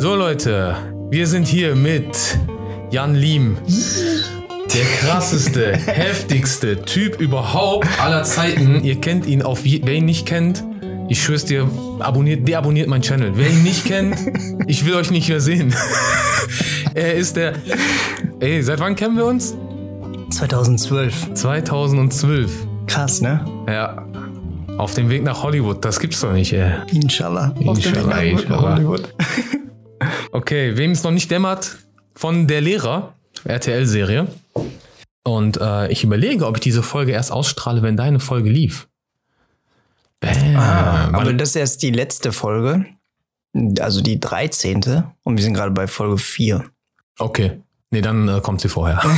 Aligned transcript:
So 0.00 0.14
Leute, 0.14 0.76
wir 1.10 1.26
sind 1.26 1.46
hier 1.46 1.76
mit 1.76 2.38
Jan 2.90 3.14
Liem. 3.14 3.58
Der 4.74 4.84
krasseste, 4.98 5.76
heftigste 5.86 6.80
Typ 6.80 7.20
überhaupt 7.20 7.86
aller 8.00 8.22
Zeiten. 8.22 8.82
Ihr 8.82 8.98
kennt 8.98 9.26
ihn 9.26 9.42
auf 9.42 9.66
je 9.66 9.82
wer 9.84 9.92
ihn 9.92 10.06
nicht 10.06 10.24
kennt. 10.24 10.64
Ich 11.10 11.22
schwör's 11.22 11.44
dir, 11.44 11.68
abonniert, 11.98 12.48
deabonniert 12.48 12.88
meinen 12.88 13.02
Channel. 13.02 13.32
Wer 13.34 13.50
ihn 13.50 13.62
nicht 13.62 13.84
kennt, 13.84 14.16
ich 14.66 14.86
will 14.86 14.94
euch 14.94 15.10
nicht 15.10 15.28
mehr 15.28 15.42
sehen. 15.42 15.74
er 16.94 17.12
ist 17.12 17.36
der. 17.36 17.52
Ey, 18.40 18.62
seit 18.62 18.80
wann 18.80 18.96
kennen 18.96 19.18
wir 19.18 19.26
uns? 19.26 19.54
2012. 20.30 21.34
2012. 21.34 22.50
Krass, 22.86 23.20
ne? 23.20 23.44
Ja. 23.68 24.06
Auf 24.78 24.94
dem 24.94 25.10
Weg 25.10 25.24
nach 25.24 25.42
Hollywood, 25.42 25.84
das 25.84 26.00
gibt's 26.00 26.22
doch 26.22 26.32
nicht, 26.32 26.54
ey. 26.54 26.70
Inshallah. 26.90 27.54
Auf 27.66 27.78
dem 27.80 27.92
Weg 27.92 27.96
Inshallah, 27.96 28.06
nach 28.06 28.22
inshallah. 28.22 28.76
Hollywood. 28.76 29.08
Okay, 30.32 30.76
wem 30.76 30.92
es 30.92 31.02
noch 31.02 31.10
nicht 31.10 31.30
dämmert, 31.30 31.78
von 32.14 32.46
der 32.46 32.60
Lehrer, 32.60 33.14
RTL-Serie. 33.44 34.28
Und 35.22 35.60
äh, 35.60 35.90
ich 35.90 36.04
überlege, 36.04 36.46
ob 36.46 36.56
ich 36.56 36.62
diese 36.62 36.82
Folge 36.82 37.12
erst 37.12 37.32
ausstrahle, 37.32 37.82
wenn 37.82 37.96
deine 37.96 38.20
Folge 38.20 38.50
lief. 38.50 38.88
Bam. 40.20 40.56
Ah, 40.56 41.08
aber 41.12 41.32
das 41.32 41.50
ist 41.50 41.56
erst 41.56 41.82
die 41.82 41.90
letzte 41.90 42.32
Folge. 42.32 42.86
Also 43.80 44.00
die 44.00 44.20
13. 44.20 45.04
Und 45.24 45.36
wir 45.36 45.42
sind 45.42 45.54
gerade 45.54 45.72
bei 45.72 45.86
Folge 45.86 46.18
4. 46.18 46.64
okay. 47.18 47.60
Nee, 47.92 48.02
dann 48.02 48.28
äh, 48.28 48.40
kommt 48.40 48.60
sie 48.60 48.68
vorher. 48.68 49.00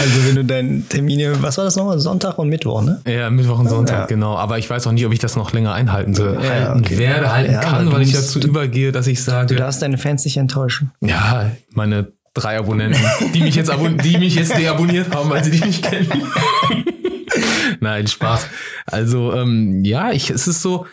Also 0.00 0.26
wenn 0.26 0.34
du 0.36 0.44
deinen 0.44 0.88
Termine, 0.88 1.42
was 1.42 1.58
war 1.58 1.64
das 1.64 1.76
nochmal? 1.76 1.98
Sonntag 1.98 2.38
und 2.38 2.48
Mittwoch, 2.48 2.82
ne? 2.82 3.00
ja, 3.06 3.28
Mittwoch 3.30 3.58
und 3.58 3.68
Sonntag, 3.68 3.98
Ja. 4.00 4.06
genau. 4.06 4.36
Aber 4.36 4.58
ich 4.58 4.68
weiß 4.68 4.86
auch 4.86 4.92
nicht, 4.92 5.04
ob 5.04 5.12
ich 5.12 5.18
das 5.18 5.36
noch 5.36 5.52
länger 5.52 5.72
einhalten 5.74 6.14
soll. 6.14 6.38
Ja, 6.42 6.48
halten 6.50 6.80
okay. 6.84 6.98
werde, 6.98 7.32
halten 7.32 7.52
Ja, 7.52 7.60
kann, 7.60 7.86
du 7.86 7.92
weil 7.92 8.02
ich 8.02 8.12
dazu 8.12 8.38
übergehe, 8.40 8.92
dass 8.92 9.06
ich 9.06 9.18
Du 9.18 9.24
sage, 9.30 9.54
darfst 9.56 9.82
deine 9.82 9.98
Fans 9.98 10.24
nicht 10.24 10.36
enttäuschen. 10.36 10.90
ja, 11.00 11.50
meine 11.72 12.08
drei 12.34 12.58
Abonnenten, 12.58 13.00
die 13.34 13.40
mich 13.42 13.54
jetzt, 13.56 13.70
abon 13.70 13.98
die 13.98 14.16
mich 14.18 14.36
jetzt 14.36 14.56
deabonniert 14.56 15.14
haben, 15.14 15.28
weil 15.30 15.42
sie 15.44 15.50
dich 15.50 15.64
nicht 15.64 15.82
kennen. 15.84 16.08
Nein, 17.80 18.06
Spaß. 18.06 18.46
Also, 18.86 19.32
ähm, 19.34 19.84
ja, 19.84 20.10
ich, 20.12 20.30
es 20.30 20.46
ist 20.48 20.62
so, 20.62 20.86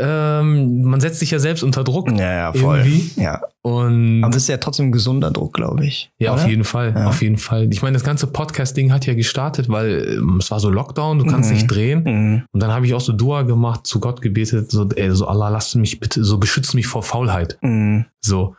ähm, 0.00 0.82
man 0.82 1.00
setzt 1.00 1.18
sich 1.20 1.30
ja 1.30 1.38
selbst 1.38 1.62
unter 1.62 1.84
Druck. 1.84 2.10
Ja, 2.10 2.32
ja, 2.32 2.52
voll. 2.52 2.78
Irgendwie. 2.78 3.20
Ja. 3.20 3.40
Und 3.62 4.22
Aber 4.22 4.30
es 4.36 4.42
ist 4.44 4.48
ja 4.48 4.56
trotzdem 4.58 4.86
ein 4.86 4.92
gesunder 4.92 5.30
Druck, 5.30 5.54
glaube 5.54 5.84
ich. 5.84 6.10
ja, 6.18 6.32
auf 6.32 6.40
oder? 6.40 6.48
jeden 6.50 6.64
Fall, 6.64 6.94
Ja. 6.96 7.06
auf 7.08 7.20
jeden 7.22 7.36
Fall. 7.36 7.68
Ich 7.72 7.82
meine, 7.82 7.94
das 7.94 8.04
ganze 8.04 8.26
Podcast-Ding 8.28 8.92
hat 8.92 9.06
ja 9.06 9.14
gestartet, 9.14 9.68
weil 9.68 10.16
ähm, 10.18 10.36
es 10.40 10.50
war 10.50 10.60
so 10.60 10.70
Lockdown, 10.70 11.18
du 11.18 11.24
kannst 11.26 11.50
Mhm. 11.50 11.56
nicht 11.56 11.66
drehen. 11.66 12.02
Mhm. 12.04 12.42
Und 12.52 12.62
dann 12.62 12.72
habe 12.72 12.86
ich 12.86 12.94
auch 12.94 13.00
so 13.00 13.12
Dua 13.12 13.42
gemacht, 13.42 13.86
zu 13.86 13.98
Gott 14.00 14.22
gebetet, 14.22 14.70
so, 14.70 14.88
ey, 14.94 15.10
so 15.10 15.26
Allah, 15.26 15.48
lass 15.48 15.74
mich 15.74 15.98
bitte, 16.00 16.22
so 16.24 16.38
beschütze 16.38 16.76
mich 16.76 16.86
vor 16.86 17.02
Faulheit. 17.02 17.58
Mhm. 17.60 18.06
So. 18.20 18.54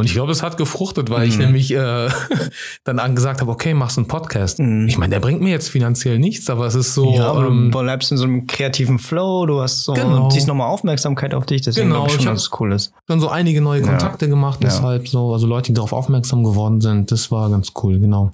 Und 0.00 0.06
ich 0.06 0.14
glaube, 0.14 0.32
es 0.32 0.42
hat 0.42 0.56
gefruchtet, 0.56 1.10
weil 1.10 1.28
ich 1.28 1.36
Mhm. 1.36 1.44
nämlich 1.44 1.70
äh, 1.74 2.08
dann 2.84 2.98
angesagt 2.98 3.40
habe, 3.42 3.50
okay, 3.50 3.74
machst 3.74 3.98
einen 3.98 4.08
Podcast. 4.08 4.58
Mhm. 4.58 4.88
Ich 4.88 4.96
meine, 4.96 5.10
der 5.10 5.20
bringt 5.20 5.42
mir 5.42 5.50
jetzt 5.50 5.68
finanziell 5.68 6.18
nichts, 6.18 6.48
aber 6.48 6.66
es 6.66 6.74
ist 6.74 6.94
so. 6.94 7.14
ja, 7.14 7.26
aber 7.30 7.46
ähm, 7.48 7.70
du 7.70 7.78
bleibst 7.80 8.10
in 8.10 8.16
so 8.16 8.24
einem 8.24 8.46
kreativen 8.46 8.98
Flow, 8.98 9.44
du 9.46 9.60
hast 9.60 9.84
so, 9.84 9.92
Genau. 9.92 10.30
ziehst 10.30 10.48
nochmal 10.48 10.68
Aufmerksamkeit 10.68 11.34
auf 11.34 11.44
dich, 11.46 11.62
deswegen 11.62 11.90
Genau, 11.90 12.06
ich 12.06 12.12
ich 12.12 12.16
schon, 12.18 12.26
hab- 12.28 12.34
dass 12.34 12.42
es 12.44 12.50
cool 12.60 12.72
ist. 12.72 12.92
dann 13.06 13.20
so 13.20 13.28
einige 13.28 13.60
neue 13.60 13.82
Ja. 13.82 13.88
Kontakte 13.88 14.28
gemacht, 14.28 14.60
Ja. 14.62 14.68
deshalb 14.70 15.06
so, 15.06 15.32
also 15.34 15.46
Leute, 15.46 15.66
die 15.68 15.74
darauf 15.74 15.92
aufmerksam 15.92 16.42
geworden 16.44 16.80
sind. 16.80 17.12
Das 17.12 17.30
war 17.30 17.50
ganz 17.50 17.72
cool, 17.82 17.98
genau. 18.00 18.32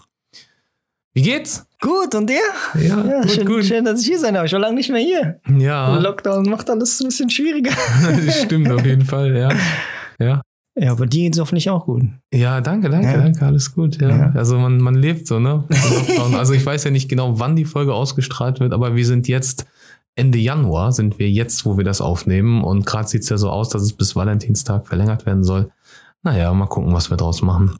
Wie 1.15 1.23
geht's? 1.23 1.67
Gut, 1.81 2.15
und 2.15 2.29
dir? 2.29 2.37
Ja, 2.75 3.03
Ja, 3.05 3.21
gut, 3.23 3.31
schön, 3.31 3.47
gut. 3.47 3.65
schön, 3.65 3.85
dass 3.85 4.01
ich 4.03 4.07
hier 4.07 4.19
sein 4.19 4.35
darf. 4.35 4.45
Ich 4.47 4.53
war 4.53 4.61
lange 4.61 4.75
nicht 4.77 4.91
mehr 4.91 5.01
hier. 5.01 5.41
Ja, 5.59 5.97
Lockdown 5.99 6.45
macht 6.49 6.69
alles 6.71 7.01
ein 7.01 7.07
bisschen 7.09 7.31
schwieriger. 7.31 7.73
stimmt 8.45 8.71
auf 8.71 8.85
jeden 8.85 9.05
Fall, 9.05 9.37
ja. 9.37 9.49
Ja. 10.19 10.41
Ja, 10.79 10.93
aber 10.93 11.07
dir 11.07 11.23
geht's 11.25 11.39
hoffentlich 11.41 11.71
auch 11.71 11.87
gut. 11.87 12.03
Ja, 12.33 12.61
danke, 12.61 12.91
danke, 12.91 13.09
Ja. 13.09 13.17
danke, 13.17 13.47
alles 13.47 13.75
gut. 13.75 14.01
Ja. 14.01 14.09
Ja. 14.11 14.33
Also 14.35 14.59
man, 14.59 14.79
man 14.79 14.95
lebt 14.95 15.27
so, 15.27 15.39
ne? 15.41 15.65
Also 16.35 16.53
ich 16.53 16.65
weiß 16.67 16.85
ja 16.85 16.91
nicht 16.91 17.09
genau, 17.09 17.39
wann 17.39 17.57
die 17.57 17.65
Folge 17.65 17.95
ausgestrahlt 17.95 18.61
wird, 18.61 18.73
aber 18.75 18.95
wir 18.95 19.07
sind 19.07 19.27
jetzt 19.27 19.67
Ende 20.17 20.39
Januar, 20.39 20.93
sind 20.93 21.19
wir 21.19 21.31
jetzt, 21.31 21.65
wo 21.65 21.77
wir 21.79 21.85
das 21.85 22.01
aufnehmen. 22.01 22.63
Und 22.63 22.85
gerade 22.87 23.09
sieht's 23.09 23.29
ja 23.31 23.39
so 23.39 23.51
aus, 23.51 23.71
dass 23.71 23.83
es 23.83 23.95
bis 23.95 24.17
Valentinstag 24.17 24.87
verlängert 24.87 25.25
werden 25.27 25.45
soll. 25.45 25.71
Naja, 26.23 26.53
mal 26.53 26.67
gucken, 26.67 26.93
was 26.93 27.09
wir 27.11 27.17
draus 27.17 27.41
machen. 27.43 27.77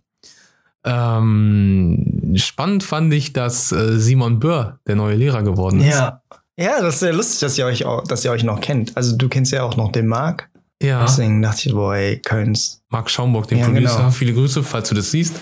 Ähm, 0.85 2.33
spannend 2.37 2.83
fand 2.83 3.13
ich, 3.13 3.33
dass 3.33 3.73
äh, 3.73 3.99
Simon 3.99 4.39
Böhr 4.39 4.79
der 4.87 4.97
neue 4.97 5.17
Lehrer 5.17 5.43
geworden 5.43 5.81
ist. 5.81 5.91
Ja. 5.99 6.23
Ja, 6.59 6.81
das 6.81 6.95
ist 6.95 7.01
sehr 7.01 7.13
lustig, 7.13 7.41
dass 7.41 7.59
ihr 7.59 7.67
euch 7.67 7.85
auch, 7.85 8.05
dass 8.05 8.25
ihr 8.25 8.31
euch 8.31 8.43
noch 8.43 8.63
kennt. 8.63 8.97
Also 8.97 9.15
du 9.15 9.29
kennst 9.29 9.53
ja 9.53 9.63
auch 9.63 9.77
noch 9.77 9.93
den 9.93 10.07
Marc. 10.07 10.49
Ja, 10.83 11.03
Deswegen 11.03 11.41
dachte 11.41 11.69
ich, 11.69 11.75
boah, 11.75 11.95
ey, 11.95 12.19
Kölns. 12.19 12.83
Marc 12.91 13.09
Schaumburg, 13.11 13.49
den 13.49 13.59
Ja, 13.59 13.65
Producer. 13.67 13.97
genau. 13.97 14.11
Viele 14.11 14.35
Grüße, 14.35 14.63
falls 14.63 14.89
du 14.91 14.95
das 14.95 15.11
siehst. 15.11 15.35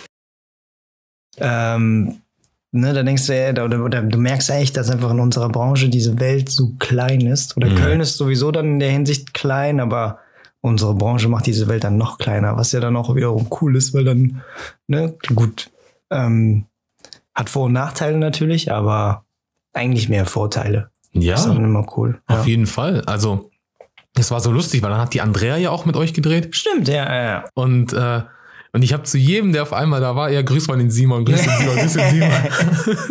Ähm, 1.38 2.20
ne, 2.72 2.92
da 2.94 3.02
denkst 3.02 3.26
du 3.26 3.36
ja, 3.36 3.52
da- 3.52 3.64
oder, 3.64 3.84
oder 3.84 4.02
du 4.02 4.18
merkst 4.18 4.48
ja 4.48 4.56
echt, 4.56 4.76
dass 4.76 4.90
einfach 4.90 5.10
in 5.10 5.20
unserer 5.20 5.48
Branche 5.48 5.88
diese 5.88 6.18
Welt 6.20 6.48
so 6.48 6.72
klein 6.78 7.22
ist. 7.22 7.56
Oder 7.56 7.68
Mhm. 7.70 7.74
Köln 7.76 8.00
ist 8.00 8.16
sowieso 8.16 8.50
dann 8.52 8.66
in 8.66 8.78
der 8.78 8.90
Hinsicht 8.90 9.34
klein, 9.34 9.80
aber 9.80 10.18
unsere 10.60 10.94
Branche 10.94 11.28
macht 11.28 11.46
diese 11.46 11.66
Welt 11.68 11.84
dann 11.84 11.96
noch 11.98 12.18
kleiner, 12.18 12.56
was 12.56 12.72
ja 12.72 12.80
dann 12.80 12.96
auch 12.96 13.14
wiederum 13.14 13.48
cool 13.60 13.76
ist, 13.76 13.92
weil 13.92 14.04
dann, 14.04 14.42
ne, 14.86 15.14
gut, 15.34 15.70
ähm, 16.10 16.66
hat 17.34 17.50
Vor- 17.50 17.64
und 17.64 17.72
Nachteile 17.72 18.16
natürlich, 18.18 18.70
aber 18.72 19.24
eigentlich 19.72 20.08
mehr 20.08 20.24
Vorteile. 20.26 20.90
Ja. 21.12 21.34
Ist 21.34 21.46
dann 21.46 21.56
immer 21.64 21.84
cool. 21.96 22.20
Auf 22.28 22.38
Ja. 22.40 22.44
jeden 22.44 22.66
Fall. 22.66 23.02
Also, 23.06 23.50
es 24.16 24.30
war 24.30 24.40
so 24.40 24.50
lustig, 24.52 24.82
weil 24.82 24.90
dann 24.90 25.00
hat 25.00 25.12
die 25.14 25.20
Andrea 25.20 25.56
ja 25.56 25.70
auch 25.70 25.84
mit 25.86 25.96
euch 25.96 26.14
gedreht. 26.14 26.54
Stimmt, 26.54 26.88
ja, 26.88 26.94
ja, 27.12 27.22
ja. 27.24 27.44
Und, 27.54 27.92
äh, 27.92 28.22
und 28.72 28.82
ich 28.82 28.92
habe 28.92 29.02
zu 29.04 29.18
jedem, 29.18 29.52
der 29.52 29.62
auf 29.62 29.72
einmal 29.72 30.00
da 30.00 30.16
war, 30.16 30.30
ja, 30.30 30.42
grüß 30.42 30.68
mal 30.68 30.78
den 30.78 30.90
Simon, 30.90 31.24
grüß 31.24 31.40
den 31.42 31.50
Simon, 31.58 31.76
grüß 31.76 31.92
den 31.94 32.10
Simon. 32.10 32.30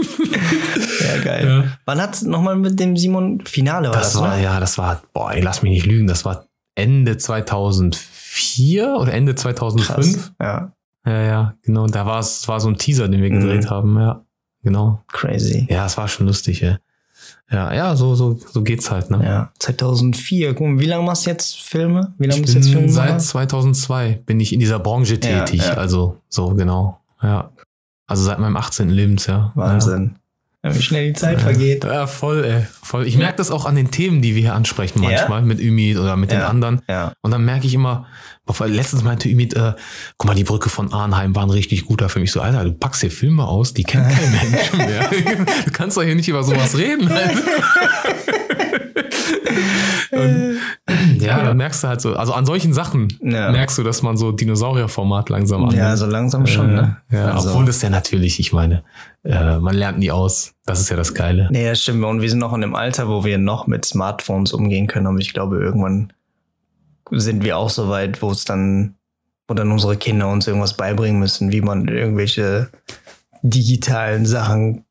Ja, 1.04 1.22
geil. 1.24 1.48
Ja. 1.48 1.64
Wann 1.86 2.02
hat 2.02 2.22
nochmal 2.24 2.56
mit 2.56 2.80
dem 2.80 2.96
Simon 2.96 3.42
Finale 3.46 3.90
war 3.90 3.96
Das 3.96 4.14
das, 4.14 4.22
war, 4.22 4.38
ne? 4.38 4.44
ja, 4.44 4.60
das 4.60 4.78
war, 4.78 5.02
boah, 5.14 5.32
ey, 5.34 5.42
lass 5.42 5.62
mich 5.62 5.72
nicht 5.72 5.86
lügen, 5.86 6.08
das 6.08 6.24
war 6.26 6.46
Ende 6.76 7.18
2004 7.18 8.96
oder 9.00 9.14
Ende 9.14 9.36
2005. 9.36 9.88
Krass. 10.16 10.32
Ja, 10.42 10.72
Ja, 11.06 11.22
ja, 11.22 11.54
genau. 11.64 11.88
Da 11.88 12.06
war 12.06 12.20
es, 12.20 12.48
war 12.48 12.60
so 12.60 12.70
ein 12.70 12.78
Teaser, 12.78 13.08
den 13.10 13.22
wir 13.22 13.30
Mhm. 13.32 13.42
gedreht 13.42 13.70
haben, 13.70 13.98
ja. 14.00 14.22
Genau. 14.64 15.04
crazy. 15.10 15.68
Ja, 15.70 15.86
es 15.86 15.98
war 15.98 16.08
schon 16.08 16.26
lustig, 16.28 16.62
ja. 16.62 16.78
Ja, 17.54 17.72
ja, 17.72 17.96
so, 17.96 18.16
so, 18.16 18.38
so 18.52 18.64
geht's 18.64 18.90
halt, 18.90 19.12
ne? 19.12 19.24
Ja, 19.24 19.52
2004. 19.60 20.56
Guck 20.56 20.68
mal, 20.68 20.80
wie 20.80 20.88
lange 20.88 21.04
machst 21.06 21.26
du 21.26 21.30
jetzt 21.30 21.62
Filme? 21.62 22.14
Wie 22.18 22.26
lange 22.26 22.42
bist 22.42 22.56
du 22.56 22.58
jetzt 22.58 22.70
Filme 22.70 22.90
seit 22.90 23.10
machen? 23.10 23.20
2002 23.20 24.24
bin 24.26 24.40
ich 24.40 24.54
in 24.54 24.60
dieser 24.60 24.80
Branche 24.80 25.14
Ja, 25.14 25.46
tätig, 25.46 25.62
ja. 25.62 25.76
also 25.76 26.18
so 26.30 26.56
genau, 26.56 27.00
ja. 27.22 27.52
Also 28.08 28.24
seit 28.24 28.40
meinem 28.40 28.58
18. 28.58 28.90
Lebensjahr. 28.90 29.52
Wahnsinn. 29.56 30.16
Ja, 30.66 30.74
wie 30.74 30.82
schnell 30.82 31.08
die 31.08 31.14
Zeit 31.14 31.42
vergeht. 31.42 31.84
Ja, 31.84 32.08
voll, 32.08 32.46
ey, 32.46 32.66
voll. 32.82 33.06
Ich 33.06 33.18
merke 33.18 33.36
das 33.36 33.52
auch 33.52 33.66
an 33.66 33.76
den 33.76 33.92
Themen, 33.92 34.22
die 34.22 34.34
wir 34.34 34.42
hier 34.44 34.54
ansprechen 34.56 35.04
Ja? 35.04 35.10
manchmal 35.10 35.42
mit 35.42 35.60
Ümit 35.60 35.98
oder 35.98 36.16
mit 36.16 36.32
den 36.32 36.40
Ja. 36.40 36.48
anderen. 36.48 36.82
Ja. 36.88 37.12
Und 37.22 37.32
dann 37.32 37.44
merke 37.44 37.68
ich 37.68 37.74
immer, 37.74 38.06
letztens 38.66 39.04
meinte 39.04 39.28
Ümit, 39.28 39.56
äh, 39.58 39.74
guck 40.18 40.28
mal, 40.30 40.36
die 40.36 40.46
Brücke 40.46 40.70
von 40.70 40.94
Arnheim 40.94 41.36
waren 41.36 41.50
richtig 41.50 41.84
gut 41.84 42.00
da 42.00 42.08
für 42.08 42.20
mich. 42.22 42.32
So, 42.32 42.40
Alter, 42.40 42.64
du 42.64 42.72
packst 42.72 43.02
hier 43.02 43.12
Filme 43.12 43.46
aus, 43.46 43.74
die 43.74 43.84
kennt 43.84 44.08
kein 44.10 44.32
Mensch 44.52 44.74
mehr. 44.74 45.10
Du 45.66 45.72
kannst 45.72 45.98
doch 45.98 46.04
hier 46.04 46.16
nicht 46.16 46.30
über 46.30 46.44
sowas 46.44 46.78
reden. 46.78 47.10
Alter. 47.12 47.32
Und, 50.12 50.60
ja, 51.22 51.44
dann 51.44 51.58
merkst 51.58 51.84
du 51.84 51.88
halt 51.88 52.02
so, 52.02 52.16
also 52.16 52.34
an 52.34 52.46
solchen 52.46 52.74
Sachen 52.74 53.18
Ja. 53.22 53.52
merkst 53.52 53.78
du, 53.78 53.84
dass 53.84 54.02
man 54.02 54.16
so 54.18 54.32
Dinosaurierformat 54.32 55.30
langsam 55.30 55.64
annimmt. 55.64 55.78
Ja, 55.80 55.98
so 55.98 56.06
langsam 56.06 56.46
schon, 56.48 56.74
ne? 56.74 56.98
Ja, 57.12 57.32
Also- 57.34 57.50
obwohl 57.50 57.66
das 57.66 57.82
ja 57.82 57.90
natürlich, 57.90 58.40
ich 58.40 58.54
meine, 58.54 58.84
äh, 59.24 59.58
man 59.60 59.76
lernt 59.76 60.00
nie 60.00 60.12
aus. 60.12 60.54
Das 60.66 60.80
ist 60.80 60.90
ja 60.90 60.96
das 60.98 61.14
Geile. 61.14 61.48
Nee, 61.52 61.66
das 61.70 61.82
stimmt. 61.82 62.04
Und 62.04 62.22
wir 62.22 62.30
sind 62.30 62.40
noch 62.40 62.54
in 62.54 62.64
einem 62.64 62.76
Alter, 62.76 63.08
wo 63.08 63.24
wir 63.24 63.38
noch 63.38 63.68
mit 63.68 63.86
Smartphones 63.86 64.54
umgehen 64.54 64.88
können. 64.88 65.08
Aber 65.08 65.18
ich 65.20 65.34
glaube, 65.34 65.58
irgendwann 65.58 66.12
sind 67.12 67.44
wir 67.44 67.58
auch 67.58 67.70
so 67.70 67.90
weit, 67.90 68.22
wo 68.22 68.32
es 68.32 68.44
dann, 68.46 68.96
wo 69.48 69.54
dann 69.54 69.72
unsere 69.72 69.98
Kinder 69.98 70.28
uns 70.30 70.48
irgendwas 70.48 70.76
beibringen 70.78 71.20
müssen, 71.20 71.52
wie 71.52 71.62
man 71.62 71.88
irgendwelche 71.88 72.70
digitalen 73.44 74.26
Sachen 74.26 74.86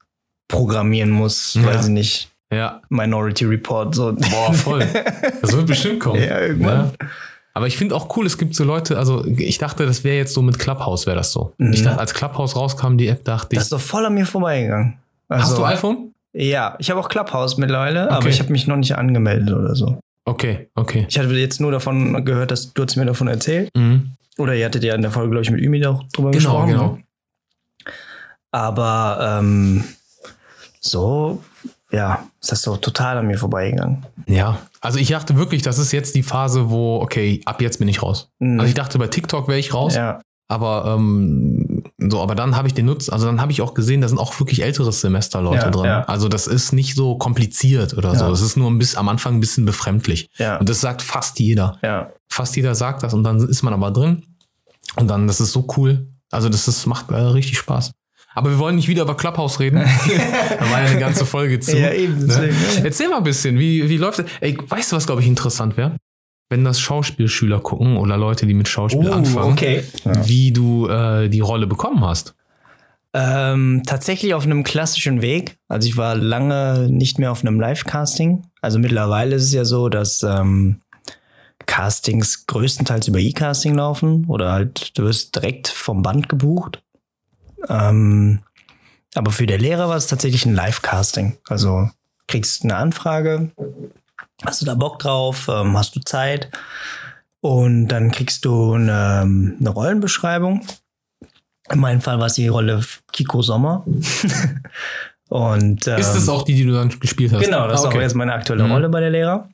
programmieren 0.49 1.11
muss, 1.11 1.55
Ja. 1.55 1.65
weiß 1.65 1.87
ich 1.87 1.91
nicht. 1.93 2.29
Ja, 2.53 2.83
Minority 2.91 3.47
Report, 3.47 3.95
so. 3.95 4.13
boah, 4.13 4.53
voll. 4.53 4.87
Das 5.41 5.53
wird 5.57 5.67
bestimmt 5.67 6.01
kommen. 6.01 6.21
Ja, 6.23 6.39
irgendwann. 6.41 6.91
Aber 7.55 7.67
ich 7.67 7.77
finde 7.77 7.95
auch 7.95 8.17
cool, 8.17 8.25
es 8.27 8.39
gibt 8.39 8.55
so 8.55 8.65
Leute, 8.65 8.99
also 8.99 9.25
ich 9.27 9.59
dachte, 9.59 9.85
das 9.87 10.05
wäre 10.05 10.17
jetzt 10.17 10.33
so 10.35 10.41
mit 10.43 10.59
Clubhouse, 10.59 11.07
wäre 11.07 11.17
das 11.17 11.33
so. 11.33 11.53
Mhm. 11.59 11.73
Ich 11.73 11.83
dachte, 11.83 12.01
als 12.01 12.15
Clubhouse 12.15 12.57
rauskam, 12.57 12.97
die 12.97 13.09
App, 13.09 13.25
dachte 13.25 13.49
Das 13.55 13.65
ich, 13.65 13.67
ist 13.67 13.73
doch 13.73 13.81
voll 13.81 14.07
an 14.07 14.15
mir 14.15 14.25
vorbeigegangen. 14.27 14.99
hast 15.29 15.51
Also, 15.51 15.57
du 15.59 15.65
iPhone? 15.67 16.15
Ja, 16.33 16.77
ich 16.79 16.91
habe 16.91 16.99
auch 16.99 17.09
Clubhouse 17.11 17.59
mittlerweile, 17.59 18.09
aber 18.11 18.19
Okay. 18.21 18.31
ich 18.31 18.41
habe 18.41 18.51
mich 18.53 18.67
noch 18.67 18.77
nicht 18.77 18.97
angemeldet 18.97 19.55
oder 19.55 19.75
so. 19.75 19.99
Okay, 20.25 20.71
okay. 20.77 21.05
Ich 21.11 21.19
hatte 21.19 21.29
jetzt 21.35 21.61
nur 21.61 21.73
davon 21.73 22.25
gehört, 22.25 22.51
dass 22.53 22.73
du 22.73 22.83
hast 22.83 22.97
mir 22.97 23.05
davon 23.05 23.29
erzählt. 23.29 23.69
Mhm. 23.77 24.13
Oder 24.39 24.55
ihr 24.55 24.65
hattet 24.65 24.83
ja 24.85 24.95
in 24.95 25.03
der 25.03 25.11
Folge, 25.11 25.31
glaube 25.31 25.43
ich, 25.45 25.51
mit 25.51 25.61
Ümit 25.61 25.85
auch 25.85 26.03
drüber 26.15 26.31
Genau, 26.31 26.63
gesprochen. 26.65 26.69
genau. 26.71 26.93
ne? 26.93 27.03
Aber 28.51 29.39
ähm, 29.41 29.85
so 30.81 31.43
ja, 31.93 32.25
ist 32.41 32.51
das 32.53 32.63
so 32.63 32.77
total 32.77 33.19
an 33.19 33.27
mir 33.27 33.39
vorbeigegangen. 33.39 34.05
Ja, 34.27 34.59
also 34.81 34.99
ich 34.99 35.09
dachte 35.09 35.37
wirklich, 35.37 35.63
das 35.63 35.79
ist 35.79 35.93
jetzt 35.93 36.15
die 36.15 36.23
Phase, 36.23 36.71
wo, 36.71 36.97
okay, 37.01 37.41
ab 37.45 37.61
jetzt 37.63 37.79
bin 37.79 37.89
ich 37.89 38.03
raus. 38.03 38.31
Mhm. 38.39 38.59
Also 38.61 38.69
ich 38.69 38.75
dachte, 38.75 38.99
bei 38.99 39.07
TikTok 39.09 39.47
wäre 39.49 39.59
ich 39.59 39.75
raus, 39.75 39.95
Ja, 39.95 40.21
aber 40.49 40.85
ähm, 40.97 41.85
so, 41.99 42.21
aber 42.21 42.35
dann 42.35 42.57
habe 42.57 42.69
ich 42.69 42.75
den 42.75 42.87
Nutz, 42.87 43.09
also 43.09 43.27
dann 43.27 43.41
habe 43.41 43.53
ich 43.53 43.63
auch 43.63 43.75
gesehen, 43.75 44.01
da 44.01 44.09
sind 44.09 44.19
auch 44.19 44.39
wirklich 44.41 44.63
älteres 44.63 45.01
Semester 45.01 45.41
Leute 45.41 45.65
Ja, 45.67 45.71
drin. 45.71 45.85
ja. 45.85 46.03
Also 46.05 46.29
das 46.29 46.47
ist 46.47 46.73
nicht 46.73 46.95
so 46.97 47.17
kompliziert 47.17 47.97
oder 47.97 48.15
so. 48.17 48.25
Ja. 48.27 48.31
Es 48.33 48.41
ist 48.43 48.57
nur 48.57 48.71
ein 48.71 48.79
bisschen 48.79 48.99
am 48.99 49.09
Anfang 49.09 49.35
ein 49.35 49.41
bisschen 49.41 49.65
befremdlich. 49.65 50.29
ja, 50.37 50.57
Und 50.59 50.69
das 50.69 50.81
sagt 50.81 51.01
fast 51.03 51.39
jeder. 51.41 51.79
ja. 51.83 52.11
Fast 52.29 52.57
jeder 52.57 52.75
sagt 52.75 53.03
das 53.03 53.13
und 53.15 53.25
dann 53.25 53.39
ist 53.49 53.63
man 53.63 53.73
aber 53.75 53.91
drin. 53.91 54.23
Und 54.97 55.09
dann, 55.09 55.27
das 55.27 55.41
ist 55.41 55.53
so 55.53 55.67
cool. 55.77 56.09
Also 56.31 56.49
das 56.49 56.67
ist, 56.69 56.87
macht 56.87 57.11
äh, 57.11 57.15
richtig 57.17 57.59
Spaß. 57.59 57.93
Aber 58.35 58.51
wir 58.51 58.59
wollen 58.59 58.77
nicht 58.77 58.89
wieder 58.89 59.03
über 59.03 59.17
Clubhouse 59.17 59.61
reden. 59.61 59.77
da 60.59 60.71
war 60.71 60.83
ja 60.83 60.91
eine 60.91 61.01
ganze 61.01 61.27
Folge 61.27 61.61
zu. 61.61 61.79
Ja, 61.79 61.93
eben, 61.93 62.19
Ne? 62.19 62.27
deswegen, 62.27 62.57
ja. 62.79 62.85
Erzähl 62.85 63.09
mal 63.09 63.19
ein 63.19 63.25
bisschen, 63.25 63.59
wie, 63.59 63.89
wie 63.89 63.97
läuft 63.99 64.21
das? 64.21 64.27
Ey, 64.41 64.57
weißt 64.67 64.93
du, 64.93 64.97
was, 64.97 65.07
glaube 65.07 65.21
ich, 65.21 65.27
interessant 65.27 65.77
wäre? 65.77 65.97
Wenn 66.49 66.65
das 66.65 66.81
Schauspielschüler 66.81 67.61
gucken 67.61 67.97
oder 67.97 68.17
Leute, 68.17 68.47
die 68.47 68.55
mit 68.55 68.69
Schauspiel 68.69 69.11
anfangen, 69.11 69.49
Oh, 69.49 69.53
okay. 69.53 69.85
Ja. 70.05 70.27
wie 70.29 70.53
du 70.53 70.87
äh, 70.89 71.29
die 71.29 71.41
Rolle 71.41 71.67
bekommen 71.67 72.05
hast. 72.05 72.35
Ähm, 73.15 73.83
tatsächlich 73.87 74.33
auf 74.35 74.45
einem 74.45 74.63
klassischen 74.63 75.21
Weg. 75.21 75.59
Also 75.69 75.87
ich 75.89 75.97
war 75.99 76.15
lange 76.15 76.89
nicht 76.91 77.19
mehr 77.19 77.31
auf 77.33 77.43
einem 77.43 77.61
Live-Casting. 77.61 78.45
Also 78.63 78.79
mittlerweile 78.79 79.37
ist 79.37 79.45
es 79.45 79.53
ja 79.53 79.65
so, 79.67 79.89
dass 79.91 80.23
ähm, 80.23 80.81
Castings 81.67 82.47
größtenteils 82.47 83.09
über 83.09 83.19
E-Casting 83.19 83.75
laufen 83.75 84.25
oder 84.29 84.53
halt 84.53 84.97
du 84.99 85.05
wirst 85.05 85.35
direkt 85.37 85.69
vom 85.69 86.03
Band 86.03 86.29
gebucht. 86.29 86.83
Ähm, 87.69 88.41
aber 89.15 89.31
für 89.31 89.47
der 89.47 89.59
Lehrer 89.59 89.89
war 89.89 89.97
es 89.97 90.07
tatsächlich 90.07 90.47
ein 90.47 90.55
Live-Casting. 90.55 91.37
Also 91.49 91.91
kriegst 92.29 92.65
eine 92.65 92.77
Anfrage, 92.77 93.51
hast 94.45 94.63
du 94.63 94.67
da 94.67 94.75
Bock 94.75 94.99
drauf, 94.99 95.49
ähm, 95.53 95.77
hast 95.77 95.95
du 95.97 96.01
Zeit 96.01 96.51
und 97.41 97.89
dann 97.89 98.11
kriegst 98.11 98.45
du 98.45 98.73
eine, 98.75 99.21
eine 99.61 99.69
Rollenbeschreibung. 99.69 100.67
In 101.71 101.79
meinem 101.81 102.01
Fall 102.01 102.19
war 102.19 102.27
es 102.27 102.35
die 102.35 102.49
Rolle 102.49 102.83
Kiko 103.13 103.43
Sommer. 103.43 103.85
und 105.29 105.87
ähm, 105.87 105.99
Ist 105.99 106.13
das 106.15 106.29
auch 106.29 106.43
die, 106.45 106.55
die 106.55 106.65
du 106.65 106.73
dann 106.73 106.89
gespielt 107.01 107.33
hast? 107.33 107.43
Genau, 107.45 107.67
das 107.69 107.81
Ah, 107.81 107.83
ist 107.83 107.87
okay. 107.89 107.99
auch 107.99 108.03
jetzt 108.03 108.15
meine 108.15 108.33
aktuelle 108.33 108.65
Mhm. 108.65 108.73
Rolle 108.73 108.89
bei 108.89 109.01
der 109.01 109.11
Lehrer. 109.11 109.49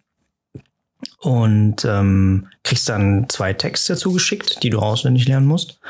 Und 1.20 1.84
ähm, 1.84 2.49
kriegst 2.64 2.88
dann 2.88 3.28
zwei 3.28 3.52
Texte 3.52 3.96
zugeschickt, 3.96 4.62
die 4.62 4.70
du 4.70 4.78
auswendig 4.81 5.26
lernen 5.28 5.46
musst. 5.46 5.81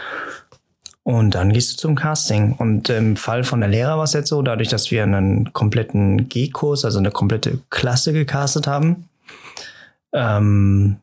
Und 1.09 1.35
dann 1.35 1.55
gehst 1.55 1.73
du 1.73 1.77
zum 1.79 1.95
Casting. 1.95 2.53
Und 2.53 2.91
im 2.91 3.17
Fall 3.17 3.43
von 3.43 3.61
der 3.61 3.71
Lehrer 3.71 3.97
war 3.97 4.05
es 4.05 4.13
jetzt 4.13 4.29
so, 4.29 4.43
dadurch, 4.43 4.69
dass 4.69 4.91
wir 4.91 5.05
einen 5.05 5.55
kompletten 5.55 6.29
G-Kurs, 6.29 6.85
also 6.85 6.99
eine 6.99 7.11
komplette 7.11 7.63
Klasse 7.71 8.13
gecastet 8.13 8.67
haben, 8.67 9.09
ähm, 10.13 10.99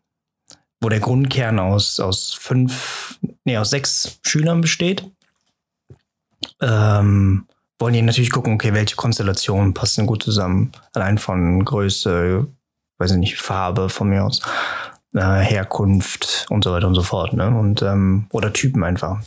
wo 0.80 0.90
der 0.90 1.00
Grundkern 1.00 1.57
aus, 1.57 2.00
aus 2.00 2.34
fünf, 2.34 3.18
nee, 3.46 3.57
aus 3.57 3.72
sechs 3.72 4.19
Schülern 4.22 4.62
besteht, 4.62 5.10
ähm, 6.62 7.48
wollen 7.80 7.94
die 7.96 8.04
natürlich 8.04 8.30
gucken, 8.30 8.54
okay, 8.54 8.75
welche 8.75 8.96
Konstellationen 8.96 9.74
passen 9.74 10.06
gut 10.06 10.22
zusammen. 10.22 10.72
Allein 10.94 11.18
von 11.18 11.66
Größe, 11.66 12.46
weiß 13.00 13.10
ich 13.10 13.18
nicht, 13.18 13.42
Farbe 13.42 13.90
von 13.90 14.10
mir 14.10 14.24
aus, 14.24 14.40
äh, 15.16 15.40
Herkunft 15.40 16.46
und 16.51 16.63
so 16.63 16.72
weiter 16.74 16.86
und 16.86 16.94
so 16.94 17.01
fort, 17.01 17.34
ne? 17.34 17.48
Und 17.48 17.81
ähm, 17.81 18.28
oder 18.31 18.54
Typen 18.54 18.84
einfach. 18.84 19.19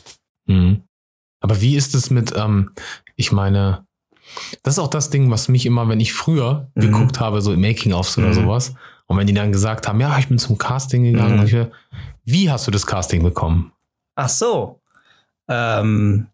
Mhm. 0.49 0.83
Aber 1.41 1.61
wie 1.61 1.77
ist 1.77 1.95
es 1.95 2.11
mit, 2.11 2.35
ähm, 2.37 2.73
ich 3.15 3.31
meine, 3.31 3.87
das 4.63 4.75
ist 4.75 4.79
auch 4.81 4.89
das 4.91 5.11
Ding, 5.11 5.31
was 5.31 5.49
mich 5.49 5.65
immer, 5.67 5.89
wenn 5.89 6.01
ich 6.01 6.13
früher 6.13 6.71
Mhm. 6.75 6.81
geguckt 6.81 7.21
habe, 7.21 7.41
so 7.41 7.57
Making-ofs 7.57 8.19
oder 8.19 8.29
Mhm. 8.29 8.33
sowas, 8.35 8.75
und 9.07 9.17
wenn 9.17 9.27
die 9.27 9.33
dann 9.35 9.53
gesagt 9.53 9.89
haben, 9.89 10.01
ja, 10.01 10.19
ich 10.19 10.29
bin 10.29 10.39
zum 10.39 10.59
Casting 10.59 11.03
gegangen, 11.05 11.39
Mhm. 11.39 11.47
ich, 11.47 11.57
wie 12.25 12.51
hast 12.51 12.67
du 12.67 12.71
das 12.71 12.85
Casting 12.87 13.23
bekommen? 13.23 13.73
Ach 14.17 14.29
so. 14.29 14.81
Ähm, 15.49 16.27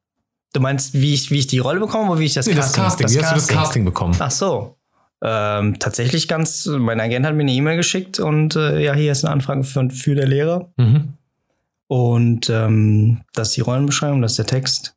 du 0.52 0.60
meinst, 0.60 0.94
wie 0.94 1.14
ich, 1.14 1.30
wie 1.30 1.38
ich 1.38 1.46
die 1.46 1.58
Rolle 1.58 1.78
bekomme 1.80 2.10
oder 2.10 2.20
wie 2.20 2.24
ich 2.24 2.34
das 2.34 2.46
Nee, 2.46 2.54
Casting? 2.54 2.82
das 2.82 2.96
Casting, 2.96 3.10
wie 3.20 3.24
hast 3.24 3.30
du 3.32 3.36
das 3.36 3.46
Casting 3.48 3.84
bekommen? 3.84 4.16
Ach 4.18 4.30
so. 4.30 4.76
Ähm, 5.22 5.78
tatsächlich 5.78 6.26
ganz, 6.28 6.66
mein 6.66 7.00
Agent 7.00 7.24
hat 7.24 7.34
mir 7.34 7.42
eine 7.42 7.52
E-Mail 7.52 7.76
geschickt 7.76 8.18
und 8.18 8.56
äh, 8.56 8.82
ja, 8.82 8.94
hier 8.94 9.12
ist 9.12 9.24
eine 9.24 9.32
Anfrage 9.32 9.62
für, 9.64 9.88
für 9.90 10.14
der 10.14 10.26
Lehrer. 10.26 10.72
Mhm. 10.76 11.14
Und 11.86 12.48
ähm, 12.50 13.20
das 13.34 13.48
ist 13.48 13.56
die 13.56 13.60
Rollenbeschreibung, 13.60 14.22
das 14.22 14.32
ist 14.32 14.38
der 14.38 14.46
Text. 14.46 14.94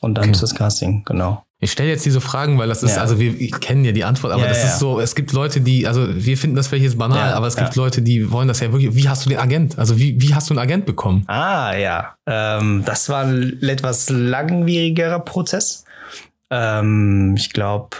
Und 0.00 0.14
dann 0.16 0.24
Okay. 0.24 0.32
ist 0.32 0.42
das 0.42 0.54
Casting, 0.54 1.02
genau. 1.04 1.42
Ich 1.58 1.72
stelle 1.72 1.88
jetzt 1.88 2.04
diese 2.04 2.20
Fragen, 2.20 2.58
weil 2.58 2.68
das 2.68 2.82
ist, 2.82 2.96
Ja. 2.96 3.00
also 3.00 3.18
wir 3.18 3.32
kennen 3.50 3.82
ja 3.84 3.92
die 3.92 4.04
Antwort, 4.04 4.30
aber 4.32 4.42
Ja, 4.42 4.48
das 4.48 4.58
ja. 4.62 4.68
ist 4.68 4.78
so, 4.78 5.00
es 5.00 5.14
gibt 5.14 5.32
Leute, 5.32 5.62
die, 5.62 5.86
also 5.86 6.06
wir 6.14 6.36
finden 6.36 6.54
das 6.54 6.66
vielleicht 6.66 6.84
jetzt 6.84 6.98
banal, 6.98 7.32
aber 7.32 7.46
es 7.46 7.56
gibt. 7.56 7.76
Leute, 7.76 8.02
die 8.02 8.30
wollen 8.30 8.46
das 8.48 8.60
ja 8.60 8.70
wirklich, 8.72 8.94
wie 8.94 9.08
hast 9.08 9.24
du 9.24 9.30
den 9.30 9.38
Agent? 9.38 9.78
Also 9.78 9.98
wie, 9.98 10.20
wie 10.20 10.34
hast 10.34 10.50
du 10.50 10.54
einen 10.54 10.58
Agent 10.58 10.84
bekommen? 10.84 11.24
Ah, 11.28 11.74
ja. 11.74 12.14
Ähm, 12.26 12.82
das 12.84 13.08
war 13.08 13.24
ein 13.24 13.58
etwas 13.62 14.10
langwierigerer 14.10 15.20
Prozess. 15.20 15.84
Ähm, 16.50 17.34
ich 17.38 17.52
glaube, 17.54 17.96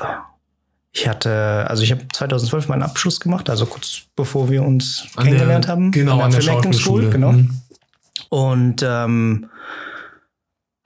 ich 0.92 1.08
hatte, 1.08 1.66
also 1.68 1.82
ich 1.82 1.92
habe 1.92 2.02
2012 2.12 2.68
meinen 2.68 2.82
Abschluss 2.82 3.20
gemacht, 3.20 3.48
also 3.48 3.64
kurz 3.66 4.02
bevor 4.16 4.50
wir 4.50 4.62
uns 4.64 5.06
An 5.16 5.24
kennengelernt 5.24 5.64
der, 5.64 5.72
haben. 5.72 5.92
Genau, 5.92 6.20
an 6.20 6.30
der 6.30 6.42
Film 6.42 6.56
Acting 6.56 6.72
Schauspielschule. 6.74 7.08
Genau. 7.10 7.32
Mhm. 7.32 7.50
Und 8.30 8.82
ähm, 8.82 9.48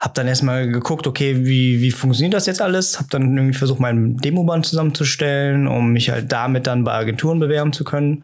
habe 0.01 0.13
dann 0.15 0.27
erstmal 0.27 0.67
geguckt, 0.67 1.05
okay, 1.05 1.45
wie, 1.45 1.81
wie 1.81 1.91
funktioniert 1.91 2.33
das 2.33 2.47
jetzt 2.47 2.61
alles? 2.61 2.97
Habe 2.97 3.09
dann 3.11 3.37
irgendwie 3.37 3.57
versucht, 3.57 3.79
meinen 3.79 4.17
Demoband 4.17 4.65
zusammenzustellen, 4.65 5.67
um 5.67 5.93
mich 5.93 6.09
halt 6.09 6.31
damit 6.31 6.65
dann 6.65 6.83
bei 6.83 6.93
Agenturen 6.93 7.39
bewerben 7.39 7.71
zu 7.71 7.83
können. 7.83 8.23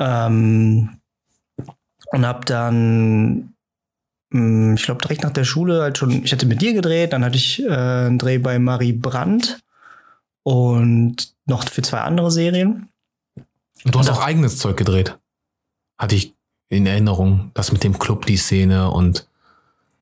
Ähm, 0.00 0.98
und 2.10 2.26
habe 2.26 2.44
dann, 2.46 3.54
mh, 4.30 4.74
ich 4.74 4.82
glaube, 4.82 5.00
direkt 5.02 5.22
nach 5.22 5.32
der 5.32 5.44
Schule 5.44 5.82
halt 5.82 5.98
schon, 5.98 6.24
ich 6.24 6.32
hatte 6.32 6.46
mit 6.46 6.62
dir 6.62 6.72
gedreht, 6.72 7.12
dann 7.12 7.24
hatte 7.24 7.36
ich 7.36 7.62
äh, 7.62 7.68
einen 7.68 8.18
Dreh 8.18 8.38
bei 8.38 8.58
Marie 8.58 8.92
Brandt 8.92 9.60
und 10.42 11.34
noch 11.46 11.68
für 11.68 11.82
zwei 11.82 12.00
andere 12.00 12.30
Serien. 12.30 12.88
Und 13.84 13.94
du 13.94 13.98
hast 14.00 14.08
Und 14.08 14.16
auch 14.16 14.20
eigenes 14.24 14.58
Zeug 14.58 14.76
gedreht. 14.76 15.16
Hatte 15.96 16.16
ich 16.16 16.34
in 16.68 16.86
Erinnerung, 16.86 17.50
das 17.54 17.72
mit 17.72 17.82
dem 17.84 17.98
Club, 17.98 18.26
die 18.26 18.36
Szene 18.36 18.90
und 18.90 19.26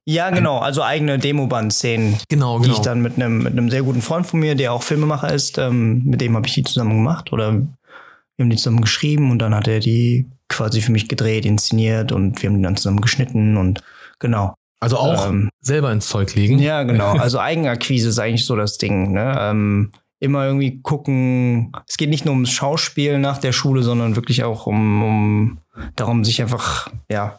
Ja, 0.04 0.30
genau, 0.30 0.58
also 0.58 0.82
eigene 0.82 1.18
Demoband-Szenen, 1.18 2.16
genau, 2.28 2.58
die 2.58 2.64
genau. 2.64 2.76
ich 2.76 2.82
dann 2.82 3.00
mit 3.00 3.16
einem 3.16 3.38
mit 3.38 3.52
einem 3.52 3.70
sehr 3.70 3.82
guten 3.82 4.02
Freund 4.02 4.26
von 4.26 4.40
mir, 4.40 4.54
der 4.54 4.72
auch 4.72 4.82
Filmemacher 4.82 5.32
ist, 5.32 5.58
ähm, 5.58 6.02
mit 6.04 6.20
dem 6.20 6.36
habe 6.36 6.46
ich 6.46 6.54
die 6.54 6.62
zusammen 6.64 6.96
gemacht 6.96 7.32
oder 7.32 7.52
wir 7.52 8.42
haben 8.42 8.50
die 8.50 8.56
zusammen 8.56 8.82
geschrieben 8.82 9.30
und 9.30 9.38
dann 9.38 9.54
hat 9.54 9.66
er 9.68 9.80
die 9.80 10.26
quasi 10.48 10.80
für 10.80 10.92
mich 10.92 11.08
gedreht, 11.08 11.44
inszeniert 11.44 12.12
und 12.12 12.40
wir 12.42 12.50
haben 12.50 12.56
die 12.58 12.62
dann 12.62 12.76
zusammen 12.76 13.00
geschnitten 13.00 13.56
und 13.56 13.82
genau. 14.18 14.54
also 14.80 14.98
auch 14.98 15.28
Ähm, 15.28 15.48
selber 15.60 15.90
ins 15.92 16.08
Zeug 16.08 16.34
legen. 16.34 16.58
Ja, 16.58 16.82
genau. 16.82 17.12
Also 17.16 17.40
Eigenakquise 17.40 18.08
ist 18.10 18.18
eigentlich 18.18 18.44
so 18.46 18.54
das 18.54 18.78
Ding. 18.78 19.12
Ne? 19.12 19.36
Ähm, 19.40 19.90
immer 20.18 20.46
irgendwie 20.46 20.80
gucken. 20.80 21.72
Es 21.86 21.96
geht 21.96 22.10
nicht 22.10 22.24
nur 22.24 22.34
ums 22.34 22.50
Schauspiel 22.50 23.18
nach 23.18 23.38
der 23.38 23.52
Schule, 23.52 23.82
sondern 23.82 24.16
wirklich 24.16 24.44
auch 24.44 24.66
um, 24.66 25.02
um 25.02 25.58
darum, 25.94 26.24
sich 26.24 26.40
einfach 26.40 26.90
ja 27.10 27.38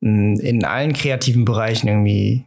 in 0.00 0.64
allen 0.64 0.92
kreativen 0.92 1.44
Bereichen 1.44 1.88
irgendwie 1.88 2.44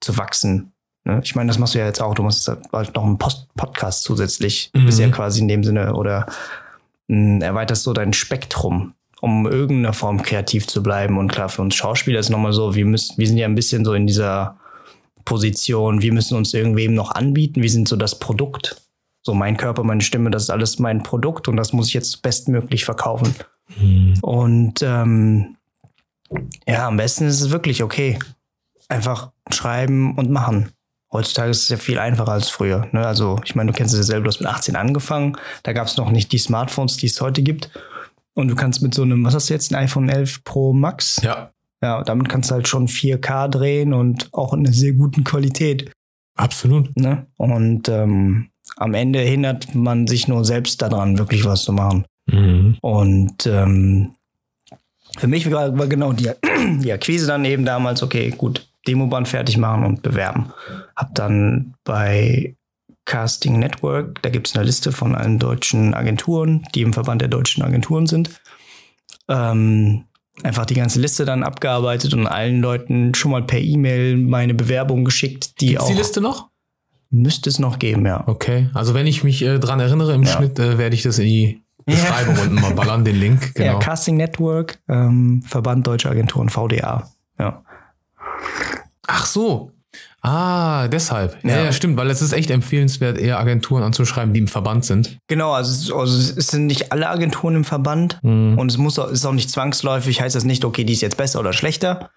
zu 0.00 0.16
wachsen. 0.16 0.72
Ne? 1.04 1.20
Ich 1.24 1.34
meine, 1.34 1.48
das 1.48 1.58
machst 1.58 1.74
du 1.74 1.78
ja 1.78 1.86
jetzt 1.86 2.02
auch. 2.02 2.14
Du 2.14 2.22
machst 2.22 2.46
jetzt 2.46 2.72
halt 2.72 2.94
noch 2.94 3.04
einen 3.04 3.18
Post 3.18 3.48
Podcast 3.54 4.02
zusätzlich. 4.02 4.70
Mhm. 4.74 4.88
ja 4.88 5.08
quasi 5.08 5.40
in 5.40 5.48
dem 5.48 5.64
Sinne 5.64 5.94
oder 5.94 6.26
erweiterst 7.08 7.84
so 7.84 7.92
dein 7.92 8.12
Spektrum, 8.12 8.94
um 9.20 9.46
irgendeiner 9.46 9.92
Form 9.92 10.22
kreativ 10.22 10.66
zu 10.66 10.82
bleiben. 10.82 11.18
Und 11.18 11.30
klar, 11.30 11.48
für 11.48 11.62
uns 11.62 11.76
Schauspieler 11.76 12.18
ist 12.18 12.30
nochmal 12.30 12.52
so, 12.52 12.74
wir 12.74 12.84
müssen, 12.84 13.16
wir 13.16 13.26
sind 13.26 13.36
ja 13.36 13.46
ein 13.46 13.54
bisschen 13.54 13.84
so 13.84 13.94
in 13.94 14.06
dieser 14.08 14.58
Position, 15.26 16.00
wir 16.00 16.14
müssen 16.14 16.38
uns 16.38 16.54
irgendwem 16.54 16.94
noch 16.94 17.10
anbieten, 17.10 17.60
wir 17.60 17.70
sind 17.70 17.86
so 17.86 17.96
das 17.96 18.18
Produkt. 18.18 18.80
So 19.22 19.34
mein 19.34 19.58
Körper, 19.58 19.82
meine 19.82 20.00
Stimme, 20.00 20.30
das 20.30 20.44
ist 20.44 20.50
alles 20.50 20.78
mein 20.78 21.02
Produkt 21.02 21.48
und 21.48 21.56
das 21.56 21.74
muss 21.74 21.88
ich 21.88 21.94
jetzt 21.94 22.22
bestmöglich 22.22 22.86
verkaufen. 22.86 23.34
Mhm. 23.78 24.14
Und 24.22 24.82
ähm, 24.82 25.56
ja, 26.66 26.86
am 26.86 26.96
besten 26.96 27.26
ist 27.26 27.40
es 27.40 27.50
wirklich 27.50 27.82
okay. 27.82 28.18
Einfach 28.88 29.32
schreiben 29.50 30.16
und 30.16 30.30
machen. 30.30 30.70
Heutzutage 31.12 31.50
ist 31.50 31.64
es 31.64 31.68
ja 31.68 31.76
viel 31.76 31.98
einfacher 31.98 32.32
als 32.32 32.48
früher. 32.48 32.88
Ne? 32.92 33.06
Also, 33.06 33.40
ich 33.44 33.54
meine, 33.54 33.72
du 33.72 33.76
kennst 33.76 33.94
es 33.94 34.00
ja 34.00 34.04
selber, 34.04 34.24
du 34.24 34.28
hast 34.28 34.40
mit 34.40 34.48
18 34.48 34.76
angefangen. 34.76 35.36
Da 35.64 35.72
gab 35.72 35.88
es 35.88 35.96
noch 35.96 36.10
nicht 36.10 36.32
die 36.32 36.38
Smartphones, 36.38 36.96
die 36.96 37.06
es 37.06 37.20
heute 37.20 37.42
gibt. 37.42 37.70
Und 38.34 38.48
du 38.48 38.54
kannst 38.54 38.82
mit 38.82 38.94
so 38.94 39.02
einem, 39.02 39.24
was 39.24 39.34
hast 39.34 39.48
du 39.48 39.54
jetzt, 39.54 39.72
ein 39.72 39.76
iPhone 39.76 40.08
11 40.08 40.44
Pro 40.44 40.72
Max? 40.72 41.20
Ja, 41.22 41.52
Ja, 41.82 42.02
damit 42.02 42.28
kannst 42.28 42.50
du 42.50 42.54
halt 42.54 42.68
schon 42.68 42.88
4K 42.88 43.48
drehen 43.48 43.92
und 43.92 44.32
auch 44.32 44.52
in 44.52 44.60
einer 44.60 44.72
sehr 44.72 44.92
guten 44.92 45.24
Qualität. 45.24 45.90
absolut. 46.36 46.96
Ne? 46.96 47.26
Und 47.36 47.88
ähm, 47.88 48.50
am 48.76 48.94
Ende 48.94 49.20
hindert 49.20 49.74
man 49.74 50.06
sich 50.06 50.28
nur 50.28 50.44
selbst 50.44 50.82
daran, 50.82 51.18
wirklich 51.18 51.44
was 51.44 51.64
zu 51.64 51.72
machen. 51.72 52.04
Mhm. 52.26 52.76
Und 52.80 53.46
ähm, 53.46 54.12
für 55.18 55.28
mich 55.28 55.50
war, 55.50 55.78
war 55.78 55.86
genau 55.86 56.12
die, 56.12 56.30
die 56.80 56.92
Akquise 56.92 57.26
dann 57.26 57.44
eben 57.44 57.64
damals, 57.64 58.02
okay, 58.02 58.30
gut, 58.30 58.68
Demoband 58.86 59.28
fertig 59.28 59.56
machen 59.56 59.84
und 59.84 60.02
bewerben. 60.02 60.52
Hab 60.94 61.14
dann 61.14 61.74
bei 61.84 62.54
Casting 63.04 63.58
Network. 63.58 64.20
Da 64.22 64.30
gibt 64.30 64.48
es 64.48 64.54
eine 64.54 64.64
Liste 64.64 64.92
von 64.92 65.14
allen 65.14 65.38
deutschen 65.38 65.94
Agenturen, 65.94 66.66
die 66.74 66.82
im 66.82 66.92
Verband 66.92 67.20
der 67.20 67.28
deutschen 67.28 67.62
Agenturen 67.62 68.06
sind. 68.06 68.40
Ähm, 69.28 70.04
einfach 70.42 70.66
die 70.66 70.74
ganze 70.74 71.00
Liste 71.00 71.24
dann 71.24 71.42
abgearbeitet 71.42 72.12
und 72.14 72.26
allen 72.26 72.60
Leuten 72.60 73.14
schon 73.14 73.30
mal 73.30 73.42
per 73.42 73.60
E-Mail 73.60 74.16
meine 74.16 74.54
Bewerbung 74.54 75.04
geschickt, 75.04 75.60
die 75.60 75.68
Gibt's 75.68 75.82
auch 75.84 75.88
die 75.88 75.94
Liste 75.94 76.20
noch? 76.20 76.48
müsste 77.10 77.48
es 77.48 77.58
noch 77.60 77.78
geben, 77.78 78.04
ja. 78.04 78.24
Okay. 78.26 78.68
Also 78.74 78.92
wenn 78.92 79.06
ich 79.06 79.22
mich 79.24 79.40
äh, 79.42 79.58
dran 79.58 79.78
erinnere, 79.80 80.12
im 80.14 80.24
Ja. 80.24 80.32
Schnitt 80.36 80.58
äh, 80.58 80.76
werde 80.76 80.94
ich 80.94 81.02
das 81.04 81.18
in 81.18 81.26
die 81.26 81.62
Beschreibung 81.86 82.36
unten 82.36 82.56
mal 82.56 82.74
ballern, 82.74 83.04
den 83.04 83.16
Link. 83.16 83.52
Ja, 83.56 83.64
Genau. 83.72 83.78
Casting 83.78 84.16
Network, 84.16 84.80
ähm, 84.88 85.40
Verband 85.46 85.86
Deutscher 85.86 86.10
Agenturen, 86.10 86.48
VDA. 86.48 87.08
Ja. 87.38 87.62
Ach 89.06 89.24
so. 89.24 89.70
Ah, 90.22 90.88
deshalb. 90.88 91.36
Ja. 91.44 91.50
Ja. 91.56 91.64
ja, 91.66 91.72
stimmt, 91.72 91.96
weil 91.96 92.10
es 92.10 92.20
ist 92.22 92.32
echt 92.32 92.50
empfehlenswert, 92.50 93.16
eher 93.18 93.38
Agenturen 93.38 93.82
anzuschreiben, 93.84 94.34
die 94.34 94.40
im 94.40 94.48
Verband 94.48 94.84
sind. 94.84 95.18
Genau, 95.28 95.52
also, 95.52 95.70
es- 95.72 95.92
also 95.92 96.32
es 96.38 96.48
sind 96.48 96.66
nicht 96.66 96.90
alle 96.92 97.08
Agenturen 97.08 97.54
im 97.56 97.64
Verband 97.64 98.18
Mhm. 98.22 98.58
und 98.58 98.70
es 98.70 98.76
muss 98.78 98.98
auch, 98.98 99.08
ist 99.08 99.24
auch 99.24 99.32
nicht 99.32 99.50
zwangsläufig, 99.50 100.20
heißt 100.20 100.34
das 100.34 100.44
nicht, 100.44 100.64
okay, 100.64 100.82
die 100.84 100.92
ist 100.94 101.02
jetzt 101.02 101.16
besser 101.16 101.38
oder 101.40 101.52
schlechter. 101.52 102.10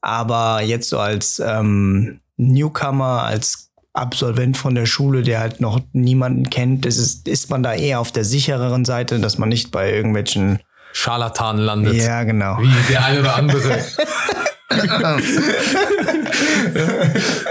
Aber 0.00 0.60
jetzt 0.62 0.88
so 0.88 0.98
als 0.98 1.40
ähm, 1.44 2.20
Newcomer, 2.36 3.22
als 3.22 3.68
Absolvent 3.94 4.56
von 4.56 4.74
der 4.74 4.86
Schule, 4.86 5.22
der 5.22 5.38
halt 5.40 5.60
noch 5.60 5.78
niemanden 5.92 6.48
kennt, 6.50 6.86
ist, 6.86 7.28
ist 7.28 7.50
man 7.50 7.62
da 7.62 7.74
eher 7.74 8.00
auf 8.00 8.10
der 8.10 8.24
sichereren 8.24 8.84
Seite, 8.86 9.20
dass 9.20 9.36
man 9.38 9.50
nicht 9.50 9.70
bei 9.70 9.92
irgendwelchen. 9.92 10.58
Scharlatan 10.94 11.58
landet. 11.58 11.94
Ja, 11.94 12.22
genau. 12.24 12.58
Wie 12.58 12.70
der 12.92 13.04
eine 13.04 13.20
oder 13.20 13.36
andere. 13.36 13.78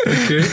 okay. 0.05 0.43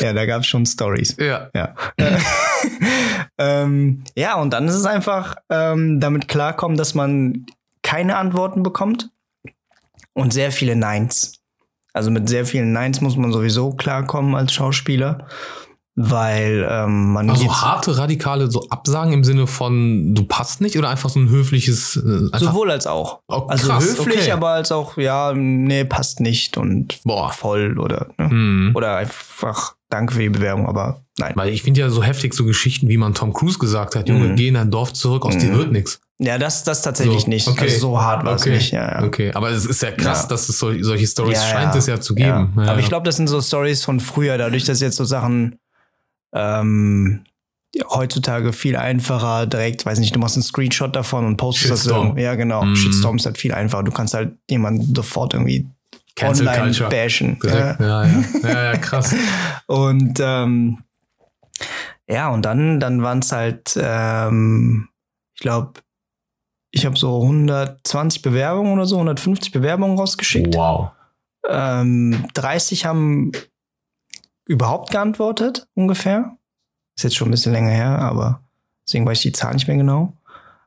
Ja, 0.00 0.12
da 0.12 0.26
gab 0.26 0.42
es 0.42 0.46
schon 0.46 0.66
Stories. 0.66 1.16
Ja. 1.18 1.50
Ja. 1.54 1.74
ähm, 3.38 4.04
ja, 4.16 4.36
und 4.36 4.52
dann 4.52 4.68
ist 4.68 4.74
es 4.74 4.84
einfach 4.86 5.36
ähm, 5.50 6.00
damit 6.00 6.28
klarkommen, 6.28 6.76
dass 6.76 6.94
man 6.94 7.46
keine 7.82 8.16
Antworten 8.16 8.62
bekommt 8.62 9.10
und 10.12 10.32
sehr 10.32 10.52
viele 10.52 10.76
Neins. 10.76 11.40
Also 11.92 12.10
mit 12.10 12.28
sehr 12.28 12.44
vielen 12.44 12.72
Neins 12.72 13.00
muss 13.00 13.16
man 13.16 13.32
sowieso 13.32 13.72
klarkommen 13.72 14.34
als 14.34 14.52
Schauspieler, 14.52 15.26
weil 16.00 16.64
ähm, 16.70 17.12
man 17.12 17.28
Also 17.28 17.52
harte, 17.52 17.98
radikale 17.98 18.48
so 18.50 18.68
Absagen 18.70 19.12
im 19.12 19.24
Sinne 19.24 19.48
von, 19.48 20.14
du 20.14 20.22
passt 20.24 20.60
nicht 20.60 20.78
oder 20.78 20.88
einfach 20.90 21.10
so 21.10 21.18
ein 21.18 21.28
höfliches. 21.28 21.96
Äh, 21.96 22.26
einfach, 22.32 22.38
sowohl 22.52 22.70
als 22.70 22.86
auch. 22.86 23.18
Oh, 23.28 23.46
also 23.48 23.68
krass, 23.68 23.84
höflich, 23.84 24.18
okay. 24.20 24.30
aber 24.30 24.50
als 24.50 24.70
auch, 24.70 24.96
ja, 24.96 25.32
nee, 25.34 25.84
passt 25.84 26.20
nicht 26.20 26.56
und 26.56 27.00
Boah. 27.02 27.32
voll 27.32 27.78
oder 27.80 28.06
ne? 28.16 28.30
Hm. 28.30 28.72
oder 28.74 28.96
einfach 28.96 29.74
danke 29.90 30.14
für 30.14 30.20
die 30.20 30.28
Bewerbung, 30.28 30.68
aber 30.68 31.02
nein. 31.18 31.32
Weil 31.34 31.48
ich 31.48 31.62
finde 31.64 31.80
ja 31.80 31.90
so 31.90 32.02
heftig 32.02 32.32
so 32.34 32.44
Geschichten, 32.44 32.88
wie 32.88 32.96
man 32.98 33.14
Tom 33.14 33.32
Cruise 33.32 33.58
gesagt 33.58 33.96
hat, 33.96 34.08
Junge, 34.08 34.28
Mhm. 34.28 34.36
geh 34.36 34.48
in 34.48 34.54
dein 34.54 34.70
Dorf 34.70 34.92
zurück, 34.92 35.24
aus 35.24 35.36
dir 35.36 35.50
Mhm. 35.50 35.56
wird 35.58 35.72
nichts. 35.72 36.00
Ja, 36.20 36.36
das, 36.38 36.62
das 36.64 36.82
tatsächlich 36.82 37.22
So, 37.22 37.28
nicht. 37.28 37.48
okay. 37.48 37.62
Also 37.64 37.78
so 37.78 38.00
hart 38.00 38.24
war 38.24 38.34
es 38.34 38.42
Okay. 38.42 38.54
nicht. 38.56 38.70
Ja, 38.72 39.00
ja. 39.00 39.04
Okay, 39.06 39.32
aber 39.34 39.50
es 39.50 39.64
ist 39.64 39.82
ja 39.82 39.90
krass, 39.92 40.22
Ja. 40.24 40.28
dass 40.28 40.48
es 40.48 40.58
so, 40.58 40.72
solche 40.82 41.06
Stories 41.06 41.42
scheint 41.44 41.74
es 41.74 41.86
ja 41.86 42.00
zu 42.00 42.14
geben. 42.14 42.52
Aber 42.56 42.78
ich 42.78 42.88
glaube, 42.88 43.06
das 43.06 43.16
sind 43.16 43.28
so 43.28 43.40
Stories 43.40 43.82
von 43.84 43.98
früher, 43.98 44.36
dadurch, 44.38 44.64
dass 44.64 44.80
jetzt 44.80 44.96
so 44.96 45.04
Sachen 45.04 45.58
ähm, 46.32 47.24
ja, 47.74 47.84
heutzutage 47.90 48.52
viel 48.52 48.76
einfacher 48.76 49.46
direkt, 49.46 49.84
weiß 49.84 49.98
nicht, 49.98 50.14
du 50.14 50.18
machst 50.18 50.36
einen 50.36 50.42
Screenshot 50.42 50.96
davon 50.96 51.26
und 51.26 51.36
postest 51.36 51.70
das 51.70 51.80
Shitstorm. 51.80 52.06
irgendwo. 52.06 52.22
Ja, 52.22 52.34
genau. 52.34 52.64
Mm. 52.64 52.76
Shitstorm 52.76 53.16
ist 53.16 53.26
halt 53.26 53.38
viel 53.38 53.52
einfacher. 53.52 53.82
Du 53.82 53.92
kannst 53.92 54.14
halt 54.14 54.32
jemanden 54.48 54.94
sofort 54.94 55.34
irgendwie 55.34 55.66
Cancel 56.16 56.48
online 56.48 56.64
Culture. 56.64 56.90
bashen. 56.90 57.38
Direkt. 57.40 57.80
Ja, 57.80 58.04
ja. 58.04 58.24
ja, 58.42 58.64
ja, 58.64 58.76
krass. 58.76 59.14
Und 59.66 60.18
ähm, 60.20 60.78
ja, 62.10 62.30
und 62.30 62.42
dann, 62.42 62.80
dann 62.80 63.02
waren 63.02 63.18
es 63.18 63.32
halt, 63.32 63.78
ähm, 63.78 64.88
ich 65.34 65.42
glaube, 65.42 65.74
ich 66.70 66.86
habe 66.86 66.96
so 66.96 67.22
120 67.22 68.22
Bewerbungen 68.22 68.72
oder 68.72 68.86
so, 68.86 68.96
150 68.96 69.52
Bewerbungen 69.52 69.98
rausgeschickt. 69.98 70.54
Wow. 70.54 70.90
Ähm, 71.46 72.26
30 72.32 72.86
haben 72.86 73.32
überhaupt 74.48 74.90
geantwortet, 74.90 75.68
ungefähr. 75.74 76.36
Ist 76.96 77.04
jetzt 77.04 77.16
schon 77.16 77.28
ein 77.28 77.30
bisschen 77.30 77.52
länger 77.52 77.70
her, 77.70 77.98
aber 78.00 78.40
deswegen 78.86 79.06
weiß 79.06 79.18
ich 79.18 79.22
die 79.22 79.32
Zahl 79.32 79.54
nicht 79.54 79.68
mehr 79.68 79.76
genau. 79.76 80.14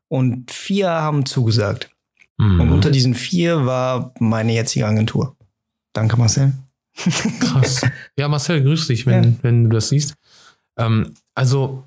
Und 0.07 0.49
vier 0.51 0.89
haben 0.89 1.25
zugesagt. 1.25 1.89
Und 2.37 2.57
Mhm. 2.57 2.71
unter 2.71 2.89
diesen 2.91 3.13
vier 3.15 3.65
war 3.65 4.13
meine 4.19 4.53
jetzige 4.53 4.85
Agentur. 4.87 5.35
Danke, 5.93 6.17
Marcel. 6.17 6.53
Krass. 7.39 7.81
Ja, 8.17 8.27
Marcel, 8.27 8.61
grüß 8.63 8.87
dich, 8.87 9.05
wenn, 9.05 9.23
Ja. 9.23 9.33
wenn 9.41 9.63
du 9.65 9.69
das 9.71 9.89
siehst. 9.89 10.15
Ähm, 10.77 11.13
also, 11.35 11.83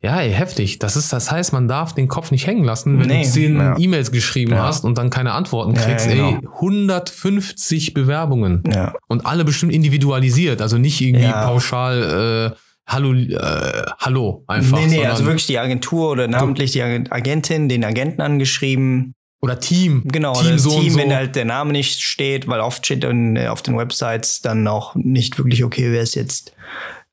ja, 0.00 0.20
ey, 0.20 0.32
heftig. 0.32 0.78
Das 0.78 0.94
ist, 0.96 1.12
das 1.12 1.30
heißt, 1.30 1.52
man 1.52 1.66
darf 1.68 1.92
den 1.94 2.06
Kopf 2.08 2.30
nicht 2.30 2.46
hängen 2.46 2.64
lassen, 2.64 3.00
wenn 3.00 3.08
Nee, 3.08 3.22
du 3.24 3.28
zehn 3.28 3.56
ja. 3.56 3.76
E-Mails 3.78 4.12
geschrieben 4.12 4.52
Ja. 4.52 4.64
hast 4.66 4.84
und 4.84 4.96
dann 4.98 5.10
keine 5.10 5.32
Antworten 5.32 5.74
kriegst. 5.74 6.06
ja, 6.06 6.12
Ey, 6.12 6.34
genau. 6.36 6.52
150 6.60 7.94
Bewerbungen. 7.94 8.62
Ja. 8.72 8.94
Und 9.08 9.26
alle 9.26 9.44
bestimmt 9.44 9.72
individualisiert, 9.72 10.62
also 10.62 10.78
nicht 10.78 11.00
irgendwie 11.00 11.24
Ja. 11.24 11.44
pauschal, 11.46 12.52
äh, 12.54 12.56
hallo, 12.86 13.12
äh, 13.12 13.82
hallo, 13.98 14.44
einfach. 14.46 14.78
nee, 14.78 14.86
nee, 14.86 15.06
also 15.06 15.24
wirklich 15.24 15.46
die 15.46 15.58
Agentur 15.58 16.10
oder 16.10 16.28
namentlich 16.28 16.72
die 16.72 16.82
Agent- 16.82 17.12
Agentin, 17.12 17.68
den 17.68 17.84
Agenten 17.84 18.20
angeschrieben. 18.22 19.14
Oder 19.40 19.60
Team. 19.60 20.02
Genau, 20.04 20.34
Team 20.40 20.50
das 20.52 20.62
so 20.64 20.70
und 20.74 20.80
Team, 20.82 20.92
so. 20.94 20.98
wenn 20.98 21.14
halt 21.14 21.36
der 21.36 21.44
Name 21.44 21.70
nicht 21.70 22.00
steht, 22.02 22.48
weil 22.48 22.58
oft 22.58 22.84
steht 22.84 23.04
dann 23.04 23.36
äh, 23.36 23.46
auf 23.46 23.62
den 23.62 23.76
Websites 23.78 24.40
dann 24.40 24.66
auch 24.66 24.96
nicht 24.96 25.38
wirklich, 25.38 25.62
okay, 25.62 25.92
wer 25.92 26.02
ist 26.02 26.16
jetzt 26.16 26.52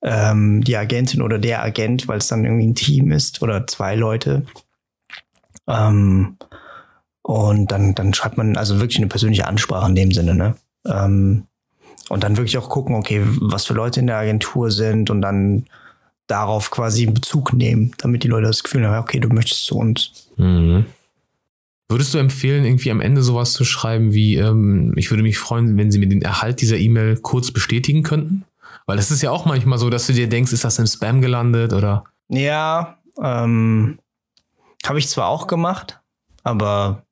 ähm, 0.06 0.64
die 0.64 0.78
Agentin 0.78 1.24
oder 1.24 1.40
der 1.40 1.64
Agent, 1.64 2.08
weil 2.08 2.20
es 2.20 2.28
dann 2.28 2.46
irgendwie 2.46 2.68
ein 2.68 2.76
Team 2.76 3.12
ist 3.12 3.42
oder 3.42 3.66
zwei 3.66 3.96
Leute. 3.96 4.46
Ähm, 5.68 6.38
und 7.24 7.72
dann, 7.72 7.96
dann 7.96 8.14
schreibt 8.14 8.38
man 8.38 8.56
also 8.56 8.80
wirklich 8.80 9.00
eine 9.00 9.08
persönliche 9.08 9.48
Ansprache 9.48 9.90
in 9.90 9.96
dem 9.96 10.12
Sinne, 10.12 10.36
ne? 10.36 10.56
Ähm, 10.86 11.48
und 12.10 12.24
dann 12.24 12.38
wirklich 12.38 12.60
auch 12.60 12.70
gucken, 12.70 12.96
okay, 12.96 13.24
was 13.42 13.66
für 13.66 13.74
Leute 13.74 14.00
in 14.00 14.06
der 14.06 14.18
Agentur 14.18 14.70
sind 14.70 15.10
und 15.10 15.24
dann 15.24 15.66
darauf 16.28 16.70
quasi 16.70 17.08
Bezug 17.08 17.54
nehmen, 17.54 17.94
damit 17.98 18.24
die 18.24 18.28
Leute 18.28 18.46
das 18.46 18.64
Gefühl 18.64 18.88
haben, 18.88 19.02
okay, 19.02 19.20
du 19.20 19.30
möchtest 19.30 19.66
zu 19.66 19.76
uns. 19.76 20.30
Mhm. 20.38 20.86
Würdest 21.90 22.14
du 22.14 22.20
empfehlen, 22.20 22.64
irgendwie 22.64 22.92
am 22.92 23.02
Ende 23.02 23.24
sowas 23.24 23.54
zu 23.54 23.64
schreiben 23.64 24.14
wie, 24.14 24.36
ähm, 24.36 24.94
ich 24.98 25.10
würde 25.10 25.24
mich 25.24 25.40
freuen, 25.40 25.78
wenn 25.78 25.92
Sie 25.92 25.98
mir 25.98 26.08
den 26.08 26.22
Erhalt 26.22 26.62
dieser 26.62 26.78
E-Mail 26.78 27.18
kurz 27.18 27.50
bestätigen 27.50 28.04
könnten? 28.04 28.44
Weil 28.86 28.98
das 28.98 29.12
ist 29.12 29.22
ja 29.22 29.32
auch 29.32 29.46
manchmal 29.46 29.80
so, 29.80 29.90
dass 29.90 30.08
du 30.08 30.14
dir 30.14 30.30
denkst, 30.30 30.54
ist 30.54 30.64
das 30.64 30.78
im 30.80 30.86
Spam 30.86 31.22
gelandet 31.22 31.74
oder? 31.74 32.04
Ja, 32.30 32.98
ähm, 33.22 34.00
habe 34.86 35.00
ich 35.00 35.08
zwar 35.10 35.28
auch 35.28 35.48
gemacht, 35.48 36.00
aber 36.44 37.04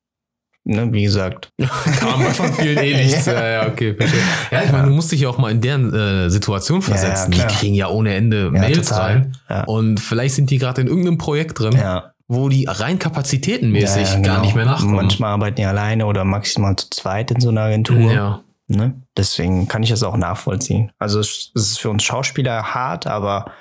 ne, 0.64 0.92
wie 0.92 1.04
gesagt, 1.04 1.52
Kam 2.00 2.22
von 2.22 2.54
vielen 2.54 2.78
eh 2.78 2.96
nichts. 2.96 3.26
ja, 3.28 3.48
ja, 3.48 3.68
okay, 3.68 3.96
verstehe. 3.96 4.22
Ja, 4.52 4.64
ich 4.64 4.72
meine, 4.72 4.88
du 4.88 4.94
musst 4.94 5.12
dich 5.12 5.22
ja 5.22 5.30
auch 5.30 5.38
mal 5.38 5.52
in 5.52 5.62
deren 5.62 5.94
äh, 5.94 6.30
Situation 6.30 6.82
versetzen. 6.82 7.32
ja, 7.32 7.38
die 7.38 7.38
klar. 7.40 7.60
kriegen 7.60 7.74
ja 7.76 7.88
ohne 7.90 8.14
Ende 8.14 8.52
Mails 8.52 8.88
total. 8.90 9.02
rein. 9.02 9.38
Ja. 9.50 9.64
Und 9.64 10.00
vielleicht 10.00 10.36
sind 10.36 10.50
die 10.50 10.58
gerade 10.58 10.82
in 10.82 10.88
irgendeinem 10.88 11.18
Projekt 11.18 11.60
drin, 11.60 11.74
ja, 11.74 12.14
wo 12.28 12.50
die 12.50 12.66
rein 12.66 13.00
kapazitätenmäßig 13.00 14.08
ja, 14.08 14.14
ja, 14.14 14.20
gar 14.20 14.22
genau. 14.22 14.42
nicht 14.42 14.56
mehr 14.56 14.66
nachkommen. 14.66 14.96
Manchmal 14.96 15.32
arbeiten 15.32 15.56
die 15.58 15.66
alleine 15.66 16.06
oder 16.06 16.24
maximal 16.24 16.76
zu 16.76 16.90
zweit 16.90 17.32
in 17.32 17.42
so 17.42 17.50
einer 17.50 17.62
Agentur. 17.62 18.12
Ja. 18.12 18.44
Ne? 18.68 19.02
Deswegen 19.18 19.68
kann 19.68 19.84
ich 19.84 19.90
das 19.90 20.04
auch 20.04 20.18
nachvollziehen. 20.18 20.92
Also 20.98 21.20
es 21.20 21.52
ist 21.54 21.80
für 21.80 21.90
uns 21.90 22.04
Schauspieler 22.04 22.74
hart, 22.74 23.08
aber 23.08 23.52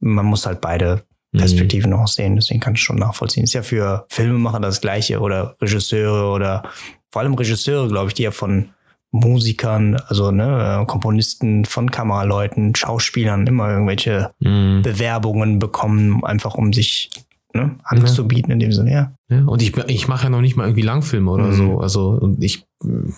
man 0.00 0.26
muss 0.26 0.46
halt 0.46 0.60
beide 0.60 1.04
Mhm. 1.30 1.38
Perspektiven 1.40 1.92
auch 1.92 2.08
sehen. 2.08 2.36
Deswegen 2.36 2.60
kann 2.60 2.74
ich 2.74 2.80
schon 2.82 2.96
nachvollziehen. 2.96 3.44
Ist 3.44 3.52
ja 3.52 3.62
für 3.62 4.06
Filmemacher 4.08 4.60
das 4.60 4.80
Gleiche 4.80 5.20
oder 5.20 5.56
Regisseure 5.60 6.32
oder 6.32 6.62
vor 7.10 7.20
allem 7.20 7.34
Regisseure, 7.34 7.86
glaube 7.88 8.08
ich, 8.08 8.14
die 8.14 8.22
ja 8.22 8.30
von 8.30 8.70
Musikern, 9.10 9.96
also 10.08 10.30
ne, 10.30 10.80
äh, 10.82 10.86
Komponisten, 10.86 11.64
von 11.64 11.90
Kameraleuten, 11.90 12.74
Schauspielern 12.74 13.46
immer 13.46 13.68
irgendwelche 13.70 14.30
Mhm. 14.40 14.80
Bewerbungen 14.82 15.58
bekommen, 15.58 16.24
einfach 16.24 16.54
um 16.54 16.72
sich 16.72 17.10
ne, 17.54 17.78
anzubieten 17.84 18.50
in 18.52 18.58
dem 18.58 18.72
Sinne, 18.72 18.92
ja. 18.92 19.12
Ja, 19.30 19.44
und 19.44 19.62
ich, 19.62 19.76
ich 19.76 20.08
mache 20.08 20.24
ja 20.24 20.30
noch 20.30 20.40
nicht 20.40 20.56
mal 20.56 20.64
irgendwie 20.64 20.82
Langfilme 20.82 21.30
oder 21.30 21.46
Mhm. 21.48 21.52
so. 21.56 21.80
Also, 21.80 22.10
und 22.10 22.42
ich 22.42 22.66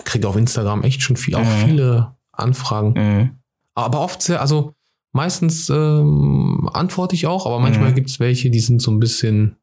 kriege 0.04 0.28
auf 0.28 0.36
Instagram 0.36 0.82
echt 0.82 1.02
schon 1.02 1.16
viel, 1.16 1.34
auch 1.34 1.44
Mhm. 1.44 1.66
viele 1.66 2.14
Anfragen. 2.32 2.92
Mhm. 2.96 3.30
Aber 3.74 4.00
oft 4.00 4.22
sehr, 4.22 4.40
also 4.40 4.72
meistens 5.12 5.68
ähm, 5.70 6.68
antworte 6.72 7.14
ich 7.14 7.26
auch, 7.26 7.46
aber 7.46 7.58
manchmal 7.60 7.90
Mhm. 7.90 7.94
gibt 7.94 8.10
es 8.10 8.20
welche, 8.20 8.50
die 8.50 8.60
sind 8.60 8.80
so 8.82 8.90
ein 8.90 9.00
bisschen 9.00 9.56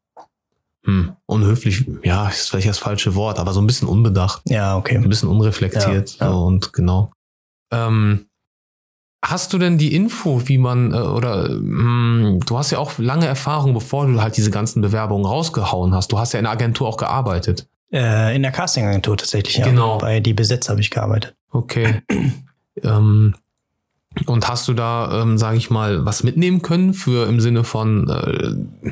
hm, 0.85 1.11
unhöflich. 1.25 1.85
Ja, 2.03 2.29
ist 2.29 2.49
vielleicht 2.49 2.69
das 2.69 2.77
falsche 2.77 3.13
Wort, 3.15 3.39
aber 3.39 3.51
so 3.51 3.59
ein 3.59 3.67
bisschen 3.67 3.89
unbedacht, 3.89 4.43
Ja, 4.49 4.77
okay. 4.77 4.95
ein 4.95 5.09
bisschen 5.09 5.27
unreflektiert. 5.27 6.17
Ja, 6.19 6.25
ja. 6.27 6.31
So, 6.31 6.45
und 6.45 6.71
genau. 6.71 7.11
Ähm, 7.73 8.26
Hast 9.25 9.51
du 9.51 9.57
denn 9.57 9.77
die 9.77 9.95
Info, 9.95 10.41
wie 10.47 10.57
man, 10.57 10.93
äh, 10.93 10.97
oder 10.97 11.49
mh, 11.49 12.39
du 12.45 12.57
hast 12.57 12.71
ja 12.71 12.77
auch 12.77 12.97
lange 12.99 13.25
Erfahrung, 13.25 13.73
bevor 13.73 14.05
du 14.07 14.21
halt 14.21 14.37
diese 14.37 14.51
ganzen 14.51 14.81
Bewerbungen 14.81 15.25
rausgehauen 15.25 15.93
hast. 15.95 16.11
Du 16.11 16.19
hast 16.19 16.33
ja 16.33 16.39
in 16.39 16.43
der 16.43 16.51
Agentur 16.53 16.87
auch 16.87 16.97
gearbeitet. 16.97 17.67
Äh, 17.91 18.35
in 18.35 18.43
der 18.43 18.51
Castingagentur 18.51 19.17
tatsächlich, 19.17 19.57
ja. 19.57 19.65
Genau. 19.65 19.97
Bei 19.97 20.19
Die 20.19 20.33
Besetz 20.33 20.69
habe 20.69 20.81
ich 20.81 20.91
gearbeitet. 20.91 21.35
Okay. 21.51 22.01
ähm, 22.83 23.33
Und 24.25 24.47
hast 24.47 24.67
du 24.67 24.73
da, 24.73 25.21
ähm, 25.21 25.37
sage 25.37 25.57
ich 25.57 25.69
mal, 25.69 26.05
was 26.05 26.23
mitnehmen 26.23 26.61
können 26.61 26.93
für 26.93 27.27
im 27.27 27.39
Sinne 27.39 27.63
von, 27.63 28.09
äh, 28.09 28.91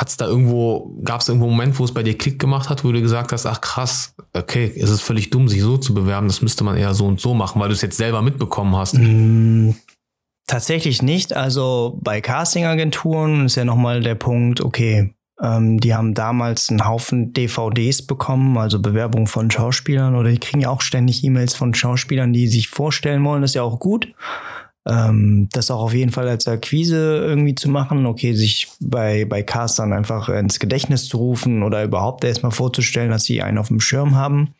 hat 0.00 0.08
es 0.08 0.16
da 0.16 0.26
irgendwo, 0.26 0.98
gab 1.04 1.20
es 1.20 1.28
irgendwo 1.28 1.44
einen 1.44 1.56
Moment, 1.56 1.78
wo 1.78 1.84
es 1.84 1.92
bei 1.92 2.02
dir 2.02 2.16
Klick 2.16 2.38
gemacht 2.38 2.70
hat, 2.70 2.84
wo 2.84 2.90
du 2.90 3.02
gesagt 3.02 3.32
hast, 3.32 3.44
ach 3.44 3.60
krass, 3.60 4.14
okay, 4.32 4.72
es 4.74 4.88
ist 4.88 5.02
völlig 5.02 5.28
dumm, 5.28 5.46
sich 5.46 5.60
so 5.60 5.76
zu 5.76 5.92
bewerben, 5.92 6.26
das 6.26 6.40
müsste 6.40 6.64
man 6.64 6.78
eher 6.78 6.94
so 6.94 7.04
und 7.04 7.20
so 7.20 7.34
machen, 7.34 7.60
weil 7.60 7.68
du 7.68 7.74
es 7.74 7.82
jetzt 7.82 7.98
selber 7.98 8.22
mitbekommen 8.22 8.74
hast? 8.74 8.94
Mm, 8.94 9.72
tatsächlich 10.46 11.02
nicht. 11.02 11.36
Also 11.36 11.98
bei 12.02 12.22
Castingagenturen 12.22 13.44
ist 13.44 13.56
ja 13.56 13.66
nochmal 13.66 14.00
der 14.00 14.14
Punkt, 14.14 14.62
okay, 14.62 15.12
ähm, 15.42 15.78
die 15.80 15.94
haben 15.94 16.14
damals 16.14 16.70
einen 16.70 16.86
Haufen 16.86 17.34
DVDs 17.34 18.00
bekommen, 18.06 18.56
also 18.56 18.80
Bewerbungen 18.80 19.26
von 19.26 19.50
Schauspielern 19.50 20.14
oder 20.14 20.30
die 20.30 20.38
kriegen 20.38 20.62
ja 20.62 20.70
auch 20.70 20.80
ständig 20.80 21.22
E-Mails 21.24 21.54
von 21.54 21.74
Schauspielern, 21.74 22.32
die 22.32 22.48
sich 22.48 22.70
vorstellen 22.70 23.22
wollen. 23.22 23.42
Das 23.42 23.50
ist 23.50 23.56
ja 23.56 23.64
auch 23.64 23.78
gut. 23.78 24.14
Ähm, 24.86 25.48
das 25.52 25.70
auch 25.70 25.82
auf 25.82 25.94
jeden 25.94 26.10
Fall 26.10 26.28
als 26.28 26.48
Akquise 26.48 27.18
irgendwie 27.18 27.54
zu 27.54 27.68
machen, 27.68 28.06
okay, 28.06 28.32
sich 28.34 28.68
bei, 28.80 29.26
bei 29.26 29.42
Castern 29.42 29.92
einfach 29.92 30.28
ins 30.30 30.58
Gedächtnis 30.58 31.06
zu 31.06 31.18
rufen 31.18 31.62
oder 31.62 31.84
überhaupt 31.84 32.24
erstmal 32.24 32.52
vorzustellen, 32.52 33.10
dass 33.10 33.24
sie 33.24 33.42
einen 33.42 33.58
auf 33.58 33.68
dem 33.68 33.80
Schirm 33.80 34.14
haben. 34.14 34.54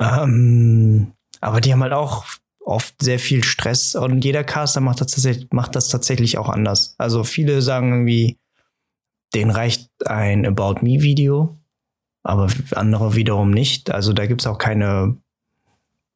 Ähm, 0.00 1.12
aber 1.40 1.60
die 1.60 1.72
haben 1.72 1.82
halt 1.82 1.92
auch 1.92 2.24
oft 2.64 2.94
sehr 3.02 3.18
viel 3.18 3.44
Stress 3.44 3.94
und 3.94 4.24
jeder 4.24 4.44
Caster 4.44 4.80
macht 4.80 5.00
das, 5.00 5.28
macht 5.50 5.74
das 5.74 5.88
tatsächlich 5.88 6.38
auch 6.38 6.48
anders. 6.48 6.94
Also 6.98 7.24
viele 7.24 7.62
sagen 7.62 7.90
irgendwie, 7.92 8.38
denen 9.34 9.50
reicht 9.50 9.90
ein 10.06 10.46
About 10.46 10.80
Me 10.82 11.02
Video, 11.02 11.58
aber 12.22 12.48
andere 12.72 13.14
wiederum 13.16 13.50
nicht. 13.50 13.90
Also 13.90 14.12
da 14.12 14.26
gibt 14.26 14.42
es 14.42 14.46
auch 14.46 14.58
keine 14.58 15.16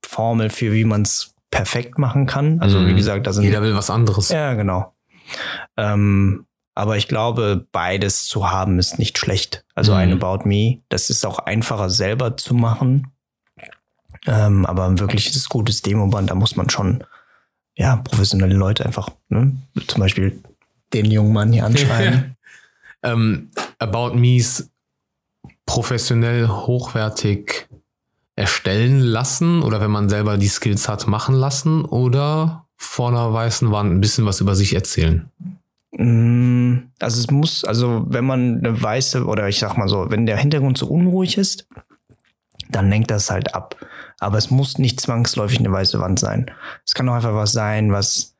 Formel 0.04 0.50
für, 0.50 0.72
wie 0.72 0.84
man 0.84 1.02
es 1.02 1.33
perfekt 1.54 1.98
machen 1.98 2.26
kann. 2.26 2.58
Also 2.60 2.80
mhm. 2.80 2.88
wie 2.88 2.94
gesagt, 2.96 3.28
da 3.28 3.32
sind 3.32 3.44
jeder 3.44 3.62
will 3.62 3.76
was 3.76 3.88
anderes. 3.88 4.28
Ja, 4.28 4.54
genau. 4.54 4.92
Ähm, 5.76 6.46
aber 6.74 6.96
ich 6.96 7.06
glaube, 7.06 7.68
beides 7.70 8.26
zu 8.26 8.50
haben 8.50 8.80
ist 8.80 8.98
nicht 8.98 9.18
schlecht. 9.18 9.64
Also 9.76 9.92
mhm. 9.92 9.98
ein 9.98 10.12
About 10.20 10.48
Me, 10.48 10.78
das 10.88 11.10
ist 11.10 11.24
auch 11.24 11.38
einfacher 11.38 11.90
selber 11.90 12.36
zu 12.36 12.54
machen. 12.54 13.12
Ähm, 14.26 14.66
aber 14.66 14.86
ein 14.86 14.98
wirkliches 14.98 15.48
gutes 15.48 15.80
Demoband, 15.82 16.28
da 16.30 16.34
muss 16.34 16.56
man 16.56 16.70
schon 16.70 17.04
ja 17.76 17.96
professionelle 17.96 18.54
Leute 18.54 18.84
einfach, 18.84 19.10
ne? 19.28 19.56
zum 19.86 20.00
Beispiel 20.00 20.42
den 20.92 21.04
jungen 21.06 21.32
Mann 21.32 21.52
hier 21.52 21.66
anschreiben. 21.66 22.36
ähm, 23.04 23.50
About 23.78 24.14
Me's 24.14 24.70
professionell 25.66 26.48
hochwertig 26.48 27.68
erstellen 28.36 29.00
lassen 29.00 29.62
oder 29.62 29.80
wenn 29.80 29.90
man 29.90 30.08
selber 30.08 30.36
die 30.38 30.48
Skills 30.48 30.88
hat, 30.88 31.06
machen 31.06 31.34
lassen 31.34 31.84
oder 31.84 32.66
vor 32.76 33.08
einer 33.08 33.32
weißen 33.32 33.70
Wand 33.70 33.92
ein 33.92 34.00
bisschen 34.00 34.26
was 34.26 34.40
über 34.40 34.54
sich 34.54 34.74
erzählen? 34.74 35.30
Mm, 35.96 36.90
also 36.98 37.20
es 37.20 37.30
muss, 37.30 37.64
also 37.64 38.04
wenn 38.08 38.24
man 38.24 38.58
eine 38.58 38.82
weiße 38.82 39.24
oder 39.24 39.48
ich 39.48 39.58
sag 39.58 39.76
mal 39.76 39.88
so, 39.88 40.10
wenn 40.10 40.26
der 40.26 40.36
Hintergrund 40.36 40.76
so 40.78 40.86
unruhig 40.86 41.38
ist, 41.38 41.68
dann 42.68 42.90
lenkt 42.90 43.10
das 43.10 43.30
halt 43.30 43.54
ab. 43.54 43.76
Aber 44.18 44.38
es 44.38 44.50
muss 44.50 44.78
nicht 44.78 45.00
zwangsläufig 45.00 45.60
eine 45.60 45.70
weiße 45.70 46.00
Wand 46.00 46.18
sein. 46.18 46.50
Es 46.84 46.94
kann 46.94 47.08
auch 47.08 47.14
einfach 47.14 47.34
was 47.34 47.52
sein, 47.52 47.92
was 47.92 48.34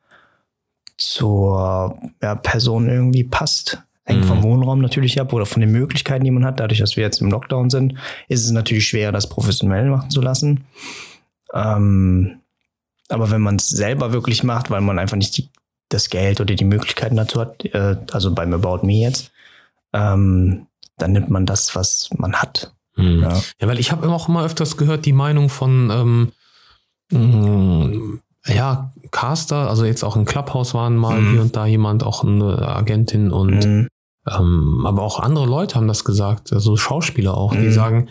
zur 0.97 1.97
ja, 2.21 2.35
Person 2.35 2.89
irgendwie 2.89 3.23
passt. 3.23 3.81
Hängt 4.05 4.21
mhm. 4.21 4.27
vom 4.27 4.43
Wohnraum 4.43 4.81
natürlich 4.81 5.19
ab 5.19 5.33
oder 5.33 5.45
von 5.45 5.61
den 5.61 5.71
Möglichkeiten, 5.71 6.23
die 6.23 6.31
man 6.31 6.45
hat. 6.45 6.59
Dadurch, 6.59 6.79
dass 6.79 6.95
wir 6.95 7.03
jetzt 7.03 7.21
im 7.21 7.31
Lockdown 7.31 7.69
sind, 7.69 7.95
ist 8.27 8.45
es 8.45 8.51
natürlich 8.51 8.87
schwer, 8.87 9.11
das 9.11 9.29
professionell 9.29 9.89
machen 9.89 10.11
zu 10.11 10.21
lassen. 10.21 10.65
Ähm, 11.53 12.39
aber 13.09 13.31
wenn 13.31 13.41
man 13.41 13.55
es 13.55 13.67
selber 13.69 14.13
wirklich 14.13 14.43
macht, 14.43 14.69
weil 14.69 14.81
man 14.81 14.99
einfach 14.99 15.17
nicht 15.17 15.35
die, 15.37 15.49
das 15.89 16.09
Geld 16.09 16.39
oder 16.39 16.53
die 16.53 16.65
Möglichkeiten 16.65 17.15
dazu 17.15 17.39
hat, 17.39 17.65
äh, 17.65 17.97
also 18.11 18.33
beim 18.33 18.53
About 18.53 18.85
Me 18.85 18.93
jetzt, 18.93 19.31
ähm, 19.93 20.67
dann 20.97 21.11
nimmt 21.11 21.29
man 21.29 21.45
das, 21.45 21.75
was 21.75 22.09
man 22.15 22.35
hat. 22.35 22.73
Mhm. 22.95 23.23
Ja. 23.23 23.41
ja. 23.59 23.67
weil 23.67 23.79
ich 23.79 23.91
habe 23.91 24.07
auch 24.09 24.29
immer 24.29 24.43
öfters 24.43 24.77
gehört, 24.77 25.05
die 25.05 25.13
Meinung 25.13 25.49
von 25.49 26.31
ähm, 27.11 28.21
ja, 28.47 28.91
Caster, 29.11 29.69
also 29.69 29.85
jetzt 29.85 30.03
auch 30.03 30.15
im 30.15 30.25
Clubhouse 30.25 30.73
waren 30.73 30.95
mal 30.95 31.19
mhm. 31.19 31.31
hier 31.31 31.41
und 31.41 31.55
da 31.55 31.65
jemand, 31.65 32.03
auch 32.03 32.23
eine 32.23 32.67
Agentin 32.67 33.31
und 33.31 33.65
mhm. 33.65 33.87
Ähm, 34.27 34.85
aber 34.85 35.03
auch 35.03 35.19
andere 35.19 35.45
Leute 35.45 35.75
haben 35.75 35.87
das 35.87 36.03
gesagt, 36.03 36.51
also 36.51 36.77
Schauspieler 36.77 37.35
auch, 37.35 37.53
mhm. 37.53 37.61
die 37.61 37.71
sagen, 37.71 38.09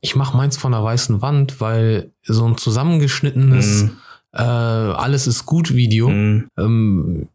ich 0.00 0.16
mache 0.16 0.36
meins 0.36 0.56
von 0.56 0.72
der 0.72 0.82
weißen 0.82 1.22
Wand, 1.22 1.60
weil 1.60 2.12
so 2.22 2.46
ein 2.46 2.56
zusammengeschnittenes 2.56 3.84
mhm. 3.84 3.96
äh, 4.32 4.42
Alles 4.42 5.26
ist 5.26 5.46
gut 5.46 5.74
Video 5.74 6.08
mhm. 6.08 6.48
ähm, 6.58 7.28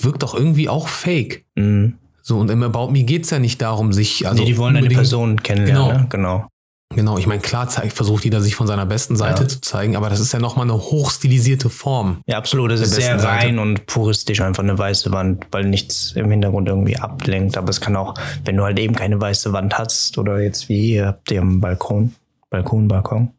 wirkt 0.00 0.22
doch 0.22 0.34
irgendwie 0.34 0.68
auch 0.68 0.88
fake. 0.88 1.44
Mhm. 1.54 1.94
So, 2.22 2.38
und 2.38 2.50
im 2.50 2.62
About 2.62 2.90
Me 2.90 3.04
geht's 3.04 3.30
ja 3.30 3.38
nicht 3.38 3.62
darum, 3.62 3.92
sich. 3.92 4.26
Also 4.26 4.42
nee, 4.42 4.50
die 4.50 4.58
wollen 4.58 4.76
eine 4.76 4.88
Person 4.88 5.42
kennenlernen. 5.42 5.88
Genau. 5.88 6.00
Ne? 6.00 6.08
genau. 6.10 6.48
Genau, 6.98 7.16
ich 7.16 7.28
meine, 7.28 7.40
klar 7.40 7.68
zeigt, 7.68 7.92
versucht 7.92 8.24
jeder 8.24 8.40
sich 8.40 8.56
von 8.56 8.66
seiner 8.66 8.84
besten 8.84 9.14
Seite 9.14 9.42
ja. 9.42 9.48
zu 9.48 9.60
zeigen, 9.60 9.94
aber 9.94 10.10
das 10.10 10.18
ist 10.18 10.32
ja 10.32 10.40
nochmal 10.40 10.64
eine 10.64 10.76
hochstilisierte 10.76 11.70
Form. 11.70 12.22
Ja, 12.26 12.38
absolut. 12.38 12.72
Das 12.72 12.80
ist 12.80 12.92
sehr 12.92 13.22
rein 13.22 13.54
Seite. 13.54 13.60
und 13.60 13.86
puristisch, 13.86 14.40
einfach 14.40 14.64
eine 14.64 14.76
weiße 14.76 15.12
Wand, 15.12 15.46
weil 15.52 15.62
nichts 15.66 16.10
im 16.16 16.28
Hintergrund 16.28 16.66
irgendwie 16.66 16.96
ablenkt. 16.96 17.56
Aber 17.56 17.68
es 17.68 17.80
kann 17.80 17.94
auch, 17.94 18.14
wenn 18.44 18.56
du 18.56 18.64
halt 18.64 18.80
eben 18.80 18.96
keine 18.96 19.20
weiße 19.20 19.52
Wand 19.52 19.78
hast 19.78 20.18
oder 20.18 20.40
jetzt 20.40 20.68
wie 20.68 20.80
hier 20.80 21.06
habt 21.06 21.30
ihr 21.30 21.40
am 21.40 21.60
Balkon, 21.60 22.16
Balkon, 22.50 22.88
Balkon, 22.88 23.30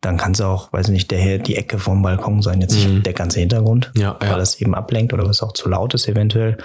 dann 0.00 0.16
kann 0.16 0.32
es 0.32 0.40
auch, 0.40 0.72
weiß 0.72 0.88
nicht, 0.88 1.12
der, 1.12 1.38
die 1.38 1.54
Ecke 1.54 1.78
vom 1.78 2.02
Balkon 2.02 2.42
sein, 2.42 2.60
jetzt 2.60 2.74
nicht 2.74 2.88
mhm. 2.88 3.02
der 3.04 3.12
ganze 3.12 3.38
Hintergrund, 3.38 3.92
ja, 3.96 4.16
weil 4.18 4.30
ja. 4.30 4.36
das 4.38 4.60
eben 4.60 4.74
ablenkt 4.74 5.12
oder 5.12 5.24
was 5.24 5.40
auch 5.40 5.52
zu 5.52 5.68
laut 5.68 5.94
ist 5.94 6.08
eventuell. 6.08 6.58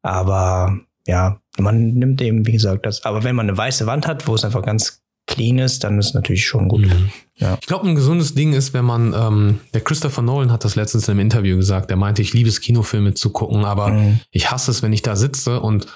Aber 0.00 0.74
ja, 1.06 1.38
man 1.58 1.92
nimmt 1.92 2.22
eben, 2.22 2.46
wie 2.46 2.52
gesagt, 2.52 2.86
das. 2.86 3.04
Aber 3.04 3.24
wenn 3.24 3.36
man 3.36 3.46
eine 3.46 3.58
weiße 3.58 3.86
Wand 3.86 4.06
hat, 4.06 4.26
wo 4.26 4.34
es 4.34 4.42
einfach 4.42 4.62
ganz 4.62 5.02
clean 5.26 5.58
ist, 5.58 5.84
dann 5.84 5.98
ist 5.98 6.08
es 6.08 6.14
natürlich 6.14 6.46
schon 6.46 6.68
gut. 6.68 6.86
Mhm. 6.86 7.10
Ja. 7.34 7.58
Ich 7.60 7.66
glaube, 7.66 7.86
ein 7.86 7.94
gesundes 7.94 8.34
Ding 8.34 8.52
ist, 8.52 8.72
wenn 8.72 8.84
man, 8.84 9.14
ähm, 9.14 9.60
der 9.74 9.82
Christopher 9.82 10.22
Nolan 10.22 10.50
hat 10.50 10.64
das 10.64 10.76
letztens 10.76 11.06
in 11.08 11.12
einem 11.12 11.20
Interview 11.20 11.56
gesagt, 11.56 11.90
der 11.90 11.96
meinte, 11.96 12.22
ich 12.22 12.32
liebe 12.32 12.48
es, 12.48 12.60
Kinofilme 12.60 13.14
zu 13.14 13.30
gucken, 13.30 13.64
aber 13.64 13.88
mhm. 13.88 14.20
ich 14.30 14.50
hasse 14.50 14.70
es, 14.70 14.82
wenn 14.82 14.92
ich 14.92 15.02
da 15.02 15.16
sitze 15.16 15.60
und 15.60 15.86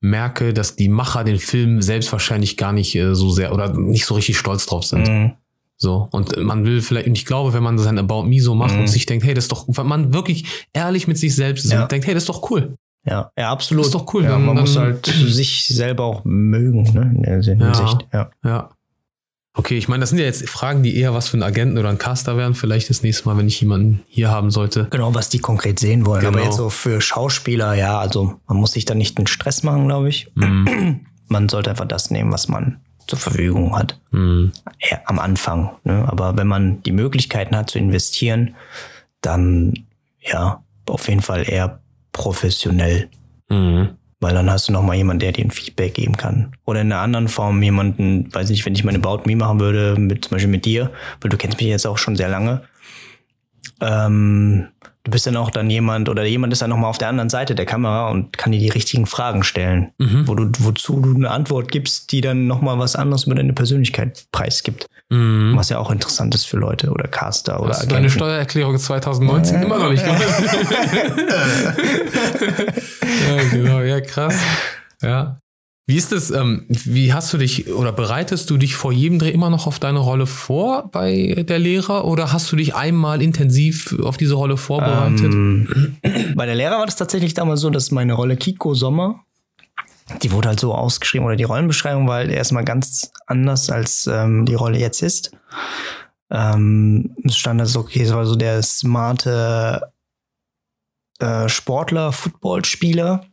merke, 0.00 0.52
dass 0.52 0.76
die 0.76 0.88
Macher 0.88 1.24
den 1.24 1.38
Film 1.38 1.82
selbst 1.82 2.12
wahrscheinlich 2.12 2.56
gar 2.56 2.72
nicht 2.72 2.94
äh, 2.94 3.14
so 3.14 3.30
sehr 3.30 3.52
oder 3.52 3.72
nicht 3.72 4.06
so 4.06 4.14
richtig 4.14 4.38
stolz 4.38 4.66
drauf 4.66 4.84
sind. 4.84 5.08
Mhm. 5.08 5.32
So, 5.76 6.08
und 6.10 6.36
man 6.36 6.64
will 6.64 6.82
vielleicht, 6.82 7.06
und 7.06 7.16
ich 7.16 7.24
glaube, 7.24 7.52
wenn 7.52 7.62
man 7.62 7.78
sein 7.78 7.98
About 7.98 8.24
Me 8.24 8.40
so 8.40 8.56
macht 8.56 8.74
und 8.74 8.82
mhm. 8.82 8.86
sich 8.88 9.06
denkt, 9.06 9.24
hey, 9.24 9.34
das 9.34 9.44
ist 9.44 9.52
doch, 9.52 9.64
wenn 9.68 9.86
man 9.86 10.12
wirklich 10.12 10.66
ehrlich 10.72 11.06
mit 11.06 11.18
sich 11.18 11.36
selbst 11.36 11.64
ist 11.64 11.72
ja. 11.72 11.84
und 11.84 11.92
denkt, 11.92 12.06
hey, 12.06 12.14
das 12.14 12.24
ist 12.24 12.28
doch 12.28 12.50
cool. 12.50 12.74
Ja, 13.04 13.30
ja, 13.38 13.50
absolut. 13.50 13.84
Das 13.84 13.88
ist 13.88 13.94
doch 13.94 14.12
cool. 14.12 14.24
Ja, 14.24 14.38
man 14.38 14.56
dann, 14.56 14.64
muss 14.64 14.76
halt 14.76 15.06
sich 15.06 15.68
selber 15.68 16.04
auch 16.04 16.24
mögen, 16.24 16.82
ne, 16.92 17.12
in 17.14 17.22
der 17.22 17.34
Hinsicht. 17.34 18.08
Ja. 18.12 18.30
ja. 18.44 18.70
Okay, 19.58 19.76
ich 19.76 19.88
meine, 19.88 20.02
das 20.02 20.10
sind 20.10 20.20
ja 20.20 20.24
jetzt 20.24 20.48
Fragen, 20.48 20.84
die 20.84 20.96
eher 20.96 21.14
was 21.14 21.28
für 21.28 21.34
einen 21.34 21.42
Agenten 21.42 21.78
oder 21.78 21.88
einen 21.88 21.98
Caster 21.98 22.36
wären. 22.36 22.54
Vielleicht 22.54 22.88
das 22.90 23.02
nächste 23.02 23.28
Mal, 23.28 23.36
wenn 23.36 23.48
ich 23.48 23.60
jemanden 23.60 24.04
hier 24.06 24.30
haben 24.30 24.52
sollte. 24.52 24.86
Genau, 24.90 25.12
was 25.14 25.30
die 25.30 25.40
konkret 25.40 25.80
sehen 25.80 26.06
wollen. 26.06 26.20
Genau. 26.20 26.38
Aber 26.38 26.44
jetzt 26.44 26.58
so 26.58 26.70
für 26.70 27.00
Schauspieler, 27.00 27.74
ja, 27.74 27.98
also 27.98 28.38
man 28.46 28.56
muss 28.56 28.70
sich 28.70 28.84
da 28.84 28.94
nicht 28.94 29.18
den 29.18 29.26
Stress 29.26 29.64
machen, 29.64 29.88
glaube 29.88 30.10
ich. 30.10 30.30
Mm. 30.36 31.00
Man 31.26 31.48
sollte 31.48 31.70
einfach 31.70 31.88
das 31.88 32.12
nehmen, 32.12 32.32
was 32.32 32.46
man 32.46 32.78
zur 33.08 33.18
Verfügung 33.18 33.76
hat. 33.76 34.00
Mm. 34.12 34.50
Ja, 34.88 35.00
am 35.06 35.18
Anfang. 35.18 35.72
Ne? 35.82 36.06
Aber 36.06 36.36
wenn 36.36 36.46
man 36.46 36.80
die 36.84 36.92
Möglichkeiten 36.92 37.56
hat 37.56 37.68
zu 37.68 37.80
investieren, 37.80 38.54
dann 39.22 39.74
ja, 40.20 40.62
auf 40.86 41.08
jeden 41.08 41.20
Fall 41.20 41.50
eher 41.50 41.80
professionell. 42.12 43.08
Mhm. 43.48 43.97
Weil 44.20 44.34
dann 44.34 44.50
hast 44.50 44.68
du 44.68 44.72
noch 44.72 44.82
mal 44.82 44.96
jemanden, 44.96 45.20
der 45.20 45.32
dir 45.32 45.44
ein 45.44 45.52
Feedback 45.52 45.94
geben 45.94 46.16
kann. 46.16 46.52
Oder 46.64 46.80
in 46.80 46.92
einer 46.92 47.02
anderen 47.02 47.28
Form 47.28 47.62
jemanden, 47.62 48.32
weiß 48.34 48.50
nicht, 48.50 48.66
wenn 48.66 48.74
ich 48.74 48.82
meine 48.82 48.98
About 48.98 49.22
Me 49.26 49.36
machen 49.36 49.60
würde, 49.60 49.94
mit, 49.98 50.24
zum 50.24 50.32
Beispiel 50.32 50.50
mit 50.50 50.64
dir, 50.64 50.90
weil 51.20 51.30
du 51.30 51.36
kennst 51.36 51.58
mich 51.58 51.68
jetzt 51.68 51.86
auch 51.86 51.98
schon 51.98 52.16
sehr 52.16 52.28
lange. 52.28 52.62
Ähm, 53.80 54.68
du 55.04 55.10
bist 55.12 55.26
dann 55.26 55.36
auch 55.36 55.50
dann 55.50 55.70
jemand 55.70 56.08
oder 56.08 56.24
jemand 56.24 56.52
ist 56.52 56.62
dann 56.62 56.70
nochmal 56.70 56.90
auf 56.90 56.98
der 56.98 57.08
anderen 57.08 57.30
Seite 57.30 57.54
der 57.54 57.64
Kamera 57.64 58.10
und 58.10 58.36
kann 58.36 58.52
dir 58.52 58.58
die 58.58 58.68
richtigen 58.68 59.06
Fragen 59.06 59.44
stellen, 59.44 59.92
mhm. 59.98 60.26
wo 60.26 60.34
du, 60.34 60.50
wozu 60.58 61.00
du 61.00 61.14
eine 61.14 61.30
Antwort 61.30 61.70
gibst, 61.70 62.10
die 62.12 62.20
dann 62.20 62.46
nochmal 62.46 62.78
was 62.78 62.96
anderes 62.96 63.24
über 63.24 63.36
deine 63.36 63.52
Persönlichkeit 63.52 64.26
preisgibt. 64.32 64.86
Mhm. 65.10 65.52
Was 65.56 65.70
ja 65.70 65.78
auch 65.78 65.90
interessant 65.90 66.34
ist 66.34 66.44
für 66.46 66.58
Leute 66.58 66.90
oder 66.90 67.08
Caster 67.08 67.60
oder 67.60 67.70
Hast 67.70 67.78
Agenten. 67.78 67.94
deine 67.94 68.10
Steuererklärung 68.10 68.78
2019 68.78 69.62
immer 69.62 69.78
noch 69.78 69.90
nicht 69.90 70.04
gemacht? 70.04 70.22
ja, 73.28 73.44
genau, 73.50 73.80
ja, 73.80 74.00
krass. 74.00 74.36
Ja. 75.02 75.40
Wie 75.86 75.96
ist 75.96 76.12
es, 76.12 76.30
ähm, 76.30 76.66
wie 76.68 77.14
hast 77.14 77.32
du 77.32 77.38
dich 77.38 77.72
oder 77.72 77.92
bereitest 77.92 78.50
du 78.50 78.58
dich 78.58 78.76
vor 78.76 78.92
jedem 78.92 79.18
Dreh 79.18 79.30
immer 79.30 79.48
noch 79.48 79.66
auf 79.66 79.78
deine 79.78 80.00
Rolle 80.00 80.26
vor 80.26 80.90
bei 80.92 81.42
der 81.48 81.58
Lehrer 81.58 82.04
oder 82.04 82.30
hast 82.30 82.52
du 82.52 82.56
dich 82.56 82.74
einmal 82.74 83.22
intensiv 83.22 83.96
auf 84.02 84.18
diese 84.18 84.34
Rolle 84.34 84.58
vorbereitet? 84.58 85.32
Ähm, 85.32 85.96
bei 86.34 86.44
der 86.44 86.56
Lehrer 86.56 86.76
war 86.76 86.84
das 86.84 86.96
tatsächlich 86.96 87.32
damals 87.32 87.60
so, 87.60 87.70
dass 87.70 87.90
meine 87.90 88.12
Rolle 88.12 88.36
Kiko 88.36 88.74
Sommer, 88.74 89.24
die 90.22 90.32
wurde 90.32 90.48
halt 90.48 90.60
so 90.60 90.74
ausgeschrieben 90.74 91.26
oder 91.26 91.36
die 91.36 91.44
Rollenbeschreibung 91.44 92.08
war 92.08 92.16
halt 92.16 92.30
erstmal 92.30 92.64
ganz 92.64 93.12
anders 93.26 93.70
als 93.70 94.06
ähm, 94.06 94.46
die 94.46 94.54
Rolle 94.54 94.78
jetzt 94.78 95.02
ist. 95.02 95.32
Ähm, 96.30 97.14
es 97.24 97.36
stand 97.36 97.60
also, 97.60 97.80
okay, 97.80 98.02
es 98.02 98.12
war 98.12 98.26
so 98.26 98.36
der 98.36 98.62
smarte 98.62 99.92
äh, 101.18 101.48
Sportler, 101.48 102.12
Footballspieler. 102.12 103.24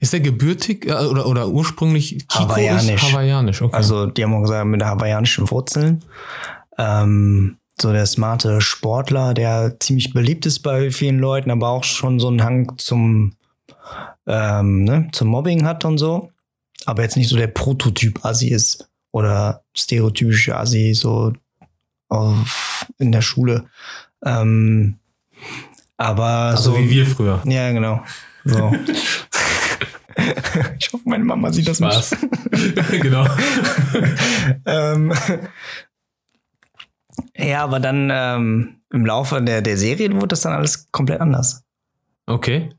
Ist 0.00 0.12
der 0.12 0.20
gebürtig 0.20 0.86
äh, 0.86 0.92
oder, 0.92 1.26
oder 1.26 1.48
ursprünglich 1.48 2.26
Kiko 2.28 2.48
Hawaiianisch. 2.48 3.02
Hawaiianisch, 3.02 3.62
okay. 3.62 3.76
Also 3.76 4.06
die 4.06 4.22
haben 4.22 4.34
auch 4.34 4.42
gesagt, 4.42 4.66
mit 4.66 4.84
hawaiianischen 4.84 5.50
Wurzeln. 5.50 6.04
Ähm, 6.78 7.58
so 7.80 7.92
der 7.92 8.06
smarte 8.06 8.60
Sportler, 8.60 9.34
der 9.34 9.78
ziemlich 9.80 10.12
beliebt 10.12 10.46
ist 10.46 10.60
bei 10.60 10.90
vielen 10.90 11.18
Leuten, 11.18 11.50
aber 11.50 11.68
auch 11.68 11.84
schon 11.84 12.18
so 12.18 12.28
einen 12.28 12.42
Hang 12.42 12.76
zum, 12.78 13.34
ähm, 14.28 14.84
ne, 14.84 15.08
zum 15.12 15.28
Mobbing 15.28 15.64
hat 15.64 15.84
und 15.84 15.98
so. 15.98 16.30
Aber 16.84 17.02
jetzt 17.02 17.16
nicht 17.16 17.28
so 17.28 17.36
der 17.36 17.48
Prototyp 17.48 18.24
Assi 18.24 18.48
ist 18.48 18.88
oder 19.10 19.64
stereotypische 19.74 20.56
Assi 20.56 20.94
so 20.94 21.32
auf, 22.08 22.86
in 22.98 23.10
der 23.10 23.22
Schule. 23.22 23.64
Ähm, 24.24 24.98
aber 25.96 26.24
also 26.24 26.72
so 26.72 26.78
wie 26.78 26.90
wir 26.90 27.06
früher. 27.06 27.42
Ja, 27.44 27.72
genau. 27.72 28.02
So. 28.44 28.72
ich 30.78 30.92
hoffe, 30.92 31.08
meine 31.08 31.24
Mama 31.24 31.52
sieht 31.52 31.68
das 31.68 31.78
Spaß. 31.78 32.16
nicht. 32.52 32.90
genau. 33.02 33.26
ähm, 34.66 35.12
ja, 37.36 37.64
aber 37.64 37.80
dann 37.80 38.10
ähm, 38.12 38.80
im 38.90 39.06
Laufe 39.06 39.42
der, 39.42 39.62
der 39.62 39.76
Serien 39.76 40.16
wurde 40.16 40.28
das 40.28 40.42
dann 40.42 40.52
alles 40.52 40.90
komplett 40.92 41.20
anders. 41.20 41.64
Okay. 42.26 42.70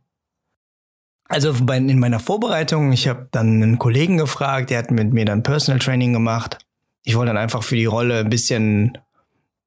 Also 1.30 1.54
bei, 1.62 1.78
in 1.78 2.00
meiner 2.00 2.20
Vorbereitung, 2.20 2.92
ich 2.92 3.08
habe 3.08 3.28
dann 3.32 3.62
einen 3.62 3.78
Kollegen 3.78 4.18
gefragt, 4.18 4.72
der 4.72 4.80
hat 4.80 4.92
mit 4.92 5.14
mir 5.14 5.26
dann 5.26 5.44
Personal 5.44 5.80
Training 5.80 6.12
gemacht. 6.12 6.58
Ich 7.04 7.16
wollte 7.16 7.28
dann 7.28 7.38
einfach 7.38 7.62
für 7.62 7.76
die 7.76 7.86
Rolle 7.86 8.20
ein 8.20 8.30
bisschen 8.32 8.98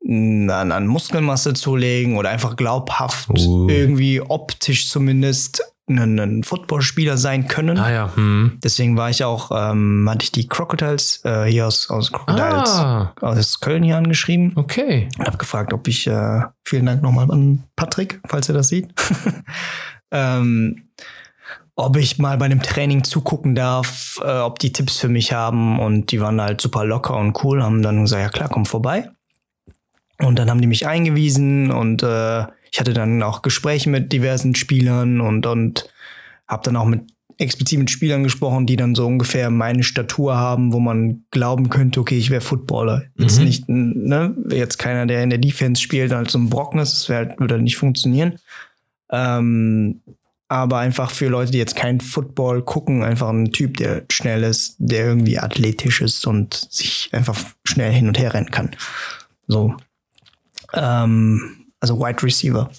mm, 0.05 0.51
an, 0.51 0.73
an 0.73 0.89
Muskelmasse 0.89 1.55
zulegen 1.55 2.17
oder 2.17 2.31
einfach 2.31 2.57
glaubhaft 2.57 3.31
Uh. 3.31 3.69
irgendwie 3.69 4.21
optisch 4.21 4.89
zumindest 4.89 5.63
ein, 5.89 6.19
ein 6.19 6.43
Footballspieler 6.43 7.17
sein 7.17 7.47
können. 7.47 7.79
Ah 7.79 7.93
ja. 7.93 8.17
Hm. 8.17 8.59
Deswegen 8.63 8.97
war 8.97 9.11
ich 9.11 9.23
auch, 9.23 9.51
ähm, 9.55 10.09
hatte 10.11 10.25
ich 10.25 10.33
die 10.33 10.49
Crocodiles 10.49 11.21
äh, 11.25 11.45
hier 11.45 11.67
aus, 11.67 11.91
aus 11.91 12.11
Crocodiles 12.11 12.71
Ah, 12.71 13.13
aus 13.21 13.61
Köln 13.61 13.85
hier 13.85 13.97
angeschrieben 13.97 14.53
okay. 14.57 15.09
und 15.19 15.27
habe 15.27 15.39
gefragt, 15.39 15.73
ob 15.73 15.87
ich, 15.87 16.07
äh, 16.09 16.43
vielen 16.65 16.87
Dank 16.87 17.03
nochmal 17.03 17.31
an 17.31 17.65
Patrick, 17.77 18.21
falls 18.27 18.49
er 18.49 18.55
das 18.55 18.69
sieht, 18.69 18.93
ähm, 20.11 20.89
ob 21.75 21.97
ich 21.97 22.19
mal 22.19 22.37
bei 22.39 22.45
einem 22.45 22.63
Training 22.63 23.03
zugucken 23.05 23.55
darf, 23.55 24.21
äh, 24.23 24.39
ob 24.41 24.59
die 24.59 24.73
Tipps 24.73 24.99
für 24.99 25.09
mich 25.09 25.33
haben 25.33 25.79
und 25.81 26.13
die 26.13 26.21
waren 26.21 26.41
halt 26.41 26.61
super 26.61 26.85
locker 26.85 27.17
und 27.17 27.43
cool, 27.45 27.63
haben 27.63 27.83
dann 27.83 28.03
gesagt, 28.03 28.23
ja 28.23 28.29
klar, 28.29 28.49
komm 28.49 28.67
vorbei. 28.67 29.09
Und 30.19 30.39
dann 30.39 30.51
haben 30.51 30.61
die 30.61 30.67
mich 30.69 30.87
eingewiesen 30.87 31.71
und 31.71 32.03
äh, 32.03 32.43
ich 32.71 32.79
hatte 32.79 32.93
dann 32.93 33.23
auch 33.23 33.43
Gespräche 33.43 33.91
mit 33.91 34.13
diversen 34.13 34.55
Spielern 34.55 35.21
und, 35.21 35.47
und 35.47 35.89
habe 36.47 36.63
dann 36.65 36.77
auch 36.77 36.85
mit 36.85 37.03
explizit 37.39 37.79
mit 37.79 37.91
Spielern 37.91 38.23
gesprochen, 38.23 38.67
die 38.67 38.77
dann 38.77 38.95
so 38.95 39.07
ungefähr 39.07 39.51
meine 39.51 39.83
Statur 39.83 40.37
haben, 40.37 40.73
wo 40.73 40.79
man 40.79 41.25
glauben 41.31 41.71
könnte, 41.71 41.99
okay, 41.99 42.17
ich 42.17 42.31
wäre 42.31 42.43
Footballer. 42.43 43.03
Jetzt 43.17 43.39
Mhm. 43.39 43.45
nicht, 43.45 43.65
ne, 43.69 44.37
jetzt 44.51 44.79
keiner, 44.79 45.07
der 45.07 45.23
in 45.25 45.31
der 45.31 45.39
Defense 45.39 45.81
spielt, 45.83 46.13
halt 46.13 46.31
so 46.31 46.39
ein 46.39 46.51
Brocken 46.51 46.79
ist, 46.79 46.93
das 46.93 47.09
wär, 47.09 47.17
halt- 47.17 47.41
würde 47.41 47.55
halt 47.55 47.63
nicht 47.65 47.77
funktionieren. 47.79 48.39
Ähm, 49.11 50.03
aber 50.53 50.77
einfach 50.79 51.11
für 51.11 51.29
Leute, 51.29 51.51
die 51.51 51.57
jetzt 51.59 51.77
kein 51.77 51.99
Football 52.03 52.61
gucken, 52.63 53.03
einfach 53.05 53.31
ein 53.31 53.53
Typ, 53.53 53.79
der 53.79 54.05
schnell 54.13 54.43
ist, 54.43 54.77
der 54.79 55.07
irgendwie 55.07 55.39
athletisch 55.39 56.03
ist 56.03 56.27
und 56.27 56.69
sich 56.71 57.09
einfach 57.13 57.39
schnell 57.65 57.91
hin 57.91 58.07
und 58.07 58.19
her 58.19 58.35
rennen 58.35 58.51
kann. 58.51 58.71
So. 59.47 59.75
Ähm, 60.75 61.65
also 61.81 61.99
Wide 61.99 62.23
Receiver 62.23 62.71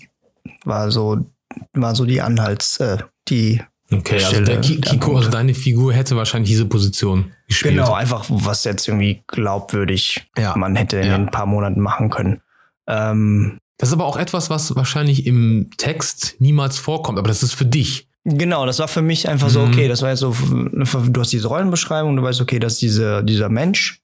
war 0.65 0.91
so, 0.91 1.25
war 1.73 1.95
so 1.95 2.05
die 2.05 2.21
Anhalts, 2.21 2.77
äh, 2.77 2.97
die 3.27 3.59
Okay, 3.91 4.23
also 4.23 4.37
Ki 4.37 4.43
der 4.43 4.61
Kiko, 4.61 5.17
also 5.17 5.29
deine 5.29 5.53
Figur 5.55 5.93
hätte 5.93 6.15
wahrscheinlich 6.15 6.49
diese 6.51 6.65
Position 6.65 7.31
gespielt. 7.47 7.73
Genau, 7.75 7.93
einfach 7.93 8.25
was 8.29 8.63
jetzt 8.65 8.87
irgendwie 8.87 9.23
glaubwürdig 9.27 10.27
Ja. 10.37 10.55
man 10.55 10.75
hätte 10.75 10.97
in 10.97 11.07
Ja. 11.07 11.15
ein 11.15 11.31
paar 11.31 11.45
Monaten 11.47 11.79
machen 11.79 12.09
können. 12.11 12.41
Ähm, 12.87 13.57
Das 13.83 13.89
ist 13.89 13.95
aber 13.95 14.05
auch 14.05 14.15
etwas, 14.15 14.49
was 14.49 14.73
wahrscheinlich 14.77 15.25
im 15.27 15.69
Text 15.75 16.37
niemals 16.39 16.77
vorkommt, 16.77 17.19
aber 17.19 17.27
das 17.27 17.43
ist 17.43 17.53
für 17.53 17.65
dich. 17.65 18.07
genau, 18.23 18.65
das 18.65 18.79
war 18.79 18.87
für 18.87 19.01
mich 19.01 19.27
einfach 19.27 19.49
so, 19.49 19.59
Mhm. 19.59 19.67
okay, 19.73 19.87
das 19.89 20.01
war 20.01 20.09
jetzt 20.09 20.21
so, 20.21 20.33
du 20.33 21.19
hast 21.19 21.33
diese 21.33 21.49
Rollenbeschreibung, 21.49 22.15
du 22.15 22.23
weißt, 22.23 22.39
okay, 22.39 22.59
das 22.59 22.75
ist 22.75 22.81
diese, 22.81 23.25
dieser 23.25 23.49
Mensch. 23.49 23.99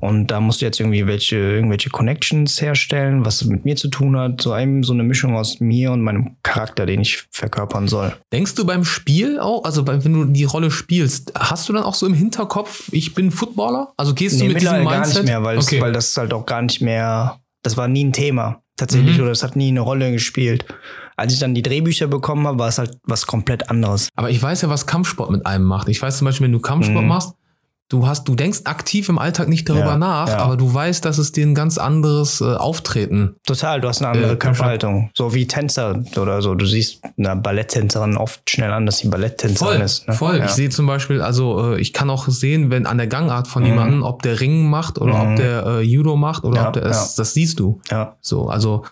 Und 0.00 0.26
da 0.26 0.38
musst 0.42 0.60
du 0.60 0.66
jetzt 0.66 0.78
irgendwie 0.80 1.06
welche, 1.06 1.36
irgendwelche 1.36 1.88
Connections 1.88 2.60
herstellen, 2.60 3.24
was 3.24 3.42
mit 3.46 3.64
mir 3.64 3.76
zu 3.76 3.88
tun 3.88 4.18
hat. 4.18 4.42
So 4.42 4.52
einem, 4.52 4.84
so 4.84 4.92
eine 4.92 5.02
Mischung 5.02 5.34
aus 5.34 5.60
mir 5.60 5.92
und 5.92 6.02
meinem 6.02 6.36
Charakter, 6.42 6.84
den 6.84 7.00
ich 7.00 7.24
verkörpern 7.30 7.88
soll. 7.88 8.14
Denkst 8.34 8.54
du 8.56 8.66
beim 8.66 8.84
Spiel 8.84 9.40
auch, 9.40 9.64
also 9.64 9.86
wenn 9.86 10.12
du 10.12 10.26
die 10.26 10.44
Rolle 10.44 10.70
spielst, 10.70 11.32
hast 11.34 11.66
du 11.70 11.72
dann 11.72 11.84
auch 11.84 11.94
so 11.94 12.04
im 12.04 12.12
Hinterkopf, 12.12 12.90
ich 12.92 13.14
bin 13.14 13.30
Footballer? 13.30 13.94
Also 13.96 14.12
gehst 14.12 14.38
du 14.38 14.44
mit 14.44 14.60
diesem 14.60 14.84
Mindset? 14.84 14.92
gar 14.92 15.06
nicht 15.06 15.24
mehr, 15.24 15.42
weil, 15.42 15.56
okay. 15.56 15.76
es, 15.76 15.80
weil 15.80 15.92
das 15.92 16.14
halt 16.18 16.34
auch 16.34 16.44
gar 16.44 16.60
nicht 16.60 16.82
mehr, 16.82 17.40
das 17.62 17.78
war 17.78 17.88
nie 17.88 18.04
ein 18.04 18.12
Thema. 18.12 18.60
Tatsächlich, 18.76 19.16
Mhm. 19.16 19.22
oder 19.22 19.30
es 19.32 19.42
hat 19.42 19.56
nie 19.56 19.68
eine 19.68 19.80
Rolle 19.80 20.12
gespielt. 20.12 20.64
Als 21.16 21.32
ich 21.32 21.38
dann 21.40 21.54
die 21.54 21.62
Drehbücher 21.62 22.08
bekommen 22.08 22.46
habe, 22.46 22.58
war 22.58 22.68
es 22.68 22.78
halt 22.78 22.98
was 23.04 23.26
komplett 23.26 23.70
anderes. 23.70 24.08
aber 24.16 24.30
ich 24.30 24.42
weiß 24.42 24.62
ja, 24.62 24.68
was 24.68 24.86
Kampfsport 24.86 25.30
mit 25.30 25.46
einem 25.46 25.64
macht. 25.64 25.88
Ich 25.88 26.00
weiß 26.02 26.18
zum 26.18 26.26
Beispiel, 26.26 26.44
wenn 26.44 26.52
du 26.52 26.60
Kampfsport 26.60 27.02
Mhm. 27.02 27.08
machst, 27.08 27.32
du 27.88 28.06
hast, 28.06 28.26
du 28.26 28.34
denkst 28.34 28.60
aktiv 28.64 29.08
im 29.08 29.18
Alltag 29.18 29.48
nicht 29.48 29.68
darüber 29.68 29.84
Ja, 29.92 29.98
nach, 29.98 30.28
ja. 30.28 30.38
aber 30.38 30.56
du 30.56 30.72
weißt, 30.72 31.04
dass 31.04 31.18
es 31.18 31.32
dir 31.32 31.46
ein 31.46 31.54
ganz 31.54 31.78
anderes 31.78 32.40
äh, 32.40 32.54
Auftreten. 32.54 33.36
Total, 33.46 33.80
du 33.80 33.88
hast 33.88 34.02
eine 34.02 34.10
andere 34.10 34.32
Äh, 34.32 34.36
Körperhaltung. 34.36 35.10
So 35.14 35.34
wie 35.34 35.46
Tänzer 35.46 36.02
oder 36.20 36.42
so. 36.42 36.54
Du 36.54 36.66
siehst 36.66 37.00
einer 37.18 37.36
Balletttänzerin 37.36 38.16
oft 38.16 38.48
schnell 38.50 38.72
an, 38.72 38.86
dass 38.86 38.98
sie 38.98 39.08
Balletttänzerin 39.08 39.74
Voll, 39.74 39.82
ist. 39.84 40.08
Ne? 40.08 40.14
voll. 40.14 40.38
Ja. 40.38 40.44
Ich 40.46 40.50
sehe 40.52 40.68
zum 40.70 40.86
Beispiel, 40.86 41.20
also 41.22 41.74
äh, 41.74 41.80
ich 41.80 41.92
kann 41.92 42.10
auch 42.10 42.26
sehen, 42.28 42.70
wenn 42.70 42.86
an 42.86 42.98
der 42.98 43.06
Gangart 43.06 43.46
von 43.48 43.62
Mhm. 43.62 43.68
jemandem, 43.68 44.02
ob 44.02 44.22
der 44.22 44.40
Ring 44.40 44.68
macht 44.68 44.98
oder 45.00 45.14
Mhm. 45.14 45.30
ob 45.30 45.36
der 45.36 45.66
äh, 45.66 45.80
Judo 45.82 46.16
macht 46.16 46.44
oder 46.44 46.66
ob 46.68 46.72
der, 46.74 46.82
das, 46.84 47.14
das 47.14 47.34
siehst 47.34 47.60
du. 47.60 47.80
ja. 47.90 48.16
So, 48.20 48.48
also 48.48 48.84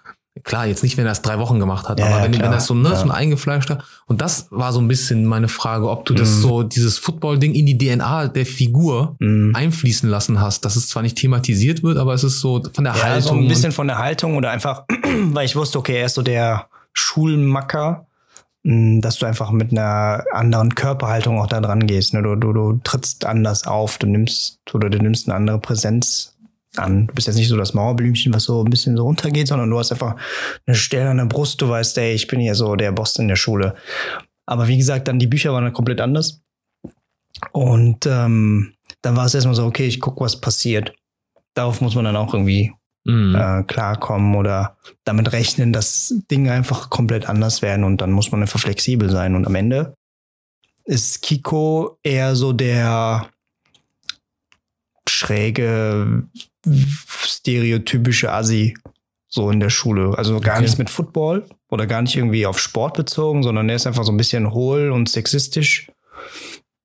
klar, 0.45 0.67
jetzt 0.67 0.83
nicht, 0.83 0.97
wenn 0.97 1.07
er 1.07 1.13
es 1.13 1.23
drei 1.23 1.39
Wochen 1.39 1.59
gemacht 1.59 1.89
hat, 1.89 1.99
Ja, 1.99 2.07
aber 2.07 2.17
ja, 2.19 2.23
wenn, 2.25 2.33
wenn 2.33 2.39
klar. 2.41 2.51
das 2.53 2.67
so, 2.67 2.75
ne, 2.75 2.91
Ja. 2.91 2.97
so 2.97 3.05
ein 3.05 3.11
eingefleischter. 3.11 3.83
Und 4.07 4.21
das 4.21 4.47
war 4.51 4.73
so 4.73 4.81
ein 4.81 4.87
bisschen 4.89 5.25
meine 5.25 5.49
Frage, 5.49 5.89
ob 5.91 6.05
du 6.05 6.15
das 6.15 6.29
Mhm. 6.37 6.41
so, 6.43 6.63
dieses 6.63 6.99
Football-Ding 6.99 7.55
in 7.55 7.67
die 7.67 7.79
DNA 7.79 8.29
der 8.29 8.45
Figur 8.47 9.17
Mhm. 9.21 9.55
einfließen 9.57 10.09
lassen 10.09 10.41
hast, 10.41 10.65
dass 10.65 10.77
es 10.77 10.89
zwar 10.89 11.03
nicht 11.03 11.17
thematisiert 11.17 11.83
wird, 11.83 11.99
aber 11.99 12.15
es 12.15 12.23
ist 12.25 12.41
so 12.41 12.63
von 12.75 12.85
der 12.85 12.95
Ja, 12.95 13.03
Haltung. 13.03 13.23
so 13.23 13.35
ein 13.39 13.49
bisschen 13.49 13.73
von 13.73 13.87
der 13.89 13.99
Haltung 13.99 14.37
oder 14.37 14.51
einfach, 14.51 14.85
weil 15.33 15.47
ich 15.47 15.57
wusste, 15.57 15.79
okay, 15.79 15.97
er 15.99 16.07
ist 16.07 16.15
so 16.15 16.23
der 16.23 16.67
Schulmacker, 16.93 18.07
mh, 18.65 19.01
dass 19.01 19.17
du 19.19 19.27
einfach 19.27 19.51
mit 19.51 19.73
einer 19.73 20.25
anderen 20.33 20.75
Körperhaltung 20.75 21.41
auch 21.41 21.47
da 21.47 21.61
dran 21.61 21.87
gehst. 21.87 22.13
Ne? 22.15 22.23
Du, 22.23 22.35
du, 22.37 22.53
du 22.53 22.81
trittst 22.85 23.25
anders 23.25 23.67
auf, 23.67 23.99
du 23.99 24.07
nimmst 24.07 24.59
oder 24.73 24.91
du 24.91 24.99
nimmst 24.99 25.29
eine 25.29 25.37
andere 25.37 25.59
Präsenz 25.59 26.34
an. 26.79 27.07
Du 27.07 27.15
bist 27.15 27.27
jetzt 27.27 27.37
nicht 27.37 27.49
so 27.49 27.57
das 27.57 27.75
Mauerblümchen, 27.75 28.33
was 28.35 28.45
so 28.45 28.63
ein 28.65 28.71
bisschen 28.71 28.97
so 28.97 29.05
runtergeht, 29.05 29.49
sondern 29.49 29.71
du 29.71 29.79
hast 29.79 29.93
einfach 29.93 30.17
eine 30.67 30.77
Stelle 30.77 31.11
an 31.11 31.19
der 31.19 31.27
Brust, 31.27 31.61
du 31.61 31.69
weißt, 31.69 31.97
ey, 31.99 32.13
ich 32.15 32.27
bin 32.27 32.41
hier 32.41 32.55
so 32.55 32.77
der 32.77 32.93
Boss 32.93 33.17
in 33.19 33.29
der 33.29 33.37
Schule. 33.37 33.75
Aber 34.47 34.69
wie 34.69 34.77
gesagt, 34.77 35.09
dann 35.09 35.19
die 35.19 35.27
Bücher 35.27 35.53
waren 35.53 35.65
dann 35.65 35.73
komplett 35.73 36.01
anders. 36.01 36.43
Und 37.53 38.07
ähm, 38.07 38.75
dann 39.03 39.17
war 39.17 39.27
es 39.27 39.35
erstmal 39.35 39.55
so, 39.55 39.65
okay, 39.65 39.87
ich 39.87 40.01
guck, 40.01 40.21
was 40.21 40.41
passiert. 40.41 40.95
Darauf 41.55 41.81
muss 41.81 41.95
man 41.95 42.05
dann 42.05 42.17
auch 42.17 42.35
irgendwie 42.35 42.73
Mhm. 43.07 43.35
äh, 43.35 43.63
klarkommen 43.65 44.35
oder 44.35 44.79
damit 45.05 45.33
rechnen, 45.33 45.75
dass 45.75 46.15
Dinge 46.31 46.53
einfach 46.53 46.89
komplett 46.89 47.29
anders 47.29 47.61
werden 47.61 47.85
und 47.85 48.01
dann 48.01 48.11
muss 48.11 48.33
man 48.33 48.41
einfach 48.41 48.61
flexibel 48.61 49.11
sein. 49.11 49.35
Und 49.35 49.47
am 49.47 49.55
Ende 49.55 49.95
ist 50.87 51.21
Kiko 51.21 51.99
eher 52.03 52.35
so 52.35 52.55
der 52.55 53.29
schräge, 55.09 56.25
stereotypische 57.07 58.33
Assi 58.33 58.77
so 59.29 59.51
in 59.51 59.59
der 59.61 59.71
Schule. 59.71 60.17
Also 60.17 60.39
gar 60.41 60.55
Okay. 60.55 60.63
nichts 60.63 60.79
mit 60.79 60.89
Football 60.89 61.45
oder 61.69 61.87
gar 61.87 62.03
nicht 62.03 62.17
irgendwie 62.17 62.47
auf 62.47 62.59
Sport 62.61 62.97
bezogen, 62.97 63.43
sondern 63.43 63.69
er 63.69 63.77
ist 63.77 63.87
einfach 63.87 64.05
so 64.05 64.13
ein 64.13 64.17
bisschen 64.17 64.53
hohl 64.53 64.91
und 64.91 65.09
sexistisch. 65.09 65.91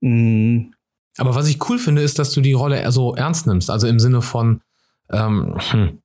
Mm, 0.02 0.72
Aber 1.18 1.36
was 1.36 1.48
ich 1.48 1.70
cool 1.70 1.78
finde, 1.78 2.02
ist, 2.02 2.18
dass 2.18 2.32
du 2.32 2.42
die 2.42 2.54
Rolle 2.54 2.92
so 2.92 3.14
ernst 3.14 3.46
nimmst. 3.46 3.70
Also 3.70 3.88
im 3.88 4.00
Sinne 4.00 4.22
von, 4.22 4.62
ähm, 5.12 5.56
hm. 5.70 6.00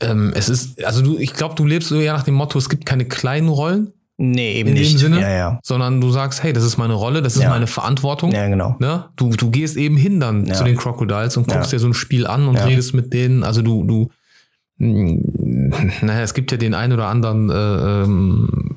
ähm, 0.00 0.32
es 0.36 0.48
ist, 0.48 0.84
also 0.84 1.02
du, 1.02 1.18
ich 1.18 1.32
glaube, 1.32 1.54
du 1.54 1.64
lebst 1.64 1.88
so 1.88 1.98
eher 1.98 2.12
nach 2.12 2.24
dem 2.24 2.34
Motto, 2.34 2.58
es 2.58 2.68
gibt 2.68 2.86
keine 2.86 3.06
kleinen 3.06 3.48
Rollen, 3.48 3.92
Nee, 4.16 4.54
eben 4.54 4.68
In 4.70 4.74
dem 4.76 4.82
nicht. 4.84 4.98
Sinne? 4.98 5.20
Ja, 5.20 5.28
ja. 5.30 5.60
sondern 5.64 6.00
du 6.00 6.10
sagst, 6.10 6.42
hey, 6.44 6.52
das 6.52 6.62
ist 6.62 6.76
meine 6.76 6.94
Rolle, 6.94 7.20
das 7.20 7.34
ist 7.36 7.42
Ja. 7.42 7.48
meine 7.48 7.66
Verantwortung. 7.66 8.30
Ja, 8.30 8.46
genau. 8.48 8.76
Ne? 8.78 9.06
Du, 9.16 9.30
du 9.30 9.50
gehst 9.50 9.76
eben 9.76 9.96
hin 9.96 10.20
dann 10.20 10.46
zu 10.52 10.62
den 10.62 10.76
Crocodiles 10.76 11.36
und 11.36 11.48
guckst 11.48 11.72
Ja. 11.72 11.76
dir 11.76 11.80
so 11.80 11.88
ein 11.88 11.94
Spiel 11.94 12.26
an 12.26 12.46
und 12.46 12.56
redest 12.56 12.94
mit 12.94 13.12
denen. 13.12 13.42
Also 13.42 13.60
du, 13.62 13.82
du, 13.84 14.10
naja, 14.78 16.20
es 16.22 16.34
gibt 16.34 16.50
ja 16.52 16.58
den 16.58 16.74
einen 16.74 16.92
oder 16.92 17.06
anderen 17.08 17.50
äh, 17.50 17.54
ähm, 18.04 18.73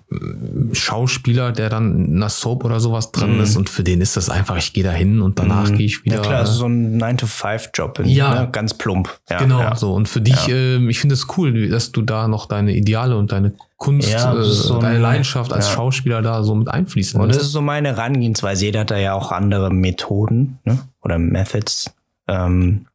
Schauspieler, 0.73 1.51
der 1.51 1.69
dann 1.69 2.05
in 2.07 2.15
einer 2.17 2.29
Soap 2.29 2.63
oder 2.65 2.79
sowas 2.79 3.11
drin 3.11 3.39
ist 3.39 3.55
und 3.57 3.69
für 3.69 3.83
den 3.83 4.01
ist 4.01 4.17
das 4.17 4.29
einfach, 4.29 4.57
ich 4.57 4.73
gehe 4.73 4.83
da 4.83 4.91
hin 4.91 5.21
und 5.21 5.39
danach 5.39 5.71
gehe 5.71 5.85
ich 5.85 6.03
wieder. 6.05 6.15
Ja 6.17 6.21
klar, 6.21 6.35
also 6.39 6.51
so 6.53 6.65
ein 6.67 6.97
9-to-5-Job. 7.01 8.01
Ja. 8.05 8.41
Ne? 8.43 8.49
Ganz 8.51 8.73
plump. 8.73 9.19
Ja, 9.29 9.37
Genau, 9.39 9.59
Ja. 9.59 9.75
so. 9.75 9.93
Und 9.93 10.07
für 10.09 10.21
dich, 10.21 10.47
ähm, 10.49 10.89
ich 10.89 10.99
finde 10.99 11.13
es 11.13 11.27
cool, 11.37 11.69
dass 11.69 11.91
du 11.91 12.01
da 12.01 12.27
noch 12.27 12.45
deine 12.45 12.73
Ideale 12.75 13.17
und 13.17 13.31
deine 13.31 13.53
Kunst, 13.77 14.09
Ja, 14.11 14.33
äh, 14.33 14.37
das 14.37 14.63
so 14.63 14.75
ein- 14.75 14.81
deine 14.81 14.99
Leidenschaft 14.99 15.53
als 15.53 15.67
ja. 15.67 15.73
Schauspieler 15.73 16.21
da 16.21 16.43
so 16.43 16.55
mit 16.55 16.67
einfließen 16.69 17.19
Und 17.21 17.29
das 17.29 17.41
ist 17.43 17.51
so 17.51 17.61
meine 17.61 17.89
Herangehensweise. 17.89 18.65
Jeder 18.65 18.79
hat 18.81 18.91
da 18.91 18.97
ja 18.97 19.13
auch 19.13 19.31
andere 19.31 19.69
Methoden 19.71 20.59
ne? 20.65 20.79
oder 21.03 21.19
Methods, 21.19 21.93
ähm, 22.27 22.85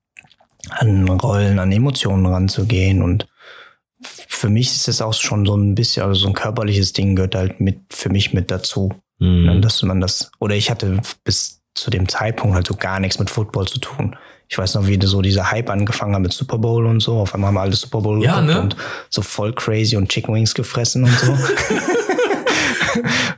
an 0.71 1.09
Rollen, 1.09 1.59
an 1.59 1.73
Emotionen 1.73 2.27
ranzugehen. 2.27 3.03
Und 3.03 3.27
für 4.43 4.49
mich 4.49 4.75
ist 4.75 4.89
es 4.89 5.01
auch 5.01 5.15
schon 5.15 5.47
so 5.47 5.55
ein 5.57 5.77
bisschen, 5.77 6.03
also 6.03 6.23
so 6.23 6.27
ein 6.27 6.33
körperliches 6.33 6.93
Ding 6.93 7.15
gehört 7.15 7.37
halt 7.37 7.61
mit 7.61 7.79
für 7.91 8.09
mich 8.09 8.33
mit 8.33 8.51
dazu. 8.51 8.93
Mhm. 9.21 9.45
Ne? 9.45 9.61
Dass 9.61 9.81
man 9.85 10.01
das, 10.01 10.33
oder 10.41 10.57
ich 10.57 10.69
hatte 10.69 11.01
bis 11.23 11.63
zu 11.77 11.93
dem 11.93 12.09
Zeitpunkt 12.09 12.57
halt 12.57 12.67
so 12.67 12.75
gar 12.75 12.99
nichts 12.99 13.21
mit 13.21 13.31
Football 13.31 13.69
zu 13.69 13.79
tun. 13.79 14.17
Ich 14.49 14.59
weiß 14.59 14.75
noch, 14.75 14.89
wie 14.89 14.99
so 15.01 15.23
dieser 15.23 15.53
Hype 15.53 15.71
angefangen 15.71 16.17
hat 16.17 16.23
mit 16.23 16.33
Super 16.33 16.59
Bowl 16.59 16.87
und 16.87 16.99
so. 16.99 17.19
Auf 17.21 17.35
einmal 17.35 17.49
haben 17.49 17.55
wir 17.55 17.61
alle 17.61 17.77
Super 17.77 18.01
Bowl 18.01 18.21
Ja, 18.21 18.41
ne? 18.41 18.61
und 18.61 18.75
so 19.11 19.23
voll 19.23 19.53
crazy 19.53 19.97
und 19.97 20.09
Chicken 20.09 20.35
Wings 20.35 20.55
gefressen 20.55 21.05
und 21.05 21.17
so. 21.17 21.31
und 21.33 21.39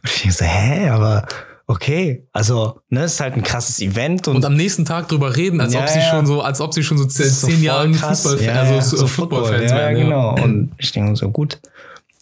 ich 0.04 0.22
denk 0.22 0.32
so, 0.32 0.44
hä, 0.46 0.88
aber 0.88 1.26
okay. 1.66 2.26
Also, 2.32 2.80
ne, 2.88 3.04
ist 3.04 3.20
halt 3.20 3.34
ein 3.34 3.42
krasses 3.42 3.80
Event 3.80 4.28
und, 4.28 4.36
Und 4.36 4.44
am 4.44 4.54
nächsten 4.54 4.84
Tag 4.84 5.08
drüber 5.08 5.36
reden, 5.36 5.60
als 5.60 5.72
Ja, 5.74 5.80
ob 5.80 5.88
sie 5.88 5.98
ja. 5.98 6.10
schon 6.10 6.26
so, 6.26 6.42
als 6.42 6.60
ob 6.60 6.74
sie 6.74 6.82
schon 6.82 6.98
so 6.98 7.04
zehn, 7.06 7.26
so 7.28 7.48
Jahre 7.48 7.90
krass. 7.92 8.22
Fußball, 8.22 8.42
Ja, 8.44 8.62
also 8.62 8.80
so, 8.90 8.96
so 8.98 9.06
Football-Fans 9.06 9.70
ja, 9.70 9.76
werden. 9.76 9.98
genau. 10.04 10.34
Und 10.42 10.72
ich 10.78 10.92
denke 10.92 11.16
so, 11.16 11.30
gut. 11.30 11.60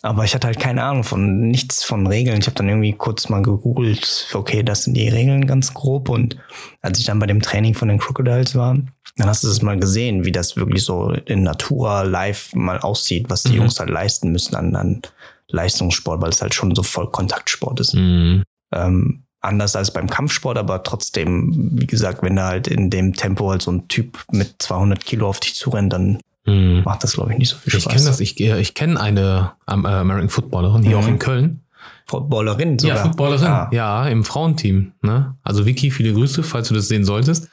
Aber 0.04 0.24
ich 0.24 0.34
hatte 0.34 0.48
halt 0.48 0.58
keine 0.58 0.82
Ahnung 0.82 1.04
von 1.04 1.38
nichts 1.48 1.84
von 1.84 2.08
Regeln. 2.08 2.40
Ich 2.40 2.46
habe 2.46 2.56
dann 2.56 2.68
irgendwie 2.68 2.92
kurz 2.92 3.28
mal 3.28 3.40
gegoogelt, 3.44 4.26
okay, 4.34 4.64
das 4.64 4.82
sind 4.82 4.94
die 4.94 5.08
Regeln 5.08 5.46
ganz 5.46 5.74
grob. 5.74 6.08
Und 6.08 6.36
als 6.80 6.98
ich 6.98 7.04
dann 7.04 7.20
bei 7.20 7.26
dem 7.26 7.40
Training 7.40 7.74
von 7.74 7.86
den 7.86 8.00
Crocodiles 8.00 8.56
war, 8.56 8.76
dann 9.16 9.28
hast 9.28 9.44
du 9.44 9.48
das 9.48 9.62
mal 9.62 9.78
gesehen, 9.78 10.24
wie 10.24 10.32
das 10.32 10.56
wirklich 10.56 10.82
so 10.82 11.10
in 11.26 11.44
Natura 11.44 12.02
live 12.02 12.52
mal 12.54 12.80
aussieht, 12.80 13.26
was 13.28 13.44
die 13.44 13.50
Mhm. 13.52 13.58
Jungs 13.58 13.78
halt 13.78 13.90
leisten 13.90 14.32
müssen 14.32 14.56
an, 14.56 14.74
an 14.74 15.02
Leistungssport, 15.48 16.20
weil 16.20 16.30
es 16.30 16.42
halt 16.42 16.54
schon 16.54 16.74
so 16.74 16.82
voll 16.82 17.08
Kontaktsport 17.10 17.78
ist. 17.78 17.94
Mhm. 17.94 18.42
Ähm, 18.74 19.21
anders 19.42 19.76
als 19.76 19.92
beim 19.92 20.08
Kampfsport, 20.08 20.56
aber 20.56 20.82
trotzdem, 20.82 21.70
wie 21.72 21.86
gesagt, 21.86 22.22
wenn 22.22 22.36
da 22.36 22.46
halt 22.48 22.68
in 22.68 22.90
dem 22.90 23.14
Tempo 23.14 23.50
halt 23.50 23.60
so 23.62 23.70
ein 23.72 23.88
Typ 23.88 24.18
mit 24.30 24.54
200 24.60 25.04
Kilo 25.04 25.28
auf 25.28 25.40
dich 25.40 25.54
zurennt, 25.56 25.92
dann 25.92 26.18
Mhm. 26.46 26.82
macht 26.84 27.04
das, 27.04 27.12
glaube 27.14 27.32
ich, 27.32 27.38
nicht 27.38 27.50
so 27.50 27.56
viel 27.56 27.72
Ich 27.74 27.82
Spaß. 27.82 27.92
kenne 27.92 28.04
das, 28.06 28.18
ich, 28.20 28.40
ich 28.40 28.74
kenne 28.74 29.00
eine 29.00 29.52
äh, 29.68 29.72
American 29.72 30.28
Footballerin 30.28 30.82
hier 30.82 30.96
Mhm. 30.96 31.02
auch 31.04 31.08
in 31.08 31.18
Köln. 31.20 31.60
Footballerin 32.06 32.78
sogar. 32.78 32.96
Ja, 32.96 33.02
Footballerin. 33.02 33.46
Ah. 33.46 33.68
Ja, 33.72 34.06
im 34.08 34.24
Frauenteam. 34.24 34.92
Ne? 35.02 35.36
Also 35.44 35.66
Vicky, 35.66 35.90
viele 35.90 36.12
Grüße, 36.12 36.42
falls 36.42 36.68
du 36.68 36.74
das 36.74 36.88
sehen 36.88 37.04
solltest. 37.04 37.48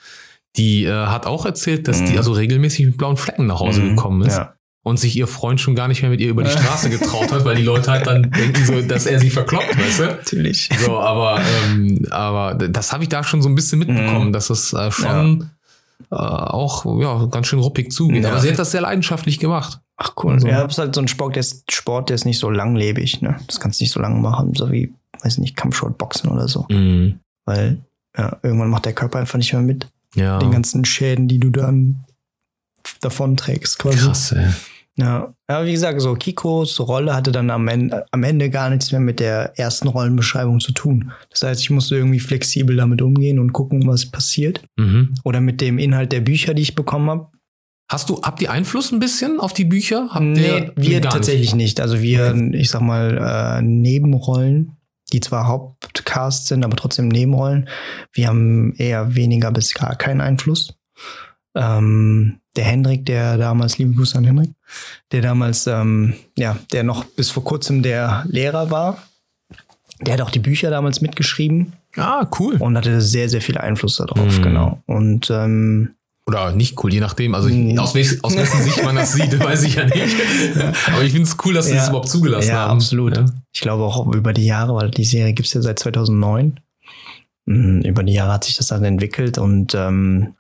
Die 0.58 0.86
äh, 0.86 0.92
hat 1.06 1.28
auch 1.28 1.46
erzählt, 1.46 1.88
dass 1.88 2.04
die 2.04 2.14
Mhm. 2.14 2.18
also 2.18 2.32
regelmäßig 2.34 2.86
mit 2.88 2.98
blauen 2.98 3.18
Flecken 3.18 3.46
nach 3.46 3.60
Hause 3.60 3.82
Mhm. 3.82 3.90
gekommen 3.96 4.22
ist. 4.24 4.38
Ja. 4.38 4.54
Und 4.82 4.98
sich 4.98 5.16
ihr 5.18 5.28
Freund 5.28 5.60
schon 5.60 5.76
gar 5.76 5.90
nicht 5.90 6.02
mehr 6.02 6.10
mit 6.10 6.22
ihr 6.22 6.30
über 6.30 6.44
die 6.44 6.50
Straße 6.52 6.90
getraut 6.90 7.32
hat, 7.34 7.44
weil 7.44 7.58
die 7.58 7.64
Leute 7.64 7.92
halt 7.92 8.08
dann 8.08 8.32
denken 8.32 8.66
so, 8.66 8.82
dass 8.82 9.06
er 9.06 9.20
sie 9.20 9.30
verkloppt, 9.30 9.78
weißt 9.78 10.00
du? 10.00 10.04
Natürlich. 10.06 10.70
So, 10.80 10.98
aber, 10.98 11.42
ähm, 11.70 12.06
aber 12.12 12.56
das 12.56 12.94
habe 12.94 13.04
ich 13.04 13.10
da 13.10 13.22
schon 13.24 13.42
so 13.42 13.50
ein 13.50 13.56
bisschen 13.56 13.80
mitbekommen, 13.80 14.28
Mhm. 14.30 14.34
dass 14.34 14.50
es 14.50 14.72
äh, 14.72 14.90
schon 14.90 15.50
äh, 16.12 16.16
auch 16.16 16.86
ja, 17.02 17.26
ganz 17.26 17.48
schön 17.48 17.60
ruppig 17.60 17.92
zugeht. 17.92 18.24
Ja. 18.24 18.32
Aber 18.32 18.40
sie 18.40 18.50
hat 18.50 18.58
das 18.58 18.72
sehr 18.72 18.80
leidenschaftlich 18.82 19.38
gemacht. 19.38 19.80
Ach 19.98 20.14
cool. 20.24 20.34
Also- 20.36 20.48
Ja, 20.48 20.64
das 20.64 20.72
ist 20.74 20.78
halt 20.80 20.96
so 20.96 21.02
ein 21.02 21.10
Sport, 21.10 21.36
der 21.36 21.42
ist, 21.42 21.70
Sport, 21.72 22.08
der 22.10 22.16
ist 22.16 22.26
nicht 22.26 22.40
so 22.40 22.50
langlebig. 22.50 23.22
Ne? 23.22 23.36
Das 23.48 23.60
kannst 23.60 23.82
du 23.82 23.84
nicht 23.84 23.92
so 23.92 24.00
lange 24.00 24.18
machen, 24.20 24.54
so 24.56 24.72
wie, 24.72 24.94
weiß 25.22 25.40
nicht, 25.40 25.58
Kampfsport, 25.58 25.98
Boxen 25.98 26.30
oder 26.30 26.48
so. 26.48 26.66
Mhm. 26.70 27.20
Weil 27.46 27.82
ja, 28.18 28.38
irgendwann 28.44 28.70
macht 28.70 28.86
der 28.86 28.94
Körper 28.94 29.20
einfach 29.20 29.38
nicht 29.38 29.52
mehr 29.52 29.62
mit. 29.62 29.88
Ja. 30.16 30.40
Den 30.40 30.52
ganzen 30.52 30.86
Schäden, 30.86 31.28
die 31.28 31.38
du 31.40 31.50
dann 31.50 32.06
davon 33.02 33.38
trägst, 33.38 33.80
quasi. 33.80 33.98
Krass, 34.00 34.32
ey. 34.32 34.48
Ja. 35.00 35.34
ja, 35.50 35.66
wie 35.66 35.72
gesagt, 35.72 36.02
so 36.02 36.14
Kikos 36.16 36.80
Rolle 36.82 37.16
hatte 37.16 37.32
dann 37.32 37.50
am 37.52 37.70
Ende, 37.70 38.06
am 38.12 38.24
Ende 38.24 38.50
gar 38.50 38.70
nichts 38.70 38.92
mehr 38.92 39.00
mit 39.00 39.22
der 39.22 39.58
ersten 39.58 39.88
Rollenbeschreibung 39.88 40.60
zu 40.60 40.74
tun. 40.74 41.14
Das 41.30 41.44
heißt, 41.44 41.62
ich 41.62 41.70
musste 41.70 41.96
irgendwie 41.96 42.20
flexibel 42.20 42.76
damit 42.76 43.02
umgehen 43.02 43.40
und 43.40 43.54
gucken, 43.54 43.88
was 43.88 44.08
passiert. 44.08 44.62
Mhm. 44.78 45.14
Oder 45.24 45.40
mit 45.40 45.62
dem 45.62 45.78
Inhalt 45.78 46.12
der 46.12 46.20
Bücher, 46.20 46.54
die 46.54 46.64
ich 46.64 46.76
bekommen 46.76 47.10
habe. 47.10 47.28
Hast 47.90 48.10
du, 48.10 48.22
habt 48.22 48.42
ihr 48.42 48.52
Einfluss 48.52 48.92
ein 48.92 49.00
bisschen 49.00 49.40
auf 49.40 49.54
die 49.54 49.66
Bücher? 49.66 50.10
Habt 50.12 50.24
Nee, 50.24 50.70
wir 50.76 51.02
tatsächlich 51.02 51.56
nicht. 51.56 51.80
Also 51.80 52.02
wir, 52.02 52.36
ich 52.54 52.70
sag 52.70 52.82
mal, 52.82 53.58
äh, 53.58 53.62
Nebenrollen, 53.62 54.78
die 55.14 55.22
zwar 55.22 55.48
Hauptcast 55.48 56.48
sind, 56.48 56.66
aber 56.66 56.76
trotzdem 56.76 57.08
Nebenrollen. 57.08 57.70
Wir 58.12 58.28
haben 58.28 58.74
eher 58.76 59.16
weniger 59.16 59.52
bis 59.52 59.74
gar 59.74 59.96
keinen 59.96 60.22
Einfluss. 60.22 60.76
Ähm, 61.60 62.40
der 62.56 62.64
Hendrik, 62.66 63.06
der 63.06 63.38
damals, 63.38 63.78
liebe 63.78 63.94
Grüße 63.94 64.18
an 64.18 64.24
Hendrik, 64.24 64.52
der 65.12 65.22
damals, 65.22 65.68
ähm, 65.68 66.14
ja, 66.38 66.58
der 66.72 66.84
noch 66.84 67.04
bis 67.06 67.30
vor 67.32 67.44
kurzem 67.44 67.84
der 67.84 68.26
Lehrer 68.28 68.72
war, 68.72 68.98
der 70.02 70.14
hat 70.16 70.22
auch 70.22 70.32
die 70.32 70.40
Bücher 70.40 70.70
damals 70.70 71.02
mitgeschrieben? 71.02 71.74
Ah, 71.98 72.26
cool. 72.40 72.56
und 72.60 72.78
hatte 72.78 73.02
sehr, 73.02 73.28
sehr 73.30 73.42
viel 73.42 73.58
Einfluss 73.58 73.98
darauf, 73.98 74.38
Mhm. 74.38 74.42
genau. 74.44 74.84
Und 74.86 75.30
ähm, 75.32 75.96
Oder 76.28 76.52
nicht 76.52 76.82
cool, 76.84 76.94
je 76.94 77.00
nachdem. 77.00 77.34
Also 77.34 77.48
ich, 77.50 77.56
Mhm. 77.56 77.80
aus, 77.80 77.96
welch, 77.96 78.24
aus 78.24 78.36
wessen 78.38 78.62
Sicht 78.62 78.84
man 78.84 78.96
das 78.96 79.14
sieht, 79.14 79.38
weiß 79.44 79.64
ich 79.64 79.74
ja 79.76 79.86
nicht. 79.86 80.16
Aber 80.94 81.02
ich 81.04 81.12
finde 81.12 81.28
es 81.28 81.36
cool, 81.44 81.56
dass 81.56 81.66
sie 81.66 81.72
Ja. 81.74 81.78
das 81.80 81.90
überhaupt 81.90 82.08
zugelassen 82.10 82.50
Ja, 82.50 82.68
haben. 82.68 82.78
absolut. 82.78 83.18
Ja. 83.18 83.26
Ich 83.52 83.62
glaube 83.62 83.84
auch 83.84 84.06
über 84.14 84.32
die 84.32 84.46
Jahre, 84.46 84.76
weil 84.76 84.92
die 84.92 85.04
Serie 85.06 85.34
gibt's 85.34 85.54
ja 85.54 85.62
seit 85.64 85.80
2009. 85.80 86.60
Mm, 87.48 87.82
Über 87.82 88.04
die 88.04 88.14
Jahre 88.14 88.34
hat 88.34 88.44
sich 88.44 88.56
das 88.56 88.68
dann 88.68 88.84
entwickelt 88.84 89.40
und 89.40 89.74
ähm, 89.74 90.36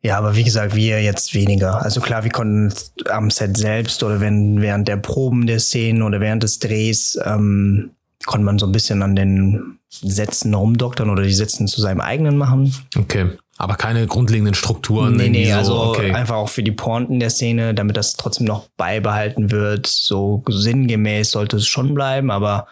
ja, 0.00 0.16
aber 0.16 0.36
wie 0.36 0.44
gesagt, 0.44 0.76
wir 0.76 1.02
jetzt 1.02 1.34
weniger. 1.34 1.82
Also 1.82 2.00
klar, 2.00 2.22
wir 2.22 2.30
konnten 2.30 2.72
am 3.10 3.30
Set 3.30 3.56
selbst 3.56 4.02
oder 4.02 4.20
wenn 4.20 4.60
während 4.60 4.86
der 4.86 4.96
Proben 4.96 5.46
der 5.46 5.58
Szenen 5.58 6.02
oder 6.02 6.20
während 6.20 6.44
des 6.44 6.60
Drehs 6.60 7.18
ähm, 7.24 7.90
konnte 8.24 8.44
man 8.44 8.58
so 8.58 8.66
ein 8.66 8.72
bisschen 8.72 9.02
an 9.02 9.16
den 9.16 9.78
Sätzen 9.88 10.54
rumdoktern 10.54 11.10
oder 11.10 11.22
die 11.22 11.32
Sätzen 11.32 11.66
zu 11.66 11.80
seinem 11.80 12.00
eigenen 12.00 12.36
machen. 12.36 12.74
Okay. 12.96 13.30
Aber 13.56 13.74
keine 13.74 14.06
grundlegenden 14.06 14.54
Strukturen. 14.54 15.16
Nee, 15.16 15.30
nee, 15.30 15.50
so, 15.50 15.58
also 15.58 15.82
okay. 15.86 16.12
einfach 16.12 16.36
auch 16.36 16.48
für 16.48 16.62
die 16.62 16.70
Pointen 16.70 17.18
der 17.18 17.30
Szene, 17.30 17.74
damit 17.74 17.96
das 17.96 18.14
trotzdem 18.14 18.46
noch 18.46 18.68
beibehalten 18.76 19.50
wird. 19.50 19.88
So 19.88 20.44
sinngemäß 20.48 21.32
sollte 21.32 21.56
es 21.56 21.66
schon 21.66 21.92
bleiben, 21.92 22.30
aber 22.30 22.68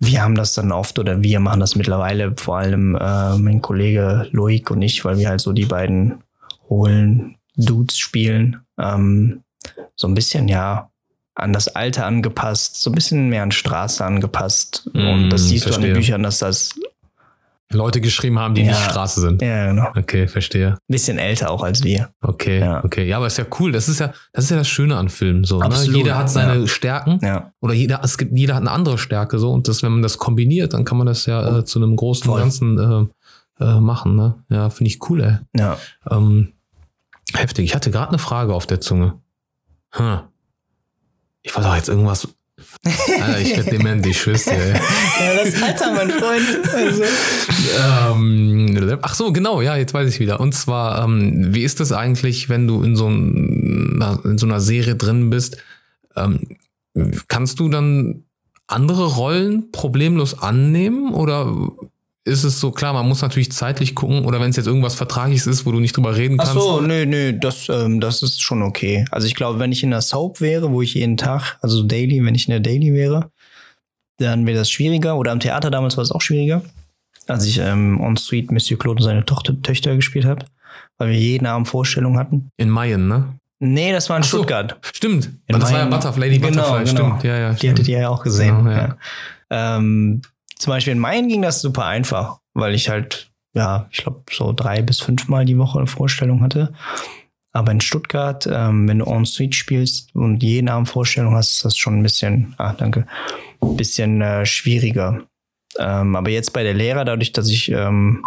wir 0.00 0.22
haben 0.22 0.34
das 0.34 0.52
dann 0.54 0.72
oft 0.72 0.98
oder 0.98 1.22
wir 1.22 1.38
machen 1.38 1.60
das 1.60 1.76
mittlerweile, 1.76 2.34
vor 2.36 2.58
allem 2.58 2.96
äh, 2.96 3.36
mein 3.38 3.62
Kollege 3.62 4.26
Loic 4.32 4.68
und 4.70 4.82
ich, 4.82 5.04
weil 5.04 5.18
wir 5.18 5.28
halt 5.28 5.40
so 5.40 5.52
die 5.52 5.64
beiden 5.64 6.22
hohlen 6.68 7.36
Dudes 7.56 7.96
spielen. 7.96 8.60
Ähm, 8.78 9.42
so 9.94 10.06
ein 10.08 10.14
bisschen, 10.14 10.48
ja, 10.48 10.90
an 11.34 11.52
das 11.52 11.68
Alter 11.68 12.06
angepasst, 12.06 12.80
so 12.82 12.90
ein 12.90 12.94
bisschen 12.94 13.28
mehr 13.28 13.42
an 13.42 13.50
Straße 13.52 14.04
angepasst. 14.04 14.88
Mm, 14.94 15.06
und 15.06 15.30
das 15.30 15.48
siehst 15.48 15.66
du 15.66 15.68
an 15.74 15.82
den 15.82 15.92
verstehe. 15.92 15.94
Büchern, 15.94 16.22
dass 16.22 16.38
das, 16.38 16.74
Leute 17.72 18.00
geschrieben 18.00 18.38
haben, 18.38 18.54
die 18.54 18.62
Ja. 18.62 18.68
nicht 18.68 18.80
Straße 18.80 19.20
sind. 19.20 19.42
ja, 19.42 19.66
genau, 19.66 19.88
Okay, 19.96 20.28
verstehe. 20.28 20.78
bisschen 20.86 21.18
älter 21.18 21.50
auch 21.50 21.64
als 21.64 21.82
wir. 21.82 22.10
Okay, 22.22 22.60
Ja. 22.60 22.84
okay. 22.84 23.08
Ja, 23.08 23.16
aber 23.16 23.26
ist 23.26 23.38
ja 23.38 23.44
cool. 23.58 23.72
Das 23.72 23.88
ist 23.88 23.98
ja, 23.98 24.12
das 24.32 24.44
ist 24.44 24.50
ja 24.50 24.56
das 24.58 24.68
Schöne 24.68 24.96
an 24.96 25.08
Filmen. 25.08 25.42
So, 25.42 25.58
ne? 25.58 25.64
Absolut, 25.64 25.96
Jeder 25.96 26.16
hat 26.16 26.30
seine 26.30 26.60
ja. 26.60 26.66
Stärken. 26.68 27.18
Ja. 27.22 27.52
Oder 27.60 27.74
jeder, 27.74 28.00
es 28.04 28.18
gibt, 28.18 28.38
jeder 28.38 28.54
hat 28.54 28.60
eine 28.60 28.70
andere 28.70 28.98
Stärke 28.98 29.40
so 29.40 29.50
und 29.52 29.66
das, 29.66 29.82
wenn 29.82 29.90
man 29.92 30.02
das 30.02 30.16
kombiniert, 30.18 30.74
dann 30.74 30.84
kann 30.84 30.96
man 30.96 31.08
das 31.08 31.26
ja 31.26 31.58
äh, 31.58 31.64
zu 31.64 31.80
einem 31.80 31.96
großen 31.96 32.24
Voll. 32.26 32.38
Ganzen 32.40 33.10
äh, 33.58 33.64
äh, 33.64 33.80
machen. 33.80 34.14
Ne? 34.14 34.36
Ja, 34.48 34.70
finde 34.70 34.88
ich 34.90 35.10
cool, 35.10 35.20
ey. 35.22 35.38
Ja. 35.60 35.76
Ähm, 36.08 36.52
heftig. 37.34 37.64
Ich 37.64 37.74
hatte 37.74 37.90
gerade 37.90 38.10
eine 38.10 38.18
Frage 38.18 38.54
auf 38.54 38.66
der 38.66 38.80
Zunge. 38.80 39.20
Hm. 39.92 40.20
Ich 41.42 41.54
wollte 41.54 41.68
doch 41.68 41.76
jetzt 41.76 41.88
irgendwas. 41.88 42.28
Alter, 42.84 43.40
ich 43.40 43.56
werde 43.56 43.70
dement, 43.70 44.06
ich 44.06 44.20
schwör's 44.20 44.44
dir. 44.44 44.54
Ja, 44.54 45.44
das 45.44 45.62
Alter, 45.62 45.92
mein 45.92 46.10
Freund. 46.10 46.74
Also. 46.74 47.02
Ähm, 48.12 48.98
ach 49.02 49.14
so, 49.14 49.32
genau, 49.32 49.60
ja, 49.60 49.76
jetzt 49.76 49.92
weiß 49.92 50.08
ich 50.08 50.20
wieder. 50.20 50.40
Und 50.40 50.54
zwar, 50.54 51.04
ähm, 51.04 51.54
wie 51.54 51.64
ist 51.64 51.80
das 51.80 51.92
eigentlich, 51.92 52.48
wenn 52.48 52.66
du 52.66 52.82
in 52.82 52.96
so, 52.96 53.06
einer, 53.06 54.20
in 54.24 54.38
so 54.38 54.46
einer 54.46 54.60
Serie 54.60 54.96
drin 54.96 55.30
bist? 55.30 55.58
Ähm, 56.16 56.40
kannst 57.28 57.60
du 57.60 57.68
dann 57.68 58.24
andere 58.66 59.14
Rollen 59.14 59.70
problemlos 59.70 60.38
annehmen 60.38 61.12
oder 61.12 61.52
ist 62.26 62.44
es 62.44 62.60
so 62.60 62.70
klar, 62.72 62.92
man 62.92 63.06
muss 63.08 63.22
natürlich 63.22 63.52
zeitlich 63.52 63.94
gucken 63.94 64.24
oder 64.24 64.40
wenn 64.40 64.50
es 64.50 64.56
jetzt 64.56 64.66
irgendwas 64.66 64.94
Vertragliches 64.96 65.46
ist, 65.46 65.64
wo 65.64 65.72
du 65.72 65.80
nicht 65.80 65.96
drüber 65.96 66.16
reden 66.16 66.36
Ach 66.40 66.44
kannst? 66.44 66.60
so, 66.62 66.80
nö, 66.80 67.06
nö, 67.06 67.32
das, 67.32 67.68
ähm, 67.68 68.00
das 68.00 68.22
ist 68.22 68.42
schon 68.42 68.62
okay. 68.62 69.04
Also 69.10 69.26
ich 69.26 69.34
glaube, 69.34 69.58
wenn 69.60 69.72
ich 69.72 69.82
in 69.82 69.90
der 69.90 70.00
Soap 70.02 70.40
wäre, 70.40 70.70
wo 70.72 70.82
ich 70.82 70.94
jeden 70.94 71.16
Tag, 71.16 71.56
also 71.62 71.82
Daily, 71.82 72.24
wenn 72.24 72.34
ich 72.34 72.48
in 72.48 72.50
der 72.52 72.60
Daily 72.60 72.92
wäre, 72.92 73.30
dann 74.18 74.44
wäre 74.46 74.58
das 74.58 74.70
schwieriger. 74.70 75.16
Oder 75.16 75.32
am 75.32 75.40
Theater 75.40 75.70
damals 75.70 75.96
war 75.96 76.02
es 76.02 76.10
auch 76.10 76.20
schwieriger, 76.20 76.62
als 77.28 77.44
ich 77.46 77.58
ähm, 77.58 78.00
on 78.00 78.16
Street 78.16 78.50
Monsieur 78.50 78.78
Claude 78.78 78.98
und 79.00 79.04
seine 79.04 79.24
Tochter, 79.24 79.60
Töchter 79.62 79.94
gespielt 79.94 80.24
habe, 80.24 80.44
weil 80.98 81.10
wir 81.10 81.18
jeden 81.18 81.46
Abend 81.46 81.68
Vorstellungen 81.68 82.18
hatten. 82.18 82.50
In 82.56 82.70
Mayen, 82.70 83.08
ne? 83.08 83.34
Nee, 83.58 83.92
das 83.92 84.10
war 84.10 84.16
in 84.16 84.22
Ach 84.22 84.26
so, 84.28 84.38
Stuttgart. 84.38 84.76
Stimmt. 84.94 85.30
In 85.46 85.58
das 85.60 85.72
war 85.72 85.78
ja 85.78 85.86
Butterfly, 85.86 86.26
Lady 86.28 86.38
Genau, 86.38 86.62
Butterfly, 86.62 86.84
genau. 86.84 87.06
stimmt. 87.08 87.24
Ja, 87.24 87.38
ja, 87.38 87.50
Die 87.52 87.56
stimmt. 87.58 87.72
hattet 87.72 87.88
ihr 87.88 87.98
ja 88.00 88.08
auch 88.08 88.22
gesehen. 88.22 88.56
Genau, 88.58 88.70
ja. 88.70 88.96
ja. 89.50 89.76
Ähm, 89.78 90.20
zum 90.58 90.70
Beispiel 90.70 90.92
in 90.92 90.98
Main 90.98 91.28
ging 91.28 91.42
das 91.42 91.60
super 91.60 91.84
einfach, 91.84 92.40
weil 92.54 92.74
ich 92.74 92.88
halt, 92.88 93.30
ja, 93.54 93.88
ich 93.90 93.98
glaube, 93.98 94.22
so 94.30 94.52
drei 94.52 94.82
bis 94.82 95.00
fünfmal 95.00 95.44
die 95.44 95.58
Woche 95.58 95.78
eine 95.78 95.86
Vorstellung 95.86 96.42
hatte. 96.42 96.72
Aber 97.52 97.72
in 97.72 97.80
Stuttgart, 97.80 98.46
ähm, 98.50 98.86
wenn 98.86 98.98
du 98.98 99.06
en 99.06 99.24
suite 99.24 99.54
spielst 99.54 100.14
und 100.14 100.42
jeden 100.42 100.68
Abend 100.68 100.88
Vorstellung 100.88 101.34
hast, 101.34 101.52
ist 101.52 101.64
das 101.64 101.76
schon 101.76 101.98
ein 101.98 102.02
bisschen, 102.02 102.54
ah, 102.58 102.74
danke, 102.74 103.06
ein 103.62 103.76
bisschen 103.76 104.20
äh, 104.20 104.44
schwieriger. 104.44 105.22
Ähm, 105.78 106.16
aber 106.16 106.30
jetzt 106.30 106.52
bei 106.52 106.62
der 106.62 106.74
Lehrer, 106.74 107.04
dadurch, 107.04 107.32
dass 107.32 107.48
ich 107.48 107.70
ähm, 107.70 108.24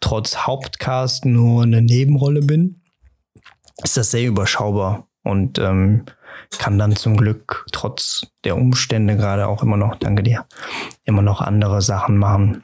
trotz 0.00 0.36
Hauptcast 0.36 1.24
nur 1.24 1.62
eine 1.62 1.82
Nebenrolle 1.82 2.40
bin, 2.40 2.80
ist 3.82 3.96
das 3.96 4.10
sehr 4.10 4.26
überschaubar 4.26 5.06
und 5.22 5.58
ähm, 5.58 6.04
kann 6.58 6.78
dann 6.78 6.96
zum 6.96 7.16
Glück 7.16 7.66
trotz 7.72 8.26
der 8.44 8.56
Umstände 8.56 9.16
gerade 9.16 9.46
auch 9.48 9.62
immer 9.62 9.76
noch, 9.76 9.96
danke 9.96 10.22
dir, 10.22 10.46
immer 11.04 11.22
noch 11.22 11.40
andere 11.40 11.82
Sachen 11.82 12.16
machen. 12.18 12.62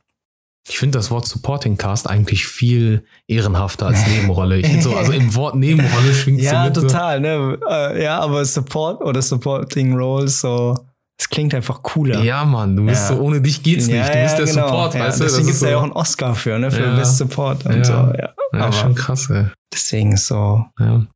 Ich 0.67 0.79
finde 0.79 0.99
das 0.99 1.11
Wort 1.11 1.27
Supporting 1.27 1.77
Cast 1.77 2.09
eigentlich 2.09 2.47
viel 2.47 3.05
ehrenhafter 3.29 3.87
als 3.89 4.07
Nebenrolle. 4.07 4.57
Ich 4.59 4.67
finde 4.67 4.83
so, 4.83 4.97
also 4.97 5.13
im 5.13 5.35
Wort 5.35 5.57
Nebenrolle 5.57 6.15
schwingt 6.15 6.41
so 6.41 6.47
Ja, 6.53 6.65
mit. 6.65 6.75
so- 6.75 6.81
total, 6.83 7.21
ne? 7.21 7.59
Äh, 7.69 8.03
ja, 8.03 8.19
aber 8.21 8.43
Support 8.47 9.03
oder 9.03 9.21
Supporting 9.21 9.95
Roles, 9.95 10.41
so, 10.41 10.75
es 11.21 11.29
klingt 11.29 11.55
einfach 11.55 11.83
cooler. 11.83 12.23
Ja, 12.23 12.47
Mann, 12.47 12.77
du 12.77 12.87
bist 12.87 13.11
Ja. 13.11 13.17
so, 13.17 13.23
ohne 13.23 13.43
dich 13.43 13.63
geht's 13.63 13.89
nicht. 13.89 14.09
Du 14.09 14.23
bist 14.23 14.39
der 14.39 14.47
Support, 14.47 14.95
ja, 14.95 15.01
weißt 15.01 15.21
du? 15.21 15.25
Deswegen 15.25 15.29
Das 15.29 15.37
gibt 15.37 15.51
ist 15.51 15.57
es 15.57 15.61
ja 15.63 15.71
so, 15.73 15.77
auch 15.79 15.83
einen 15.83 15.93
Oscar 15.93 16.35
für, 16.35 16.59
ne? 16.59 16.71
Für 16.71 16.83
Ja. 16.87 16.97
Best 16.97 17.19
Support 17.19 17.67
und 17.67 17.77
Ja. 17.77 17.85
so, 17.85 17.93
ja. 17.93 18.15
ja, 18.19 18.33
aber 18.53 18.73
schon 18.73 18.95
krass, 18.95 19.29
ey. 19.29 19.45
deswegen 19.73 20.17
so. 20.17 20.65
Ja, 20.81 21.07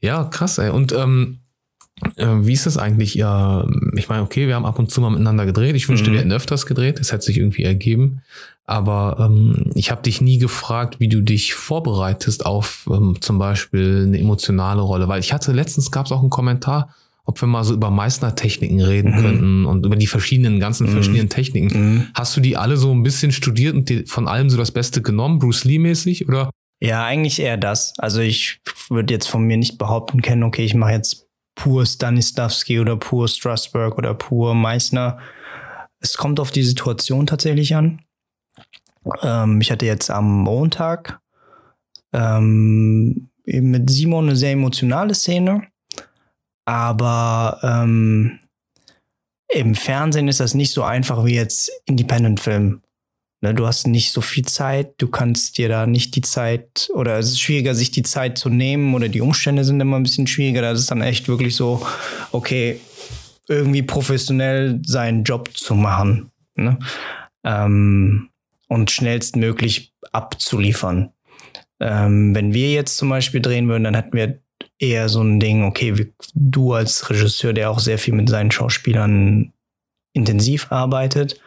ja 0.00 0.24
krass, 0.24 0.58
ey. 0.58 0.70
Und 0.70 0.92
ähm, 0.92 1.40
äh, 1.40 1.45
wie 2.18 2.52
ist 2.52 2.66
das 2.66 2.76
eigentlich? 2.76 3.14
Ja, 3.14 3.66
ich 3.96 4.08
meine, 4.08 4.22
okay, 4.22 4.46
wir 4.48 4.54
haben 4.54 4.66
ab 4.66 4.78
und 4.78 4.90
zu 4.90 5.00
mal 5.00 5.10
miteinander 5.10 5.46
gedreht. 5.46 5.74
Ich 5.76 5.88
wünschte, 5.88 6.10
Mhm. 6.10 6.14
wir 6.14 6.20
hätten 6.20 6.32
öfters 6.32 6.66
gedreht. 6.66 7.00
Das 7.00 7.12
hätte 7.12 7.24
sich 7.24 7.38
irgendwie 7.38 7.62
ergeben. 7.64 8.20
Aber 8.66 9.16
ähm, 9.20 9.70
ich 9.74 9.90
habe 9.90 10.02
dich 10.02 10.20
nie 10.20 10.38
gefragt, 10.38 10.96
wie 11.00 11.08
du 11.08 11.22
dich 11.22 11.54
vorbereitest 11.54 12.44
auf 12.44 12.88
ähm, 12.92 13.16
zum 13.20 13.38
Beispiel 13.38 14.04
eine 14.06 14.18
emotionale 14.18 14.82
Rolle. 14.82 15.08
Weil 15.08 15.20
ich 15.20 15.32
hatte 15.32 15.52
letztens 15.52 15.90
gab 15.90 16.06
es 16.06 16.12
auch 16.12 16.20
einen 16.20 16.30
Kommentar, 16.30 16.94
ob 17.24 17.40
wir 17.40 17.48
mal 17.48 17.64
so 17.64 17.74
über 17.74 17.90
Meißner-Techniken 17.90 18.80
reden 18.82 19.12
Mhm. 19.16 19.20
könnten 19.20 19.64
und 19.66 19.86
über 19.86 19.96
die 19.96 20.06
verschiedenen, 20.06 20.60
ganzen 20.60 20.86
Mhm. 20.88 20.92
verschiedenen 20.92 21.28
Techniken. 21.28 21.94
Mhm. 21.94 22.06
Hast 22.14 22.36
du 22.36 22.40
die 22.40 22.56
alle 22.56 22.76
so 22.76 22.92
ein 22.92 23.02
bisschen 23.02 23.32
studiert 23.32 23.74
und 23.74 23.88
dir 23.88 24.04
von 24.06 24.28
allem 24.28 24.50
so 24.50 24.56
das 24.58 24.70
Beste 24.70 25.00
genommen, 25.00 25.38
Bruce 25.38 25.64
Lee-mäßig? 25.64 26.28
Oder? 26.28 26.50
Ja, 26.80 27.04
eigentlich 27.04 27.40
eher 27.40 27.56
das. 27.56 27.94
Also 27.98 28.20
ich 28.20 28.60
würde 28.90 29.14
jetzt 29.14 29.28
von 29.28 29.42
mir 29.44 29.56
nicht 29.56 29.78
behaupten 29.78 30.20
können, 30.22 30.42
okay, 30.42 30.64
ich 30.64 30.74
mache 30.74 30.92
jetzt 30.92 31.25
pur 31.56 31.84
Stanislavski 31.84 32.78
oder 32.78 32.96
pur 32.96 33.26
Strasberg 33.26 33.98
oder 33.98 34.14
pur 34.14 34.54
Meißner. 34.54 35.18
Es 35.98 36.16
kommt 36.16 36.38
auf 36.38 36.52
die 36.52 36.62
Situation 36.62 37.26
tatsächlich 37.26 37.74
an. 37.74 38.02
Ähm, 39.22 39.60
ich 39.60 39.72
hatte 39.72 39.86
jetzt 39.86 40.10
am 40.10 40.42
Montag 40.42 41.18
ähm, 42.12 43.28
mit 43.44 43.90
Simon 43.90 44.26
eine 44.26 44.36
sehr 44.36 44.52
emotionale 44.52 45.14
Szene. 45.14 45.66
Aber 46.64 47.58
ähm, 47.62 48.38
im 49.48 49.74
Fernsehen 49.74 50.28
ist 50.28 50.40
das 50.40 50.54
nicht 50.54 50.72
so 50.72 50.82
einfach 50.82 51.24
wie 51.24 51.34
jetzt 51.34 51.70
Independent-Film. 51.86 52.82
Ne, 53.42 53.52
du 53.52 53.66
hast 53.66 53.86
nicht 53.86 54.12
so 54.12 54.22
viel 54.22 54.46
Zeit, 54.46 54.94
du 54.96 55.08
kannst 55.08 55.58
dir 55.58 55.68
da 55.68 55.86
nicht 55.86 56.16
die 56.16 56.22
Zeit 56.22 56.88
oder 56.94 57.18
es 57.18 57.28
ist 57.28 57.40
schwieriger, 57.40 57.74
sich 57.74 57.90
die 57.90 58.02
Zeit 58.02 58.38
zu 58.38 58.48
nehmen 58.48 58.94
oder 58.94 59.08
die 59.08 59.20
Umstände 59.20 59.62
sind 59.64 59.80
immer 59.80 59.96
ein 59.96 60.04
bisschen 60.04 60.26
schwieriger. 60.26 60.62
Da 60.62 60.72
ist 60.72 60.90
dann 60.90 61.02
echt 61.02 61.28
wirklich 61.28 61.54
so, 61.54 61.86
okay, 62.32 62.80
irgendwie 63.48 63.82
professionell 63.82 64.80
seinen 64.84 65.24
Job 65.24 65.50
zu 65.54 65.74
machen 65.74 66.30
ne? 66.56 66.78
ähm, 67.44 68.30
und 68.68 68.90
schnellstmöglich 68.90 69.92
abzuliefern. 70.12 71.10
Ähm, 71.78 72.34
wenn 72.34 72.54
wir 72.54 72.72
jetzt 72.72 72.96
zum 72.96 73.10
Beispiel 73.10 73.42
drehen 73.42 73.68
würden, 73.68 73.84
dann 73.84 73.94
hätten 73.94 74.14
wir 74.14 74.40
eher 74.78 75.08
so 75.08 75.22
ein 75.22 75.40
Ding, 75.40 75.64
okay, 75.64 75.98
wie, 75.98 76.12
du 76.34 76.72
als 76.72 77.08
Regisseur, 77.10 77.52
der 77.52 77.70
auch 77.70 77.80
sehr 77.80 77.98
viel 77.98 78.14
mit 78.14 78.28
seinen 78.28 78.50
Schauspielern 78.50 79.52
intensiv 80.12 80.72
arbeitet, 80.72 81.40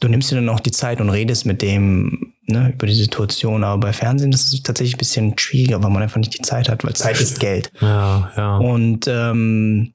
du 0.00 0.08
nimmst 0.08 0.30
dir 0.30 0.36
dann 0.36 0.48
auch 0.48 0.60
die 0.60 0.72
Zeit 0.72 1.00
und 1.00 1.10
redest 1.10 1.46
mit 1.46 1.62
dem 1.62 2.32
ne, 2.46 2.72
über 2.74 2.86
die 2.86 2.94
Situation. 2.94 3.64
Aber 3.64 3.80
bei 3.80 3.92
Fernsehen 3.92 4.32
ist 4.32 4.52
es 4.52 4.62
tatsächlich 4.62 4.96
ein 4.96 4.98
bisschen 4.98 5.38
schwieriger, 5.38 5.82
weil 5.82 5.90
man 5.90 6.02
einfach 6.02 6.18
nicht 6.18 6.36
die 6.36 6.42
Zeit 6.42 6.68
hat, 6.68 6.84
weil 6.84 6.94
Zeit 6.94 7.20
ist 7.20 7.38
Geld. 7.40 7.70
Ja, 7.80 8.30
ja. 8.36 8.56
Und 8.58 9.06
ähm, 9.08 9.92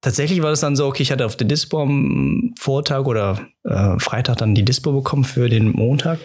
tatsächlich 0.00 0.42
war 0.42 0.50
das 0.50 0.60
dann 0.60 0.76
so, 0.76 0.86
okay, 0.86 1.02
ich 1.02 1.12
hatte 1.12 1.26
auf 1.26 1.36
der 1.36 1.46
Dispo 1.46 1.82
am 1.82 2.52
Vortag 2.58 3.04
oder 3.04 3.40
äh, 3.64 3.98
Freitag 3.98 4.38
dann 4.38 4.54
die 4.54 4.64
Dispo 4.64 4.92
bekommen 4.92 5.24
für 5.24 5.48
den 5.48 5.70
Montag 5.70 6.18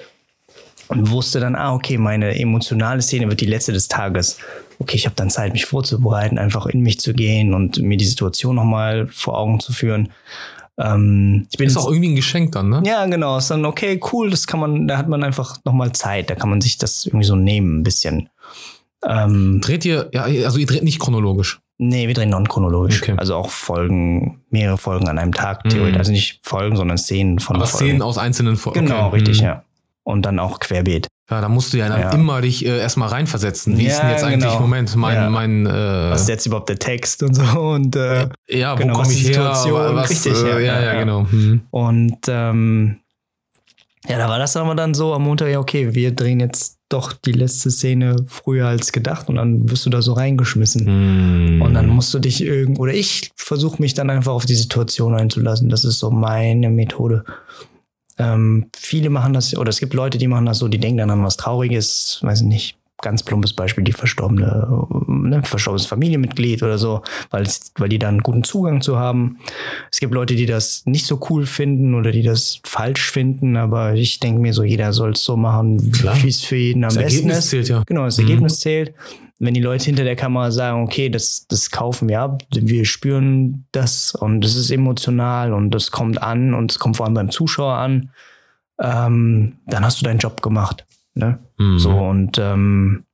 und 0.88 1.12
wusste 1.12 1.39
dann, 1.39 1.56
ah, 1.56 1.74
okay, 1.74 1.98
meine 1.98 2.39
emotionale 2.39 3.02
Szene 3.02 3.30
wird 3.30 3.41
die 3.41 3.45
letzte 3.45 3.72
des 3.72 3.88
Tages. 3.88 4.39
Okay, 4.80 4.95
ich 4.95 5.06
habe 5.06 5.15
dann 5.15 5.30
Zeit, 5.30 5.54
mich 5.54 5.65
vorzubereiten, 5.65 6.38
einfach 6.38 6.65
in 6.65 6.82
mich 6.82 7.00
zu 7.00 7.13
gehen 7.13 7.54
und 7.54 7.80
mir 7.80 7.98
die 7.98 8.06
Situation 8.06 8.56
nochmal 8.56 9.08
vor 9.08 9.38
Augen 9.38 9.60
zu 9.60 9.72
führen. 9.74 10.12
Ähm, 10.80 11.46
ich 11.52 11.58
bin 11.58 11.68
Ist 11.68 11.76
auch 11.78 11.89
irgendwie 11.89 12.10
ein 12.10 12.15
Geschenk 12.15 12.54
dann, 12.54 12.70
ne? 12.70 12.82
ja, 12.86 13.06
genau. 13.06 13.38
Ist 13.38 13.52
dann 13.52 13.65
okay, 13.65 14.00
cool. 14.13 14.30
Das 14.30 14.48
kann 14.48 14.60
man, 14.62 14.88
da 14.88 14.98
hat 14.98 15.10
man 15.10 15.24
einfach 15.24 15.58
nochmal 15.65 15.92
Zeit. 15.92 16.30
Da 16.30 16.36
kann 16.36 16.50
man 16.50 16.62
sich 16.62 16.78
das 16.78 17.06
irgendwie 17.06 17.26
so 17.26 17.36
nehmen, 17.36 17.80
ein 17.80 17.84
bisschen. 17.84 18.30
Ähm, 19.06 19.62
Dreht 19.62 19.86
ihr, 19.86 20.10
ja, 20.13 20.24
also 20.24 20.58
ihr 20.60 20.65
dreht 20.65 20.84
nicht 20.84 21.00
chronologisch. 21.00 21.60
nee, 21.78 22.08
wir 22.08 22.13
drehen 22.13 22.30
non-chronologisch. 22.30 23.02
Okay. 23.02 23.15
Also 23.18 23.36
auch 23.36 23.50
Folgen, 23.50 24.42
mehrere 24.50 24.78
Folgen 24.78 25.08
an 25.08 25.18
einem 25.18 25.34
Tag, 25.34 25.63
theoretisch. 25.70 25.94
Mhm. 25.94 25.98
Also 26.00 26.12
nicht 26.12 26.39
Folgen, 26.44 26.76
sondern 26.76 26.98
Szenen 26.98 27.39
von 27.39 27.56
Aber 27.58 27.65
Folgen. 27.68 27.86
Szenen 27.88 28.02
aus 28.02 28.18
einzelnen 28.18 28.58
Folgen. 28.58 28.86
Genau, 28.86 29.08
Okay. 29.08 29.15
richtig, 29.18 29.39
Mhm. 29.39 29.46
ja. 29.48 29.63
Und 30.04 30.26
dann 30.26 30.39
auch 30.39 30.60
querbeet. 30.60 31.08
Ja, 31.30 31.42
da 31.42 31.50
musst 31.50 31.74
du 31.74 31.78
ja 31.78 31.88
dann 31.89 32.02
Ja. 32.02 32.12
immer 32.12 32.42
dich 32.42 32.65
äh, 32.65 32.80
erstmal 32.80 33.10
reinversetzen. 33.10 33.78
Wie 33.78 33.86
ist 33.86 33.98
denn 34.00 34.08
Ja, 34.08 34.12
jetzt 34.13 34.24
eigentlich, 34.24 34.50
genau. 34.52 34.62
Moment, 34.62 34.96
mein, 34.96 35.15
Ja. 35.15 35.30
mein, 35.30 35.65
äh, 35.68 36.12
Was 36.12 36.22
ist 36.22 36.30
jetzt 36.30 36.46
überhaupt 36.48 36.70
der 36.70 36.80
Text 36.80 37.22
und 37.22 37.36
so? 37.36 37.44
Und, 37.60 37.96
äh, 37.96 38.30
ja, 38.50 38.74
wo 38.74 38.78
genau, 38.82 38.94
was 38.98 39.04
komme 39.04 39.13
die 39.13 39.22
ich 39.22 39.28
her? 39.28 39.34
Situation, 39.56 39.96
Was, 39.96 40.10
richtig, 40.10 40.34
äh, 40.34 40.42
ja, 40.42 40.48
ja, 40.48 40.60
ja, 40.60 40.80
ja, 40.82 40.94
ja. 40.94 41.00
genau. 41.00 41.24
Mhm. 41.30 41.62
und 41.70 42.18
ähm, 42.28 42.98
ja, 44.08 44.18
da 44.18 44.30
war 44.30 44.39
das 44.39 44.56
aber 44.58 44.74
dann 44.76 44.94
so 44.94 45.13
am 45.13 45.24
Montag, 45.24 45.50
ja, 45.50 45.60
okay, 45.60 45.94
wir 45.94 46.15
drehen 46.15 46.39
jetzt 46.39 46.78
doch 46.88 47.13
die 47.13 47.34
letzte 47.34 47.70
Szene 47.70 48.15
früher 48.26 48.68
als 48.68 48.92
gedacht 48.92 49.30
und 49.30 49.36
dann 49.36 49.70
wirst 49.70 49.86
du 49.86 49.92
da 49.92 50.02
so 50.02 50.13
reingeschmissen. 50.13 51.56
Mhm. 51.58 51.62
Und 51.62 51.76
dann 51.76 51.88
musst 51.88 52.12
du 52.13 52.20
dich 52.20 52.42
irgend 52.44 52.80
oder 52.80 52.94
ich 52.94 53.30
versuche 53.36 53.80
mich 53.80 53.94
dann 53.94 54.10
einfach 54.10 54.32
auf 54.32 54.46
die 54.46 54.56
Situation 54.56 55.13
einzulassen. 55.13 55.70
Das 55.70 55.86
ist 55.86 56.00
so 56.00 56.10
meine 56.10 56.70
Methode. 56.72 57.24
Ähm, 58.20 58.68
viele 58.78 59.10
machen 59.10 59.34
das, 59.34 59.56
oder 59.58 59.70
es 59.70 59.80
gibt 59.80 59.94
Leute, 59.94 60.18
die 60.18 60.28
machen 60.28 60.46
das 60.46 60.60
so, 60.60 60.68
die 60.68 60.78
denken 60.78 60.98
dann 60.98 61.10
an 61.10 61.24
was 61.24 61.38
Trauriges, 61.38 62.20
weiß 62.22 62.42
ich 62.42 62.48
nicht, 62.48 62.76
ganz 63.02 63.24
plumpes 63.24 63.54
Beispiel, 63.54 63.86
die 63.86 63.94
verstorbene, 63.94 64.68
ne, 65.08 65.42
verstorbenes 65.44 65.86
Familienmitglied 65.86 66.62
oder 66.64 66.78
so, 66.78 67.02
weil, 67.30 67.48
weil 67.78 67.88
die 67.88 67.98
dann 67.98 68.16
einen 68.16 68.24
guten 68.24 68.44
Zugang 68.44 68.82
zu 68.82 69.00
haben. 69.00 69.38
Es 69.90 70.00
gibt 70.02 70.14
Leute, 70.14 70.36
die 70.36 70.46
das 70.46 70.84
nicht 70.86 71.06
so 71.06 71.18
cool 71.30 71.46
finden 71.46 71.96
oder 71.96 72.12
die 72.12 72.24
das 72.24 72.60
falsch 72.66 73.10
finden, 73.10 73.56
aber 73.56 73.94
ich 73.94 74.20
denke 74.20 74.42
mir 74.42 74.54
so, 74.54 74.64
jeder 74.66 74.92
soll 74.92 75.12
es 75.12 75.24
so 75.24 75.38
machen, 75.38 75.80
wie 76.24 76.28
es 76.28 76.42
für 76.42 76.58
jeden 76.58 76.84
am 76.84 76.90
das 76.90 76.98
besten 76.98 77.16
Ergebnis 77.30 77.38
ist. 77.46 77.50
zählt 77.52 77.70
ja. 77.70 77.84
Genau, 77.86 78.04
das 78.04 78.18
Mhm. 78.18 78.24
Ergebnis 78.28 78.60
zählt. 78.60 78.94
Wenn 79.39 79.54
die 79.54 79.62
Leute 79.62 79.86
hinter 79.86 80.04
der 80.04 80.17
Kamera 80.17 80.52
sagen, 80.52 80.84
okay, 80.84 81.10
das, 81.10 81.47
das 81.47 81.71
kaufen 81.71 82.10
wir 82.10 82.19
ab, 82.19 82.43
wir 82.52 82.86
spüren 82.86 83.65
das 83.71 84.13
und 84.13 84.43
es 84.43 84.56
ist 84.56 84.69
emotional 84.69 85.54
und 85.54 85.71
das 85.71 85.91
kommt 85.91 86.21
an 86.21 86.54
und 86.54 86.71
es 86.71 86.80
kommt 86.80 86.97
vor 86.97 87.06
allem 87.06 87.15
beim 87.15 87.32
Zuschauer 87.32 87.75
an, 87.75 88.12
ähm, 88.82 89.58
dann 89.65 89.86
hast 89.86 90.02
du 90.02 90.06
deinen 90.06 90.19
Job 90.19 90.41
gemacht. 90.41 90.86
Ne? 91.13 91.39
Mhm. 91.58 91.80
So 91.80 91.91
und 91.91 92.38
ähm, 92.38 93.06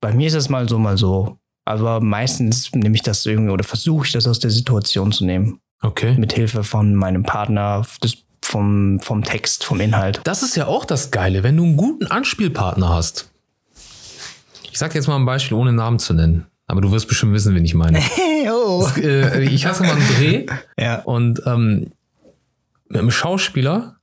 bei 0.00 0.12
mir 0.12 0.28
ist 0.28 0.34
es 0.34 0.48
mal 0.48 0.68
so, 0.68 0.78
mal 0.78 0.96
so. 0.96 1.38
Aber 1.64 2.00
meistens 2.00 2.72
nehme 2.74 2.94
ich 2.94 3.02
das 3.02 3.26
irgendwie 3.26 3.52
oder 3.52 3.64
versuche 3.64 4.06
ich 4.06 4.12
das 4.12 4.26
aus 4.26 4.38
der 4.38 4.50
Situation 4.50 5.12
zu 5.12 5.24
nehmen. 5.24 5.60
Okay. 5.82 6.16
Mit 6.18 6.32
Hilfe 6.32 6.64
von 6.64 6.94
meinem 6.94 7.22
Partner, 7.22 7.86
des, 8.02 8.16
vom, 8.42 9.00
vom 9.00 9.22
Text, 9.22 9.64
vom 9.64 9.80
Inhalt. 9.80 10.20
Das 10.24 10.42
ist 10.42 10.56
ja 10.56 10.66
auch 10.66 10.84
das 10.84 11.10
Geile, 11.10 11.42
wenn 11.42 11.56
du 11.56 11.64
einen 11.64 11.76
guten 11.76 12.06
Anspielpartner 12.06 12.88
hast. 12.88 13.30
Ich 14.78 14.80
sag 14.80 14.94
jetzt 14.94 15.08
mal 15.08 15.16
ein 15.16 15.24
Beispiel, 15.26 15.56
ohne 15.56 15.72
Namen 15.72 15.98
zu 15.98 16.14
nennen. 16.14 16.46
Aber 16.68 16.80
du 16.80 16.92
wirst 16.92 17.08
bestimmt 17.08 17.32
wissen, 17.32 17.52
wen 17.52 17.64
ich 17.64 17.74
meine. 17.74 17.98
Oh. 18.48 18.86
äh, 18.96 19.42
ich 19.42 19.66
hatte 19.66 19.82
mal 19.82 19.90
einen 19.96 20.08
Dreh 20.16 20.46
Ja. 20.78 21.00
und 21.00 21.42
ähm, 21.46 21.90
mit 22.88 22.98
einem 23.00 23.10
Schauspieler, 23.10 23.96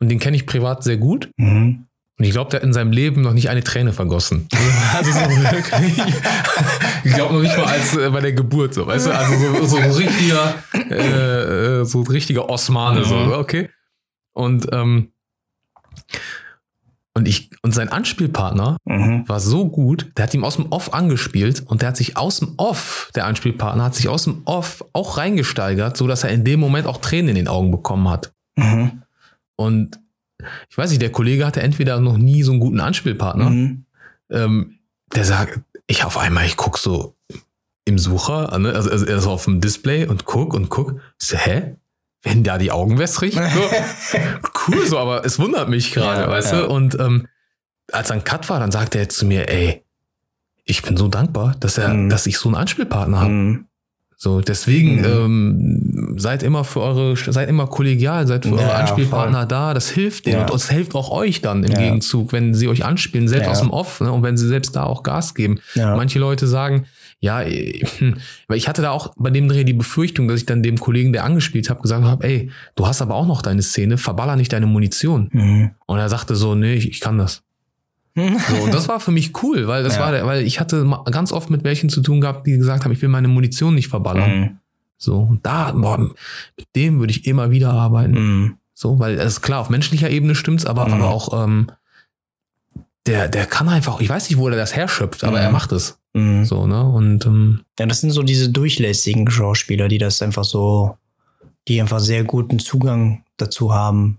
und 0.00 0.08
den 0.08 0.18
kenne 0.18 0.36
ich 0.36 0.44
privat 0.46 0.82
sehr 0.82 0.96
gut. 0.96 1.30
Mhm. 1.36 1.86
Und 2.18 2.24
ich 2.24 2.32
glaube, 2.32 2.50
der 2.50 2.58
hat 2.60 2.64
in 2.66 2.72
seinem 2.72 2.90
Leben 2.90 3.22
noch 3.22 3.32
nicht 3.32 3.48
eine 3.48 3.62
Träne 3.62 3.92
vergossen. 3.92 4.48
Also 4.92 5.12
so 5.12 5.20
wirklich. 5.20 6.04
Ich 7.04 7.12
glaube 7.14 7.34
noch 7.34 7.40
nicht 7.42 7.56
mal 7.56 7.66
als 7.66 7.96
äh, 7.96 8.10
bei 8.10 8.20
der 8.20 8.32
Geburt, 8.32 8.74
so, 8.74 8.84
weißt 8.88 9.06
du? 9.06 9.10
Also 9.14 9.38
so, 9.38 9.66
so 9.66 9.76
ein 9.76 9.90
richtiger, 9.92 10.54
äh, 10.90 11.80
äh, 11.80 11.84
so 11.84 12.00
ein 12.00 12.06
richtiger 12.08 12.48
Osmane, 12.50 13.04
so, 13.04 13.14
Mhm. 13.14 13.32
okay. 13.34 13.70
Und 14.32 14.66
ähm, 14.72 15.12
Und 17.14 17.28
ich, 17.28 17.50
und 17.62 17.72
sein 17.74 17.90
Anspielpartner 17.90 18.78
Mhm. 18.86 19.28
war 19.28 19.38
so 19.38 19.68
gut, 19.68 20.10
der 20.16 20.24
hat 20.24 20.34
ihm 20.34 20.44
aus 20.44 20.56
dem 20.56 20.66
Off 20.72 20.94
angespielt 20.94 21.62
und 21.66 21.82
der 21.82 21.88
hat 21.88 21.96
sich 21.98 22.16
aus 22.16 22.38
dem 22.38 22.54
Off, 22.56 23.10
der 23.14 23.26
Anspielpartner 23.26 23.84
hat 23.84 23.94
sich 23.94 24.08
aus 24.08 24.24
dem 24.24 24.42
Off 24.46 24.82
auch 24.94 25.18
reingesteigert, 25.18 25.96
so 25.96 26.06
dass 26.06 26.24
er 26.24 26.30
in 26.30 26.44
dem 26.44 26.58
Moment 26.58 26.86
auch 26.86 26.98
Tränen 26.98 27.28
in 27.30 27.34
den 27.34 27.48
Augen 27.48 27.70
bekommen 27.70 28.08
hat. 28.08 28.32
Mhm. 28.56 29.02
Und 29.56 30.00
ich 30.70 30.76
weiß 30.78 30.88
nicht, 30.90 31.02
der 31.02 31.12
Kollege 31.12 31.44
hatte 31.46 31.62
entweder 31.62 32.00
noch 32.00 32.16
nie 32.16 32.42
so 32.42 32.52
einen 32.52 32.60
guten 32.60 32.80
Anspielpartner, 32.80 33.50
Mhm. 33.50 33.84
ähm, 34.30 34.78
der 35.14 35.24
sagt, 35.24 35.60
ich 35.86 36.04
auf 36.04 36.16
einmal, 36.16 36.46
ich 36.46 36.56
guck 36.56 36.78
so 36.78 37.14
im 37.84 37.98
Sucher, 37.98 38.58
ne? 38.58 38.72
also, 38.74 38.90
also 38.90 39.04
er 39.04 39.18
ist 39.18 39.26
auf 39.26 39.44
dem 39.44 39.60
Display 39.60 40.06
und 40.06 40.24
guck 40.24 40.54
und 40.54 40.70
guck. 40.70 41.00
Ich 41.20 41.26
so, 41.28 41.36
hä? 41.36 41.76
Werden 42.22 42.44
da 42.44 42.58
die 42.58 42.70
Augen 42.70 42.98
wässrig? 42.98 43.34
So, 44.12 44.18
cool, 44.68 44.86
so, 44.86 44.98
aber 44.98 45.24
es 45.24 45.38
wundert 45.38 45.68
mich 45.68 45.92
gerade, 45.92 46.22
Ja, 46.22 46.28
weißt 46.30 46.52
ja. 46.52 46.60
du? 46.62 46.68
Und 46.68 46.98
ähm, 47.00 47.26
als 47.90 48.08
dann 48.08 48.22
Cut 48.24 48.48
war, 48.48 48.60
dann 48.60 48.70
sagte 48.70 48.98
er 48.98 49.08
zu 49.08 49.26
mir, 49.26 49.48
ey, 49.50 49.82
ich 50.64 50.82
bin 50.82 50.96
so 50.96 51.08
dankbar, 51.08 51.56
dass 51.58 51.78
er, 51.78 51.88
Mhm. 51.88 52.08
dass 52.08 52.26
ich 52.26 52.38
so 52.38 52.48
einen 52.48 52.56
Anspielpartner 52.56 53.20
habe. 53.20 53.30
Mhm. 53.30 53.64
So, 54.16 54.40
deswegen 54.40 54.98
Mhm. 55.00 55.04
ähm, 55.04 56.14
seid 56.16 56.44
immer 56.44 56.62
für 56.62 56.80
eure, 56.80 57.16
seid 57.16 57.48
immer 57.48 57.66
kollegial, 57.66 58.28
seid 58.28 58.44
für 58.44 58.52
Ja, 58.54 58.56
eure 58.58 58.74
Anspielpartner 58.74 59.38
voll. 59.40 59.48
da. 59.48 59.74
Das 59.74 59.90
hilft 59.90 60.26
denen 60.26 60.36
Ja. 60.42 60.46
und 60.46 60.54
es 60.54 60.70
hilft 60.70 60.94
auch 60.94 61.10
euch 61.10 61.40
dann 61.40 61.64
im 61.64 61.72
Ja. 61.72 61.78
Gegenzug, 61.78 62.32
wenn 62.32 62.54
sie 62.54 62.68
euch 62.68 62.84
anspielen, 62.84 63.26
selbst 63.26 63.48
aus 63.48 63.58
dem 63.58 63.70
Off 63.70 64.00
ne, 64.00 64.12
und 64.12 64.22
wenn 64.22 64.36
sie 64.36 64.46
selbst 64.46 64.76
da 64.76 64.84
auch 64.84 65.02
Gas 65.02 65.34
geben. 65.34 65.58
Manche 65.74 66.20
Leute 66.20 66.46
sagen, 66.46 66.84
ja, 67.22 67.40
äh, 67.42 67.80
hm, 67.98 68.16
weil 68.48 68.58
ich 68.58 68.66
hatte 68.68 68.82
da 68.82 68.90
auch 68.90 69.14
bei 69.16 69.30
dem 69.30 69.48
Dreh 69.48 69.62
die 69.64 69.72
Befürchtung, 69.72 70.26
dass 70.26 70.40
ich 70.40 70.46
dann 70.46 70.62
dem 70.62 70.78
Kollegen, 70.78 71.12
der 71.12 71.24
angespielt 71.24 71.70
hat, 71.70 71.80
gesagt 71.80 72.04
habe, 72.04 72.26
ey, 72.26 72.50
du 72.74 72.86
hast 72.86 73.00
aber 73.00 73.14
auch 73.14 73.26
noch 73.26 73.42
deine 73.42 73.62
Szene, 73.62 73.96
verballer 73.96 74.34
nicht 74.36 74.52
deine 74.52 74.66
Munition. 74.66 75.28
Mhm. 75.32 75.70
Und 75.86 75.98
er 75.98 76.08
sagte 76.08 76.34
so, 76.34 76.54
nee, 76.56 76.74
ich, 76.74 76.90
ich 76.90 77.00
kann 77.00 77.16
das. 77.18 77.42
So, 78.14 78.56
und 78.64 78.74
das 78.74 78.88
war 78.88 79.00
für 79.00 79.12
mich 79.12 79.42
cool, 79.42 79.68
weil 79.68 79.82
das 79.84 79.94
Ja. 79.96 80.00
war 80.12 80.26
weil 80.26 80.42
ich 80.42 80.60
hatte 80.60 80.84
ganz 81.10 81.32
oft 81.32 81.48
mit 81.48 81.64
welchen 81.64 81.88
zu 81.88 82.02
tun 82.02 82.20
gehabt, 82.20 82.46
die 82.46 82.58
gesagt 82.58 82.84
haben, 82.84 82.92
ich 82.92 83.00
will 83.00 83.08
meine 83.08 83.28
Munition 83.28 83.74
nicht 83.74 83.88
verballern. 83.88 84.40
Mhm. 84.40 84.58
So, 84.98 85.20
und 85.20 85.46
da, 85.46 85.72
boah, 85.72 85.96
mit 85.98 86.66
dem 86.76 86.98
würde 87.00 87.12
ich 87.12 87.26
immer 87.26 87.50
wieder 87.50 87.72
arbeiten. 87.72 88.12
Mhm. 88.42 88.54
So, 88.74 88.98
weil 88.98 89.14
es 89.14 89.34
ist 89.34 89.40
klar, 89.42 89.60
auf 89.60 89.70
menschlicher 89.70 90.10
Ebene 90.10 90.34
stimmt's, 90.34 90.66
aber, 90.66 90.86
Mhm. 90.88 90.92
aber 90.94 91.08
auch, 91.08 91.44
ähm, 91.44 91.68
der, 93.06 93.28
der 93.28 93.46
kann 93.46 93.68
einfach, 93.68 94.00
ich 94.00 94.08
weiß 94.08 94.28
nicht, 94.30 94.38
wo 94.38 94.48
er 94.48 94.56
das 94.56 94.74
herschöpft, 94.76 95.24
aber 95.24 95.38
Mhm. 95.38 95.42
er 95.44 95.50
macht 95.50 95.72
es. 95.72 95.98
Mhm. 96.14 96.44
So, 96.44 96.66
ne? 96.66 96.84
Und 96.84 97.26
ähm, 97.26 97.64
Ja, 97.78 97.86
das 97.86 98.00
sind 98.00 98.10
so 98.10 98.22
diese 98.22 98.50
durchlässigen 98.50 99.30
Schauspieler, 99.30 99.88
die 99.88 99.98
das 99.98 100.22
einfach 100.22 100.44
so, 100.44 100.96
die 101.68 101.80
einfach 101.80 102.00
sehr 102.00 102.24
guten 102.24 102.58
Zugang 102.58 103.24
dazu 103.36 103.74
haben. 103.74 104.18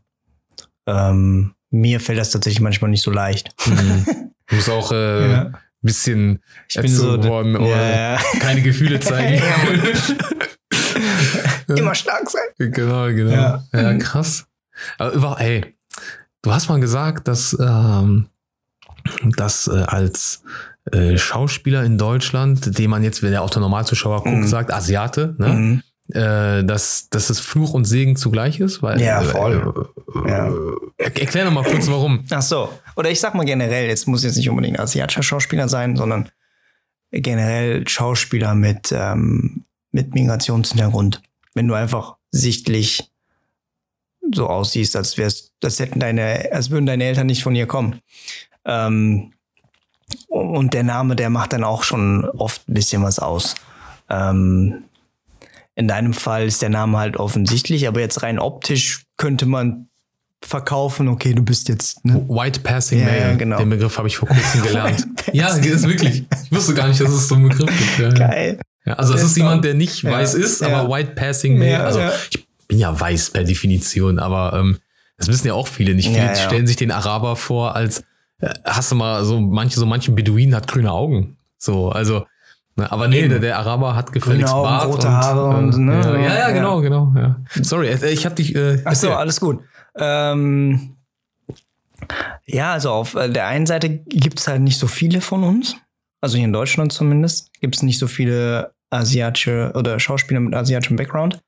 Ähm, 0.86 1.54
mir 1.70 2.00
fällt 2.00 2.20
das 2.20 2.32
tatsächlich 2.32 2.62
manchmal 2.62 2.92
nicht 2.92 3.04
so 3.04 3.12
leicht. 3.12 3.50
hm, 3.64 4.32
muss 4.52 4.70
auch 4.70 4.92
äh, 4.92 5.32
Ja. 5.32 5.52
bisschen 5.82 6.42
Ich 6.70 6.76
bin 6.80 6.94
so, 6.94 7.18
boah, 7.20 7.44
oh, 7.44 7.66
ja, 7.68 8.14
ja. 8.16 8.20
keine 8.40 8.62
Gefühle 8.62 9.00
zeigen. 9.02 9.42
immer 11.68 11.96
stark 11.96 12.30
sein. 12.30 12.72
Genau, 12.72 13.06
genau. 13.08 13.32
Ja, 13.32 13.64
Ja. 13.74 13.94
krass. 13.98 14.46
Aber 14.98 15.12
über, 15.14 15.40
ey, 15.40 15.76
du 16.42 16.54
hast 16.54 16.70
mal 16.70 16.80
gesagt, 16.80 17.28
dass, 17.28 17.56
ähm, 17.60 18.28
dass 19.38 19.68
äh, 19.68 19.84
als 19.88 20.44
äh, 20.92 21.18
Schauspieler 21.18 21.84
in 21.84 21.98
Deutschland, 21.98 22.78
den 22.78 22.90
man 22.90 23.04
jetzt, 23.04 23.24
wenn 23.24 23.32
der 23.32 23.42
Autonormalzuschauer 23.44 24.24
guckt, 24.24 24.36
Mhm. 24.36 24.48
sagt, 24.48 24.72
Asiate, 24.74 25.36
ne? 25.38 25.48
Mhm. 25.48 25.84
Äh, 26.14 26.66
dass, 26.66 27.08
dass 27.10 27.30
es 27.30 27.40
Fluch 27.40 27.74
und 27.74 27.86
Segen 27.86 28.18
zugleich 28.18 28.60
ist? 28.60 28.84
Weil, 28.84 29.00
Ja, 29.02 29.22
voll. 29.22 29.74
Äh, 30.26 30.30
Ja. 30.30 30.52
er- 30.98 31.18
Erklär 31.18 31.46
noch 31.46 31.54
mal 31.54 31.64
kurz, 31.64 31.88
warum. 31.88 32.26
Ach 32.30 32.42
so. 32.42 32.70
Oder 32.98 33.10
ich 33.10 33.22
sag 33.22 33.34
mal 33.36 33.46
generell, 33.46 33.88
jetzt 33.88 34.06
muss 34.08 34.24
jetzt 34.24 34.36
nicht 34.36 34.50
unbedingt 34.50 34.78
ein 34.78 34.84
asiatischer 34.84 35.24
Schauspieler 35.24 35.70
sein, 35.70 35.96
sondern 35.96 36.28
generell 37.12 37.88
Schauspieler 37.88 38.54
mit, 38.54 38.92
ähm, 38.92 39.64
mit 39.92 40.14
Migrationshintergrund. 40.14 41.22
Wenn 41.54 41.68
du 41.70 41.74
einfach 41.74 42.16
sichtlich 42.32 43.10
so 44.34 44.48
aussiehst, 44.48 44.96
als 44.96 45.18
wärst, 45.18 45.52
als 45.64 45.80
hätten 45.80 46.00
deine, 46.00 46.50
als 46.52 46.70
würden 46.70 46.86
deine 46.86 47.04
Eltern 47.06 47.28
nicht 47.28 47.44
von 47.44 47.56
hier 47.56 47.68
kommen. 47.68 48.00
Ähm, 48.66 49.32
und 50.28 50.74
der 50.74 50.84
Name, 50.84 51.16
der 51.16 51.30
macht 51.30 51.54
dann 51.54 51.64
auch 51.64 51.84
schon 51.84 52.26
oft 52.26 52.68
ein 52.70 52.74
bisschen 52.74 53.04
was 53.04 53.20
aus. 53.20 53.56
Ähm, 54.10 54.86
in 55.76 55.88
deinem 55.88 56.14
Fall 56.14 56.46
ist 56.46 56.62
der 56.62 56.70
Name 56.70 56.98
halt 56.98 57.18
offensichtlich, 57.18 57.88
aber 57.88 58.00
jetzt 58.00 58.22
rein 58.22 58.38
optisch 58.40 59.06
könnte 59.18 59.46
man 59.46 59.88
verkaufen, 60.42 61.08
okay, 61.08 61.34
du 61.34 61.42
bist 61.42 61.70
jetzt, 61.70 62.04
ne? 62.06 62.26
White 62.28 62.60
Passing 62.60 63.00
Ja, 63.00 63.06
Male. 63.06 63.20
ja, 63.20 63.36
genau. 63.36 63.58
Den 63.58 63.70
Begriff 63.70 63.98
habe 63.98 64.08
ich 64.10 64.18
vor 64.18 64.28
kurzem 64.28 64.62
gelernt. 64.64 65.08
Ja, 65.32 65.48
das 65.48 65.66
ist 65.66 65.88
wirklich. 65.88 66.26
Ich 66.44 66.52
wusste 66.52 66.74
gar 66.74 66.90
nicht, 66.90 67.00
dass 67.00 67.10
es 67.10 67.28
so 67.30 67.36
einen 67.36 67.48
Begriff 67.48 67.70
gibt. 67.78 68.00
Ja. 68.00 68.10
Geil. 68.28 68.60
Ja, 68.86 68.94
also 68.96 69.14
Der 69.14 69.24
ist 69.24 69.38
jemand, 69.38 69.64
der 69.64 69.74
nicht 69.74 70.04
weiß 70.04 70.34
ist, 70.34 70.62
aber 70.62 70.90
White 70.94 71.12
Passing. 71.16 71.62
Ja, 71.62 71.86
also 71.86 72.02
ich 72.32 72.46
bin 72.68 72.78
ja 72.78 72.98
weiß 73.00 73.30
per 73.30 73.46
Definition, 73.46 74.20
aber 74.20 74.60
ähm, 74.60 74.78
das 75.18 75.30
wissen 75.30 75.48
ja 75.48 75.54
auch 75.54 75.70
viele 75.70 75.96
nicht. 75.96 76.10
Viele 76.10 76.36
stellen 76.36 76.68
sich 76.68 76.76
den 76.76 76.92
Araber 76.92 77.38
vor 77.38 77.76
als 77.78 78.04
hast 78.66 78.92
du 78.92 78.96
mal 78.96 79.24
so 79.26 79.40
manche 79.40 79.80
so 79.80 79.86
manchen 79.86 80.16
Beduinen 80.16 80.56
hat 80.56 80.68
grüne 80.68 80.92
Augen. 80.92 81.38
So, 81.58 81.90
also 81.90 82.26
ne, 82.76 82.92
aber 82.92 83.08
nee, 83.08 83.28
der, 83.28 83.40
der 83.40 83.58
Araber 83.58 83.96
hat 83.96 84.12
gefälligst 84.12 84.52
Grüne 84.52 84.68
Augen, 84.68 84.70
Bart 84.70 84.88
rote 84.88 85.08
und, 85.08 85.14
Haare 85.14 85.58
und, 85.58 85.74
äh, 85.74 85.78
ne, 85.78 85.94
ja, 85.94 86.16
ja, 86.16 86.22
ja, 86.22 86.36
ja. 86.36 86.52
genau, 86.52 86.82
genau, 86.82 87.14
ja. 87.16 87.38
Sorry, 87.62 87.88
äh, 87.88 88.10
ich 88.10 88.26
habe 88.26 88.36
dich 88.36 88.56
äh, 88.56 88.82
Ach 88.86 88.96
so, 88.96 89.08
erzähl. 89.08 89.20
alles 89.20 89.40
gut. 89.40 89.62
Ähm, 89.98 90.98
ja, 92.46 92.74
also 92.74 92.92
auf 92.92 93.16
äh, 93.16 93.30
der 93.30 93.48
einen 93.48 93.66
Seite 93.66 93.90
gibt 93.90 94.40
es 94.40 94.48
halt 94.48 94.62
nicht 94.62 94.78
so 94.78 94.88
viele 94.88 95.22
von 95.22 95.44
uns. 95.44 95.76
Also 96.22 96.38
hier 96.38 96.46
in 96.46 96.54
Deutschland 96.54 96.92
zumindest 96.92 97.52
gibt 97.60 97.76
es 97.76 97.84
nicht 97.84 98.00
so 98.00 98.08
viele 98.08 98.74
asiatische 98.90 99.72
oder 99.76 100.00
Schauspieler 100.00 100.40
mit 100.40 100.56
asiatischem 100.56 100.96
Background. 100.98 101.42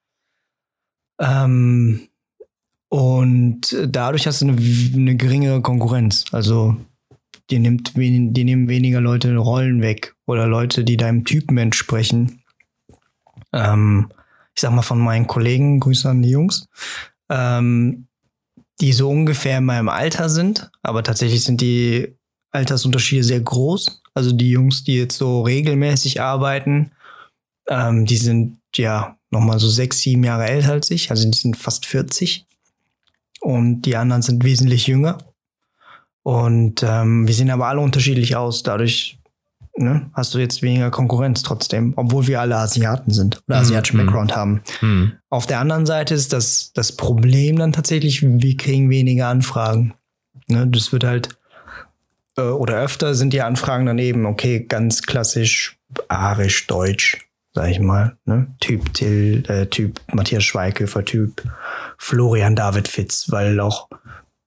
Ähm, 1.20 2.08
und 2.90 3.76
dadurch 3.88 4.28
hast 4.28 4.42
du 4.42 4.48
eine, 4.48 4.58
eine 4.58 5.16
geringere 5.16 5.62
Konkurrenz. 5.62 6.26
Also 6.32 6.78
die, 7.50 7.60
nimmt 7.60 7.96
die 7.96 8.44
nehmen 8.44 8.70
weniger 8.70 9.02
Leute 9.02 9.36
Rollen 9.36 9.82
weg 9.82 10.16
oder 10.26 10.48
Leute, 10.48 10.84
die 10.84 10.98
deinem 10.98 11.26
Typen 11.26 11.58
entsprechen. 11.58 12.42
Ähm, 13.54 14.10
ich 14.56 14.62
sag 14.62 14.72
mal 14.72 14.82
von 14.82 15.00
meinen 15.00 15.28
Kollegen, 15.28 15.80
Grüße 15.80 16.10
an 16.10 16.22
die 16.22 16.30
Jungs, 16.30 16.68
ähm, 17.30 18.08
die 18.82 18.94
so 18.94 19.10
ungefähr 19.10 19.60
in 19.60 19.66
meinem 19.66 19.90
Alter 19.90 20.30
sind, 20.30 20.72
aber 20.82 21.04
tatsächlich 21.04 21.44
sind 21.44 21.62
die 21.62 22.16
Altersunterschiede 22.52 23.24
sehr 23.24 23.42
groß. 23.42 24.02
Also 24.14 24.32
die 24.32 24.50
Jungs, 24.50 24.84
die 24.84 24.96
jetzt 24.96 25.18
so 25.18 25.42
regelmäßig 25.42 26.22
arbeiten, 26.22 26.92
ähm, 27.68 28.06
die 28.06 28.18
sind 28.18 28.60
ja 28.76 29.18
nochmal 29.30 29.60
so 29.60 29.68
sechs, 29.68 30.00
sieben 30.00 30.24
Jahre 30.24 30.48
älter 30.48 30.72
als 30.72 30.90
ich, 30.90 31.12
also 31.12 31.30
die 31.30 31.38
sind 31.38 31.58
fast 31.58 31.86
40. 31.86 32.46
Und 33.46 33.84
die 33.84 33.96
anderen 33.96 34.24
sind 34.24 34.44
wesentlich 34.44 34.88
jünger. 34.88 35.20
Und 36.24 36.82
ähm, 36.82 37.28
wir 37.28 37.36
sehen 37.36 37.52
aber 37.52 37.68
alle 37.68 37.80
unterschiedlich 37.80 38.36
aus. 38.36 38.64
Dadurch 38.64 39.20
ne, 39.78 40.10
hast 40.14 40.34
du 40.34 40.40
jetzt 40.40 40.64
weniger 40.64 40.90
Konkurrenz 40.90 41.44
trotzdem, 41.44 41.94
obwohl 41.96 42.26
wir 42.26 42.42
alle 42.42 42.58
Asiaten 42.58 43.14
sind 43.14 43.44
oder 43.48 43.58
Mhm, 43.58 43.62
asiatischen 43.62 43.98
mhm. 43.98 44.06
Background 44.06 44.36
haben. 44.36 44.62
Hm. 44.80 45.12
Auf 45.30 45.46
der 45.46 45.60
anderen 45.60 45.86
Seite 45.86 46.16
ist 46.16 46.34
das, 46.34 46.72
das 46.74 46.94
Problem 46.94 47.58
dann 47.58 47.72
tatsächlich, 47.72 48.24
wir 48.24 48.58
kriegen 48.58 48.90
weniger 48.90 49.28
Anfragen. 49.28 49.94
Ne, 50.48 50.66
das 50.66 50.92
wird 50.92 51.04
halt, 51.04 51.38
äh, 52.38 52.42
oder 52.42 52.82
öfter 52.82 53.14
sind 53.14 53.32
die 53.32 53.44
Anfragen 53.44 53.86
dann 53.86 54.00
eben, 54.00 54.26
okay, 54.26 54.66
ganz 54.68 55.04
klassisch 55.04 55.78
arisch, 56.08 56.66
deutsch, 56.66 57.25
sag 57.56 57.72
ich 57.72 57.80
mal. 57.80 58.18
Ne? 58.26 58.48
Typ 58.60 58.94
Till, 58.94 59.44
äh, 59.48 59.66
Typ 59.68 60.02
Matthias 60.14 60.44
Schweighöfer, 60.44 61.06
Typ 61.06 61.42
Florian 61.98 62.56
David 62.56 62.88
Fitz, 62.88 63.32
weil 63.32 63.60
auch 63.62 63.88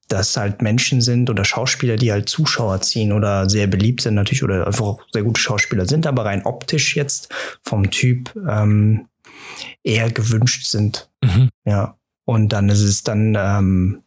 das 0.08 0.36
halt 0.36 0.62
Menschen 0.62 1.00
sind 1.00 1.28
oder 1.28 1.44
Schauspieler, 1.44 1.96
die 1.96 2.12
halt 2.12 2.28
Zuschauer 2.28 2.80
ziehen 2.82 3.12
oder 3.12 3.48
sehr 3.48 3.66
beliebt 3.66 4.02
sind 4.02 4.14
natürlich 4.14 4.42
oder 4.42 4.66
einfach 4.66 4.84
auch 4.84 5.00
sehr 5.12 5.22
gute 5.22 5.40
Schauspieler 5.40 5.86
sind, 5.86 6.06
aber 6.06 6.24
rein 6.24 6.44
optisch 6.44 6.96
jetzt 6.96 7.32
vom 7.62 7.90
Typ 7.90 8.34
ähm, 8.48 9.08
eher 9.82 10.10
gewünscht 10.10 10.66
sind. 10.66 11.10
Mhm. 11.22 11.48
Ja. 11.64 11.96
Und 12.24 12.50
dann 12.52 12.68
ist 12.68 12.82
es 12.82 13.02
dann, 13.02 13.36
ähm, 13.38 14.02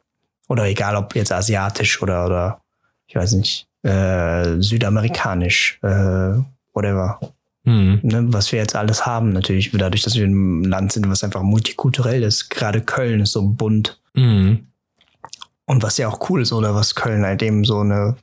oder 0.47 0.65
egal 0.65 0.95
ob 0.95 1.15
jetzt 1.15 1.31
asiatisch 1.31 2.01
oder, 2.01 2.25
oder 2.25 2.61
ich 3.07 3.15
weiß 3.15 3.33
nicht, 3.33 3.67
äh, 3.83 4.59
südamerikanisch, 4.59 5.79
äh, 5.81 6.33
whatever. 6.73 7.19
Hm. 7.63 7.99
Ne, 8.01 8.25
was 8.33 8.51
wir 8.51 8.59
jetzt 8.59 8.75
alles 8.75 9.05
haben, 9.05 9.33
natürlich, 9.33 9.71
dadurch, 9.71 10.01
dass 10.01 10.15
wir 10.15 10.25
ein 10.25 10.63
Land 10.63 10.91
sind, 10.93 11.07
was 11.09 11.23
einfach 11.23 11.43
multikulturell 11.43 12.23
ist. 12.23 12.49
Gerade 12.49 12.81
Köln 12.81 13.19
ist 13.19 13.33
so 13.33 13.47
bunt. 13.47 13.99
Hm. 14.15 14.67
Und 15.65 15.83
was 15.83 15.97
ja 15.97 16.07
auch 16.07 16.29
cool 16.29 16.41
ist, 16.41 16.51
oder 16.53 16.73
was 16.75 16.95
Köln 16.95 17.23
halt 17.23 17.41
eben 17.43 17.63
so 17.63 17.79
eine, 17.81 18.15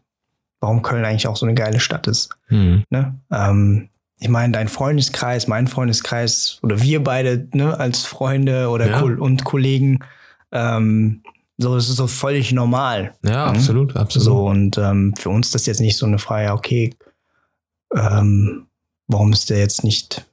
warum 0.61 0.83
Köln 0.83 1.05
eigentlich 1.05 1.29
auch 1.29 1.37
so 1.37 1.47
eine 1.47 1.55
geile 1.55 1.79
Stadt 1.81 2.07
ist. 2.09 2.31
Hm. 2.49 2.83
Ne? 2.91 3.15
Ähm, 3.33 3.89
ich 4.19 4.29
meine, 4.29 4.53
dein 4.53 4.67
Freundeskreis, 4.69 5.47
mein 5.47 5.69
Freundeskreis 5.69 6.59
oder 6.63 6.83
wir 6.83 7.05
beide 7.05 7.49
ne, 7.55 7.79
als 7.79 8.03
Freunde 8.03 8.69
oder 8.69 8.89
Ja. 8.91 9.01
Und 9.03 9.45
Kollegen, 9.45 10.01
ähm, 10.51 11.23
So, 11.61 11.75
das 11.75 11.89
ist 11.89 11.97
so 11.97 12.07
völlig 12.07 12.53
normal. 12.53 13.15
Ja, 13.25 13.47
Mhm. 13.47 13.51
absolut, 13.57 13.97
absolut. 13.97 14.25
So, 14.25 14.47
und 14.47 14.79
ähm, 14.79 15.15
für 15.17 15.29
uns 15.31 15.51
das 15.51 15.67
jetzt 15.67 15.81
nicht 15.81 15.97
so 15.97 16.07
eine 16.07 16.19
Frage, 16.19 16.53
okay, 16.53 16.95
ähm, 17.97 18.68
warum 19.09 19.33
ist 19.33 19.51
der 19.51 19.59
jetzt 19.59 19.83
nicht 19.85 20.25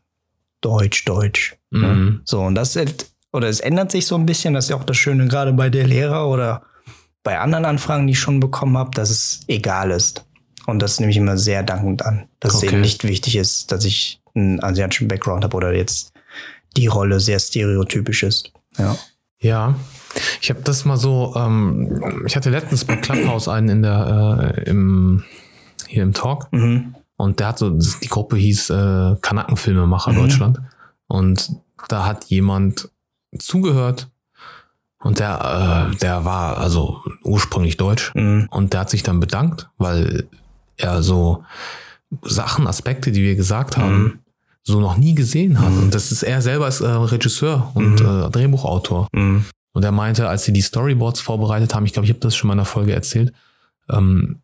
Deutsch, 0.61 1.05
Deutsch? 1.05 1.55
Mhm. 1.71 2.21
So, 2.25 2.41
und 2.41 2.55
das, 2.55 2.75
ist- 2.75 3.11
oder 3.33 3.47
es 3.49 3.59
ändert 3.59 3.91
sich 3.91 4.05
so 4.05 4.15
ein 4.15 4.25
bisschen, 4.25 4.53
das 4.53 4.65
ist 4.65 4.69
ja 4.69 4.75
auch 4.77 4.83
das 4.83 4.97
Schöne, 4.97 5.27
gerade 5.27 5.53
bei 5.53 5.69
der 5.69 5.87
Lehrer 5.87 6.29
oder 6.29 6.61
bei 7.23 7.39
anderen 7.39 7.65
Anfragen, 7.65 8.05
die 8.07 8.11
ich 8.13 8.19
schon 8.19 8.39
bekommen 8.39 8.77
habe, 8.77 8.91
dass 8.91 9.09
es 9.09 9.41
egal 9.47 9.91
ist. 9.91 10.23
Und 10.67 10.79
das 10.79 10.99
nehme 10.99 11.11
ich 11.11 11.17
immer 11.17 11.37
sehr 11.37 11.63
dankend 11.63 12.05
an, 12.05 12.27
dass 12.39 12.55
Okay. 12.55 12.67
es 12.67 12.71
eben 12.73 12.81
nicht 12.81 13.03
wichtig 13.03 13.35
ist, 13.35 13.71
dass 13.71 13.83
ich 13.85 14.21
einen 14.35 14.63
asiatischen 14.63 15.07
Background 15.07 15.43
habe 15.43 15.55
oder 15.55 15.73
jetzt 15.73 16.11
die 16.77 16.87
Rolle 16.87 17.19
sehr 17.19 17.39
stereotypisch 17.39 18.23
ist. 18.23 18.51
Ja. 18.77 18.97
Ja, 19.39 19.75
ich 20.41 20.49
habe 20.49 20.61
das 20.63 20.85
mal 20.85 20.97
so, 20.97 21.33
ähm, 21.35 22.23
ich 22.25 22.35
hatte 22.35 22.49
letztens 22.49 22.85
bei 22.85 22.95
Clubhouse 22.95 23.47
einen 23.47 23.69
in 23.69 23.81
der, 23.83 24.53
äh, 24.57 24.69
im, 24.69 25.23
hier 25.87 26.03
im 26.03 26.13
Talk 26.13 26.47
Mhm. 26.51 26.95
Und 27.17 27.39
der 27.39 27.47
hat 27.47 27.59
so, 27.59 27.69
die 27.69 28.07
Gruppe 28.07 28.35
hieß 28.37 28.69
äh, 28.71 29.15
Kanackenfilmemacher 29.21 30.11
Mhm. 30.11 30.15
Deutschland 30.17 30.59
und 31.07 31.51
da 31.87 32.05
hat 32.05 32.25
jemand 32.25 32.89
zugehört 33.37 34.09
und 34.99 35.19
der, 35.19 35.89
äh, 35.93 35.95
der 35.97 36.25
war 36.25 36.57
also 36.57 37.01
ursprünglich 37.23 37.77
deutsch 37.77 38.11
Mhm. 38.15 38.47
und 38.51 38.73
der 38.73 38.81
hat 38.81 38.89
sich 38.89 39.03
dann 39.03 39.19
bedankt, 39.19 39.69
weil 39.77 40.27
er 40.77 41.03
so 41.03 41.43
Sachen, 42.23 42.67
Aspekte, 42.67 43.11
die 43.11 43.23
wir 43.23 43.35
gesagt 43.35 43.77
haben, 43.77 44.03
Mhm. 44.03 44.19
so 44.63 44.79
noch 44.79 44.97
nie 44.97 45.15
gesehen 45.15 45.59
hat. 45.59 45.71
Und 45.73 45.93
das 45.93 46.11
ist 46.11 46.23
er 46.23 46.41
selber 46.41 46.65
als 46.65 46.81
äh, 46.81 46.87
Regisseur 46.87 47.71
und 47.75 47.99
Mhm. 48.01 48.05
äh, 48.27 48.29
Drehbuchautor. 48.29 49.07
Mhm. 49.13 49.45
Und 49.73 49.83
er 49.83 49.91
meinte, 49.91 50.29
als 50.29 50.45
sie 50.45 50.53
die 50.53 50.61
Storyboards 50.61 51.19
vorbereitet 51.19 51.75
haben, 51.75 51.85
ich 51.85 51.91
glaube, 51.93 52.05
ich 52.05 52.09
habe 52.11 52.19
das 52.21 52.35
schon 52.35 52.47
mal 52.47 52.53
in 52.53 52.59
einer 52.59 52.65
Folge 52.65 52.93
erzählt, 52.93 53.33
ähm, 53.89 54.41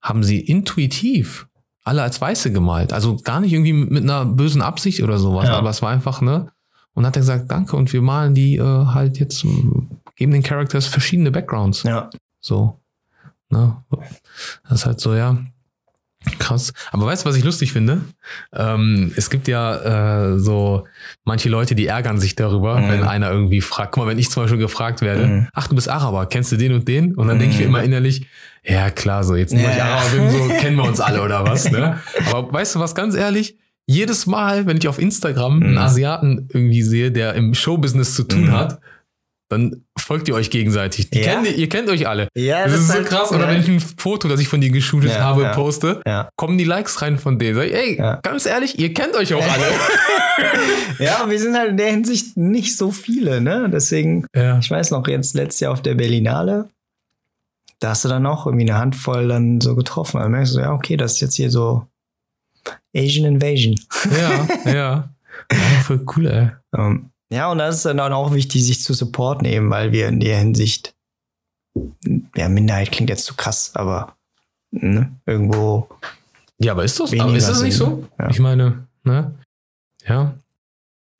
haben 0.00 0.22
sie 0.24 0.40
intuitiv 0.40 1.46
alle 1.88 2.02
als 2.02 2.20
Weiße 2.20 2.52
gemalt. 2.52 2.92
Also 2.92 3.16
gar 3.16 3.40
nicht 3.40 3.52
irgendwie 3.52 3.72
mit 3.72 4.02
einer 4.04 4.24
bösen 4.24 4.62
Absicht 4.62 5.02
oder 5.02 5.18
sowas, 5.18 5.46
Ja. 5.48 5.58
aber 5.58 5.70
es 5.70 5.82
war 5.82 5.90
einfach, 5.90 6.20
ne? 6.20 6.50
Und 6.94 7.06
hat 7.06 7.16
er 7.16 7.20
gesagt, 7.20 7.50
danke, 7.50 7.76
und 7.76 7.92
wir 7.92 8.02
malen 8.02 8.34
die 8.34 8.56
äh, 8.56 8.62
halt 8.86 9.18
jetzt, 9.18 9.44
geben 10.16 10.32
den 10.32 10.42
Characters 10.42 10.86
verschiedene 10.86 11.30
Backgrounds. 11.30 11.82
Ja. 11.84 12.10
So. 12.40 12.80
Ne? 13.50 13.76
Das 14.68 14.80
ist 14.80 14.86
halt 14.86 15.00
so, 15.00 15.14
ja. 15.14 15.38
Krass. 16.40 16.72
Aber 16.90 17.06
weißt 17.06 17.24
du, 17.24 17.28
was 17.28 17.36
ich 17.36 17.44
lustig 17.44 17.72
finde? 17.72 18.00
Ähm, 18.52 19.12
es 19.16 19.30
gibt 19.30 19.46
ja 19.46 20.32
äh, 20.32 20.38
so 20.38 20.84
manche 21.24 21.48
Leute, 21.48 21.74
die 21.76 21.86
ärgern 21.86 22.18
sich 22.18 22.34
darüber, 22.34 22.80
Mhm. 22.80 22.88
wenn 22.88 23.02
einer 23.04 23.30
irgendwie 23.30 23.60
fragt. 23.60 23.92
Guck 23.92 24.04
mal, 24.04 24.10
wenn 24.10 24.18
ich 24.18 24.28
zum 24.30 24.42
Beispiel 24.42 24.58
gefragt 24.58 25.00
werde, 25.00 25.26
Mhm. 25.26 25.48
ach, 25.54 25.68
du 25.68 25.76
bist 25.76 25.88
Araber, 25.88 26.26
kennst 26.26 26.50
du 26.50 26.56
den 26.56 26.72
und 26.72 26.88
den? 26.88 27.14
Und 27.14 27.28
dann 27.28 27.38
denke 27.38 27.54
ich 27.54 27.60
mir 27.60 27.68
Mhm. 27.68 27.74
immer 27.74 27.84
innerlich, 27.84 28.26
ja 28.64 28.90
klar, 28.90 29.22
so 29.22 29.36
jetzt, 29.36 29.54
nur 29.54 29.62
weil 29.62 29.70
ich 29.70 29.76
Ja. 29.76 29.84
Araber 29.96 30.10
bin, 30.16 30.30
so 30.30 30.48
kennen 30.60 30.76
wir 30.76 30.84
uns 30.84 31.00
alle 31.00 31.22
oder 31.22 31.44
was, 31.46 31.70
ne? 31.70 32.00
Aber 32.32 32.52
weißt 32.52 32.74
du 32.74 32.80
was, 32.80 32.94
ganz 32.96 33.14
ehrlich, 33.14 33.56
jedes 33.86 34.26
Mal, 34.26 34.66
wenn 34.66 34.76
ich 34.76 34.88
auf 34.88 34.98
Instagram 34.98 35.62
einen 35.62 35.72
Mhm. 35.72 35.78
Asiaten 35.78 36.48
irgendwie 36.52 36.82
sehe, 36.82 37.12
der 37.12 37.34
im 37.34 37.54
Showbusiness 37.54 38.14
zu 38.16 38.24
tun 38.24 38.46
Mhm. 38.46 38.52
hat, 38.52 38.80
dann 39.50 39.84
folgt 39.98 40.28
ihr 40.28 40.34
euch 40.34 40.50
gegenseitig. 40.50 41.10
Die 41.10 41.20
Ja. 41.20 41.34
kennt, 41.42 41.56
ihr 41.56 41.68
kennt 41.68 41.88
euch 41.88 42.06
alle. 42.06 42.28
Ja, 42.36 42.64
Das, 42.64 42.74
ist 42.80 42.88
so 42.88 42.94
halt- 42.94 43.06
krass. 43.06 43.32
Oder 43.32 43.48
wenn 43.48 43.60
ich 43.60 43.68
ein 43.68 43.80
Foto, 43.80 44.28
das 44.28 44.40
ich 44.40 44.48
von 44.48 44.60
dir 44.60 44.70
geshootet 44.70 45.10
Ja, 45.12 45.20
habe, 45.20 45.42
ja. 45.42 45.54
poste, 45.54 46.02
kommen 46.36 46.58
die 46.58 46.64
Likes 46.64 47.00
rein 47.02 47.18
von 47.18 47.38
denen. 47.38 47.54
Sag 47.56 47.66
ich, 47.66 47.74
ey, 47.74 47.96
ganz 48.22 48.44
ehrlich, 48.46 48.78
ihr 48.78 48.92
kennt 48.92 49.14
euch 49.14 49.32
auch 49.34 49.42
alle. 49.42 49.64
ja, 50.98 51.28
wir 51.28 51.38
sind 51.38 51.56
halt 51.56 51.70
in 51.70 51.76
der 51.78 51.90
Hinsicht 51.90 52.36
nicht 52.36 52.76
so 52.76 52.90
viele, 52.90 53.40
ne? 53.40 53.68
Deswegen, 53.72 54.26
ja. 54.34 54.58
ich 54.58 54.70
weiß 54.70 54.90
noch, 54.90 55.06
jetzt 55.08 55.34
letztes 55.34 55.60
Jahr 55.60 55.72
auf 55.72 55.82
der 55.82 55.94
Berlinale, 55.94 56.68
da 57.80 57.90
hast 57.90 58.04
du 58.04 58.08
dann 58.08 58.26
auch 58.26 58.46
irgendwie 58.46 58.68
eine 58.68 58.78
Handvoll 58.78 59.28
dann 59.28 59.60
so 59.60 59.74
getroffen. 59.76 60.20
Dann 60.20 60.32
merkst 60.32 60.56
du, 60.56 60.60
ja, 60.60 60.72
okay, 60.72 60.96
das 60.96 61.12
ist 61.14 61.20
jetzt 61.20 61.34
hier 61.36 61.50
so 61.50 61.86
Asian 62.94 63.24
Invasion. 63.26 63.80
Ja, 64.64 64.70
ja. 64.70 65.08
voll 65.84 66.04
cool, 66.16 66.26
ey. 66.26 66.50
Ähm, 66.78 67.10
ja, 67.30 67.50
und 67.50 67.58
das 67.58 67.76
ist 67.76 67.84
dann 67.84 68.00
auch 68.00 68.32
wichtig, 68.32 68.64
sich 68.66 68.82
zu 68.82 68.94
supporten, 68.94 69.46
eben, 69.46 69.70
weil 69.70 69.92
wir 69.92 70.08
in 70.08 70.20
der 70.20 70.38
Hinsicht, 70.38 70.94
ja, 72.36 72.48
Minderheit 72.48 72.90
klingt 72.90 73.10
jetzt 73.10 73.24
zu 73.24 73.34
krass, 73.34 73.72
aber 73.74 74.16
ne, 74.70 75.12
irgendwo, 75.26 75.88
Ja, 76.58 76.72
aber 76.72 76.84
ist 76.84 76.98
das, 76.98 77.12
aber 77.18 77.34
ist 77.36 77.48
das 77.48 77.62
nicht 77.62 77.76
so? 77.76 78.08
ja. 78.18 78.30
Ich 78.30 78.38
meine, 78.38 78.86
ne? 79.04 79.34
Ja. 80.06 80.34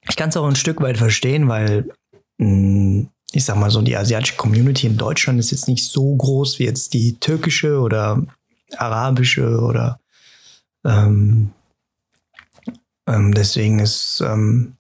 ich 0.09 0.17
kann 0.17 0.31
es 0.31 0.37
auch 0.37 0.47
ein 0.47 0.57
Stück 0.57 0.81
weit 0.81 0.97
verstehen, 0.97 1.49
weil 1.49 1.91
mh, 2.39 3.07
ich 3.33 3.45
sag 3.45 3.57
mal 3.57 3.71
so, 3.71 3.83
die 3.83 3.97
asiatische 3.97 4.37
Community 4.37 4.87
in 4.87 4.97
Deutschland 4.97 5.39
ist 5.39 5.51
jetzt 5.51 5.69
nicht 5.69 5.87
so 5.91 6.17
groß 6.17 6.59
wie 6.59 6.65
jetzt 6.65 6.95
die 6.95 7.19
türkische 7.21 7.81
oder 7.81 8.23
arabische 8.77 9.61
oder 9.61 10.01
ähm, 10.87 11.51
ähm, 13.07 13.35
deswegen 13.35 13.79
ist 13.81 14.23
ähm, 14.25 14.78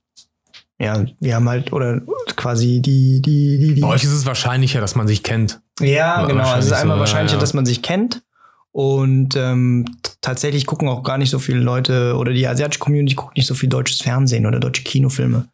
ja, 0.80 1.04
wir 1.20 1.34
haben 1.34 1.48
halt 1.48 1.72
oder 1.72 2.00
quasi 2.36 2.80
die 2.80 3.20
die 3.20 3.58
die, 3.58 3.74
die 3.74 3.80
Bei 3.80 3.88
euch 3.88 4.04
ist 4.04 4.12
es 4.12 4.26
wahrscheinlicher, 4.26 4.80
dass 4.80 4.94
man 4.94 5.08
sich 5.08 5.22
kennt. 5.22 5.60
Ja, 5.80 6.22
Wa- 6.22 6.26
genau. 6.26 6.56
Es 6.56 6.66
ist 6.66 6.72
einmal 6.72 6.96
so, 6.96 7.00
wahrscheinlicher, 7.00 7.36
ja, 7.36 7.40
dass 7.40 7.54
man 7.54 7.66
sich 7.66 7.82
kennt. 7.82 8.22
Und 8.70 9.34
ähm, 9.34 9.86
tatsächlich 10.20 10.66
gucken 10.66 10.88
auch 10.88 11.02
gar 11.02 11.18
nicht 11.18 11.30
so 11.30 11.38
viele 11.38 11.58
Leute 11.60 12.16
oder 12.16 12.32
die 12.32 12.46
asiatische 12.46 12.78
Community 12.78 13.14
guckt 13.14 13.36
nicht 13.36 13.46
so 13.46 13.54
viel 13.54 13.68
deutsches 13.68 14.00
Fernsehen 14.02 14.46
oder 14.46 14.60
deutsche 14.60 14.84
Kinofilme. 14.84 15.48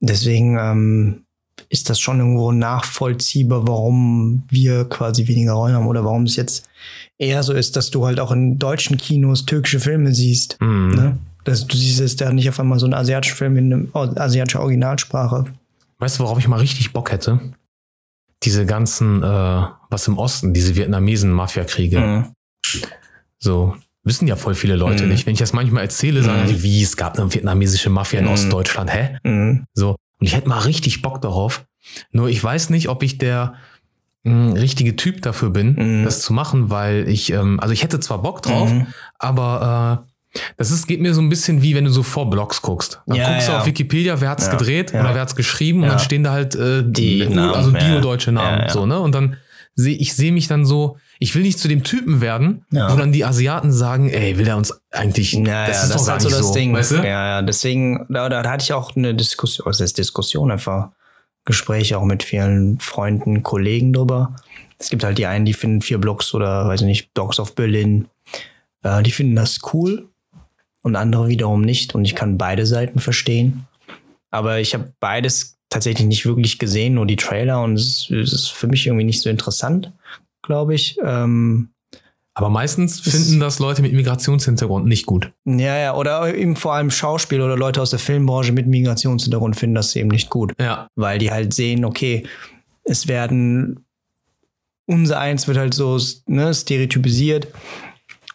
Deswegen 0.00 0.56
ähm, 0.58 1.24
ist 1.68 1.88
das 1.90 1.98
schon 1.98 2.18
irgendwo 2.18 2.52
nachvollziehbar, 2.52 3.66
warum 3.66 4.44
wir 4.50 4.84
quasi 4.84 5.26
weniger 5.26 5.54
Rollen 5.54 5.74
haben 5.74 5.86
oder 5.86 6.04
warum 6.04 6.24
es 6.24 6.36
jetzt 6.36 6.66
eher 7.18 7.42
so 7.42 7.54
ist, 7.54 7.76
dass 7.76 7.90
du 7.90 8.06
halt 8.06 8.20
auch 8.20 8.30
in 8.30 8.58
deutschen 8.58 8.98
Kinos 8.98 9.46
türkische 9.46 9.80
Filme 9.80 10.14
siehst. 10.14 10.58
Hm. 10.60 10.90
Ne? 10.90 11.18
Das, 11.46 11.66
du 11.66 11.76
siehst 11.76 12.00
es 12.00 12.16
da 12.16 12.32
nicht 12.32 12.48
auf 12.48 12.60
einmal 12.60 12.78
so 12.78 12.86
einen 12.86 12.94
asiatischen 12.94 13.36
Film 13.36 13.56
in 13.56 13.72
einem, 13.72 13.88
oh, 13.94 14.00
asiatischer 14.16 14.60
Originalsprache. 14.60 15.44
Weißt 15.98 16.18
du, 16.18 16.24
worauf 16.24 16.38
ich 16.38 16.48
mal 16.48 16.58
richtig 16.60 16.92
Bock 16.92 17.10
hätte? 17.12 17.40
Diese 18.42 18.66
ganzen, 18.66 19.22
äh, 19.22 19.62
was 19.88 20.06
im 20.08 20.18
Osten, 20.18 20.52
diese 20.52 20.76
Vietnamesen-Mafia-Kriege. 20.76 21.98
Mhm. 22.00 22.24
So, 23.38 23.76
wissen 24.02 24.28
ja 24.28 24.36
voll 24.36 24.54
viele 24.54 24.76
Leute 24.76 25.04
Mhm. 25.04 25.10
nicht. 25.10 25.26
Wenn 25.26 25.32
ich 25.32 25.38
das 25.38 25.52
manchmal 25.52 25.84
erzähle, 25.84 26.22
sagen 26.22 26.42
Mhm. 26.42 26.48
die, 26.48 26.62
wie, 26.62 26.82
es 26.82 26.96
gab 26.96 27.18
eine 27.18 27.32
vietnamesische 27.32 27.90
Mafia 27.90 28.18
in 28.20 28.26
Mhm. 28.26 28.32
Ostdeutschland. 28.32 28.92
Hä? 28.92 29.18
Mhm. 29.24 29.64
So. 29.74 29.90
Und 30.18 30.26
ich 30.26 30.34
hätte 30.36 30.48
mal 30.48 30.58
richtig 30.60 31.00
Bock 31.02 31.20
darauf. 31.22 31.64
Nur 32.10 32.28
ich 32.28 32.42
weiß 32.42 32.70
nicht, 32.70 32.88
ob 32.88 33.02
ich 33.02 33.18
der 33.18 33.54
mh, 34.24 34.54
richtige 34.54 34.96
Typ 34.96 35.22
dafür 35.22 35.50
bin, 35.50 35.74
Mhm. 36.00 36.04
das 36.04 36.20
zu 36.20 36.32
machen, 36.32 36.68
weil 36.68 37.08
ich, 37.08 37.30
ähm, 37.32 37.60
also 37.60 37.72
ich 37.72 37.84
hätte 37.84 38.00
zwar 38.00 38.22
Bock 38.22 38.42
drauf, 38.42 38.72
Mhm. 38.72 38.88
aber 39.20 40.04
äh, 40.04 40.10
das 40.56 40.70
ist, 40.70 40.86
geht 40.86 41.00
mir 41.00 41.14
so 41.14 41.20
ein 41.20 41.28
bisschen 41.28 41.62
wie 41.62 41.74
wenn 41.74 41.84
du 41.84 41.90
so 41.90 42.02
vor 42.02 42.28
Blogs 42.30 42.62
guckst. 42.62 43.00
Dann 43.06 43.16
Ja, 43.16 43.30
guckst 43.32 43.48
du 43.48 43.52
ja. 43.52 43.58
auf 43.60 43.66
Wikipedia, 43.66 44.20
wer 44.20 44.30
hat's 44.30 44.46
Ja, 44.46 44.52
gedreht 44.54 44.92
ja. 44.92 45.00
oder 45.00 45.14
wer 45.14 45.22
hat's 45.22 45.36
geschrieben 45.36 45.78
und 45.80 45.84
Ja. 45.84 45.90
dann 45.90 45.98
stehen 45.98 46.24
da 46.24 46.32
halt 46.32 46.54
äh, 46.54 46.82
Die 46.84 47.26
U- 47.26 47.30
Namen, 47.34 47.54
also 47.54 47.70
ja. 47.70 47.78
bio-deutsche 47.78 48.32
Namen. 48.32 48.58
Ja, 48.60 48.66
ja. 48.66 48.72
So, 48.72 48.86
ne? 48.86 48.98
Und 49.00 49.14
dann 49.14 49.36
sehe 49.74 49.96
ich 49.96 50.14
sehe 50.14 50.32
mich 50.32 50.48
dann 50.48 50.64
so, 50.64 50.96
ich 51.18 51.34
will 51.34 51.42
nicht 51.42 51.58
zu 51.58 51.68
dem 51.68 51.82
Typen 51.84 52.20
werden, 52.20 52.64
Ja. 52.70 52.90
wo 52.92 52.96
dann 52.96 53.12
die 53.12 53.24
Asiaten 53.24 53.72
sagen, 53.72 54.08
ey, 54.08 54.38
will 54.38 54.44
der 54.46 54.56
uns 54.56 54.72
eigentlich, 54.90 55.32
Ja, 55.34 55.42
ja, 55.44 55.66
das 55.66 55.84
ist 55.84 55.94
doch 55.94 56.04
gar 56.06 56.12
halt 56.12 56.22
so 56.22 56.30
das 56.30 56.52
Ding. 56.52 56.72
weißt 56.72 56.92
du? 56.92 56.96
Ja, 56.96 57.04
ja, 57.04 57.42
deswegen, 57.42 58.06
da, 58.08 58.28
da 58.28 58.42
hatte 58.48 58.62
ich 58.64 58.72
auch 58.72 58.96
eine 58.96 59.14
Diskussion, 59.14 59.66
was 59.66 59.80
heißt 59.80 59.96
Diskussion, 59.98 60.50
einfach 60.50 60.88
Gespräche 61.44 61.98
auch 61.98 62.04
mit 62.04 62.22
vielen 62.22 62.80
Freunden, 62.80 63.42
Kollegen 63.42 63.92
drüber. 63.92 64.34
Es 64.78 64.88
gibt 64.90 65.04
halt 65.04 65.16
die 65.18 65.26
einen, 65.26 65.44
die 65.44 65.54
finden 65.54 65.80
vier 65.80 65.98
Blocks 65.98 66.34
oder, 66.34 66.66
weiß 66.66 66.80
ich 66.80 66.86
nicht, 66.86 67.14
Blocks 67.14 67.38
of 67.38 67.54
Berlin, 67.54 68.08
äh, 68.82 69.02
die 69.02 69.12
finden 69.12 69.36
das 69.36 69.60
cool 69.72 70.08
und 70.86 70.96
andere 70.96 71.28
wiederum 71.28 71.60
nicht 71.62 71.94
und 71.94 72.04
ich 72.04 72.14
kann 72.14 72.38
beide 72.38 72.64
Seiten 72.64 73.00
verstehen. 73.00 73.66
Aber 74.30 74.60
ich 74.60 74.72
habe 74.74 74.92
beides 75.00 75.58
tatsächlich 75.68 76.06
nicht 76.06 76.24
wirklich 76.24 76.58
gesehen, 76.58 76.94
nur 76.94 77.06
die 77.06 77.16
Trailer 77.16 77.62
und 77.62 77.74
es, 77.74 78.08
es 78.10 78.32
ist 78.32 78.48
für 78.48 78.68
mich 78.68 78.86
irgendwie 78.86 79.04
nicht 79.04 79.20
so 79.20 79.28
interessant, 79.28 79.92
glaube 80.42 80.74
ich. 80.74 80.96
Ähm, 81.04 81.68
Aber 82.34 82.48
meistens 82.50 83.00
finden 83.00 83.40
das 83.40 83.58
Leute 83.58 83.82
mit 83.82 83.92
Migrationshintergrund 83.92 84.86
nicht 84.86 85.06
gut. 85.06 85.32
Ja, 85.44 85.76
ja, 85.76 85.94
oder 85.96 86.34
eben 86.34 86.54
vor 86.56 86.74
allem 86.74 86.90
Schauspieler 86.90 87.44
oder 87.46 87.56
Leute 87.56 87.82
aus 87.82 87.90
der 87.90 87.98
Filmbranche 87.98 88.52
mit 88.52 88.66
Migrationshintergrund 88.66 89.56
finden 89.56 89.74
das 89.74 89.94
eben 89.96 90.08
nicht 90.08 90.30
gut, 90.30 90.52
Ja. 90.60 90.88
weil 90.94 91.18
die 91.18 91.30
halt 91.32 91.52
sehen, 91.52 91.84
okay, 91.84 92.24
es 92.84 93.08
werden 93.08 93.82
unser 94.88 95.18
eins 95.18 95.48
wird 95.48 95.58
halt 95.58 95.74
so 95.74 95.98
ne, 96.26 96.54
stereotypisiert 96.54 97.48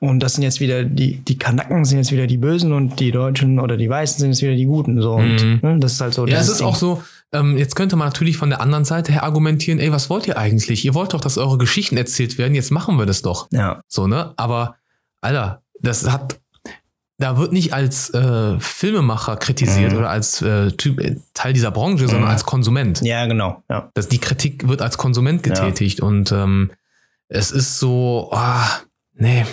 und 0.02 0.20
das 0.20 0.34
sind 0.34 0.43
jetzt 0.43 0.60
wieder 0.60 0.84
die 0.84 1.18
die 1.18 1.38
Kanaken 1.38 1.86
sind 1.86 1.99
jetzt 1.99 2.12
wieder 2.12 2.26
die 2.28 2.38
Bösen 2.38 2.74
und 2.74 2.99
die 2.99 3.12
Deutschen 3.12 3.60
oder 3.60 3.78
die 3.78 3.89
Weißen 3.89 4.20
sind 4.20 4.32
jetzt 4.32 4.41
wieder 4.41 4.56
die 4.56 4.66
Guten 4.66 5.02
so 5.02 5.14
und 5.14 5.36
Mhm. 5.45 5.60
ne, 5.62 5.80
das 5.80 5.93
ist 5.93 6.02
halt 6.02 6.14
so. 6.14 6.26
Ja, 6.28 6.39
es 6.39 6.49
ist 6.49 6.60
Ding. 6.60 6.68
auch 6.68 6.76
so, 6.76 7.02
ähm, 7.32 7.58
jetzt 7.58 7.76
könnte 7.76 7.95
man 7.95 8.08
natürlich 8.08 8.36
von 8.38 8.49
der 8.49 8.62
anderen 8.62 8.84
Seite 8.84 9.12
her 9.14 9.24
argumentieren, 9.24 9.80
ey, 9.80 9.91
was 9.91 10.10
wollt 10.10 10.28
ihr 10.28 10.38
eigentlich? 10.38 10.84
Ihr 10.84 10.93
wollt 10.95 11.14
doch, 11.14 11.22
dass 11.22 11.38
eure 11.38 11.58
Geschichten 11.58 11.95
erzählt 11.97 12.38
werden, 12.38 12.56
jetzt 12.56 12.72
machen 12.72 12.97
wir 12.97 13.06
das 13.06 13.22
doch. 13.22 13.47
Ja, 13.52 13.82
So, 13.88 14.08
ne? 14.08 14.34
Aber, 14.38 14.76
Alter, 15.22 15.62
das 15.82 16.10
hat 16.12 16.39
da 17.20 17.38
wird 17.38 17.54
nicht 17.54 17.72
als 17.72 18.10
äh, 18.16 18.60
Filmemacher 18.60 19.38
kritisiert 19.38 19.91
Mhm. 19.91 19.97
oder 19.99 20.10
als 20.10 20.41
äh, 20.41 20.72
typ, 20.72 20.99
äh, 20.99 21.18
Teil 21.36 21.54
dieser 21.54 21.70
Branche, 21.70 22.08
sondern 22.08 22.24
Mhm. 22.24 22.30
als 22.32 22.45
Konsument. 22.45 23.02
Ja, 23.04 23.28
genau. 23.28 23.62
Ja. 23.70 23.91
dass 23.93 24.08
die 24.10 24.18
Kritik 24.18 24.68
wird 24.68 24.82
als 24.82 24.97
Konsument 24.97 25.45
Ja. 25.45 25.54
getätigt 25.54 26.02
und 26.02 26.32
ähm, 26.32 26.72
es 27.28 27.52
ist 27.52 27.78
so, 27.78 28.30
ah, 28.34 28.66
nee. 29.14 29.45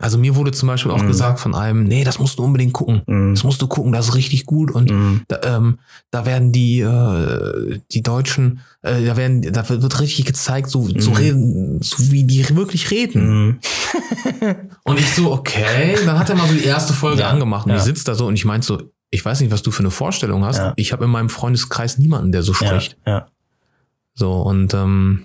Also 0.00 0.16
mir 0.18 0.34
wurde 0.34 0.50
zum 0.50 0.66
Beispiel 0.66 0.90
auch 0.90 1.02
Mhm. 1.02 1.06
gesagt 1.08 1.38
von 1.40 1.54
einem, 1.54 1.84
nee, 1.84 2.04
das 2.04 2.18
musst 2.18 2.38
du 2.38 2.42
unbedingt 2.44 2.72
gucken. 2.72 3.02
Mhm. 3.06 3.34
Das 3.34 3.44
musst 3.44 3.60
du 3.60 3.66
gucken, 3.68 3.92
das 3.92 4.08
ist 4.08 4.14
richtig 4.14 4.46
gut 4.46 4.70
und 4.70 4.90
Mhm. 4.90 5.20
da, 5.28 5.40
ähm, 5.44 5.78
da 6.10 6.24
werden 6.26 6.52
die 6.52 6.80
äh, 6.80 7.78
die 7.92 8.02
Deutschen, 8.02 8.60
äh, 8.82 9.04
da 9.04 9.16
werden, 9.16 9.42
da 9.42 9.68
wird 9.68 10.00
richtig 10.00 10.24
gezeigt, 10.24 10.70
so, 10.70 10.88
so 10.98 11.10
Mhm. 11.10 11.16
reden, 11.16 11.82
so 11.82 12.10
wie 12.10 12.24
die 12.24 12.48
wirklich 12.56 12.90
reden. 12.90 13.28
Mhm. 13.46 13.58
Und 14.84 14.98
ich 14.98 15.14
so, 15.14 15.30
okay, 15.32 15.96
dann 16.06 16.18
hat 16.18 16.30
er 16.30 16.36
mal 16.36 16.48
so 16.48 16.54
die 16.54 16.64
erste 16.64 16.92
Folge 16.94 17.20
Ja, 17.20 17.28
angemacht 17.30 17.66
und 17.66 17.72
ja. 17.72 17.76
ich 17.76 17.82
sitze 17.82 18.04
da 18.04 18.14
so 18.14 18.26
und 18.26 18.34
ich 18.34 18.44
meinte 18.44 18.66
so, 18.66 18.82
ich 19.10 19.24
weiß 19.24 19.40
nicht, 19.40 19.50
was 19.52 19.62
du 19.62 19.70
für 19.70 19.80
eine 19.80 19.90
Vorstellung 19.90 20.44
hast. 20.44 20.58
Ja. 20.58 20.72
Ich 20.76 20.92
habe 20.92 21.04
in 21.04 21.10
meinem 21.10 21.28
Freundeskreis 21.28 21.98
niemanden, 21.98 22.32
der 22.32 22.42
so 22.42 22.52
Ja, 22.52 22.58
spricht. 22.58 22.96
ja. 23.06 23.26
So, 24.14 24.32
und 24.42 24.72
ähm, 24.74 25.24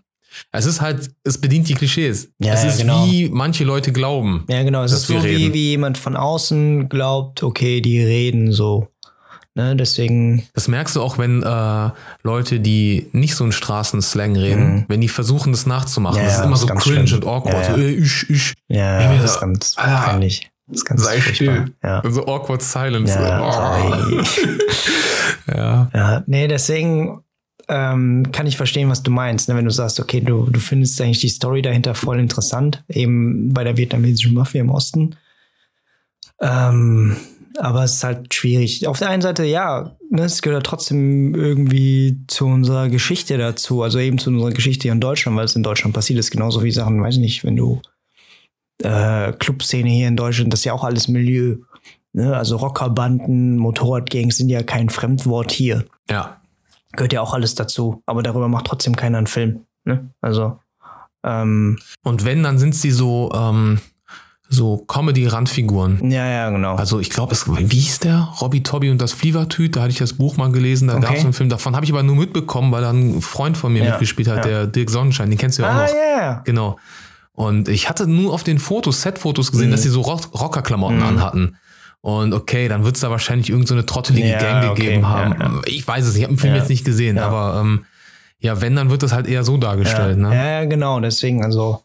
es 0.52 0.66
ist 0.66 0.82
halt, 0.82 1.10
es 1.24 1.40
bedient 1.40 1.68
die 1.70 1.74
Klischees. 1.76 2.30
Ja, 2.40 2.54
es 2.54 2.64
ja, 2.64 2.70
ist 2.70 2.78
genau. 2.80 3.06
wie 3.06 3.30
manche 3.30 3.64
Leute 3.64 3.92
glauben. 3.92 4.46
ja, 4.50 4.64
genau. 4.64 4.84
Es 4.84 4.92
ist 4.92 5.08
so, 5.08 5.24
wie, 5.24 5.54
wie 5.54 5.70
jemand 5.72 5.98
von 5.98 6.16
außen 6.16 6.90
glaubt, 6.90 7.44
okay, 7.44 7.82
die 7.82 8.02
reden 8.02 8.52
so. 8.52 8.88
Ne, 9.58 9.74
deswegen, 9.78 10.44
Das 10.54 10.68
merkst 10.68 10.98
du 10.98 11.02
auch, 11.02 11.18
wenn 11.18 11.42
äh, 11.42 11.90
Leute, 12.24 12.60
die 12.60 13.08
nicht 13.14 13.36
so 13.36 13.46
einen 13.46 13.54
Straßenslang 13.54 14.36
reden, 14.36 14.74
Mhm. 14.74 14.86
wenn 14.90 15.00
die 15.00 15.08
versuchen, 15.08 15.54
das 15.54 15.66
nachzumachen. 15.66 16.18
Ja, 16.18 16.26
das 16.26 16.34
ist 16.40 16.42
immer 16.42 16.52
das 16.52 16.60
so 16.62 16.68
ist 16.68 16.82
cringe 16.84 17.08
schlimm. 17.08 17.24
und 17.24 17.30
awkward. 17.30 17.54
Ja, 17.54 17.62
ja. 17.70 17.76
So, 17.76 17.82
äh, 17.82 17.92
ich, 17.94 18.30
ich. 18.30 18.54
ja, 18.68 19.02
Ja, 19.14 19.22
das 19.22 19.32
ist 19.36 19.40
ganz 19.40 19.74
ah, 19.78 20.02
peinlich. 20.02 20.50
Das 20.68 20.78
ist 20.80 20.86
ganz 20.86 21.04
Sei 21.04 21.22
still. 21.22 21.72
Ja. 21.82 22.02
So 22.10 22.26
awkward 22.28 22.64
silence. 22.64 23.14
Ja, 23.14 23.40
Oh. 23.48 24.22
ja. 25.56 25.90
Ja, 25.94 26.24
nee, 26.28 26.48
deswegen 26.48 27.22
ähm, 27.68 28.32
kann 28.32 28.48
ich 28.48 28.58
verstehen, 28.58 28.90
was 28.90 29.04
du 29.04 29.12
meinst. 29.12 29.50
Ne? 29.50 29.56
Wenn 29.56 29.66
du 29.66 29.72
sagst, 29.72 30.00
okay, 30.00 30.22
du, 30.22 30.46
du 30.46 30.60
findest 30.60 31.00
eigentlich 31.02 31.20
die 31.20 31.30
Story 31.30 31.62
dahinter 31.62 31.96
voll 31.96 32.20
interessant, 32.20 32.84
eben 32.88 33.54
bei 33.54 33.64
der 33.64 33.78
vietnamesischen 33.78 34.34
Mafia 34.34 34.62
im 34.62 34.70
Osten. 34.70 35.16
Ähm, 36.42 37.16
aber 37.58 37.84
es 37.84 37.96
ist 37.96 38.04
halt 38.04 38.34
schwierig. 38.34 38.88
Auf 38.88 39.00
der 39.00 39.10
einen 39.10 39.22
Seite, 39.22 39.46
ja, 39.46 39.96
ne, 40.10 40.24
es 40.24 40.42
gehört 40.42 40.66
trotzdem 40.66 41.34
irgendwie 41.34 42.20
zu 42.28 42.46
unserer 42.46 42.90
Geschichte 42.90 43.38
dazu, 43.38 43.82
also 43.82 44.00
eben 44.00 44.18
zu 44.18 44.30
unserer 44.30 44.52
Geschichte 44.52 44.84
hier 44.84 44.92
in 44.92 45.00
Deutschland, 45.00 45.38
weil 45.38 45.46
es 45.46 45.56
in 45.56 45.64
Deutschland 45.64 45.96
passiert 45.96 46.20
ist, 46.20 46.32
genauso 46.32 46.64
wie 46.64 46.72
Sachen, 46.72 47.02
weiß 47.02 47.16
ich 47.16 47.22
nicht, 47.22 47.44
wenn 47.46 47.56
du 47.56 47.82
äh, 48.84 49.32
Clubszene 49.34 49.90
hier 49.90 50.08
in 50.08 50.18
Deutschland, 50.18 50.52
das 50.52 50.62
ist 50.62 50.66
ja 50.66 50.74
auch 50.74 50.84
alles 50.84 51.08
Milieu. 51.08 51.58
Ne? 52.12 52.36
Also 52.36 52.58
Rockerbanden, 52.58 53.58
Motorradgangs 53.58 54.38
sind 54.38 54.50
ja 54.50 54.62
kein 54.64 54.90
Fremdwort 54.90 55.52
hier 55.52 55.86
ja. 56.10 56.42
Gehört 56.96 57.14
ja 57.14 57.22
auch 57.22 57.34
alles 57.34 57.56
dazu. 57.56 58.02
Aber 58.06 58.24
darüber 58.24 58.48
macht 58.48 58.66
trotzdem 58.68 58.96
keiner 58.96 59.18
einen 59.20 59.28
Film. 59.28 59.62
Ne? 59.84 60.10
Also, 60.22 60.60
ähm, 61.24 61.78
Und 62.04 62.26
wenn, 62.26 62.44
dann 62.44 62.58
sind 62.60 62.76
sie 62.76 62.92
so, 62.92 63.32
ähm, 63.36 63.80
so 64.48 64.78
Comedy-Randfiguren. 64.78 66.12
ja, 66.12 66.26
ja, 66.28 66.50
genau. 66.52 66.76
Also 66.76 67.00
ich 67.00 67.10
glaube, 67.10 67.36
wie 67.36 67.80
hieß 67.80 68.00
der? 68.00 68.30
Robbie 68.42 68.62
Tobby 68.62 68.92
und 68.92 69.02
das 69.02 69.12
Flievertüt, 69.12 69.76
da 69.76 69.82
hatte 69.82 69.92
ich 69.92 69.98
das 69.98 70.14
Buch 70.14 70.38
mal 70.38 70.52
gelesen, 70.52 70.88
da 70.88 70.96
Okay. 70.96 71.06
gab 71.08 71.16
es 71.16 71.24
einen 71.24 71.34
Film, 71.34 71.50
davon 71.50 71.76
habe 71.76 71.84
ich 71.86 71.92
aber 71.92 72.04
nur 72.04 72.16
mitbekommen, 72.16 72.72
weil 72.72 72.82
da 72.84 72.92
ein 72.92 73.22
Freund 73.22 73.58
von 73.58 73.74
mir 73.74 73.84
Ja, 73.84 73.90
mitgespielt 73.92 74.28
hat, 74.28 74.38
ja. 74.38 74.44
der 74.44 74.68
Dirk 74.68 74.92
Sonnenschein, 74.92 75.30
den 75.32 75.40
kennst 75.40 75.58
du 75.58 75.64
ja 75.64 75.70
auch 75.70 75.74
ah, 75.74 75.82
noch. 75.86 75.90
ja, 75.90 76.22
ja. 76.22 76.42
Genau. 76.46 76.78
Und 77.34 77.68
ich 77.70 77.90
hatte 77.90 78.08
nur 78.08 78.34
auf 78.34 78.44
den 78.44 78.60
Fotos, 78.60 79.02
Set-Fotos 79.02 79.52
gesehen, 79.52 79.68
Mhm. 79.68 79.72
dass 79.72 79.82
sie 79.82 79.90
so 79.90 80.02
Rock 80.02 80.30
Rockerklamotten 80.40 80.98
Mhm. 81.00 81.04
anhatten. 81.04 81.58
Und 82.06 82.34
okay, 82.36 82.68
dann 82.68 82.86
wird 82.86 82.94
es 82.98 83.02
da 83.02 83.10
wahrscheinlich 83.10 83.50
irgendeine 83.50 83.82
so 83.82 83.88
trottelige 83.88 84.28
Ja, 84.30 84.38
Gang 84.38 84.70
okay, 84.70 84.84
gegeben 84.84 85.02
ja, 85.02 85.10
haben. 85.10 85.36
ja. 85.40 85.62
Ich 85.66 85.88
weiß 85.88 86.06
es, 86.06 86.14
nicht, 86.14 86.18
ich 86.20 86.24
habe 86.26 86.36
den 86.36 86.40
Film 86.40 86.54
Ja. 86.54 86.60
jetzt 86.60 86.70
nicht 86.70 86.86
gesehen, 86.86 87.16
Ja. 87.18 87.26
aber 87.28 87.60
ähm, 87.60 87.86
ja, 88.38 88.62
wenn, 88.62 88.76
dann 88.76 88.92
wird 88.92 89.02
das 89.02 89.12
halt 89.12 89.26
eher 89.28 89.44
so 89.44 89.58
dargestellt. 89.58 90.20
ja, 90.20 90.30
Ne? 90.30 90.36
ja, 90.36 90.46
ja, 90.62 90.66
genau. 90.66 91.00
Deswegen, 91.00 91.44
also, 91.44 91.82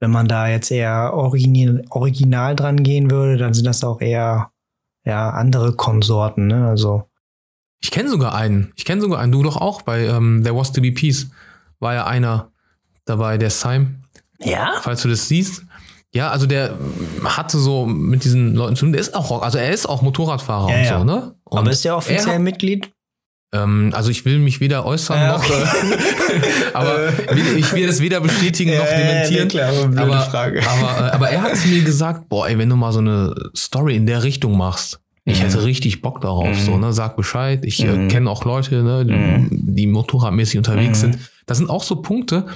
wenn 0.00 0.10
man 0.10 0.26
da 0.26 0.48
jetzt 0.48 0.72
eher 0.72 1.12
original, 1.14 1.84
original 1.90 2.56
dran 2.56 2.82
gehen 2.82 3.12
würde, 3.12 3.36
dann 3.36 3.54
sind 3.54 3.64
das 3.64 3.84
auch 3.84 4.00
eher 4.00 4.50
ja, 5.04 5.30
andere 5.30 5.72
Konsorten. 5.76 6.48
Ne? 6.48 6.66
Also, 6.66 7.04
Ich 7.80 7.92
kenne 7.92 8.08
sogar 8.10 8.34
einen. 8.34 8.72
Ich 8.74 8.84
kenne 8.84 9.00
sogar 9.00 9.20
einen. 9.20 9.30
Du 9.30 9.44
doch 9.44 9.56
auch 9.56 9.82
bei 9.82 10.00
ähm, 10.04 10.42
There 10.42 10.56
Was 10.56 10.72
to 10.72 10.80
Be 10.80 10.90
Peace. 10.90 11.30
War 11.78 11.94
ja 11.94 12.06
einer 12.08 12.50
dabei, 13.04 13.38
der 13.38 13.50
Sime, 13.50 14.00
ja? 14.40 14.72
falls 14.82 15.02
du 15.02 15.08
das 15.08 15.28
siehst. 15.28 15.62
Ja, 16.12 16.30
also 16.30 16.46
der 16.46 16.76
hatte 17.24 17.58
so 17.58 17.86
mit 17.86 18.24
diesen 18.24 18.54
Leuten 18.56 18.74
zu 18.76 18.84
tun. 18.84 18.92
Der 18.92 19.00
ist 19.00 19.14
auch, 19.14 19.30
Rock- 19.30 19.44
also 19.44 19.58
er 19.58 19.70
ist 19.72 19.86
auch 19.88 20.02
Motorradfahrer 20.02 20.68
Ja, 20.70 20.76
und 20.78 20.84
ja. 20.84 20.98
so, 20.98 21.04
ne? 21.04 21.34
Und 21.44 21.58
Aber 21.58 21.70
ist 21.70 21.84
der 21.84 21.96
offiziell 21.96 22.34
er- 22.34 22.38
Mitglied? 22.40 22.90
Ähm, 23.52 23.90
also 23.94 24.10
ich 24.10 24.24
will 24.24 24.38
mich 24.38 24.60
weder 24.60 24.86
äußern 24.86 25.18
Ja, 25.20 25.32
noch, 25.32 25.44
okay. 25.44 25.62
äh, 25.62 26.70
aber 26.74 27.08
ich 27.56 27.72
will 27.72 27.86
das 27.88 28.00
weder 28.00 28.20
bestätigen 28.20 28.76
noch 28.76 28.86
dementieren. 28.86 29.42
nee, 29.48 29.48
klar, 29.50 29.72
aber 29.72 30.02
aber, 30.02 30.20
Frage. 30.22 30.62
Aber, 30.64 31.06
äh, 31.08 31.10
aber 31.10 31.30
er 31.30 31.42
hat 31.42 31.56
zu 31.56 31.66
mir 31.68 31.82
gesagt, 31.82 32.28
boah, 32.28 32.46
ey, 32.48 32.58
wenn 32.58 32.68
du 32.68 32.76
mal 32.76 32.92
so 32.92 33.00
eine 33.00 33.34
Story 33.56 33.96
in 33.96 34.06
der 34.06 34.22
Richtung 34.22 34.56
machst, 34.56 35.00
ich 35.24 35.38
Mhm. 35.40 35.42
hätte 35.46 35.64
richtig 35.64 36.00
Bock 36.00 36.20
darauf, 36.20 36.46
Mhm. 36.48 36.64
so, 36.64 36.76
ne, 36.78 36.92
sag 36.92 37.16
Bescheid. 37.16 37.64
Ich 37.64 37.82
äh, 37.82 37.88
Mhm. 37.88 38.08
kenne 38.08 38.30
auch 38.30 38.44
Leute, 38.44 38.82
ne, 38.84 39.04
die, 39.04 39.12
Mhm. 39.12 39.48
die 39.50 39.86
motorradmäßig 39.88 40.58
unterwegs 40.58 40.98
Mhm. 40.98 41.12
sind. 41.12 41.18
Das 41.46 41.58
sind 41.58 41.68
auch 41.70 41.82
so 41.82 41.96
Punkte. 41.96 42.46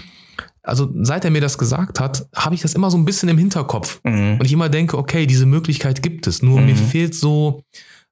Also 0.67 0.89
seit 1.03 1.25
er 1.25 1.31
mir 1.31 1.41
das 1.43 1.59
gesagt 1.59 2.01
hat, 2.01 2.27
habe 2.35 2.55
ich 2.55 2.62
das 2.62 2.75
immer 2.75 2.91
so 2.91 2.97
ein 2.97 3.05
bisschen 3.05 3.29
im 3.29 3.37
Hinterkopf. 3.39 4.01
Mhm. 4.03 4.39
Und 4.39 4.45
ich 4.47 4.53
immer 4.53 4.69
denke, 4.71 4.97
okay, 4.97 5.27
diese 5.27 5.45
Möglichkeit 5.47 6.03
gibt 6.03 6.27
es. 6.27 6.43
Nur 6.43 6.59
Mhm. 6.61 6.67
mir 6.67 6.77
fehlt 6.77 7.15
so 7.15 7.62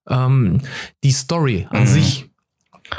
ähm, 0.09 0.61
die 1.03 1.13
Story 1.13 1.67
an 1.71 1.83
Mhm. 1.83 1.87
sich 1.87 2.31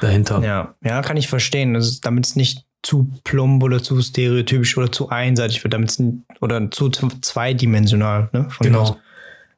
dahinter. 0.01 0.43
Ja, 0.43 0.74
ja, 0.84 1.01
kann 1.01 1.18
ich 1.18 1.28
verstehen. 1.28 1.78
Damit 2.01 2.26
es 2.26 2.36
nicht 2.36 2.66
zu 2.82 3.10
plump 3.24 3.64
oder 3.64 3.82
zu 3.82 4.01
stereotypisch 4.01 4.78
oder 4.78 4.91
zu 4.91 5.10
einseitig 5.10 5.64
wird, 5.64 5.74
damit 5.74 5.91
es 5.91 6.01
oder 6.41 6.70
zu 6.72 6.89
zweidimensional, 6.89 8.30
ne? 8.34 8.47
Aus. 8.47 8.58
Genau. 8.60 8.97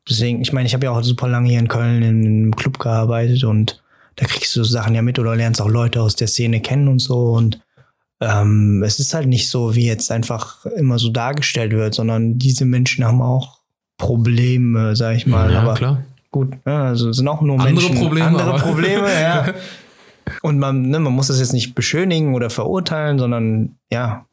Deswegen, 0.07 0.41
ich 0.41 0.53
meine, 0.53 0.67
ich 0.67 0.73
habe 0.73 0.85
ja 0.85 0.91
auch 0.91 1.03
super 1.03 1.27
lange 1.27 1.49
hier 1.49 1.59
in 1.59 1.67
Köln 1.67 2.03
in 2.03 2.25
einem 2.25 2.55
Club 2.55 2.77
gearbeitet 2.79 3.43
und 3.43 3.81
da 4.17 4.25
kriegst 4.25 4.55
du 4.55 4.63
Sachen 4.63 4.93
ja 4.95 5.01
mit 5.01 5.17
oder 5.19 5.35
lernst 5.35 5.61
auch 5.61 5.67
Leute 5.69 6.01
aus 6.01 6.15
der 6.15 6.27
Szene 6.27 6.61
kennen 6.61 6.87
und 6.87 6.99
so. 6.99 7.31
Und 7.33 7.59
ähm, 8.25 8.81
es 8.83 8.99
ist 8.99 9.13
halt 9.13 9.27
nicht 9.27 9.49
so, 9.49 9.75
wie 9.75 9.85
jetzt 9.85 10.11
einfach 10.11 10.65
immer 10.65 10.97
so 10.97 11.09
dargestellt 11.09 11.71
wird, 11.73 11.93
sondern 11.93 12.39
diese 12.39 12.65
Menschen 12.65 13.05
haben 13.05 13.21
auch 13.21 13.59
Probleme, 13.97 14.95
sag 14.95 15.15
ich 15.15 15.27
mal. 15.27 15.51
ja, 15.51 15.61
Aber 15.61 15.75
klar. 15.75 16.03
gut, 16.31 16.53
ja, 16.65 16.85
also 16.85 17.09
es 17.09 17.17
sind 17.17 17.27
auch 17.27 17.41
nur 17.41 17.59
Andere 17.59 17.73
Menschen. 17.73 17.95
Probleme, 17.95 18.27
Andere 18.27 18.57
Probleme, 18.57 19.07
ja. 19.21 19.53
Und 20.41 20.57
man, 20.57 20.81
ne, 20.81 20.99
man 20.99 21.13
muss 21.13 21.27
das 21.27 21.39
jetzt 21.39 21.53
nicht 21.53 21.75
beschönigen 21.75 22.33
oder 22.33 22.49
verurteilen, 22.49 23.19
sondern 23.19 23.77
ja, 23.91 24.25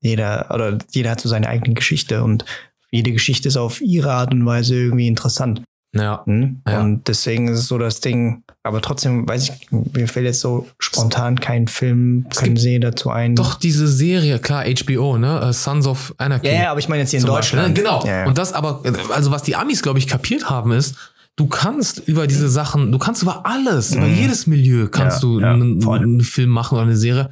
jeder 0.00 0.50
oder 0.52 0.78
jeder 0.90 1.12
hat 1.12 1.20
so 1.20 1.28
seine 1.28 1.48
eigene 1.48 1.74
Geschichte 1.74 2.24
und 2.24 2.44
jede 2.90 3.12
Geschichte 3.12 3.46
ist 3.46 3.56
auf 3.56 3.80
ihre 3.80 4.12
Art 4.12 4.32
und 4.32 4.44
Weise 4.46 4.74
irgendwie 4.74 5.06
interessant. 5.06 5.62
Ja. 5.98 6.22
Ne? 6.26 6.56
Ja. 6.68 6.80
Und 6.80 7.06
deswegen 7.08 7.48
ist 7.48 7.58
es 7.60 7.68
so 7.68 7.78
das 7.78 8.00
Ding, 8.00 8.42
aber 8.62 8.80
trotzdem 8.80 9.28
weiß 9.28 9.48
ich, 9.50 9.70
mir 9.70 10.08
fällt 10.08 10.26
jetzt 10.26 10.40
so 10.40 10.66
spontan 10.78 11.38
kein 11.40 11.68
Film, 11.68 12.26
Es 12.30 12.38
kein 12.38 12.48
gibt 12.50 12.60
See 12.60 12.78
dazu 12.78 13.10
ein. 13.10 13.34
Doch 13.36 13.54
diese 13.54 13.86
Serie, 13.88 14.38
klar, 14.38 14.64
HBO, 14.64 15.18
ne? 15.18 15.40
äh, 15.40 15.52
Sons 15.52 15.86
of 15.86 16.14
Anarchy. 16.18 16.46
Ja, 16.48 16.52
ja, 16.54 16.70
aber 16.70 16.80
ich 16.80 16.88
meine 16.88 17.02
jetzt 17.02 17.10
hier 17.10 17.20
in 17.20 17.26
zum 17.26 17.34
Beispiel, 17.34 17.58
Deutschland. 17.58 17.76
ne? 17.76 17.82
Genau. 17.82 18.04
Ja. 18.06 18.26
Und 18.26 18.38
das 18.38 18.52
aber, 18.52 18.82
also 19.14 19.30
was 19.30 19.42
die 19.42 19.56
Amis, 19.56 19.82
glaube 19.82 19.98
ich, 19.98 20.06
kapiert 20.06 20.48
haben, 20.50 20.72
ist, 20.72 20.94
du 21.36 21.46
kannst 21.46 21.98
über 22.08 22.26
diese 22.26 22.48
Sachen, 22.48 22.90
du 22.92 22.98
kannst 22.98 23.22
über 23.22 23.44
alles, 23.46 23.94
über 23.94 24.06
Mhm. 24.06 24.14
jedes 24.14 24.46
Milieu 24.46 24.88
kannst 24.88 25.22
Ja, 25.22 25.28
du 25.28 25.40
ja, 25.40 25.52
einen, 25.52 26.20
Film 26.22 26.50
machen 26.50 26.74
oder 26.76 26.82
eine 26.84 26.96
Serie, 26.96 27.30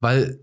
weil 0.00 0.40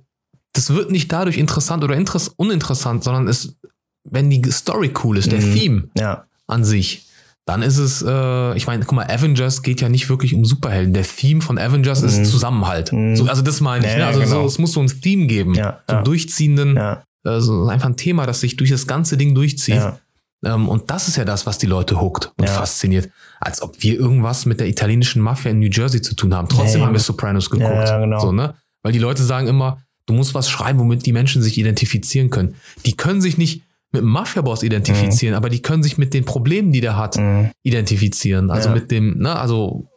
das 0.54 0.72
wird 0.74 0.92
nicht 0.92 1.12
dadurch 1.12 1.38
interessant 1.38 1.84
oder 1.84 1.96
interess 1.96 2.28
uninteressant, 2.28 3.04
sondern 3.04 3.28
es, 3.28 3.56
wenn 4.04 4.30
die 4.30 4.42
Story 4.52 4.92
cool 5.04 5.18
ist, 5.18 5.32
der 5.32 5.40
Mhm. 5.42 5.54
Theme 5.56 5.84
ja, 5.98 6.26
an 6.48 6.64
sich, 6.64 7.08
dann 7.46 7.62
ist 7.62 7.78
es, 7.78 8.02
äh, 8.02 8.56
ich 8.56 8.68
meine, 8.68 8.86
guck 8.86 8.94
mal, 8.96 9.06
Avengers 9.10 9.62
geht 9.64 9.82
ja 9.82 9.90
nicht 9.90 10.10
wirklich 10.10 10.34
um 10.34 10.46
Superhelden. 10.46 10.94
Der 10.94 11.04
Theme 11.04 11.42
von 11.42 11.58
Avengers 11.58 12.02
Mhm. 12.02 12.08
ist 12.08 12.32
Zusammenhalt. 12.32 12.94
Mhm. 12.94 13.16
So, 13.16 13.26
also 13.26 13.42
das 13.42 13.60
meine 13.62 13.86
ich. 13.86 13.92
Ja, 13.92 13.98
ne? 14.00 14.06
Also 14.08 14.20
genau. 14.22 14.42
so, 14.42 14.46
es 14.48 14.60
muss 14.60 14.72
so 14.72 14.80
ein 14.82 14.88
Theme 14.88 15.28
geben. 15.28 15.54
Ja, 15.56 15.82
so 15.88 15.94
einen 15.96 16.00
ja. 16.00 16.04
durchziehenden, 16.04 16.76
ja, 16.78 17.04
äh, 17.26 17.40
so 17.42 17.68
einfach 17.68 17.90
ein 17.90 17.98
Thema, 17.98 18.26
das 18.26 18.40
sich 18.40 18.56
durch 18.56 18.70
das 18.70 18.88
ganze 18.88 19.18
Ding 19.18 19.36
durchzieht. 19.36 19.76
ja. 19.76 19.98
Ähm, 20.46 20.68
und 20.68 20.90
das 20.92 21.08
ist 21.08 21.16
ja 21.16 21.24
das, 21.24 21.46
was 21.46 21.58
die 21.58 21.68
Leute 21.68 22.02
hookt 22.02 22.34
und 22.38 22.50
fasziniert. 22.50 23.10
Als 23.40 23.62
ob 23.62 23.82
wir 23.82 23.98
irgendwas 23.98 24.46
mit 24.46 24.60
der 24.60 24.68
italienischen 24.68 25.22
Mafia 25.22 25.52
in 25.52 25.60
New 25.60 25.70
Jersey 25.72 26.02
zu 26.02 26.16
tun 26.16 26.34
haben. 26.36 26.50
Trotzdem 26.50 26.82
Nee. 26.82 26.88
haben 26.88 26.94
wir 26.94 27.00
Sopranos 27.00 27.50
geguckt. 27.50 27.72
Genau. 27.88 28.20
so, 28.20 28.32
ne? 28.34 28.54
Weil 28.84 28.92
die 28.92 29.00
Leute 29.00 29.24
sagen 29.24 29.48
immer, 29.48 29.78
du 30.06 30.14
musst 30.14 30.34
was 30.34 30.50
schreiben, 30.50 30.80
womit 30.80 31.06
die 31.06 31.14
Menschen 31.14 31.42
sich 31.42 31.58
identifizieren 31.58 32.30
können. 32.30 32.56
Die 32.86 32.98
können 32.98 33.22
sich 33.22 33.38
nicht 33.38 33.62
mit 33.94 34.02
dem 34.02 34.10
Mafia-Boss 34.10 34.64
identifizieren, 34.64 35.36
aber 35.36 35.50
die 35.50 35.62
können 35.62 35.84
sich 35.84 35.98
mit 35.98 36.14
den 36.14 36.26
Problemen, 36.26 36.72
die 36.72 36.82
der 36.82 36.98
hat, 36.98 37.18
Mhm. 37.18 37.52
identifizieren. 37.64 38.50
Also 38.52 38.70
Ja. 38.70 38.76
mit 38.76 38.92
dem, 38.92 39.18
ne, 39.20 39.36
also 39.40 39.88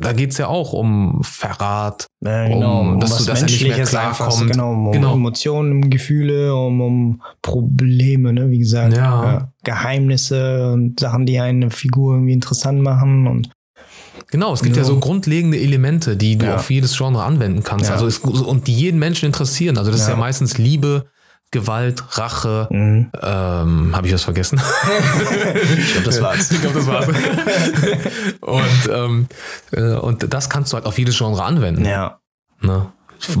da 0.00 0.12
geht's 0.12 0.38
ja 0.38 0.46
auch 0.46 0.72
um 0.72 1.20
Verrat, 1.24 2.06
Ja, 2.24 2.46
genau, 2.48 2.80
um, 2.82 3.00
dass 3.00 3.10
was 3.10 3.18
du- 3.18 3.24
dass 3.24 3.42
er 3.42 3.46
nicht 3.48 3.66
mehr 3.66 3.84
klarkommt. 3.84 4.52
Genau, 4.52 4.72
um 4.72 4.92
Genau. 4.92 5.12
Emotionen, 5.14 5.72
um 5.82 5.90
Gefühle, 5.90 6.54
um, 6.54 6.80
um 6.80 7.22
Probleme, 7.42 8.32
ne, 8.32 8.48
wie 8.50 8.58
gesagt. 8.58 8.94
Ja. 8.96 9.52
Geheimnisse 9.64 10.72
und 10.72 11.00
Sachen, 11.00 11.26
die 11.26 11.38
eine 11.40 11.70
Figur 11.70 12.14
irgendwie 12.14 12.32
interessant 12.32 12.80
machen 12.80 13.26
und 13.26 13.50
Genau, 14.30 14.54
es 14.54 14.62
gibt 14.62 14.76
ja 14.76 14.84
so 14.84 14.98
grundlegende 14.98 15.58
Elemente, 15.60 16.16
die 16.16 16.38
du 16.38 16.46
Ja. 16.46 16.54
auf 16.56 16.70
jedes 16.70 16.96
Genre 16.96 17.22
anwenden 17.22 17.62
kannst. 17.64 17.90
Also 17.90 18.06
es, 18.06 18.18
und 18.18 18.66
die 18.66 18.72
jeden 18.74 18.98
Menschen 18.98 19.26
interessieren. 19.26 19.76
Also 19.76 19.90
das 19.90 20.02
ist 20.02 20.08
ja 20.08 20.16
meistens 20.16 20.56
Liebe, 20.56 21.04
Gewalt, 21.52 22.02
Rache. 22.18 22.66
Mhm. 22.70 23.10
Ähm, 23.22 23.90
Habe 23.94 24.06
ich 24.08 24.12
was 24.12 24.24
vergessen? 24.24 24.60
ich 25.78 25.92
glaube, 25.92 26.06
das 26.06 26.20
war's. 26.20 26.50
ich 26.50 26.60
glaube, 26.60 26.78
das 26.78 26.86
war's. 26.88 27.06
und, 28.40 28.90
ähm, 28.90 29.26
äh, 29.70 29.94
und 29.94 30.32
das 30.32 30.50
kannst 30.50 30.72
du 30.72 30.76
halt 30.76 30.86
auf 30.86 30.98
jedes 30.98 31.16
Genre 31.16 31.44
anwenden. 31.44 31.84
ja. 31.84 32.18
Ne? 32.60 32.86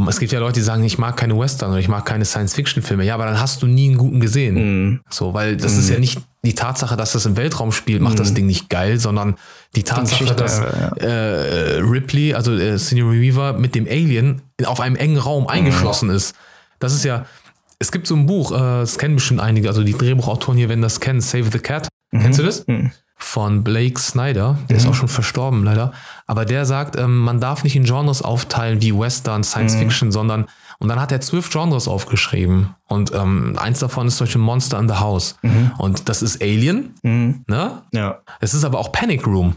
Es 0.08 0.20
gibt 0.20 0.30
ja 0.30 0.38
Leute, 0.38 0.54
die 0.54 0.60
sagen, 0.60 0.84
ich 0.84 0.98
mag 0.98 1.16
keine 1.16 1.36
Western 1.36 1.70
oder 1.70 1.80
ich 1.80 1.88
mag 1.88 2.04
keine 2.04 2.24
Science-Fiction-Filme. 2.24 3.04
Ja, 3.04 3.14
aber 3.14 3.24
dann 3.24 3.40
hast 3.40 3.62
du 3.62 3.66
nie 3.66 3.88
einen 3.88 3.98
guten 3.98 4.20
gesehen. 4.20 4.54
Mhm. 4.54 5.00
So, 5.10 5.34
weil 5.34 5.56
das 5.56 5.76
ist 5.76 5.90
ja 5.90 5.98
nicht 5.98 6.20
die 6.44 6.54
Tatsache, 6.54 6.96
dass 6.96 7.12
das 7.12 7.26
im 7.26 7.36
Weltraum 7.36 7.72
spielt, 7.72 8.00
macht 8.00 8.18
das 8.18 8.32
Ding 8.32 8.46
nicht 8.46 8.68
geil, 8.68 9.00
sondern 9.00 9.34
die 9.74 9.82
Tatsache, 9.82 10.24
Geschichte, 10.24 10.34
dass 10.34 10.58
ja. 10.58 10.96
äh, 10.98 11.78
Ripley, 11.80 12.34
also 12.34 12.52
äh, 12.52 12.78
Sigourney 12.78 13.20
Weaver, 13.20 13.54
mit 13.54 13.74
dem 13.74 13.86
Alien 13.86 14.42
auf 14.64 14.80
einem 14.80 14.96
engen 14.96 15.18
Raum 15.18 15.48
eingeschlossen 15.48 16.10
ist. 16.10 16.36
Das 16.78 16.94
ist 16.94 17.04
ja, 17.04 17.26
es 17.82 17.92
gibt 17.92 18.06
so 18.06 18.14
ein 18.14 18.26
Buch, 18.26 18.52
äh, 18.52 18.56
das 18.58 18.96
kennen 18.98 19.16
bestimmt 19.16 19.40
einige, 19.40 19.68
also 19.68 19.82
die 19.82 19.92
Drehbuchautoren 19.92 20.56
hier 20.56 20.68
werden 20.68 20.82
das 20.82 21.00
kennen, 21.00 21.20
Save 21.20 21.48
the 21.52 21.58
Cat. 21.58 21.88
Kennst 22.12 22.38
du 22.38 22.42
das? 22.42 22.66
Mhm. 22.66 22.92
Von 23.16 23.62
Blake 23.62 23.98
Snyder, 24.00 24.58
der 24.68 24.76
ist 24.78 24.86
auch 24.86 24.94
schon 24.94 25.08
verstorben 25.08 25.62
leider. 25.64 25.92
Aber 26.26 26.44
der 26.44 26.64
sagt, 26.66 26.96
ähm, 26.98 27.18
man 27.18 27.40
darf 27.40 27.62
nicht 27.64 27.76
in 27.76 27.84
Genres 27.84 28.20
aufteilen 28.22 28.82
wie 28.82 28.96
Western, 28.98 29.44
Science 29.44 29.76
Fiction, 29.76 30.10
sondern 30.12 30.46
und 30.78 30.88
dann 30.88 31.00
hat 31.00 31.12
er 31.12 31.20
zwölf 31.20 31.48
Genres 31.50 31.86
aufgeschrieben. 31.86 32.74
Und 32.88 33.12
ähm, 33.14 33.56
eins 33.60 33.78
davon 33.78 34.08
ist 34.08 34.16
zum 34.16 34.26
Beispiel 34.26 34.40
Monster 34.40 34.78
in 34.80 34.88
the 34.88 34.96
House. 34.96 35.36
Und 35.78 36.08
das 36.08 36.22
ist 36.22 36.42
Alien, 36.42 36.94
Mhm. 37.02 37.44
ne? 37.46 37.82
Ja. 37.92 38.18
Es 38.40 38.52
ist 38.54 38.64
aber 38.64 38.78
auch 38.80 38.90
Panic 38.92 39.24
Room. 39.26 39.54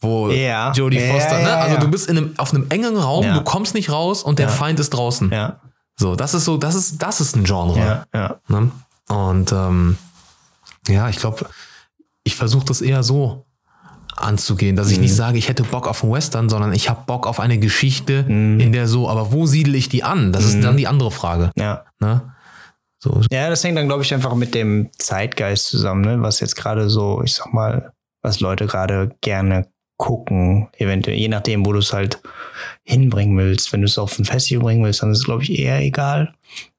Wo 0.00 0.30
Ja. 0.30 0.72
Jodie 0.72 0.98
Foster, 1.00 1.38
ja, 1.40 1.44
ne? 1.46 1.56
Also 1.56 1.74
ja. 1.76 1.80
du 1.80 1.88
bist 1.88 2.08
in 2.10 2.16
einem, 2.18 2.34
auf 2.38 2.52
einem 2.52 2.66
engen 2.70 2.96
Raum, 2.96 3.24
du 3.32 3.42
kommst 3.42 3.74
nicht 3.74 3.90
raus 3.90 4.22
und 4.24 4.38
der 4.40 4.48
Feind 4.48 4.80
ist 4.80 4.90
draußen. 4.90 5.30
Ja. 5.32 5.60
So, 5.98 6.14
das 6.16 6.32
ist 6.34 6.44
so, 6.44 6.56
das 6.56 6.74
ist, 6.74 7.02
das 7.02 7.20
ist 7.20 7.36
ein 7.36 7.44
Genre. 7.44 7.78
Ja. 7.78 8.04
Ja. 8.14 8.36
Ne? 8.48 8.70
Und 9.08 9.52
ähm, 9.52 9.98
ja, 10.86 11.08
ich 11.08 11.16
glaube, 11.18 11.46
ich 12.24 12.36
versuche 12.36 12.64
das 12.66 12.80
eher 12.80 13.02
so 13.02 13.44
anzugehen, 14.16 14.74
dass 14.76 14.86
Mhm. 14.88 14.92
ich 14.94 14.98
nicht 15.00 15.14
sage, 15.16 15.38
ich 15.38 15.48
hätte 15.48 15.62
Bock 15.64 15.86
auf 15.86 16.02
einen 16.02 16.12
Western, 16.12 16.48
sondern 16.48 16.72
ich 16.72 16.88
habe 16.88 17.02
Bock 17.06 17.26
auf 17.26 17.40
eine 17.40 17.58
Geschichte, 17.58 18.24
Mhm. 18.24 18.60
in 18.60 18.72
der 18.72 18.88
so, 18.88 19.08
aber 19.08 19.32
wo 19.32 19.46
siedle 19.46 19.76
ich 19.76 19.88
die 19.88 20.02
an? 20.04 20.32
Das 20.32 20.44
ist 20.44 20.62
dann 20.62 20.76
die 20.76 20.86
andere 20.88 21.10
Frage. 21.10 21.50
ja. 21.56 21.84
Ne? 22.00 22.22
So, 23.00 23.20
Ja, 23.30 23.48
das 23.48 23.62
hängt 23.62 23.78
dann, 23.78 23.86
glaube 23.86 24.02
ich, 24.02 24.12
einfach 24.12 24.34
mit 24.34 24.54
dem 24.54 24.90
Zeitgeist 24.98 25.66
zusammen, 25.66 26.00
ne? 26.02 26.20
was 26.20 26.40
jetzt 26.40 26.56
gerade 26.56 26.90
so, 26.90 27.22
ich 27.24 27.34
sag 27.34 27.52
mal, 27.52 27.92
was 28.22 28.40
Leute 28.40 28.66
gerade 28.66 29.10
gerne 29.20 29.66
gucken, 29.98 30.68
eventuell, 30.78 31.16
je 31.18 31.28
nachdem, 31.28 31.66
wo 31.66 31.72
du 31.72 31.80
es 31.80 31.92
halt 31.92 32.18
hinbringen 32.84 33.36
willst. 33.36 33.72
Wenn 33.72 33.82
du 33.82 33.86
es 33.86 33.98
auf 33.98 34.18
ein 34.18 34.24
Festival 34.24 34.62
bringen 34.64 34.84
willst, 34.84 35.02
dann 35.02 35.10
ist 35.12 35.18
es, 35.18 35.24
glaube 35.24 35.42
ich, 35.42 35.58
eher 35.58 35.80
egal. 35.80 36.32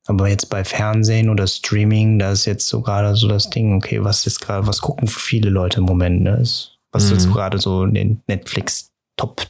Aber 0.08 0.28
jetzt 0.28 0.50
bei 0.50 0.64
Fernsehen 0.64 1.30
oder 1.30 1.46
Streaming, 1.46 2.18
da 2.18 2.32
ist 2.32 2.46
jetzt 2.46 2.68
so 2.68 2.82
gerade 2.82 3.16
so 3.16 3.28
das 3.28 3.50
Ding, 3.52 3.76
okay, 3.76 4.04
was 4.04 4.26
jetzt 4.26 4.42
gerade, 4.42 4.66
was 4.66 4.82
gucken 4.82 5.08
viele 5.08 5.50
Leute 5.52 5.80
im 5.82 5.86
Moment, 5.86 6.22
ne? 6.24 6.42
Was 6.92 7.04
ist 7.04 7.12
Mhm. 7.12 7.18
jetzt 7.18 7.32
gerade 7.32 7.60
so 7.60 7.84
in 7.84 7.94
den 7.94 8.22
Netflix 8.26 8.90
Top 9.18 9.46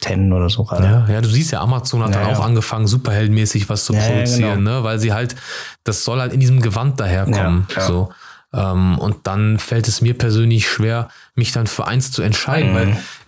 10 0.00 0.32
oder 0.32 0.48
so 0.48 0.62
gerade. 0.64 0.84
Ja, 0.84 1.08
ja, 1.14 1.20
du 1.20 1.28
siehst 1.28 1.50
ja, 1.50 1.60
Amazon 1.60 2.02
hat 2.04 2.10
Ja, 2.14 2.20
dann 2.20 2.30
ja. 2.30 2.36
auch 2.36 2.44
angefangen, 2.44 2.86
superheldenmäßig 2.86 3.68
was 3.68 3.84
zu 3.86 3.94
Ja, 3.94 4.00
produzieren, 4.06 4.58
genau. 4.58 4.78
ne? 4.78 4.84
weil 4.84 5.00
sie 5.00 5.12
halt, 5.12 5.34
das 5.82 6.04
soll 6.04 6.20
halt 6.20 6.32
in 6.32 6.38
diesem 6.40 6.60
Gewand 6.60 7.00
daherkommen. 7.00 7.66
So. 7.80 8.10
Ähm, 8.54 8.98
und 8.98 9.26
dann 9.26 9.58
fällt 9.58 9.88
es 9.88 10.00
mir 10.00 10.14
persönlich 10.16 10.68
schwer, 10.68 11.08
mich 11.34 11.52
dann 11.52 11.66
für 11.66 11.86
eins 11.86 12.12
zu 12.12 12.22
entscheiden, 12.22 12.72
Mhm. 12.72 12.74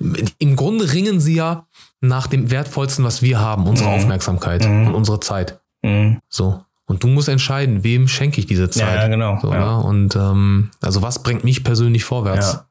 weil 0.00 0.24
im 0.38 0.56
Grunde 0.56 0.92
ringen 0.92 1.20
sie 1.20 1.34
ja 1.34 1.66
nach 2.00 2.26
dem 2.26 2.50
Wertvollsten, 2.50 3.04
was 3.04 3.20
wir 3.20 3.38
haben, 3.38 3.66
unsere 3.66 3.90
Mhm. 3.90 3.94
Aufmerksamkeit 3.96 4.66
Mhm. 4.66 4.86
und 4.88 4.94
unsere 4.94 5.20
Zeit. 5.20 5.60
Mhm. 5.82 6.20
So. 6.30 6.64
Und 6.86 7.02
du 7.04 7.06
musst 7.08 7.28
entscheiden, 7.28 7.84
wem 7.84 8.08
schenke 8.08 8.40
ich 8.40 8.46
diese 8.46 8.68
Zeit. 8.70 8.96
Ja, 8.96 9.08
genau. 9.08 9.38
So, 9.40 9.52
ja. 9.52 9.58
ne? 9.78 9.84
Und 9.84 10.16
ähm, 10.16 10.70
also 10.80 11.02
was 11.02 11.22
bringt 11.22 11.44
mich 11.44 11.62
persönlich 11.62 12.02
vorwärts? 12.04 12.52
Ja. 12.54 12.64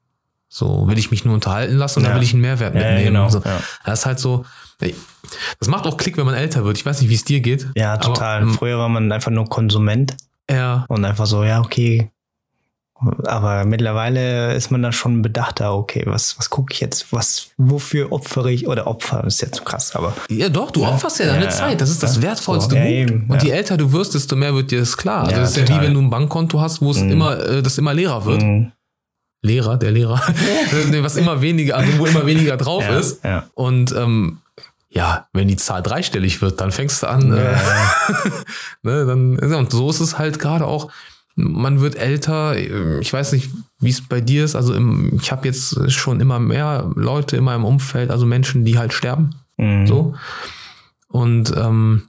So, 0.50 0.88
will 0.88 0.98
ich 0.98 1.12
mich 1.12 1.24
nur 1.26 1.36
unterhalten 1.36 1.76
lassen 1.76 2.00
oder 2.00 2.10
Ja. 2.10 2.16
will 2.16 2.24
ich 2.24 2.34
einen 2.34 2.42
Mehrwert 2.42 2.74
Ja, 2.74 2.82
mitnehmen? 2.82 3.04
genau. 3.06 3.30
So. 3.30 3.40
Ja. 3.46 3.62
Das 3.86 4.00
ist 4.00 4.06
halt 4.08 4.20
so. 4.20 4.46
Das 5.60 5.68
macht 5.70 5.86
auch 5.86 5.98
Klick, 5.98 6.18
wenn 6.18 6.26
man 6.26 6.34
älter 6.36 6.66
wird. 6.66 6.78
Ich 6.78 6.86
weiß 6.86 7.00
nicht, 7.02 7.10
wie 7.10 7.16
es 7.16 7.24
dir 7.24 7.40
geht. 7.42 7.68
Ja, 7.76 7.98
total. 7.98 8.38
Aber, 8.42 8.48
ähm, 8.48 8.54
Früher 8.56 8.78
war 8.80 8.90
man 8.90 9.12
einfach 9.12 9.30
nur 9.32 9.48
Konsument 9.48 10.16
ja, 10.50 10.86
und 10.88 11.06
einfach 11.06 11.28
so, 11.28 11.44
ja, 11.44 11.60
okay. 11.62 12.10
Aber 13.26 13.64
mittlerweile 13.66 14.54
ist 14.56 14.72
man 14.72 14.82
dann 14.84 14.92
schon 14.92 15.22
bedachter, 15.22 15.74
okay, 15.74 16.04
was, 16.06 16.38
was 16.38 16.50
gucke 16.50 16.74
ich 16.74 16.82
jetzt? 16.82 17.14
Was, 17.14 17.52
wofür 17.58 18.12
opfere 18.12 18.52
ich? 18.52 18.68
Oder 18.68 18.88
Opfer 18.88 19.24
ist 19.26 19.42
jetzt 19.42 19.56
zu 19.56 19.64
krass, 19.64 19.96
aber 19.96 20.14
ja, 20.30 20.50
doch, 20.50 20.72
du 20.72 20.86
opferst 20.86 21.20
ja 21.20 21.28
deine 21.28 21.46
Ja, 21.46 21.50
Zeit. 21.50 21.80
Das 21.80 21.90
ist 21.90 22.04
das 22.04 22.18
ja. 22.18 22.24
wertvollste 22.24 22.72
So, 22.72 22.76
ja, 22.76 22.84
Gut. 22.84 22.92
eben, 22.92 23.26
Und 23.30 23.42
ja. 23.42 23.48
je 23.50 23.52
älter 23.54 23.78
du 23.78 23.92
wirst, 23.94 24.16
desto 24.16 24.36
mehr 24.36 24.54
wird 24.54 24.72
dir 24.72 24.80
das 24.82 24.98
klar. 24.98 25.22
Also 25.22 25.32
Ja, 25.32 25.40
das 25.40 25.52
ist 25.52 25.58
ja 25.58 25.64
total. 25.66 25.82
wie 25.82 25.86
wenn 25.88 25.94
du 25.94 26.02
ein 26.02 26.10
Bankkonto 26.10 26.60
hast, 26.60 26.82
wo 26.82 26.92
es 26.92 27.00
Mhm. 27.00 27.12
immer, 27.12 27.40
äh, 27.40 27.62
das 27.64 27.78
immer 27.78 27.94
leerer 27.94 28.26
wird. 28.26 28.42
Mhm. 28.42 28.72
Lehrer, 29.42 29.78
der 29.78 29.92
Lehrer. 29.92 30.22
Was 31.02 31.16
immer 31.16 31.42
weniger, 31.42 31.78
also 31.78 31.98
wo 32.00 32.06
immer 32.06 32.26
weniger 32.26 32.58
drauf 32.58 32.84
ja, 32.84 32.98
ist. 33.00 33.24
ja. 33.24 33.46
Und 33.54 33.94
ähm, 33.96 34.40
ja, 34.90 35.28
wenn 35.32 35.48
die 35.48 35.56
Zahl 35.56 35.82
dreistellig 35.82 36.42
wird, 36.42 36.60
dann 36.60 36.72
fängst 36.74 37.04
du 37.04 37.08
an, 37.08 37.32
äh, 37.32 37.56
ne, 38.82 39.06
dann, 39.06 39.40
ja, 39.50 39.58
und 39.58 39.72
so 39.72 39.90
ist 39.90 40.02
es 40.02 40.18
halt 40.18 40.40
gerade 40.40 40.66
auch. 40.66 40.92
Man 41.44 41.82
wird 41.82 41.96
älter. 41.96 42.56
Ich 43.00 43.12
weiß 43.12 43.32
nicht, 43.34 43.50
wie 43.80 43.90
es 43.90 44.02
bei 44.08 44.22
dir 44.22 44.44
ist. 44.46 44.56
Also 44.56 44.74
im, 44.74 45.18
ich 45.22 45.32
habe 45.32 45.48
jetzt 45.48 45.92
schon 45.92 46.20
immer 46.20 46.40
mehr 46.40 46.92
Leute 46.96 47.38
in 47.38 47.44
meinem 47.44 47.66
Umfeld, 47.66 48.12
also 48.12 48.26
Menschen, 48.26 48.66
die 48.66 48.78
halt 48.78 48.94
sterben. 48.94 49.32
Mhm. 49.58 49.88
So. 49.88 50.16
Und 51.08 51.54
ähm, 51.58 52.04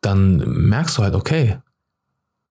dann 0.00 0.36
merkst 0.68 0.98
du 0.98 1.02
halt, 1.02 1.14
okay, 1.14 1.58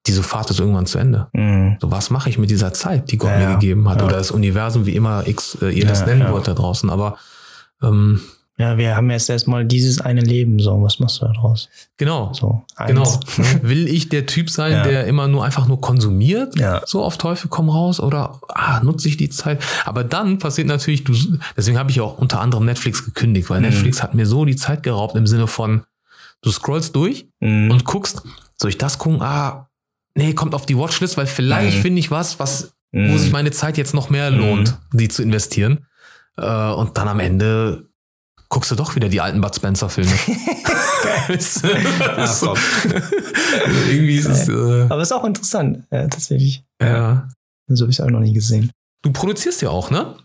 diese 0.05 0.23
Fahrt 0.23 0.49
ist 0.49 0.59
irgendwann 0.59 0.85
zu 0.85 0.97
Ende. 0.97 1.27
Mhm. 1.33 1.77
So, 1.79 1.91
was 1.91 2.09
mache 2.09 2.29
ich 2.29 2.37
mit 2.37 2.49
dieser 2.49 2.73
Zeit, 2.73 3.11
die 3.11 3.17
Gott 3.17 3.31
Ja, 3.31 3.39
mir 3.39 3.53
gegeben 3.55 3.87
hat? 3.89 3.99
Ja. 3.99 4.05
Oder 4.05 4.17
das 4.17 4.31
Universum, 4.31 4.85
wie 4.85 4.95
immer 4.95 5.27
X, 5.27 5.57
äh, 5.61 5.69
ihr 5.69 5.85
das 5.85 6.01
Ja, 6.01 6.07
nennen 6.07 6.21
ja. 6.21 6.31
wollt 6.31 6.47
da 6.47 6.53
draußen. 6.53 6.89
Aber 6.89 7.17
ähm, 7.81 8.19
Ja, 8.59 8.77
wir 8.77 8.95
haben 8.95 9.09
jetzt 9.09 9.29
erstmal 9.31 9.65
dieses 9.65 9.99
eine 9.99 10.21
Leben, 10.21 10.59
so, 10.59 10.79
was 10.83 10.99
machst 10.99 11.21
du 11.21 11.25
da 11.25 11.33
draus? 11.33 11.69
genau. 11.97 12.31
So, 12.33 12.63
eins. 12.75 12.91
Genau. 12.91 13.19
Will 13.63 13.87
ich 13.87 14.09
der 14.09 14.27
Typ 14.27 14.49
sein, 14.51 14.73
Ja. 14.73 14.83
der 14.83 15.07
immer 15.07 15.27
nur 15.27 15.43
einfach 15.43 15.67
nur 15.67 15.81
konsumiert? 15.81 16.57
Ja. 16.59 16.81
So 16.85 17.03
auf 17.03 17.17
Teufel 17.17 17.49
komm 17.49 17.69
raus? 17.69 17.99
Oder 17.99 18.39
ah, 18.49 18.79
nutze 18.83 19.07
ich 19.07 19.17
die 19.17 19.29
Zeit? 19.29 19.63
Aber 19.85 20.03
dann 20.03 20.37
passiert 20.37 20.67
natürlich, 20.67 21.03
du, 21.03 21.13
deswegen 21.57 21.79
habe 21.79 21.89
ich 21.89 21.99
auch 21.99 22.19
unter 22.19 22.41
anderem 22.41 22.65
Netflix 22.65 23.03
gekündigt, 23.03 23.49
weil 23.49 23.59
Mhm. 23.59 23.65
Netflix 23.69 24.03
hat 24.03 24.13
mir 24.13 24.27
so 24.27 24.45
die 24.45 24.55
Zeit 24.55 24.83
geraubt 24.83 25.15
im 25.15 25.25
Sinne 25.25 25.47
von, 25.47 25.83
du 26.43 26.51
scrollst 26.51 26.95
durch 26.95 27.27
Mhm. 27.39 27.71
und 27.71 27.85
guckst, 27.85 28.21
soll 28.61 28.69
ich 28.69 28.77
das 28.77 28.99
gucken? 28.99 29.21
Ah, 29.23 29.67
nee, 30.13 30.33
kommt 30.35 30.53
auf 30.53 30.67
die 30.67 30.77
Watchlist, 30.77 31.17
weil 31.17 31.25
vielleicht 31.25 31.77
Mhm. 31.77 31.81
finde 31.81 31.99
ich 31.99 32.11
was, 32.11 32.39
was, 32.39 32.75
wo 32.91 32.99
Mhm. 32.99 33.17
sich 33.17 33.31
meine 33.31 33.49
Zeit 33.49 33.79
jetzt 33.79 33.95
noch 33.95 34.11
mehr 34.11 34.29
lohnt, 34.29 34.77
die 34.91 35.07
zu 35.07 35.23
investieren. 35.23 35.87
Äh, 36.37 36.71
und 36.71 36.97
dann 36.99 37.07
am 37.07 37.19
Ende 37.19 37.87
guckst 38.53 38.69
du 38.69 38.75
doch 38.75 38.95
wieder 38.95 39.09
die 39.09 39.19
alten 39.19 39.41
Bud 39.41 39.55
Spencer 39.55 39.89
Filme. 39.89 40.11
Ach, 42.17 42.27
so. 42.27 42.47
komm. 42.47 42.57
Irgendwie 43.89 44.17
ist 44.17 44.27
es, 44.27 44.47
äh, 44.47 44.85
Aber 44.89 45.01
ist 45.01 45.11
auch 45.11 45.25
interessant, 45.25 45.83
ja, 45.91 46.07
tatsächlich. 46.07 46.63
ja. 46.79 47.27
So 47.67 47.85
habe 47.85 47.91
ich 47.91 47.97
es 47.97 48.05
auch 48.05 48.11
noch 48.11 48.19
nie 48.19 48.33
gesehen. 48.33 48.71
Du 49.01 49.11
produzierst 49.11 49.63
ja 49.63 49.69
auch, 49.69 49.89
ne? 49.89 50.17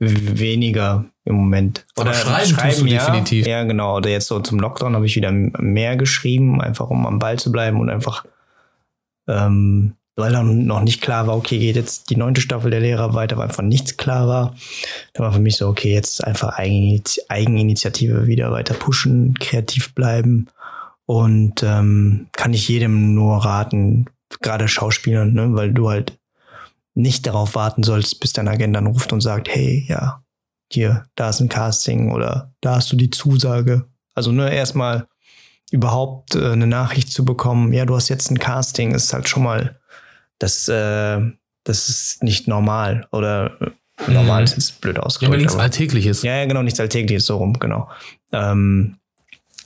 Weniger 0.00 1.06
im 1.24 1.36
Moment. 1.36 1.86
Aber 1.96 2.12
schreiben 2.12 2.54
tust 2.54 2.82
du 2.82 2.86
ja. 2.86 3.06
definitiv. 3.06 3.46
Ja, 3.46 3.62
genau. 3.64 3.96
Oder 3.96 4.10
jetzt 4.10 4.26
so 4.26 4.38
zum 4.40 4.58
Lockdown 4.58 4.94
habe 4.94 5.06
ich 5.06 5.16
wieder 5.16 5.32
mehr 5.32 5.96
geschrieben, 5.96 6.60
einfach 6.60 6.90
um 6.90 7.06
am 7.06 7.18
Ball 7.18 7.38
zu 7.38 7.50
bleiben 7.50 7.80
und 7.80 7.88
einfach, 7.88 8.26
ähm, 9.28 9.94
weil 10.16 10.32
dann 10.32 10.66
noch 10.66 10.82
nicht 10.82 11.00
klar 11.00 11.26
war, 11.26 11.36
okay, 11.36 11.58
geht 11.58 11.76
jetzt 11.76 12.10
die 12.10 12.16
neunte 12.16 12.40
Staffel 12.40 12.70
der 12.70 12.80
Lehrer 12.80 13.14
weiter, 13.14 13.36
weil 13.36 13.48
einfach 13.48 13.62
nichts 13.62 13.96
klar 13.96 14.28
war. 14.28 14.54
Da 15.14 15.22
war 15.22 15.32
für 15.32 15.40
mich 15.40 15.56
so, 15.56 15.68
okay, 15.68 15.92
jetzt 15.92 16.22
einfach 16.22 16.58
Eigeninitiative 16.58 18.26
wieder 18.26 18.52
weiter 18.52 18.74
pushen, 18.74 19.34
kreativ 19.38 19.94
bleiben 19.94 20.48
und 21.06 21.62
ähm, 21.62 22.28
kann 22.32 22.54
ich 22.54 22.68
jedem 22.68 23.14
nur 23.14 23.44
raten, 23.44 24.06
gerade 24.40 24.68
Schauspielern, 24.68 25.32
ne, 25.32 25.54
weil 25.54 25.72
du 25.72 25.88
halt 25.88 26.18
nicht 26.94 27.26
darauf 27.26 27.54
warten 27.54 27.82
sollst, 27.82 28.20
bis 28.20 28.32
dein 28.32 28.48
Agent 28.48 28.76
dann 28.76 28.86
ruft 28.86 29.12
und 29.12 29.20
sagt, 29.20 29.48
hey, 29.48 29.84
ja, 29.88 30.22
hier, 30.70 31.04
da 31.14 31.30
ist 31.30 31.40
ein 31.40 31.48
Casting 31.48 32.12
oder 32.12 32.54
da 32.60 32.76
hast 32.76 32.92
du 32.92 32.96
die 32.96 33.10
Zusage. 33.10 33.86
Also 34.14 34.32
nur 34.32 34.50
erstmal 34.50 35.06
überhaupt 35.70 36.34
äh, 36.34 36.52
eine 36.52 36.66
Nachricht 36.66 37.10
zu 37.10 37.24
bekommen, 37.24 37.72
ja, 37.72 37.84
du 37.84 37.94
hast 37.94 38.08
jetzt 38.08 38.30
ein 38.30 38.38
Casting, 38.38 38.94
ist 38.94 39.12
halt 39.12 39.28
schon 39.28 39.42
mal, 39.42 39.78
das, 40.42 40.68
äh, 40.68 41.20
das 41.64 41.88
ist 41.88 42.22
nicht 42.22 42.48
normal. 42.48 43.06
Oder 43.12 43.56
Normal 44.08 44.44
ist 44.44 44.80
blöd 44.80 44.96
Ja, 44.96 45.02
ausgedrückt. 45.02 45.34
aber 45.34 45.36
nichts 45.38 45.54
aber- 45.54 45.62
Alltägliches. 45.62 46.22
ja, 46.22 46.36
ja, 46.36 46.46
genau, 46.46 46.62
nichts 46.62 46.80
Alltägliches, 46.80 47.26
so 47.26 47.36
rum, 47.36 47.58
genau. 47.60 47.88
Ähm, 48.32 48.96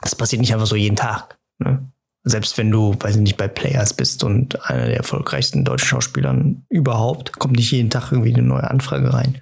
das 0.02 0.14
passiert 0.14 0.40
nicht 0.40 0.52
einfach 0.52 0.66
so 0.66 0.76
jeden 0.76 0.96
Tag. 0.96 1.38
Ne? 1.58 1.88
Selbst 2.24 2.58
wenn 2.58 2.70
du, 2.70 2.94
weiß 3.00 3.14
ich 3.16 3.22
nicht, 3.22 3.36
bei 3.38 3.48
Players 3.48 3.94
bist 3.94 4.24
und 4.24 4.68
einer 4.68 4.86
der 4.86 4.96
erfolgreichsten 4.96 5.64
deutschen 5.64 5.86
Schauspielern 5.88 6.64
überhaupt, 6.68 7.38
kommt 7.38 7.56
nicht 7.56 7.70
jeden 7.70 7.88
Tag 7.88 8.12
irgendwie 8.12 8.34
eine 8.34 8.42
neue 8.42 8.68
Anfrage 8.68 9.14
rein. 9.14 9.40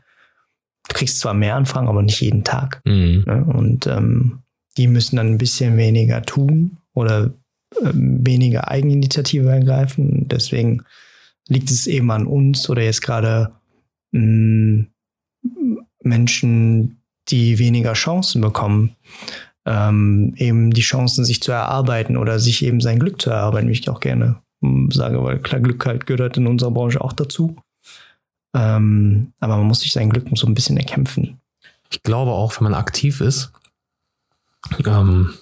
Du 0.88 0.94
kriegst 0.94 1.18
zwar 1.18 1.34
mehr 1.34 1.56
Anfragen, 1.56 1.88
aber 1.88 2.02
nicht 2.02 2.20
jeden 2.20 2.44
Tag. 2.44 2.80
Mhm. 2.84 3.24
Ne? 3.26 3.44
Und 3.52 3.86
ähm, 3.86 4.42
die 4.76 4.86
müssen 4.86 5.16
dann 5.16 5.28
ein 5.28 5.38
bisschen 5.38 5.76
weniger 5.76 6.22
tun 6.22 6.76
oder 6.92 7.32
ähm, 7.82 8.24
weniger 8.24 8.68
Eigeninitiative 8.68 9.48
ergreifen. 9.50 10.28
Deswegen 10.28 10.84
liegt 11.48 11.70
es 11.70 11.86
eben 11.86 12.10
an 12.10 12.26
uns 12.26 12.68
oder 12.70 12.82
jetzt 12.82 13.02
gerade 13.02 13.52
mh, 14.12 14.86
Menschen, 16.02 17.00
die 17.28 17.58
weniger 17.58 17.94
Chancen 17.94 18.40
bekommen, 18.40 18.96
ähm, 19.66 20.34
eben 20.36 20.72
die 20.72 20.82
Chancen 20.82 21.24
sich 21.24 21.42
zu 21.42 21.52
erarbeiten 21.52 22.16
oder 22.16 22.38
sich 22.38 22.62
eben 22.64 22.80
sein 22.80 22.98
Glück 22.98 23.20
zu 23.20 23.30
erarbeiten, 23.30 23.68
wie 23.68 23.72
ich 23.72 23.88
auch 23.88 24.00
gerne 24.00 24.40
mh, 24.60 24.92
sage, 24.94 25.22
weil 25.22 25.38
klar, 25.38 25.60
Glück 25.60 25.84
halt 25.86 26.06
gehört 26.06 26.36
in 26.36 26.46
unserer 26.46 26.70
Branche 26.70 27.00
auch 27.00 27.12
dazu. 27.12 27.56
Ähm, 28.54 29.32
aber 29.40 29.56
man 29.56 29.66
muss 29.66 29.80
sich 29.80 29.92
sein 29.92 30.10
Glück 30.10 30.26
so 30.34 30.46
ein 30.46 30.54
bisschen 30.54 30.76
erkämpfen. 30.76 31.40
Ich 31.90 32.02
glaube 32.02 32.30
auch, 32.32 32.56
wenn 32.58 32.64
man 32.64 32.74
aktiv 32.74 33.20
ist, 33.20 33.52
ähm, 34.86 35.34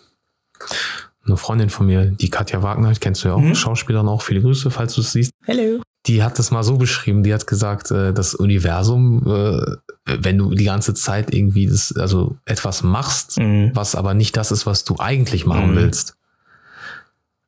eine 1.24 1.36
Freundin 1.36 1.70
von 1.70 1.86
mir, 1.86 2.06
die 2.06 2.30
Katja 2.30 2.62
Wagner, 2.62 2.92
kennst 2.94 3.22
du 3.24 3.28
ja 3.28 3.34
auch, 3.34 3.40
Mhm. 3.40 3.54
Schauspielerin 3.54 4.08
auch, 4.08 4.22
viele 4.22 4.40
Grüße, 4.40 4.70
falls 4.70 4.94
du 4.94 5.02
es 5.02 5.12
siehst. 5.12 5.32
Hello. 5.44 5.80
Die 6.06 6.22
hat 6.24 6.38
das 6.38 6.50
mal 6.50 6.64
so 6.64 6.78
beschrieben, 6.78 7.22
die 7.22 7.32
hat 7.32 7.46
gesagt, 7.46 7.90
äh, 7.92 8.12
das 8.12 8.34
Universum, 8.34 9.22
äh, 9.26 9.76
wenn 10.04 10.36
du 10.38 10.52
die 10.54 10.64
ganze 10.64 10.94
Zeit 10.94 11.32
irgendwie 11.32 11.66
das, 11.68 11.94
also 11.96 12.36
etwas 12.44 12.82
machst, 12.82 13.38
Mhm. 13.38 13.70
was 13.74 13.94
aber 13.94 14.12
nicht 14.14 14.36
das 14.36 14.50
ist, 14.50 14.66
was 14.66 14.82
du 14.84 14.96
eigentlich 14.98 15.46
machen 15.46 15.72
Mhm. 15.72 15.76
willst. 15.76 16.16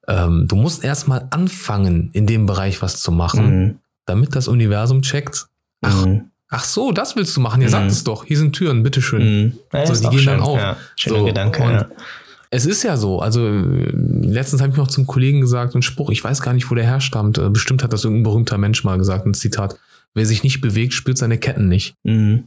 Ähm, 0.06 0.46
du 0.46 0.56
musst 0.56 0.84
erstmal 0.84 1.26
anfangen, 1.30 2.10
in 2.12 2.26
dem 2.26 2.46
Bereich 2.46 2.82
was 2.82 3.00
zu 3.00 3.10
machen, 3.10 3.60
Mhm. 3.64 3.78
damit 4.06 4.36
das 4.36 4.48
Universum 4.48 5.02
checkt. 5.02 5.46
Ach, 5.80 6.04
Mhm. 6.04 6.30
ach 6.48 6.64
so, 6.64 6.92
das 6.92 7.16
willst 7.16 7.34
du 7.36 7.40
machen. 7.40 7.60
Ihr 7.62 7.68
Mhm. 7.68 7.72
sagt 7.72 7.90
es 7.90 8.04
doch. 8.04 8.24
Hier 8.24 8.38
sind 8.38 8.52
Türen, 8.54 8.82
bitteschön. 8.82 9.22
Mhm. 9.46 9.52
Ja, 9.72 9.86
So, 9.86 9.94
die 9.94 10.16
gehen 10.16 10.26
dann 10.26 10.36
schön. 10.36 10.40
auf. 10.40 10.58
Ja, 10.58 10.76
schöner 10.96 11.18
So, 11.18 11.24
Gedanke. 11.24 11.62
und 11.62 11.72
ja. 11.72 11.86
Es 12.54 12.66
ist 12.66 12.82
ja 12.84 12.96
so. 12.96 13.18
Also 13.20 13.46
äh, 13.46 13.90
letztens 13.92 14.62
habe 14.62 14.70
ich 14.72 14.76
noch 14.78 14.88
zum 14.88 15.06
Kollegen 15.06 15.40
gesagt, 15.40 15.74
einen 15.74 15.82
Spruch, 15.82 16.10
ich 16.10 16.22
weiß 16.22 16.40
gar 16.40 16.52
nicht, 16.52 16.70
wo 16.70 16.74
der 16.76 16.84
herstammt. 16.84 17.36
Äh, 17.38 17.50
Bestimmt 17.50 17.82
hat 17.82 17.92
das 17.92 18.04
irgendein 18.04 18.22
berühmter 18.24 18.58
Mensch 18.58 18.84
mal 18.84 18.96
gesagt, 18.98 19.26
ein 19.26 19.34
Zitat. 19.34 19.76
Wer 20.14 20.26
sich 20.26 20.44
nicht 20.44 20.60
bewegt, 20.60 20.92
spürt 20.92 21.18
seine 21.18 21.38
Ketten 21.38 21.68
nicht. 21.68 21.96
Mhm. 22.04 22.44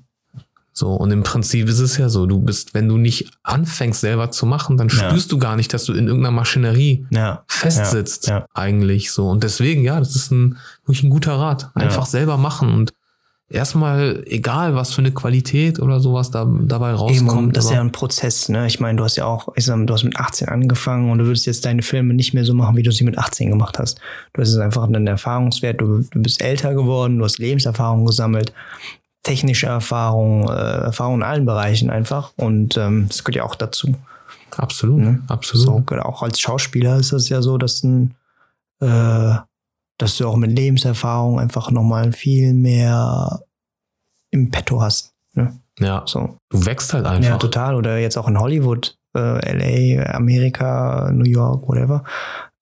So, 0.72 0.92
und 0.94 1.10
im 1.10 1.24
Prinzip 1.24 1.68
ist 1.68 1.80
es 1.80 1.98
ja 1.98 2.08
so, 2.08 2.28
du 2.28 2.40
bist, 2.40 2.76
wenn 2.76 2.88
du 2.88 2.98
nicht 2.98 3.32
anfängst 3.42 4.00
selber 4.00 4.30
zu 4.30 4.46
machen, 4.46 4.78
dann 4.78 4.90
Ja. 4.90 4.96
spürst 5.10 5.32
du 5.32 5.40
gar 5.40 5.56
nicht, 5.56 5.74
dass 5.74 5.86
du 5.86 5.94
in 5.94 6.06
irgendeiner 6.08 6.36
Maschinerie 6.36 7.06
ja. 7.10 7.44
festsitzt, 7.48 8.28
Ja, 8.28 8.40
ja. 8.42 8.46
eigentlich 8.54 9.12
so. 9.12 9.28
Und 9.28 9.44
deswegen, 9.44 9.84
ja, 9.84 9.98
das 10.00 10.16
ist 10.16 10.32
ein, 10.32 10.58
wirklich 10.86 11.04
ein 11.04 11.10
guter 11.10 11.34
Rat. 11.34 11.72
Einfach 11.74 12.04
Ja. 12.04 12.10
selber 12.12 12.38
machen 12.38 12.72
und 12.74 12.94
erstmal, 13.50 14.24
egal 14.28 14.76
was 14.76 14.94
für 14.94 15.00
eine 15.00 15.12
Qualität 15.12 15.80
oder 15.80 16.00
sowas 16.00 16.32
da, 16.32 16.46
dabei 16.46 16.90
Eben, 16.90 16.98
rauskommt. 16.98 17.56
das 17.56 17.66
ist 17.66 17.72
ja 17.72 17.82
ein 17.82 17.92
Prozess, 17.92 18.50
ne? 18.50 18.68
Ich 18.68 18.80
meine, 18.80 18.98
du 18.98 19.04
hast 19.04 19.16
ja 19.16 19.26
auch, 19.26 19.48
ich 19.56 19.66
sag, 19.66 19.78
mal, 19.78 19.86
du 19.86 19.94
hast 19.94 20.04
mit 20.04 20.18
18 20.18 20.50
angefangen 20.50 21.10
und 21.12 21.20
du 21.20 21.26
würdest 21.26 21.46
jetzt 21.46 21.66
deine 21.66 21.82
Filme 21.82 22.14
nicht 22.14 22.34
mehr 22.34 22.44
so 22.46 22.54
machen, 22.54 22.76
wie 22.76 22.84
du 22.84 22.92
sie 22.92 23.04
mit 23.04 23.18
18 23.18 23.50
gemacht 23.50 23.80
hast. 23.80 24.00
Du 24.34 24.42
hast 24.42 24.50
jetzt 24.50 24.60
einfach 24.60 24.84
einen 24.84 25.08
Erfahrungswert, 25.08 25.80
du, 25.80 26.00
du 26.12 26.22
bist 26.22 26.42
älter 26.42 26.74
geworden, 26.74 27.20
du 27.20 27.26
hast 27.26 27.40
Lebenserfahrung 27.40 28.06
gesammelt, 28.06 28.54
technische 29.24 29.68
Erfahrung, 29.68 30.50
äh, 30.50 30.52
Erfahrung 30.54 31.16
in 31.16 31.24
allen 31.24 31.46
Bereichen 31.46 31.90
einfach. 31.90 32.32
Und 32.36 32.78
ähm, 32.78 33.06
das 33.08 33.24
gehört 33.24 33.36
ja 33.38 33.44
auch 33.44 33.56
dazu. 33.56 33.94
absolut, 34.58 35.00
Ne? 35.00 35.22
absolut. 35.28 35.66
So, 35.66 35.82
gerade 35.86 36.06
auch 36.06 36.22
als 36.24 36.40
Schauspieler 36.40 36.98
ist 36.98 37.12
es 37.14 37.30
ja 37.30 37.42
so, 37.42 37.58
dass, 37.58 37.84
ein, 37.84 38.14
äh, 38.82 39.36
dass 39.98 40.18
du 40.18 40.28
auch 40.28 40.36
mit 40.36 40.52
Lebenserfahrung 40.52 41.40
einfach 41.40 41.72
nochmal 41.72 42.12
viel 42.12 42.54
mehr 42.54 43.42
im 44.32 44.52
Petto 44.52 44.82
hast. 44.82 45.14
Ne? 45.34 45.60
Ja, 45.80 46.04
So. 46.06 46.38
du 46.50 46.66
wächst 46.66 46.94
halt 46.94 47.06
einfach. 47.06 47.30
Ja, 47.30 47.38
total. 47.38 47.76
Oder 47.76 47.98
jetzt 47.98 48.18
auch 48.18 48.28
in 48.28 48.40
Hollywood, 48.40 48.98
äh, 49.16 49.20
LA, 49.98 50.12
Amerika, 50.14 51.10
New 51.14 51.26
York, 51.26 51.68
whatever. 51.68 52.04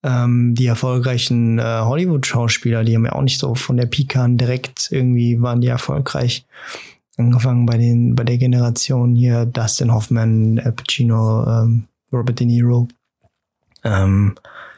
Ähm, 0.02 0.54
die 0.54 0.66
erfolgreichen 0.66 1.58
äh, 1.58 1.80
Hollywood-Schauspieler, 1.80 2.84
die 2.84 2.94
haben 2.94 3.06
ja 3.06 3.12
auch 3.12 3.22
nicht 3.22 3.40
so 3.40 3.54
von 3.54 3.76
der 3.76 3.86
Pike 3.86 4.20
an 4.20 4.36
direkt 4.36 4.88
irgendwie 4.92 5.40
waren 5.42 5.60
die 5.60 5.68
erfolgreich. 5.68 6.46
Angefangen 7.16 7.64
bei 7.66 7.78
den, 7.78 8.14
bei 8.14 8.22
der 8.24 8.36
Generation 8.36 9.14
hier, 9.16 9.46
Dustin 9.46 9.92
Hoffman, 9.92 10.58
Al 10.58 10.72
Pacino, 10.72 11.46
ähm, 11.46 11.88
Robert 12.12 12.38
De 12.38 12.46
Niro. 12.46 12.86
Ähm, 13.82 14.34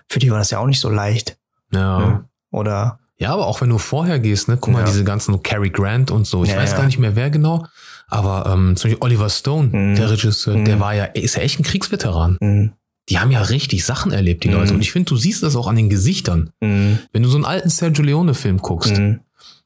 für 0.09 0.21
die 0.21 0.31
war 0.31 0.39
das 0.39 0.51
ja 0.51 0.61
auch 0.61 0.67
nicht 0.67 0.81
so 0.81 0.89
leicht. 0.89 1.37
ja. 1.73 1.99
Ne? 1.99 2.25
Oder 2.51 2.99
Ja, 3.21 3.33
aber 3.33 3.47
auch 3.49 3.61
wenn 3.61 3.69
du 3.69 3.79
vorher 3.79 4.21
gehst, 4.21 4.47
ne, 4.49 4.57
guck 4.61 4.73
mal, 4.73 4.81
Ja. 4.81 4.87
diese 4.87 5.03
ganzen 5.03 5.43
Cary 5.43 5.71
Grant 5.71 6.11
und 6.13 6.25
so, 6.27 6.45
ich 6.45 6.51
Ja, 6.51 6.57
weiß 6.59 6.77
gar 6.77 6.87
nicht 6.87 6.99
mehr 7.01 7.17
wer 7.17 7.31
genau, 7.31 7.67
aber 8.07 8.47
ähm, 8.53 8.77
zum 8.77 8.91
Beispiel 8.91 9.05
Oliver 9.05 9.29
Stone, 9.29 9.69
Mhm. 9.73 9.95
der 9.97 10.11
Regisseur, 10.11 10.55
der 10.55 10.77
Mhm. 10.77 10.81
war 10.81 10.95
ja, 10.95 11.05
ist 11.05 11.35
ja 11.35 11.43
echt 11.43 11.59
ein 11.59 11.65
Kriegsveteran. 11.65 12.37
mh, 12.41 12.71
Die 13.11 13.19
haben 13.19 13.31
ja 13.31 13.41
richtig 13.41 13.85
Sachen 13.87 14.13
erlebt, 14.13 14.45
die 14.45 14.49
Mhm. 14.49 14.55
Leute. 14.55 14.75
Und 14.75 14.83
ich 14.83 14.93
finde, 14.93 15.09
du 15.09 15.17
siehst 15.17 15.43
das 15.43 15.57
auch 15.57 15.67
an 15.67 15.75
den 15.77 15.89
Gesichtern. 15.89 16.51
mh, 16.61 16.99
Wenn 17.13 17.23
du 17.23 17.29
so 17.29 17.37
einen 17.39 17.45
alten 17.47 17.71
Sergio 17.71 18.05
Leone-Film 18.05 18.59
guckst, 18.59 18.97
mh, 18.99 19.19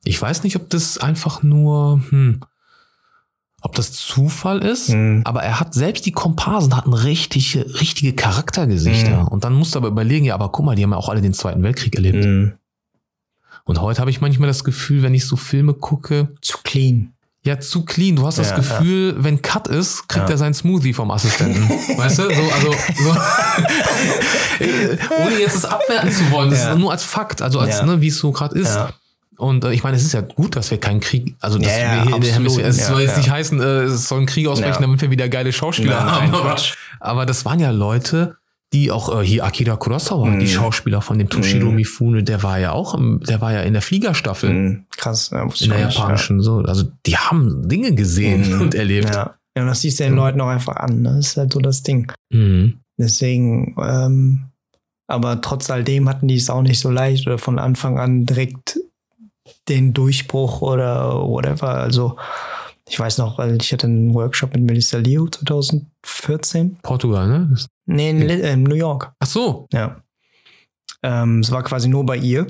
ich 0.05 0.21
weiß 0.23 0.45
nicht, 0.45 0.57
ob 0.57 0.71
das 0.71 0.97
einfach 0.99 1.43
nur, 1.43 2.01
hm, 2.09 2.41
ob 3.61 3.75
das 3.77 3.93
Zufall 3.93 4.59
ist, 4.61 4.89
mh. 4.91 5.23
aber 5.25 5.43
er 5.43 5.61
hat 5.61 5.75
selbst 5.75 6.05
die 6.07 6.13
Komparsen 6.13 6.75
hatten 6.77 6.95
richtige, 6.95 7.81
richtige 7.81 8.13
Charaktergesichter. 8.15 9.23
Mhm. 9.23 9.29
Und 9.29 9.45
dann 9.45 9.53
musst 9.55 9.75
du 9.75 9.79
aber 9.79 9.89
überlegen, 9.89 10.25
ja, 10.25 10.35
aber 10.35 10.49
guck 10.51 10.65
mal, 10.65 10.75
die 10.75 10.83
haben 10.83 10.91
ja 10.93 10.97
auch 10.97 11.09
alle 11.09 11.21
den 11.21 11.35
Zweiten 11.35 11.63
Weltkrieg 11.63 11.95
erlebt. 11.97 12.25
mh. 12.25 12.53
Und 13.65 13.81
heute 13.81 14.01
habe 14.01 14.11
ich 14.11 14.21
manchmal 14.21 14.49
das 14.49 14.65
Gefühl, 14.65 15.03
wenn 15.03 15.15
ich 15.15 15.27
so 15.27 15.37
Filme 15.37 15.75
gucke, 15.75 16.29
Zu 16.41 16.59
clean. 16.65 17.13
ja, 17.45 17.59
zu 17.61 17.85
clean. 17.85 18.17
Du 18.17 18.27
hast 18.27 18.39
das 18.39 18.51
Ja, 18.51 18.57
Gefühl, 18.57 19.15
wenn 19.19 19.43
Cut 19.43 19.69
ist, 19.69 20.09
kriegt 20.09 20.29
Ja. 20.29 20.35
er 20.35 20.39
seinen 20.39 20.55
Smoothie 20.55 20.93
vom 20.93 21.11
Assistenten. 21.11 21.69
weißt 21.97 22.19
du? 22.19 22.23
So, 22.23 22.29
also, 22.29 22.73
so. 23.05 23.11
ohne 25.25 25.39
jetzt 25.39 25.57
es 25.57 25.65
abwerten 25.65 26.11
zu 26.13 26.31
wollen. 26.31 26.51
Das 26.51 26.65
Ja. 26.65 26.73
ist 26.73 26.79
nur 26.79 26.91
als 26.93 27.05
Fakt, 27.05 27.43
also 27.43 27.59
als, 27.61 27.79
Ja. 27.79 27.87
ne, 27.87 28.01
wie 28.01 28.09
es 28.09 28.19
so 28.19 28.33
gerade 28.33 28.59
ist. 28.59 28.75
Ja. 28.75 28.91
Und 29.39 29.65
äh, 29.65 29.73
ich 29.73 29.83
meine, 29.83 29.97
es 29.97 30.05
ist 30.05 30.13
ja 30.13 30.21
gut, 30.21 30.55
dass 30.57 30.71
wir 30.71 30.79
keinen 30.79 31.01
Krieg, 31.01 31.35
also 31.41 31.59
dass 31.59 31.67
Ja, 31.67 31.73
ja, 31.73 31.79
wir 31.79 31.85
hier 32.03 32.03
in 32.03 32.07
der 32.07 32.17
absolut. 32.17 32.35
Hemisphäre, 32.35 32.69
es 32.69 32.87
soll 32.87 32.95
Ja, 32.97 33.01
jetzt 33.07 33.11
ja. 33.13 33.19
nicht 33.19 33.31
heißen, 33.31 33.61
äh, 33.61 33.65
es 33.85 34.09
soll 34.09 34.21
ein 34.21 34.27
Krieg 34.27 34.47
ausbrechen, 34.47 34.75
Ja. 34.75 34.81
damit 34.81 35.01
wir 35.01 35.11
wieder 35.11 35.29
geile 35.29 35.53
Schauspieler 35.53 36.05
Nein, 36.05 36.33
haben. 36.33 36.35
Aber, 36.35 36.57
aber 37.01 37.27
das 37.27 37.45
waren 37.45 37.59
ja 37.59 37.71
Leute, 37.71 38.37
die 38.73 38.91
auch 38.91 39.21
äh, 39.21 39.25
hier 39.25 39.45
Akira 39.45 39.77
Kurosawa, 39.77 40.27
Mhm. 40.27 40.41
die 40.41 40.49
Schauspieler 40.49 41.01
von 41.03 41.19
dem 41.19 41.29
Toshiro 41.29 41.69
Mhm. 41.71 41.77
Mifune, 41.77 42.23
der 42.23 42.43
war 42.43 42.59
ja 42.59 42.73
auch, 42.73 42.95
im, 42.95 43.21
der 43.21 43.41
war 43.41 43.53
ja 43.53 43.61
in 43.63 43.73
der 43.75 43.83
Fliegerstaffel 43.83 44.51
Mhm. 44.51 44.87
Krass. 44.97 45.31
Ja, 45.31 45.43
in 45.43 45.71
der 45.71 45.81
japanischen, 45.81 46.41
so, 46.41 46.59
also 46.59 46.85
die 47.07 47.17
haben 47.17 47.69
Dinge 47.69 47.95
gesehen 47.95 48.55
Mhm. 48.57 48.61
und 48.63 48.75
erlebt. 48.75 49.11
Ja. 49.15 49.35
ja, 49.57 49.63
und 49.63 49.69
das 49.69 49.81
siehst 49.83 50.01
du 50.01 50.05
den 50.05 50.17
Ja. 50.17 50.25
Leuten 50.25 50.41
auch 50.41 50.49
einfach 50.49 50.77
an. 50.77 51.03
Ne? 51.03 51.15
Das 51.17 51.29
ist 51.29 51.37
halt 51.37 51.53
so 51.53 51.61
das 51.61 51.83
Ding. 51.83 52.11
Mhm. 52.33 52.81
Deswegen, 52.99 53.75
ähm, 53.83 54.47
aber 55.09 55.41
trotz 55.41 55.69
alledem 55.71 56.09
hatten 56.09 56.29
die 56.29 56.37
es 56.37 56.49
auch 56.51 56.63
nicht 56.63 56.81
so 56.81 56.91
leicht 56.91 57.27
oder 57.27 57.39
von 57.39 57.59
Anfang 57.59 57.99
an 57.99 58.25
direkt 58.25 58.79
den 59.69 59.93
Durchbruch 59.93 60.63
oder 60.63 61.15
whatever. 61.23 61.75
Also, 61.75 62.17
ich 62.93 63.01
weiß 63.01 63.17
noch, 63.19 63.39
weil 63.39 63.57
ich 63.61 63.73
hatte 63.73 63.87
einen 63.87 64.13
Workshop 64.13 64.53
mit 64.53 64.63
Melissa 64.65 64.99
Leo 64.99 65.27
2014. 65.27 66.77
Portugal, 66.83 67.27
ne? 67.27 67.49
Das- 67.51 67.69
Nee, 67.87 68.11
in 68.11 68.21
äh, 68.29 68.55
New 68.57 68.75
York. 68.75 69.13
Ach 69.19 69.27
so. 69.27 69.67
Ja. 69.73 70.03
Ähm, 71.03 71.41
es 71.41 71.51
war 71.51 71.63
quasi 71.65 71.89
nur 71.89 72.05
bei 72.07 72.17
ihr. 72.17 72.47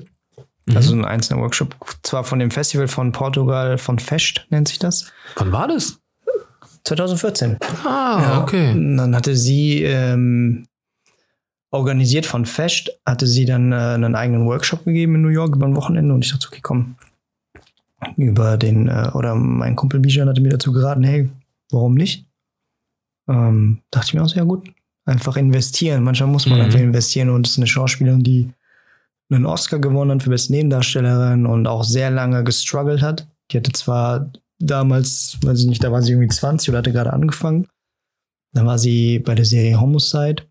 Mhm. 0.66 0.76
Also 0.76 0.94
ein 0.94 1.04
einzelner 1.04 1.40
Workshop. 1.40 1.74
Zwar 2.02 2.24
von 2.24 2.38
dem 2.40 2.50
Festival 2.50 2.86
von 2.88 3.12
Portugal, 3.12 3.78
von 3.78 3.98
Fest 3.98 4.46
nennt 4.50 4.68
sich 4.68 4.78
das. 4.78 5.10
Wann 5.36 5.52
war 5.52 5.68
das? 5.68 5.98
2014. 6.84 7.58
Ah, 7.84 8.20
Ja. 8.20 8.42
okay. 8.42 8.72
Und 8.72 8.96
dann 8.98 9.14
hatte 9.16 9.36
sie 9.36 9.82
ähm, 9.84 10.66
organisiert 11.70 12.26
von 12.26 12.44
Fest, 12.44 12.90
hatte 13.06 13.26
sie 13.26 13.44
dann 13.46 13.72
äh, 13.72 13.76
einen 13.76 14.14
eigenen 14.16 14.44
Workshop 14.46 14.84
gegeben 14.84 15.14
in 15.14 15.22
New 15.22 15.28
York 15.28 15.54
über 15.56 15.66
ein 15.66 15.76
Wochenende 15.76 16.12
und 16.12 16.24
ich 16.24 16.32
dachte, 16.32 16.48
okay, 16.48 16.60
komm. 16.62 16.96
Über 18.16 18.56
den, 18.56 18.88
äh, 18.88 19.10
oder 19.14 19.34
mein 19.34 19.76
Kumpel 19.76 20.00
Bijan 20.00 20.28
hatte 20.28 20.40
mir 20.40 20.50
dazu 20.50 20.72
geraten, 20.72 21.04
hey, 21.04 21.30
warum 21.70 21.94
nicht? 21.94 22.26
Ähm, 23.28 23.82
dachte 23.90 24.06
ich 24.08 24.14
mir 24.14 24.22
auch 24.22 24.28
sehr 24.28 24.44
gut. 24.44 24.68
Einfach 25.04 25.36
investieren. 25.36 26.02
Manchmal 26.02 26.28
muss 26.30 26.46
man 26.46 26.58
Mhm. 26.58 26.64
einfach 26.64 26.80
investieren 26.80 27.30
und 27.30 27.46
es 27.46 27.52
ist 27.52 27.58
eine 27.58 27.66
Schauspielerin, 27.66 28.22
die 28.22 28.50
einen 29.30 29.46
Oscar 29.46 29.78
gewonnen 29.78 30.12
hat 30.12 30.22
für 30.22 30.30
beste 30.30 30.52
Nebendarstellerin 30.52 31.46
und 31.46 31.66
auch 31.66 31.84
sehr 31.84 32.10
lange 32.10 32.44
gestruggelt 32.44 33.02
hat. 33.02 33.26
Die 33.50 33.56
hatte 33.56 33.72
zwar 33.72 34.30
damals, 34.58 35.38
weiß 35.42 35.60
ich 35.60 35.66
nicht, 35.66 35.82
da 35.82 35.90
war 35.90 36.02
sie 36.02 36.12
irgendwie 36.12 36.28
20 36.28 36.68
oder 36.68 36.78
hatte 36.78 36.92
gerade 36.92 37.12
angefangen. 37.12 37.66
Dann 38.52 38.66
war 38.66 38.78
sie 38.78 39.18
bei 39.20 39.34
der 39.34 39.44
Serie 39.46 39.80
Homicide. 39.80 40.42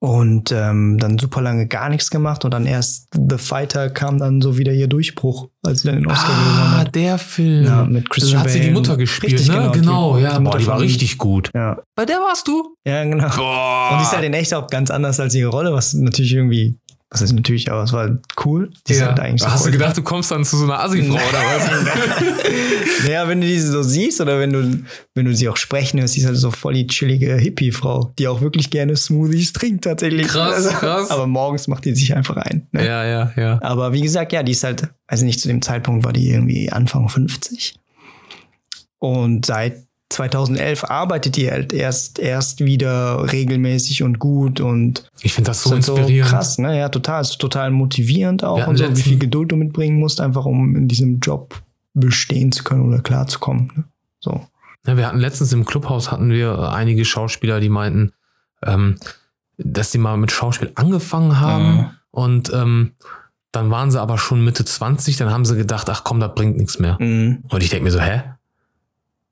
Und 0.00 0.52
ähm, 0.52 0.98
dann 0.98 1.18
super 1.18 1.40
lange 1.40 1.66
gar 1.66 1.88
nichts 1.88 2.10
gemacht 2.10 2.44
und 2.44 2.52
dann 2.52 2.66
erst 2.66 3.08
The 3.14 3.38
Fighter 3.38 3.88
kam 3.88 4.18
dann 4.18 4.40
so 4.42 4.58
wieder 4.58 4.72
ihr 4.72 4.86
Durchbruch, 4.88 5.48
als 5.64 5.80
sie 5.80 5.88
dann 5.88 5.96
den 5.96 6.06
Oscar 6.06 6.28
gewonnen 6.28 6.58
Ah, 6.74 6.78
hat. 6.80 6.94
der 6.94 7.16
Film. 7.18 7.64
Ja, 7.64 7.84
mit 7.84 8.10
Christian 8.10 8.40
Da 8.40 8.44
hat 8.44 8.50
sie 8.50 8.60
die. 8.60 8.70
Mutter 8.70 8.96
gespielt, 8.96 9.32
Richtig, 9.32 9.48
ne? 9.48 9.54
genau, 9.54 9.72
Genau, 9.72 10.16
die- 10.18 10.22
ja. 10.24 10.38
die 10.38 10.44
Boah, 10.44 10.58
die 10.58 10.66
war 10.66 10.80
richtig 10.80 11.16
gut. 11.18 11.50
Ja, 11.54 11.78
Bei 11.96 12.04
der 12.04 12.16
warst 12.18 12.46
du? 12.48 12.76
ja 12.86 13.02
genau. 13.04 13.28
Boah. 13.34 13.88
Und 13.92 13.98
die 13.98 14.02
ist 14.04 14.12
halt 14.12 14.24
in 14.24 14.34
echt 14.34 14.52
auch 14.52 14.66
ganz 14.68 14.90
anders 14.90 15.18
als 15.20 15.34
ihre 15.34 15.50
Rolle, 15.50 15.72
was 15.72 15.94
natürlich 15.94 16.34
irgendwie, 16.34 16.76
was 17.10 17.22
ist 17.22 17.32
natürlich, 17.32 17.70
aber 17.70 17.84
es 17.84 17.92
war 17.92 18.18
cool. 18.44 18.70
Die 18.88 18.94
ja. 18.94 19.06
halt 19.06 19.20
eigentlich 19.20 19.42
so 19.42 19.48
Hast 19.48 19.66
du 19.66 19.70
gedacht, 19.70 19.96
du 19.96 20.02
kommst 20.02 20.32
dann 20.32 20.44
zu 20.44 20.56
so 20.56 20.64
einer 20.64 20.80
Assi-Frau 20.82 21.14
oder 21.14 21.22
was? 21.22 21.70
Naja, 23.04 23.28
wenn 23.28 23.40
du 23.40 23.46
diese 23.46 23.70
so 23.70 23.82
siehst 23.82 24.20
oder 24.20 24.40
wenn 24.40 24.52
du, 24.52 24.84
wenn 25.14 25.24
du 25.24 25.34
sie 25.34 25.48
auch 25.48 25.56
sprechen 25.56 26.00
hörst, 26.00 26.14
sie 26.14 26.20
ist 26.20 26.26
halt 26.26 26.36
so 26.36 26.50
voll 26.50 26.74
die 26.74 26.86
chillige 26.86 27.36
Hippie-Frau, 27.36 28.12
die 28.18 28.26
auch 28.26 28.40
wirklich 28.40 28.70
gerne 28.70 28.96
Smoothies 28.96 29.52
trinkt 29.52 29.84
tatsächlich. 29.84 30.26
Krass, 30.26 30.68
krass. 30.68 31.10
Aber 31.10 31.26
morgens 31.26 31.68
macht 31.68 31.84
die 31.84 31.94
sich 31.94 32.14
einfach 32.16 32.36
ein. 32.36 32.66
Ne? 32.72 32.84
ja, 32.84 33.04
ja, 33.04 33.32
ja. 33.36 33.62
Aber 33.62 33.92
wie 33.92 34.00
gesagt, 34.00 34.32
ja, 34.32 34.42
die 34.42 34.52
ist 34.52 34.64
halt, 34.64 34.88
also 35.06 35.24
nicht 35.24 35.40
zu 35.40 35.48
dem 35.48 35.62
Zeitpunkt 35.62 36.04
war 36.04 36.12
die 36.12 36.30
irgendwie 36.30 36.72
Anfang 36.72 37.08
50. 37.08 37.74
Und 38.98 39.46
seit 39.46 39.84
2011 40.14 40.84
arbeitet 40.84 41.36
die 41.36 41.50
halt 41.50 41.72
erst, 41.72 42.18
erst 42.18 42.64
wieder 42.64 43.32
regelmäßig 43.32 44.02
und 44.02 44.18
gut 44.18 44.60
und 44.60 45.10
Ich 45.20 45.34
finde 45.34 45.50
das 45.50 45.62
so 45.62 45.70
halt 45.70 45.78
inspirierend. 45.78 46.30
So 46.30 46.36
krass, 46.36 46.58
ne? 46.58 46.78
Ja, 46.78 46.88
total. 46.88 47.22
Ist 47.22 47.38
total 47.38 47.70
motivierend 47.70 48.44
auch 48.44 48.60
hatten 48.60 48.70
und 48.70 48.76
so, 48.76 48.96
wie 48.96 49.02
viel 49.02 49.18
Geduld 49.18 49.52
du 49.52 49.56
mitbringen 49.56 49.98
musst, 49.98 50.20
einfach 50.20 50.44
um 50.44 50.76
in 50.76 50.88
diesem 50.88 51.20
Job 51.20 51.60
bestehen 51.94 52.50
zu 52.52 52.64
können 52.64 52.86
oder 52.86 53.00
klarzukommen. 53.00 53.70
Ne? 53.76 53.84
So. 54.20 54.46
Ja, 54.86 54.96
wir 54.96 55.06
hatten 55.06 55.18
letztens 55.18 55.52
im 55.52 55.64
Clubhaus 55.64 56.10
hatten 56.10 56.30
wir 56.30 56.72
einige 56.72 57.04
Schauspieler, 57.04 57.60
die 57.60 57.68
meinten, 57.68 58.12
ähm, 58.64 58.96
dass 59.58 59.92
sie 59.92 59.98
mal 59.98 60.16
mit 60.16 60.32
Schauspiel 60.32 60.72
angefangen 60.74 61.40
haben 61.40 61.76
Mhm. 61.76 61.90
und 62.10 62.52
ähm, 62.52 62.92
dann 63.52 63.70
waren 63.70 63.90
sie 63.92 64.00
aber 64.00 64.18
schon 64.18 64.44
Mitte 64.44 64.64
20, 64.64 65.16
dann 65.16 65.30
haben 65.30 65.44
sie 65.44 65.56
gedacht, 65.56 65.88
ach 65.88 66.02
komm, 66.02 66.18
das 66.18 66.34
bringt 66.34 66.56
nichts 66.56 66.80
mehr. 66.80 66.96
Mhm. 67.00 67.44
Und 67.48 67.62
ich 67.62 67.70
denke 67.70 67.84
mir 67.84 67.92
so, 67.92 68.00
hä? 68.00 68.22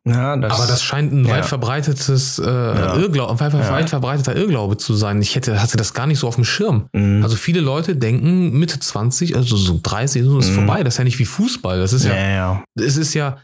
Ja, 0.04 0.36
das, 0.36 0.52
Aber 0.58 0.66
das 0.66 0.82
scheint 0.82 1.12
ein 1.12 1.24
ja. 1.24 1.30
weit 1.36 1.46
verbreitetes 1.46 2.40
äh, 2.40 2.42
Irrglaube, 2.44 3.38
weit, 3.38 3.52
Ja. 3.52 3.70
weit 3.70 3.88
verbreiteter 3.88 4.34
Irrglaube 4.34 4.76
zu 4.76 4.94
sein. 4.94 5.22
Ich 5.22 5.36
hätte, 5.36 5.62
hatte 5.62 5.76
das 5.76 5.94
gar 5.94 6.08
nicht 6.08 6.18
so 6.18 6.26
auf 6.26 6.34
dem 6.34 6.44
Schirm. 6.44 6.88
Mhm. 6.92 7.22
Also 7.22 7.36
viele 7.36 7.60
Leute 7.60 7.94
denken 7.94 8.50
Mitte 8.58 8.80
20, 8.80 9.36
also 9.36 9.56
so 9.56 9.78
30, 9.80 10.24
so 10.24 10.38
ist 10.40 10.50
Mhm. 10.50 10.54
vorbei. 10.54 10.82
Das 10.82 10.94
ist 10.94 10.98
ja 10.98 11.04
nicht 11.04 11.18
wie 11.20 11.24
Fußball. 11.24 11.78
Das 11.78 11.92
ist 11.92 12.04
ja, 12.04 12.14
ja, 12.16 12.30
ja, 12.30 12.64
es 12.74 12.96
ist 12.96 13.14
ja, 13.14 13.36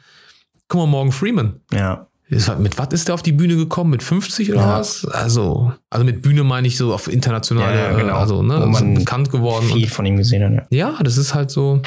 guck 0.67 0.81
mal, 0.81 0.87
Morgan 0.87 1.13
Freeman. 1.13 1.61
ja. 1.73 2.05
Ist, 2.31 2.59
mit 2.59 2.77
was 2.77 2.89
ist 2.89 3.09
der 3.09 3.15
auf 3.15 3.23
die 3.23 3.33
Bühne 3.33 3.57
gekommen? 3.57 3.89
Mit 3.89 4.03
50 4.03 4.53
oder 4.53 4.61
Ja. 4.61 4.79
was? 4.81 5.07
Also, 5.07 5.73
also 5.89 6.05
mit 6.05 6.21
Bühne 6.21 6.45
meine 6.45 6.69
ich 6.69 6.77
so 6.77 6.93
auf 6.93 7.11
internationale, 7.11 7.75
Ja, 7.79 7.91
ja, 7.93 7.97
genau. 7.97 8.17
also, 8.19 8.43
ne, 8.43 8.53
Wo 8.53 8.59
also 8.59 8.71
man 8.85 8.95
bekannt 8.97 9.31
geworden. 9.31 9.65
Viel 9.67 9.85
Und, 9.85 9.91
von 9.91 10.05
ihm 10.05 10.19
gesehen 10.19 10.45
hat. 10.45 10.67
Ja. 10.71 10.91
ja, 10.91 11.03
das 11.03 11.17
ist 11.17 11.33
halt 11.35 11.51
so. 11.51 11.81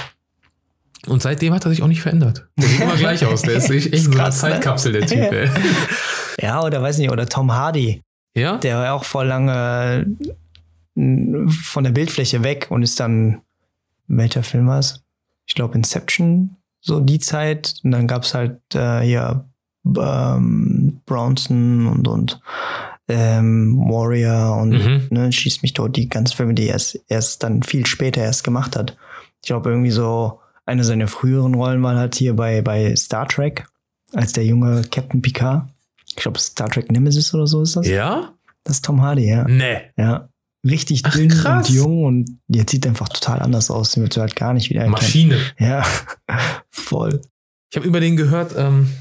Und 1.08 1.22
seitdem 1.22 1.54
hat 1.54 1.66
er 1.66 1.72
sich 1.72 1.82
auch 1.82 1.88
nicht 1.88 2.02
verändert. 2.02 2.48
Der 2.58 2.68
sieht 2.68 2.80
immer 2.82 2.96
gleich 2.96 3.26
aus. 3.26 3.42
Der 3.42 3.56
ist 3.56 3.70
echt 3.72 3.88
Ist 3.88 4.04
so 4.06 4.12
eine 4.12 4.20
krass, 4.20 4.44
ne? 4.44 4.50
Zeitkapsel, 4.52 4.92
der 4.94 5.08
Typ, 5.08 5.32
ey. 5.32 5.50
ja, 6.42 6.62
oder 6.64 6.82
weiß 6.82 6.98
nicht, 7.00 7.10
oder 7.12 7.28
Tom 7.28 7.52
Hardy, 7.54 8.02
Ja? 8.36 8.58
der 8.58 8.78
war 8.78 8.84
ja 8.86 8.94
auch 8.94 9.04
voll 9.04 9.26
lange 9.28 10.06
äh, 10.96 11.48
von 11.50 11.84
der 11.84 11.92
Bildfläche 11.92 12.44
weg 12.44 12.68
und 12.70 12.84
ist 12.84 13.00
dann, 13.00 13.42
welcher 14.08 14.44
Film 14.44 14.68
war 14.68 14.80
es? 14.80 15.02
Ich 15.48 15.56
glaube 15.56 15.76
Inception, 15.76 16.58
so 16.82 17.00
die 17.00 17.20
Zeit. 17.20 17.76
Und 17.84 17.92
dann 17.92 18.08
gab 18.08 18.24
es 18.24 18.34
halt 18.34 18.60
äh, 18.76 19.00
hier 19.02 19.46
ähm, 19.98 21.02
Bronson 21.06 21.88
und, 21.88 22.08
und 22.08 22.40
ähm, 23.08 23.78
Warrior 23.90 24.58
und 24.62 24.70
Mhm. 24.72 25.08
ne, 25.10 25.32
Schieß 25.32 25.64
mich 25.64 25.74
tot, 25.74 25.96
die 25.96 26.08
ganzen 26.10 26.36
Filme, 26.36 26.54
die 26.54 26.68
er 26.68 26.74
erst, 26.74 27.00
erst 27.08 27.44
dann 27.44 27.64
viel 27.64 27.86
später 27.86 28.22
erst 28.22 28.44
gemacht 28.44 28.76
hat. 28.76 28.96
Ich 29.42 29.48
glaube, 29.48 29.70
irgendwie 29.72 29.92
so 29.92 30.40
eine 30.66 30.84
seiner 30.84 31.08
früheren 31.08 31.56
Rollen 31.56 31.82
war 31.84 31.96
halt 31.96 32.16
hier 32.16 32.36
bei, 32.36 32.62
bei 32.62 32.96
Star 32.96 33.28
Trek, 33.28 33.66
als 34.14 34.34
der 34.34 34.46
junge 34.46 34.84
Captain 34.90 35.22
Picard. 35.22 35.68
Ich 36.08 36.16
glaube, 36.16 36.40
Star 36.40 36.70
Trek 36.70 36.92
Nemesis 36.92 37.34
oder 37.34 37.48
so 37.48 37.62
ist 37.62 37.76
das. 37.76 37.88
Ja? 37.88 38.34
Das 38.64 38.76
ist 38.76 38.86
Tom 38.86 39.02
Hardy, 39.02 39.28
ja. 39.28 39.46
Nee. 39.48 39.82
Ja. 39.98 40.30
Richtig 40.64 41.02
Ach, 41.06 41.12
dünn 41.14 41.30
krass. 41.30 41.70
und 41.70 41.76
jung 41.76 42.04
und 42.04 42.38
jetzt 42.48 42.70
sieht 42.72 42.86
einfach 42.86 43.10
total 43.10 43.42
anders 43.42 43.72
aus. 43.72 43.94
Den 43.94 44.04
wird 44.04 44.16
halt 44.18 44.36
gar 44.36 44.54
nicht 44.54 44.70
wieder 44.70 44.82
erkennen. 44.82 44.92
Maschine. 44.94 45.40
Ja, 45.58 45.84
voll. 46.70 47.22
Ich 47.72 47.78
habe 47.78 47.88
über 47.88 48.00
den 48.00 48.16
gehört, 48.16 48.54
ähm, 48.56 48.92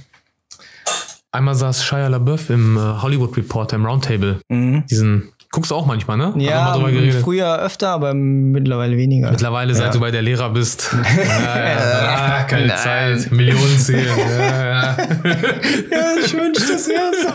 einmal 1.33 1.55
saß 1.55 1.85
Shia 1.85 2.09
LaBeouf 2.09 2.49
im 2.49 2.77
äh, 2.79 2.81
Hollywood 2.81 3.37
Reporter 3.37 3.77
im 3.77 3.85
Roundtable. 3.85 4.41
Mhm. 4.49 4.87
Diesen, 4.87 5.33
guckst 5.53 5.71
du 5.71 5.75
auch 5.75 5.87
manchmal, 5.87 6.17
ne? 6.17 6.33
Ja, 6.37 6.75
früher 7.23 7.59
öfter, 7.61 7.89
aber 7.91 8.15
mittlerweile 8.15 8.97
weniger. 8.97 9.31
Mittlerweile, 9.31 9.75
seit 9.75 9.87
Ja. 9.87 9.93
du 9.93 10.01
bei 10.01 10.11
der 10.11 10.23
Lehrer 10.23 10.51
bist. 10.51 10.91
Ja, 11.27 11.69
ja, 11.69 12.39
ah, 12.41 12.45
keine 12.45 12.67
Nein. 12.69 12.79
Zeit. 12.79 13.33
Millionen 13.33 13.79
zählen. 13.79 14.07
Ja, 14.17 14.65
ja. 14.65 14.97
ja, 14.97 16.15
ich 16.25 16.33
wünschte, 16.35 16.73
das 16.73 16.89
wäre 16.89 17.13
so. 17.21 17.29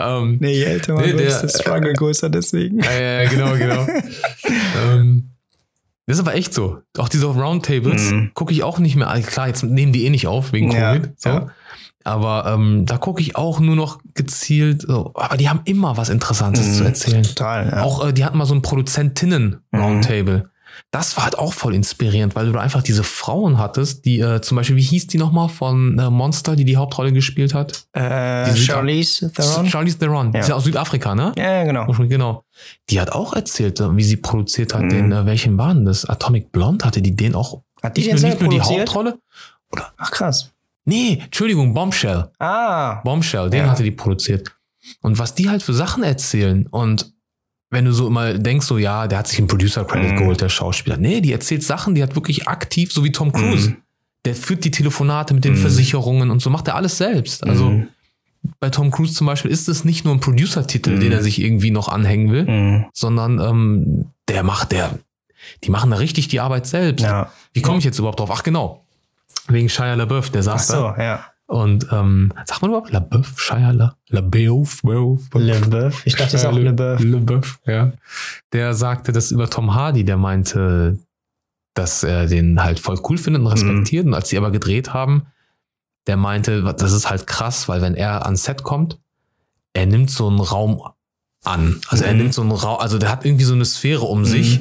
ähm, 0.00 0.38
Nee, 0.40 0.52
je 0.54 0.64
älter 0.64 0.94
man 0.94 1.04
Nee, 1.04 1.12
wird, 1.12 1.20
ist 1.28 1.40
der 1.42 1.48
Struggle 1.48 1.92
größer 1.94 2.30
deswegen. 2.30 2.80
ja, 2.82 3.22
ja, 3.22 3.28
genau, 3.28 3.52
genau. 3.54 3.86
ähm, 4.92 5.30
das 6.06 6.16
ist 6.18 6.26
aber 6.26 6.34
echt 6.36 6.54
so. 6.54 6.78
Auch 6.96 7.08
diese 7.10 7.26
Roundtables 7.26 8.10
Mhm. 8.12 8.30
gucke 8.34 8.52
ich 8.52 8.62
auch 8.62 8.78
nicht 8.78 8.96
mehr. 8.96 9.08
Also 9.10 9.28
Klar, 9.28 9.48
jetzt 9.48 9.62
nehmen 9.62 9.92
die 9.92 10.06
eh 10.06 10.10
nicht 10.10 10.26
auf 10.26 10.52
wegen 10.52 10.70
Ja, 10.70 10.94
Covid. 10.94 11.20
So. 11.20 11.50
Aber 12.08 12.46
ähm, 12.52 12.86
da 12.86 12.96
gucke 12.96 13.20
ich 13.20 13.36
auch 13.36 13.60
nur 13.60 13.76
noch 13.76 13.98
gezielt. 14.14 14.82
So. 14.82 15.12
Aber 15.14 15.36
die 15.36 15.48
haben 15.48 15.60
immer 15.64 15.96
was 15.96 16.08
Interessantes 16.08 16.66
Mhm. 16.68 16.72
zu 16.74 16.84
erzählen. 16.84 17.22
Total, 17.22 17.68
ja. 17.70 17.82
Auch 17.82 18.06
äh, 18.08 18.12
die 18.12 18.24
hatten 18.24 18.38
mal 18.38 18.46
so 18.46 18.54
ein 18.54 18.62
Produzentinnen-Roundtable. 18.62 20.50
Das 20.90 21.16
war 21.16 21.24
halt 21.24 21.36
auch 21.38 21.52
voll 21.54 21.74
inspirierend, 21.74 22.34
weil 22.36 22.46
du 22.46 22.52
da 22.52 22.60
einfach 22.60 22.82
diese 22.82 23.02
Frauen 23.04 23.58
hattest, 23.58 24.04
die 24.04 24.20
äh, 24.20 24.40
zum 24.40 24.56
Beispiel, 24.56 24.76
wie 24.76 24.82
hieß 24.82 25.08
die 25.08 25.18
nochmal 25.18 25.48
von 25.48 25.98
äh, 25.98 26.08
Monster, 26.08 26.56
die 26.56 26.64
die 26.64 26.76
Hauptrolle 26.76 27.12
gespielt 27.12 27.52
hat? 27.52 27.84
äh, 27.92 28.52
die 28.54 28.60
Charlize 28.60 29.32
Theron? 29.32 29.66
Charlize 29.68 29.98
Theron. 29.98 30.30
Die 30.32 30.36
Ja. 30.38 30.42
ist 30.42 30.48
ja 30.48 30.54
aus 30.54 30.64
Südafrika, 30.64 31.14
ne? 31.14 31.32
Ja, 31.36 31.64
genau. 31.64 31.86
Genau. 31.92 32.44
Die 32.90 33.00
hat 33.00 33.10
auch 33.12 33.34
erzählt, 33.34 33.80
äh, 33.80 33.96
wie 33.96 34.04
sie 34.04 34.16
produziert 34.16 34.72
hat. 34.74 34.82
Mhm. 34.82 34.88
Den, 34.90 35.12
äh, 35.12 35.26
welchen 35.26 35.58
waren 35.58 35.84
das? 35.84 36.04
Atomic 36.08 36.52
Blonde 36.52 36.84
hatte 36.84 37.02
die 37.02 37.14
den 37.14 37.34
auch. 37.34 37.62
Hat 37.82 37.96
die 37.96 38.00
nicht 38.02 38.10
den 38.10 38.14
nur, 38.14 38.20
selber 38.20 38.48
nicht 38.48 38.58
nur 38.64 38.68
die? 38.76 38.80
Hauptrolle? 38.80 39.18
Ach, 39.98 40.10
krass. 40.10 40.50
Nee, 40.88 41.20
Entschuldigung, 41.22 41.74
Bombshell. 41.74 42.30
Ah. 42.38 43.00
Bombshell, 43.04 43.50
den 43.50 43.64
Ja. 43.64 43.70
hatte 43.70 43.82
die 43.82 43.90
produziert. 43.90 44.50
Und 45.02 45.18
was 45.18 45.34
die 45.34 45.48
halt 45.50 45.62
für 45.62 45.74
Sachen 45.74 46.02
erzählen 46.02 46.66
und 46.66 47.12
wenn 47.70 47.84
du 47.84 47.92
so 47.92 48.06
immer 48.06 48.32
denkst, 48.34 48.66
so 48.66 48.78
ja, 48.78 49.06
der 49.06 49.18
hat 49.18 49.28
sich 49.28 49.38
einen 49.38 49.48
Producer-Credit 49.48 50.12
Mhm. 50.12 50.16
geholt, 50.16 50.40
der 50.40 50.48
Schauspieler. 50.48 50.96
Nee, 50.96 51.20
die 51.20 51.32
erzählt 51.32 51.62
Sachen, 51.62 51.94
die 51.94 52.02
hat 52.02 52.14
wirklich 52.14 52.48
aktiv, 52.48 52.90
so 52.92 53.04
wie 53.04 53.12
Tom 53.12 53.30
Cruise. 53.32 53.70
Mhm. 53.70 53.76
Der 54.24 54.34
führt 54.34 54.64
die 54.64 54.70
Telefonate 54.70 55.34
mit 55.34 55.44
den 55.44 55.52
Mhm. 55.52 55.58
Versicherungen 55.58 56.30
und 56.30 56.40
so 56.40 56.48
macht 56.48 56.66
er 56.68 56.76
alles 56.76 56.96
selbst. 56.96 57.44
Also 57.46 57.68
Mhm. 57.68 57.88
bei 58.58 58.70
Tom 58.70 58.90
Cruise 58.90 59.12
zum 59.12 59.26
Beispiel 59.26 59.50
ist 59.50 59.68
es 59.68 59.84
nicht 59.84 60.06
nur 60.06 60.14
ein 60.14 60.20
Producer-Titel, 60.20 60.92
Mhm. 60.96 61.00
den 61.00 61.12
er 61.12 61.22
sich 61.22 61.38
irgendwie 61.42 61.70
noch 61.70 61.88
anhängen 61.88 62.30
will, 62.32 62.44
Mhm. 62.44 62.86
sondern 62.94 63.38
ähm, 63.38 64.06
der 64.28 64.42
macht, 64.42 64.72
der, 64.72 64.98
die 65.64 65.70
machen 65.70 65.90
da 65.90 65.98
richtig 65.98 66.28
die 66.28 66.40
Arbeit 66.40 66.66
selbst. 66.66 67.02
Ja. 67.04 67.30
Wie 67.52 67.60
komme 67.60 67.76
ich 67.78 67.84
jetzt 67.84 67.98
überhaupt 67.98 68.20
drauf? 68.20 68.30
Ach 68.32 68.42
genau, 68.42 68.86
wegen 69.48 69.68
Shia 69.68 69.94
LaBeouf, 69.94 70.30
der 70.30 70.40
Ach 70.40 70.44
saß 70.44 70.66
da. 70.68 70.74
so, 70.96 71.02
ja. 71.02 71.24
Und 71.46 71.86
ähm, 71.92 72.32
sagt 72.44 72.60
man 72.60 72.70
überhaupt 72.72 72.92
LaBeouf, 72.92 73.40
Shia 73.40 73.70
La, 73.70 73.94
LaBeouf, 74.08 74.82
Beouf, 74.82 75.30
Beouf. 75.30 75.42
LeBeouf. 75.42 76.06
Ich 76.06 76.14
dachte, 76.14 76.32
das 76.32 76.42
ist 76.42 76.46
auch 76.46 76.52
LeBeouf. 76.56 77.00
LeBeouf, 77.00 77.60
ja. 77.64 77.92
Der 78.52 78.74
sagte 78.74 79.12
das 79.12 79.30
über 79.30 79.48
Tom 79.48 79.74
Hardy, 79.74 80.04
der 80.04 80.18
meinte, 80.18 80.98
dass 81.74 82.02
er 82.02 82.26
den 82.26 82.62
halt 82.62 82.78
voll 82.80 83.00
cool 83.08 83.16
findet 83.16 83.40
und 83.42 83.48
respektiert. 83.48 84.04
Und 84.06 84.12
als 84.14 84.28
sie 84.28 84.36
aber 84.36 84.50
gedreht 84.50 84.92
haben, 84.92 85.26
der 86.06 86.16
meinte, 86.18 86.62
das 86.74 86.92
ist 86.92 87.08
halt 87.08 87.26
krass, 87.26 87.68
weil 87.68 87.80
wenn 87.80 87.94
er 87.94 88.26
ans 88.26 88.44
Set 88.44 88.62
kommt, 88.62 88.98
er 89.72 89.86
nimmt 89.86 90.10
so 90.10 90.28
einen 90.28 90.40
Raum 90.40 90.82
an. 91.44 91.80
Also 91.88 92.04
er 92.04 92.12
Mhm. 92.12 92.18
nimmt 92.18 92.34
so 92.34 92.42
einen 92.42 92.50
Raum, 92.50 92.78
also 92.80 92.98
der 92.98 93.10
hat 93.10 93.24
irgendwie 93.24 93.44
so 93.44 93.54
eine 93.54 93.64
Sphäre 93.64 94.04
um 94.04 94.24
sich. 94.24 94.60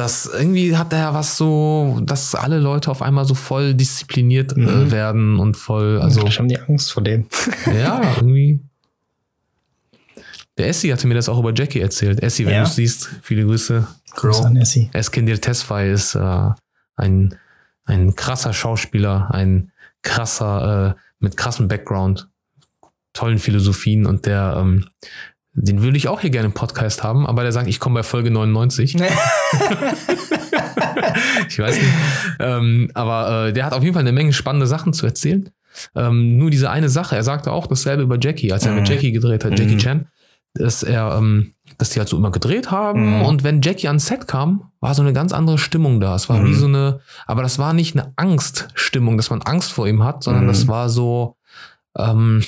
Das 0.00 0.24
irgendwie 0.24 0.76
hat 0.78 0.94
er 0.94 1.12
was 1.12 1.36
so, 1.36 2.00
dass 2.02 2.34
alle 2.34 2.58
Leute 2.58 2.90
auf 2.90 3.02
einmal 3.02 3.26
so 3.26 3.34
voll 3.34 3.74
diszipliniert 3.74 4.52
äh, 4.56 4.60
Mhm. 4.60 4.90
werden 4.90 5.38
und 5.38 5.58
voll, 5.58 6.00
also 6.00 6.20
Vielleicht 6.20 6.38
haben 6.38 6.48
die 6.48 6.58
Angst 6.58 6.90
vor 6.90 7.02
dem. 7.02 7.26
ja, 7.66 8.00
irgendwie. 8.16 8.60
Der 10.56 10.68
Essi 10.68 10.88
hatte 10.88 11.06
mir 11.06 11.14
das 11.14 11.28
auch 11.28 11.38
über 11.38 11.52
Jackie 11.54 11.80
erzählt. 11.80 12.22
Essi, 12.22 12.46
wenn 12.46 12.54
Ja? 12.54 12.62
du 12.62 12.68
es 12.68 12.76
siehst, 12.76 13.10
viele 13.22 13.44
Grüße. 13.44 13.86
Grüß 14.16 14.40
an 14.40 14.56
Essie. 14.56 14.88
Eskendir 14.94 15.38
Tesfaye 15.38 15.92
ist 15.92 16.14
äh, 16.14 16.48
ein, 16.96 17.34
ein 17.84 18.14
krasser 18.16 18.54
Schauspieler, 18.54 19.28
ein 19.34 19.70
krasser, 20.02 20.96
äh, 20.96 21.00
mit 21.18 21.36
krassem 21.36 21.68
Background, 21.68 22.28
tollen 23.12 23.38
Philosophien 23.38 24.06
und 24.06 24.24
der, 24.24 24.56
ähm, 24.58 24.86
den 25.52 25.82
würde 25.82 25.96
ich 25.96 26.08
auch 26.08 26.20
hier 26.20 26.30
gerne 26.30 26.46
im 26.46 26.52
Podcast 26.54 27.02
haben, 27.02 27.26
aber 27.26 27.42
der 27.42 27.52
sagt, 27.52 27.68
ich 27.68 27.80
komme 27.80 27.96
bei 27.96 28.02
Folge 28.02 28.30
99. 28.30 28.96
ich 31.48 31.58
weiß 31.58 31.76
nicht. 31.76 31.88
Ähm, 32.38 32.90
aber 32.94 33.48
äh, 33.48 33.52
der 33.52 33.66
hat 33.66 33.72
auf 33.72 33.82
jeden 33.82 33.94
Fall 33.94 34.02
eine 34.02 34.12
Menge 34.12 34.32
spannende 34.32 34.66
Sachen 34.66 34.92
zu 34.92 35.06
erzählen. 35.06 35.48
Ähm, 35.94 36.36
nur 36.38 36.50
diese 36.50 36.70
eine 36.70 36.88
Sache, 36.88 37.16
er 37.16 37.22
sagte 37.22 37.52
auch 37.52 37.66
dasselbe 37.66 38.02
über 38.02 38.18
Jackie, 38.20 38.52
als 38.52 38.66
er 38.66 38.72
mit 38.72 38.82
Mhm. 38.82 38.86
Jackie 38.94 39.12
gedreht 39.12 39.44
hat, 39.44 39.58
Jackie 39.58 39.74
Mhm. 39.74 39.78
Chan. 39.78 40.06
dass 40.54 40.82
er, 40.82 41.14
ähm, 41.16 41.54
dass 41.78 41.90
die 41.90 42.00
halt 42.00 42.08
so 42.08 42.16
immer 42.16 42.32
gedreht 42.32 42.72
haben 42.72 43.18
Mhm. 43.18 43.22
und 43.22 43.44
wenn 43.44 43.62
Jackie 43.62 43.86
ans 43.86 44.06
Set 44.06 44.26
kam, 44.26 44.72
war 44.80 44.94
so 44.94 45.02
eine 45.02 45.12
ganz 45.12 45.32
andere 45.32 45.58
Stimmung 45.58 46.00
da. 46.00 46.16
Es 46.16 46.28
war 46.28 46.44
wie 46.44 46.54
so 46.54 46.66
eine, 46.66 46.98
aber 47.28 47.42
das 47.44 47.60
war 47.60 47.72
nicht 47.72 47.94
eine 47.96 48.12
Angststimmung, 48.16 49.16
dass 49.16 49.30
man 49.30 49.42
Angst 49.42 49.70
vor 49.70 49.86
ihm 49.86 50.02
hat, 50.02 50.24
sondern 50.24 50.42
Mhm. 50.44 50.48
das 50.48 50.66
war 50.66 50.88
so, 50.90 51.36
ähm, 51.96 52.42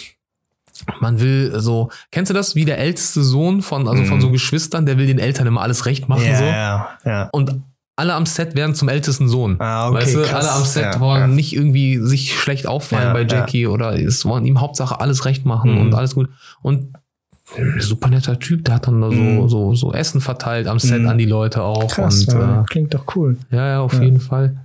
man 1.01 1.21
will 1.21 1.53
so, 1.61 1.91
kennst 2.11 2.31
du 2.31 2.35
das, 2.35 2.55
wie 2.55 2.65
der 2.65 2.79
älteste 2.79 3.23
Sohn 3.23 3.63
von, 3.63 3.89
also 3.89 4.05
von 4.05 4.17
Mhm. 4.19 4.23
so 4.23 4.31
Geschwistern, 4.31 4.87
der 4.87 4.99
will 4.99 5.07
den 5.07 5.19
Eltern 5.19 5.47
immer 5.47 5.61
alles 5.63 5.87
recht 5.87 6.09
machen, 6.09 6.25
ja, 6.27 6.37
so. 6.37 6.45
ja, 6.45 6.89
ja. 7.05 7.29
Und 7.33 7.63
alle 7.95 8.15
am 8.15 8.25
Set 8.27 8.55
werden 8.55 8.75
zum 8.75 8.89
ältesten 8.89 9.29
Sohn. 9.29 9.57
Ah, 9.61 9.89
okay, 9.89 9.97
weißt 9.99 10.15
du, 10.15 10.23
krass. 10.23 10.47
alle 10.49 10.53
am 10.53 10.65
Set 10.65 10.83
Ja, 10.95 11.01
wollen 11.01 11.21
ja. 11.21 11.27
nicht 11.27 11.55
irgendwie 11.55 11.99
sich 11.99 12.33
schlecht 12.39 12.67
auffallen 12.67 13.09
Ja, 13.09 13.13
bei 13.13 13.21
ja. 13.23 13.27
Jackie 13.29 13.67
oder 13.67 13.95
es 14.01 14.25
wollen 14.25 14.47
ihm 14.47 14.61
Hauptsache 14.61 14.99
alles 15.01 15.25
recht 15.27 15.45
machen 15.45 15.73
Mhm. 15.75 15.81
und 15.83 15.95
alles 15.95 16.15
gut. 16.15 16.31
Und 16.63 16.95
super 17.79 18.09
netter 18.09 18.39
Typ, 18.39 18.65
der 18.65 18.77
hat 18.77 18.87
dann 18.87 19.01
da 19.03 19.11
so, 19.11 19.23
Mhm. 19.23 19.49
so, 19.49 19.75
so 19.75 19.93
Essen 19.93 20.23
verteilt 20.23 20.67
am 20.69 20.79
Set 20.79 21.03
Mhm. 21.03 21.09
an 21.09 21.19
die 21.19 21.27
Leute 21.27 21.63
auch. 21.63 21.89
Krass, 21.93 22.27
und 22.27 22.35
äh, 22.35 22.63
klingt 22.67 22.95
doch 22.95 23.05
cool. 23.15 23.37
ja, 23.51 23.67
ja, 23.69 23.81
auf 23.81 23.93
jeden 24.01 24.21
Fall. 24.21 24.57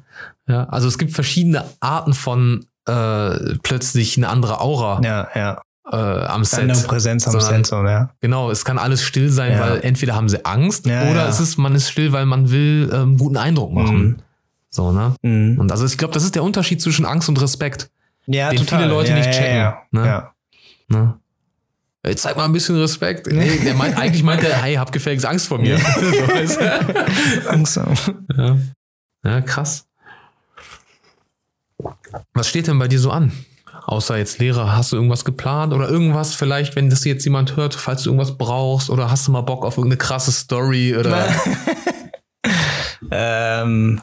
Ja, 0.47 0.63
also 0.69 0.87
es 0.87 0.97
gibt 0.97 1.11
verschiedene 1.11 1.65
Arten 1.81 2.13
von 2.13 2.65
äh, 2.87 3.55
plötzlich 3.63 4.15
eine 4.15 4.29
andere 4.29 4.61
Aura 4.61 5.01
Ja, 5.03 5.27
ja. 5.35 5.61
Äh, 5.91 5.95
am 5.95 6.43
Set. 6.43 6.87
Präsenz 6.87 7.27
am 7.27 7.39
Set, 7.39 7.69
ja. 7.71 8.09
Genau, 8.19 8.51
es 8.51 8.65
kann 8.65 8.77
alles 8.77 9.03
still 9.03 9.29
sein, 9.29 9.53
Ja. 9.53 9.59
weil 9.61 9.81
entweder 9.81 10.15
haben 10.15 10.29
sie 10.29 10.43
Angst 10.45 10.85
Ja, 10.85 11.09
oder 11.09 11.27
es 11.27 11.39
ist, 11.39 11.57
man 11.57 11.75
ist 11.75 11.89
still, 11.89 12.11
weil 12.11 12.25
man 12.25 12.51
will 12.51 12.89
ähm, 12.93 13.17
guten 13.17 13.37
Eindruck 13.37 13.71
machen. 13.73 13.97
Mhm. 13.97 14.15
So, 14.69 14.91
ne? 14.91 15.15
Mhm. 15.21 15.59
Und 15.59 15.71
also 15.71 15.85
ich 15.85 15.97
glaube, 15.97 16.13
das 16.13 16.23
ist 16.23 16.35
der 16.35 16.43
Unterschied 16.43 16.81
zwischen 16.81 17.05
Angst 17.05 17.29
und 17.29 17.41
Respekt. 17.41 17.89
Ja, 18.25 18.49
den 18.49 18.59
viele 18.59 18.85
Leute 18.87 19.13
nicht 19.13 19.31
checken, 19.31 19.73
ne? 19.91 20.29
Ne? 20.89 21.19
Ey, 22.03 22.15
zeig 22.15 22.37
mal 22.37 22.45
ein 22.45 22.53
bisschen 22.53 22.77
Respekt. 22.77 23.27
Nee, 23.31 23.57
der 23.63 23.73
meint, 23.73 23.97
eigentlich 23.97 24.23
meint 24.23 24.43
er, 24.43 24.61
hey, 24.61 24.75
hab 24.75 24.91
gefälligst 24.91 25.25
Angst 25.25 25.47
vor 25.47 25.57
mir. 25.57 25.77
Langsam. 27.45 27.93
ja. 28.37 28.57
ja, 29.23 29.41
krass. 29.41 29.85
Was 32.33 32.47
steht 32.47 32.67
denn 32.67 32.79
bei 32.79 32.87
dir 32.87 32.99
so 32.99 33.11
an? 33.11 33.31
Außer 33.87 34.17
jetzt 34.17 34.39
Lehrer, 34.39 34.75
hast 34.75 34.91
du 34.91 34.97
irgendwas 34.97 35.23
geplant 35.23 35.71
oder 35.71 35.87
irgendwas 35.87 36.35
vielleicht, 36.35 36.75
wenn 36.75 36.89
das 36.89 37.05
jetzt 37.05 37.23
jemand 37.23 37.55
hört, 37.55 37.73
falls 37.73 38.03
du 38.03 38.09
irgendwas 38.09 38.37
brauchst 38.37 38.89
oder 38.89 39.09
hast 39.09 39.25
du 39.25 39.31
mal 39.31 39.41
Bock 39.41 39.63
auf 39.63 39.77
irgendeine 39.77 39.97
krasse 39.97 40.33
Story 40.33 40.93
oder 40.93 41.25
ähm, 43.11 44.01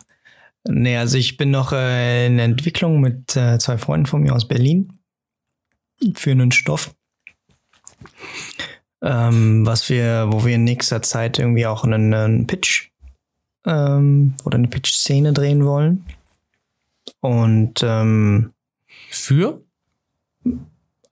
nee, 0.66 0.97
also 0.97 1.18
ich 1.18 1.37
bin 1.37 1.51
noch 1.51 1.72
äh, 1.72 2.24
in 2.24 2.39
Entwicklung 2.39 3.03
mit 3.03 3.37
äh, 3.37 3.59
zwei 3.59 3.76
Freunden 3.76 4.07
von 4.07 4.22
mir 4.22 4.35
aus 4.35 4.49
Berlin 4.49 4.91
für 6.14 6.30
einen 6.30 6.51
Stoff. 6.51 6.95
Ähm, 9.03 9.66
was 9.66 9.91
wir, 9.91 10.28
wo 10.30 10.47
wir 10.47 10.55
in 10.55 10.64
nächster 10.64 11.03
Zeit 11.03 11.39
irgendwie 11.39 11.66
auch 11.66 11.85
einen, 11.85 12.14
einen 12.14 12.47
Pitch 12.47 12.89
ähm, 13.66 14.32
oder 14.47 14.57
eine 14.57 14.68
Pitch-Szene 14.68 15.35
drehen 15.35 15.66
wollen. 15.66 16.07
Und 17.20 17.82
ähm, 17.82 18.55
für? 19.11 19.63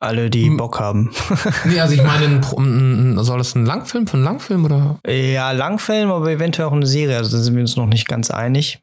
Alle, 0.03 0.31
die. 0.31 0.51
Bock 0.51 0.81
haben. 0.81 1.13
Nee, 1.65 1.79
also 1.81 1.95
ich 1.95 2.03
meine, 2.03 2.43
soll 3.23 3.39
das 3.39 3.55
ein 3.55 3.65
Langfilm 3.65 4.07
von 4.07 4.23
Langfilm 4.23 4.65
oder? 4.65 4.99
Ja, 5.07 5.53
Langfilm, 5.53 6.11
aber 6.11 6.31
eventuell 6.31 6.67
auch 6.69 6.73
eine 6.73 6.87
Serie. 6.87 7.17
Also 7.17 7.37
da 7.37 7.43
sind 7.43 7.55
wir 7.55 7.61
uns 7.61 7.77
noch 7.77 7.87
nicht 7.87 8.09
ganz 8.09 8.31
einig. 8.31 8.83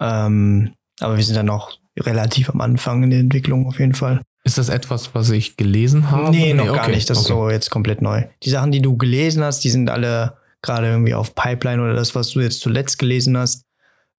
Ähm, 0.00 0.72
aber 1.00 1.16
wir 1.16 1.24
sind 1.24 1.36
dann 1.36 1.50
auch 1.50 1.72
relativ 1.98 2.48
am 2.50 2.60
Anfang 2.60 3.02
in 3.02 3.10
der 3.10 3.20
Entwicklung 3.20 3.66
auf 3.66 3.78
jeden 3.78 3.94
Fall. 3.94 4.22
Ist 4.44 4.58
das 4.58 4.68
etwas, 4.68 5.14
was 5.14 5.30
ich 5.30 5.56
gelesen 5.56 6.10
habe? 6.10 6.30
nee, 6.30 6.52
noch 6.54 6.66
gar 6.66 6.84
okay, 6.84 6.94
nicht. 6.94 7.08
Das 7.08 7.18
ist 7.18 7.30
okay. 7.30 7.34
so 7.34 7.50
jetzt 7.50 7.70
komplett 7.70 8.02
neu. 8.02 8.24
Die 8.42 8.50
Sachen, 8.50 8.72
die 8.72 8.82
du 8.82 8.96
gelesen 8.96 9.42
hast, 9.42 9.60
die 9.60 9.70
sind 9.70 9.90
alle 9.90 10.38
gerade 10.62 10.88
irgendwie 10.88 11.14
auf 11.14 11.34
Pipeline 11.34 11.82
oder 11.82 11.94
das, 11.94 12.14
was 12.14 12.30
du 12.30 12.40
jetzt 12.40 12.60
zuletzt 12.60 12.98
gelesen 12.98 13.36
hast. 13.36 13.64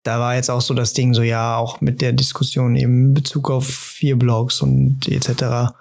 Da 0.05 0.19
war 0.19 0.35
jetzt 0.35 0.51
auch 0.51 0.61
so 0.61 0.75
das 0.75 0.93
Ding, 0.93 1.15
so 1.15 1.23
ja, 1.23 1.57
auch 1.57 1.81
mit 1.81 1.99
der 1.99 2.13
Diskussion 2.13 2.75
eben 2.75 3.07
in 3.07 3.13
Bezug 3.15 3.49
auf 3.49 3.67
vier 3.67 4.17
Blogs 4.17 4.61
und 4.61 5.07
etc., 5.07 5.73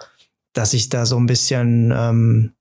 dass 0.55 0.73
ich 0.73 0.89
da 0.89 1.05
so 1.05 1.19
ein 1.19 1.27
bisschen 1.27 1.93
ähm, 1.95 2.53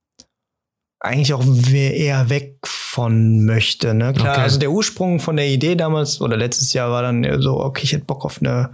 eigentlich 1.00 1.34
auch 1.34 1.46
eher 1.72 2.30
weg 2.30 2.58
von 2.66 3.46
möchte. 3.46 3.94
Ne? 3.94 4.12
Klar, 4.12 4.34
Okay. 4.34 4.42
also 4.42 4.60
der 4.60 4.72
Ursprung 4.72 5.22
von 5.22 5.38
der 5.38 5.48
Idee 5.48 5.76
damals 5.76 6.20
oder 6.20 6.36
letztes 6.36 6.74
Jahr 6.74 6.92
war 6.92 7.02
dann 7.02 7.42
so, 7.42 7.60
okay, 7.62 7.84
ich 7.84 7.94
hätte 7.94 8.06
Bock 8.06 8.26
auf 8.26 8.42
eine 8.42 8.72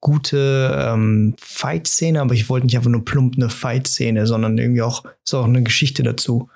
gute 0.00 0.76
ähm, 0.80 1.34
Fight-Szene, 1.40 2.20
aber 2.20 2.34
ich 2.34 2.48
wollte 2.48 2.66
nicht 2.66 2.76
einfach 2.76 2.90
nur 2.90 3.04
plump 3.04 3.34
eine 3.36 3.50
Fight-Szene, 3.50 4.28
sondern 4.28 4.58
irgendwie 4.58 4.82
auch, 4.82 5.02
ist 5.24 5.34
auch 5.34 5.44
eine 5.44 5.64
Geschichte 5.64 6.04
dazu. 6.04 6.48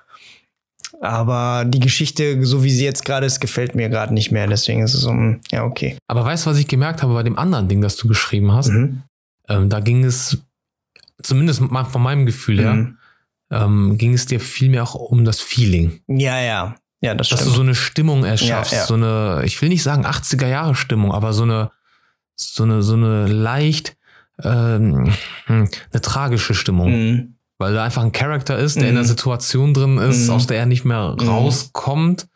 Aber 1.03 1.65
die 1.65 1.81
Geschichte, 1.81 2.45
so 2.45 2.63
wie 2.63 2.71
sie 2.71 2.85
jetzt 2.85 3.03
gerade 3.05 3.25
ist, 3.25 3.41
gefällt 3.41 3.75
mir 3.75 3.89
gerade 3.89 4.13
nicht 4.13 4.31
mehr. 4.31 4.47
Deswegen 4.47 4.81
ist 4.83 4.93
es 4.93 5.01
so, 5.01 5.09
ein, 5.09 5.41
ja, 5.51 5.65
okay. 5.65 5.97
Aber 6.07 6.23
weißt 6.23 6.45
du, 6.45 6.49
was 6.51 6.57
ich 6.57 6.67
gemerkt 6.67 7.03
habe 7.03 7.13
bei 7.13 7.23
dem 7.23 7.37
anderen 7.37 7.67
Ding, 7.67 7.81
das 7.81 7.97
du 7.97 8.07
geschrieben 8.07 8.53
hast? 8.53 8.69
Mhm. 8.69 9.03
Ähm, 9.49 9.69
da 9.69 9.81
ging 9.81 10.05
es, 10.05 10.37
zumindest 11.21 11.59
von 11.59 12.01
meinem 12.01 12.25
Gefühl 12.25 12.61
her, 12.61 12.73
Mhm. 12.73 12.97
ähm, 13.51 13.97
ging 13.97 14.13
es 14.13 14.27
dir 14.27 14.39
vielmehr 14.39 14.83
auch 14.83 14.95
um 14.95 15.25
das 15.25 15.41
Feeling. 15.41 15.99
Ja, 16.07 16.39
ja. 16.39 16.75
Ja, 17.01 17.15
das 17.15 17.27
Dass 17.27 17.39
stimmt. 17.41 17.51
du 17.51 17.55
so 17.57 17.61
eine 17.63 17.75
Stimmung 17.75 18.23
erschaffst, 18.23 18.71
Ja, 18.71 18.77
ja. 18.79 18.85
so 18.85 18.93
eine, 18.93 19.41
ich 19.43 19.61
will 19.61 19.67
nicht 19.67 19.83
sagen 19.83 20.05
80er 20.05 20.47
Jahre 20.47 20.73
Stimmung, 20.73 21.11
aber 21.11 21.33
so 21.33 21.43
eine, 21.43 21.69
so 22.37 22.63
eine, 22.63 22.81
so 22.81 22.93
eine 22.93 23.27
leicht, 23.27 23.97
ähm, 24.41 25.11
hm, 25.47 25.69
eine 25.91 26.01
tragische 26.01 26.53
Stimmung. 26.53 26.91
Mhm. 26.91 27.32
Weil 27.59 27.73
da 27.73 27.83
einfach 27.83 28.03
ein 28.03 28.11
Charakter 28.11 28.57
ist, 28.57 28.75
der 28.75 28.83
in 28.87 28.91
Mhm. 28.91 28.97
einer 28.97 29.07
Situation 29.07 29.73
drin 29.73 29.97
ist, 29.97 30.27
Mhm. 30.27 30.33
aus 30.33 30.47
der 30.47 30.57
er 30.59 30.65
nicht 30.65 30.85
mehr 30.85 31.15
Mhm. 31.19 31.27
rauskommt, 31.27 32.27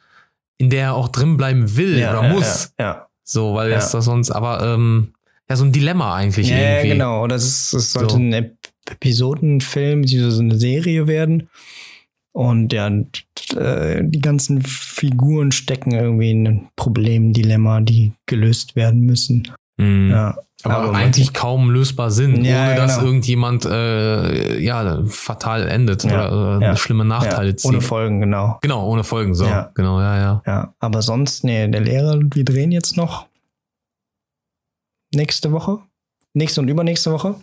in 0.58 0.70
der 0.70 0.82
er 0.82 0.96
auch 0.96 1.10
drin 1.10 1.38
bleiben 1.38 1.76
will 1.76 1.98
ja, 1.98 2.12
oder 2.18 2.28
ja, 2.28 2.34
muss. 2.34 2.74
Ja, 2.80 3.08
So, 3.24 3.56
weil 3.56 3.72
Ja. 3.72 3.78
es 3.78 3.92
da 3.92 4.02
sonst, 4.02 4.32
aber 4.32 4.64
ähm, 4.64 5.14
ja, 5.50 5.56
so 5.56 5.66
ein 5.66 5.72
Dilemma 5.74 6.16
eigentlich 6.16 6.50
ja, 6.50 6.58
ja, 6.58 6.70
irgendwie. 6.76 6.90
genau. 6.94 7.28
Das, 7.28 7.44
ist, 7.44 7.74
das 7.74 7.92
sollte 7.94 8.14
So. 8.14 8.20
ein 8.20 8.34
Ep 8.34 8.58
Episodenfilm, 8.90 10.02
beziehungsweise 10.02 10.42
eine 10.44 10.58
Serie 10.60 11.08
werden. 11.08 11.50
Und 12.34 12.72
ja, 12.72 12.88
äh, 12.88 14.02
die 14.04 14.20
ganzen 14.22 14.62
Figuren 14.62 15.52
stecken 15.52 15.92
irgendwie 15.92 16.32
in 16.32 16.48
einem 16.48 16.68
Problem, 16.76 17.34
Dilemma, 17.34 17.82
die 17.82 18.14
gelöst 18.28 18.76
werden 18.76 19.02
müssen. 19.02 19.52
Mhm. 19.78 20.12
Ja. 20.12 20.38
Aber, 20.64 20.76
Aber 20.76 20.94
eigentlich 20.96 21.34
kaum 21.34 21.70
lösbar 21.70 22.10
sind, 22.10 22.44
Ja, 22.44 22.64
ohne 22.64 22.70
ja, 22.72 22.76
dass 22.76 22.96
genau. 22.96 23.08
irgendjemand 23.08 23.66
äh, 23.66 24.60
ja, 24.60 25.04
fatal 25.08 25.68
endet 25.68 26.04
Ja, 26.04 26.32
oder 26.32 26.72
äh, 26.72 26.78
schlimme 26.78 27.06
Nachteile 27.06 27.56
zieht. 27.56 27.70
ohne 27.70 27.82
Folgen, 27.82 28.22
genau. 28.22 28.58
genau, 28.62 28.88
ohne 28.88 29.04
Folgen, 29.04 29.36
so. 29.36 29.46
Genau, 29.76 30.00
ja, 30.02 30.18
ja. 30.18 30.42
Ja, 30.48 30.74
aber 30.80 31.02
sonst, 31.04 31.44
nee, 31.44 31.68
der 31.68 31.82
Lehrer, 31.82 32.20
wir 32.34 32.44
drehen 32.44 32.72
jetzt 32.72 32.98
noch 32.98 33.28
nächste 35.14 35.52
Woche. 35.52 35.80
Nächste 36.34 36.62
und 36.62 36.68
übernächste 36.70 37.12
Woche. 37.12 37.36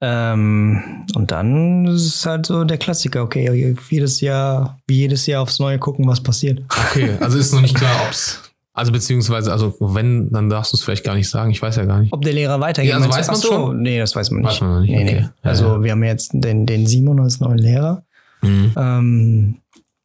Ähm, 0.00 1.04
und 1.14 1.30
dann 1.32 1.86
ist 1.86 2.06
es 2.06 2.24
halt 2.26 2.46
so 2.46 2.64
der 2.64 2.78
Klassiker, 2.78 3.22
okay, 3.22 3.76
jedes 3.90 4.20
Jahr, 4.20 4.78
wie 4.86 4.98
jedes 4.98 5.26
Jahr 5.26 5.42
aufs 5.42 5.58
Neue 5.58 5.78
gucken, 5.78 6.06
was 6.06 6.22
passiert. 6.22 6.62
Okay, 6.90 7.16
also 7.20 7.36
ist 7.36 7.52
noch 7.52 7.60
nicht 7.60 7.74
klar, 7.74 8.06
ob's. 8.06 8.42
Also 8.78 8.92
beziehungsweise, 8.92 9.52
also 9.52 9.74
wenn, 9.80 10.30
dann 10.30 10.48
darfst 10.48 10.72
du 10.72 10.76
es 10.76 10.82
vielleicht 10.82 11.04
gar 11.04 11.14
nicht 11.14 11.28
sagen. 11.28 11.50
Ich 11.50 11.60
weiß 11.60 11.76
ja 11.76 11.84
gar 11.84 12.00
nicht. 12.00 12.12
Ob 12.12 12.22
der 12.22 12.32
Lehrer 12.32 12.60
weitergeht. 12.60 12.90
Ja, 12.92 12.96
also 12.98 13.10
weiß 13.10 13.26
so, 13.40 13.48
schon? 13.48 13.82
Nee, 13.82 13.98
das 13.98 14.14
weiß 14.16 14.30
man 14.30 14.42
nicht. 14.42 14.50
Weiß 14.52 14.60
man 14.60 14.82
nicht, 14.82 14.90
Nee, 14.90 15.02
okay. 15.04 15.14
nee. 15.14 15.20
Ja, 15.20 15.32
Also 15.42 15.64
ja. 15.66 15.82
wir 15.82 15.92
haben 15.92 16.04
jetzt 16.04 16.30
den, 16.32 16.64
den 16.64 16.86
Simon 16.86 17.20
als 17.20 17.40
neuen 17.40 17.58
Lehrer. 17.58 18.04
Mhm. 18.42 18.72
Ähm, 18.76 19.56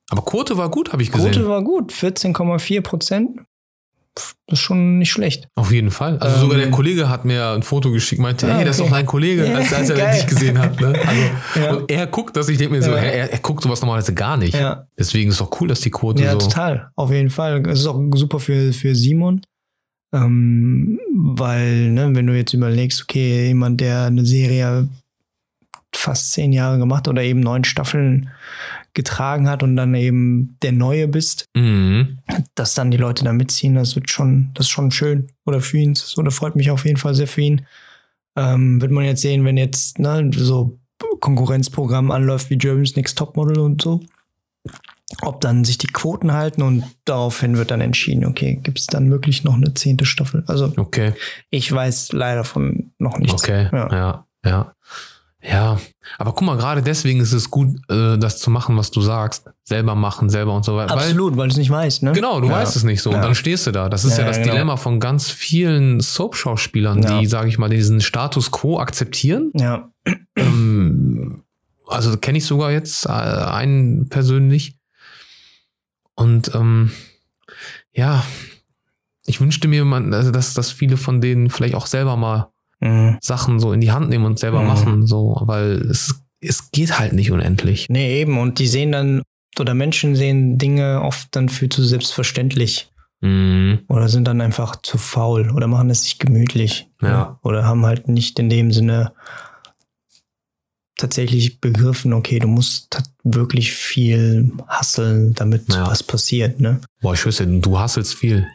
Aber 0.10 0.24
Quote 0.24 0.58
war 0.58 0.70
gut, 0.70 0.92
habe 0.92 1.04
ich 1.04 1.12
gesehen. 1.12 1.32
Quote 1.32 1.48
war 1.48 1.64
gut, 1.64 1.92
14,4 1.94 2.82
Prozent. 2.82 3.40
Das 4.16 4.36
ist 4.47 4.59
schon 4.59 4.99
nicht 4.99 5.11
schlecht. 5.11 5.47
Auf 5.55 5.72
jeden 5.72 5.89
Fall. 5.89 6.18
Also 6.20 6.36
Ähm, 6.36 6.41
sogar 6.41 6.57
der 6.59 6.70
Kollege 6.70 7.09
hat 7.09 7.26
mir 7.26 7.49
ein 7.51 7.64
Foto 7.64 7.89
geschickt, 7.91 8.22
meinte, 8.22 8.45
Ah, 8.51 8.57
hey, 8.57 8.66
das 8.66 8.76
ist 8.76 8.82
okay. 8.82 8.89
doch 8.89 8.97
dein 8.97 9.05
Kollege, 9.07 9.47
Ja, 9.49 9.55
als, 9.55 9.74
als 9.74 9.89
er 9.89 10.11
dich 10.14 10.28
gesehen 10.28 10.59
hat. 10.59 10.80
Ne? 10.80 10.88
Also, 10.88 11.59
Ja. 11.59 11.74
Und 11.74 11.89
er 11.91 12.05
guckt 12.07 12.36
das, 12.38 12.47
ich 12.49 12.57
denke 12.59 12.76
mir 12.76 12.84
so, 12.84 12.91
Ja. 12.91 12.97
er, 12.97 13.32
er, 13.32 13.39
guckt 13.39 13.64
sowas 13.64 13.82
normalerweise 13.82 14.14
gar 14.14 14.38
nicht. 14.38 14.53
Ja, 14.53 14.86
Deswegen 14.99 15.32
ist 15.32 15.39
doch 15.41 15.59
cool, 15.61 15.68
dass 15.70 15.80
die 15.82 15.89
Quote 15.89 16.22
ja 16.24 16.34
so. 16.34 16.38
total. 16.39 16.91
Auf 16.95 17.09
jeden 17.11 17.30
Fall. 17.32 17.66
Es 17.68 17.80
ist 17.80 17.88
auch 17.88 17.99
super 18.14 18.39
für, 18.39 18.72
für 18.74 18.93
Simon. 18.95 19.41
Ähm, 20.14 20.99
weil, 21.16 21.89
ne, 21.89 22.09
wenn 22.14 22.28
du 22.28 22.36
jetzt 22.36 22.53
überlegst, 22.53 23.01
okay, 23.03 23.47
jemand, 23.47 23.82
der 23.82 24.03
eine 24.03 24.26
Serie 24.26 24.88
fast 25.95 26.31
zehn 26.34 26.53
Jahre 26.53 26.77
gemacht 26.77 27.07
oder 27.07 27.23
eben 27.23 27.40
neun 27.40 27.64
Staffeln 27.64 28.30
getragen 28.94 29.49
hat 29.49 29.64
und 29.64 29.76
dann 29.76 29.94
eben 29.95 30.57
der 30.61 30.72
Neue 30.72 31.07
bist, 31.07 31.45
Mhm. 31.56 32.20
dass 32.56 32.74
dann 32.76 32.91
die 32.91 32.98
Leute 32.98 33.24
da 33.24 33.34
mitziehen, 33.34 33.76
das 33.76 33.95
wird 33.95 34.10
schon, 34.10 34.52
das 34.53 34.65
ist 34.68 34.72
schon 34.72 34.91
schön. 34.91 35.28
Oder 35.45 35.61
für 35.61 35.78
ihn, 35.80 35.98
oder 36.18 36.32
freut 36.32 36.56
mich 36.56 36.70
auf 36.72 36.86
jeden 36.86 36.98
Fall 36.98 37.15
sehr 37.15 37.28
für 37.28 37.41
ihn. 37.41 37.65
Ähm, 38.36 38.82
wird 38.82 38.91
man 38.91 39.06
jetzt 39.06 39.22
sehen, 39.22 39.45
wenn 39.45 39.57
jetzt 39.57 39.99
ne, 39.99 40.30
so 40.36 40.80
Konkurrenzprogramm 41.20 42.11
anläuft 42.11 42.49
wie 42.49 42.57
Germany's 42.57 42.95
Next 42.95 43.18
Topmodel 43.18 43.60
und 43.60 43.82
so, 43.82 44.02
ob 45.22 45.41
dann 45.41 45.64
sich 45.65 45.78
die 45.78 45.88
Quoten 45.88 46.34
halten 46.34 46.61
und 46.64 46.84
daraufhin 47.06 47.57
wird 47.57 47.72
dann 47.72 47.82
entschieden, 47.82 48.26
okay, 48.26 48.60
gibt 48.64 48.80
es 48.80 48.88
dann 48.88 49.11
wirklich 49.11 49.44
noch 49.44 49.53
eine 49.56 49.74
zehnte 49.74 50.06
Staffel? 50.06 50.44
Also 50.48 50.74
Okay, 50.78 51.14
ich 51.49 51.72
weiß 51.72 52.14
leider 52.14 52.44
von 52.44 52.91
noch 52.98 53.18
nichts. 53.20 53.44
okay, 53.44 53.70
Ja. 53.72 53.91
ja, 53.91 54.26
ja. 54.45 54.76
Ja, 55.45 55.78
aber 56.18 56.32
guck 56.32 56.44
mal, 56.44 56.56
gerade 56.56 56.82
deswegen 56.82 57.20
ist 57.20 57.34
es 57.34 57.52
gut, 57.52 57.68
äh, 57.90 58.18
das 58.18 58.40
zu 58.40 58.49
machen, 58.49 58.78
was 58.78 58.91
du 58.91 59.02
sagst. 59.02 59.49
Selber 59.65 59.94
machen, 59.94 60.30
selber 60.30 60.56
und 60.56 60.64
so 60.64 60.78
weiter. 60.78 60.94
Absolut, 60.94 61.36
weil, 61.36 61.48
du 61.48 61.52
es 61.52 61.57
nicht 61.57 61.70
weißt, 61.70 62.03
ne? 62.03 62.14
Genau, 62.14 62.40
du 62.40 62.48
Ja. 62.48 62.53
weißt 62.53 62.78
es 62.78 62.84
nicht 62.84 63.02
so. 63.02 63.10
Und 63.10 63.18
Ja. 63.18 63.24
dann 63.24 63.36
stehst 63.36 63.68
du 63.68 63.72
da. 63.72 63.90
Das 63.90 64.06
ist 64.06 64.14
ja, 64.18 64.24
Ja, 64.24 64.28
das 64.30 64.38
genau. 64.38 64.53
Dilemma 64.53 64.78
von 64.78 65.02
ganz 65.02 65.30
vielen 65.32 65.99
Soap-Schauspielern, 65.99 67.02
die, 67.02 67.26
sage 67.28 67.49
ich 67.49 67.57
mal, 67.57 67.70
diesen 67.70 67.99
Status 67.99 68.52
quo 68.52 68.80
akzeptieren. 68.80 69.52
Ja. 69.56 69.90
ähm, 70.38 71.44
also 71.88 72.18
kenne 72.18 72.38
ich 72.38 72.45
sogar 72.45 72.72
jetzt 72.72 73.06
äh, 73.06 73.10
einen 73.10 74.07
persönlich. 74.07 74.78
Und 76.15 76.56
ähm, 76.56 76.91
ja, 77.91 78.24
ich 79.26 79.41
wünschte 79.41 79.68
mir, 79.68 79.84
man, 79.84 80.14
also 80.14 80.32
dass, 80.32 80.53
dass 80.53 80.72
viele 80.72 80.95
von 80.95 81.20
denen 81.20 81.49
vielleicht 81.49 81.76
auch 81.76 81.86
selber 81.88 82.15
mal 82.15 82.53
Mhm. 82.84 83.18
Sachen 83.22 83.60
so 83.60 83.72
in 83.73 83.81
die 83.81 83.91
Hand 83.91 84.10
nehmen 84.10 84.26
und 84.26 84.39
selber 84.39 84.61
Mhm. 84.61 84.68
machen, 84.68 85.07
so, 85.07 85.41
weil 85.45 85.81
es, 85.89 86.15
es 86.41 86.72
geht 86.72 86.99
halt 86.99 87.14
nicht 87.14 87.31
unendlich. 87.31 87.88
Nee, 87.89 88.19
eben. 88.22 88.38
Und 88.38 88.60
die 88.60 88.68
sehen 88.68 88.91
dann, 88.91 89.22
oder 89.60 89.73
Menschen 89.73 90.15
sehen 90.15 90.57
Dinge 90.57 91.01
oft 91.01 91.27
dann 91.31 91.47
für 91.49 91.69
zu 91.69 91.84
selbstverständlich. 91.84 92.89
Mhm. 93.22 93.80
Oder 93.88 94.10
sind 94.10 94.27
dann 94.27 94.41
einfach 94.41 94.76
zu 94.81 94.97
faul 94.97 95.49
oder 95.51 95.68
machen 95.68 95.89
es 95.89 96.03
sich 96.03 96.19
gemütlich. 96.19 96.89
Ja. 97.01 97.39
Oder 97.41 97.64
haben 97.65 97.85
halt 97.85 98.10
nicht 98.10 98.38
in 98.39 98.49
dem 98.49 98.73
Sinne 98.73 99.14
tatsächlich 100.97 101.60
begriffen, 101.60 102.14
okay, 102.14 102.39
du 102.39 102.47
musst 102.47 103.01
wirklich 103.23 103.72
viel 103.72 104.51
hasseln, 104.68 105.34
damit 105.34 105.73
Ja. 105.73 105.88
was 105.88 106.03
passiert, 106.03 106.60
ne? 106.60 106.81
Boah, 107.01 107.14
ich 107.14 107.26
wüsste, 107.26 107.47
du 107.47 107.80
hasselst 107.80 108.14
viel. 108.15 108.47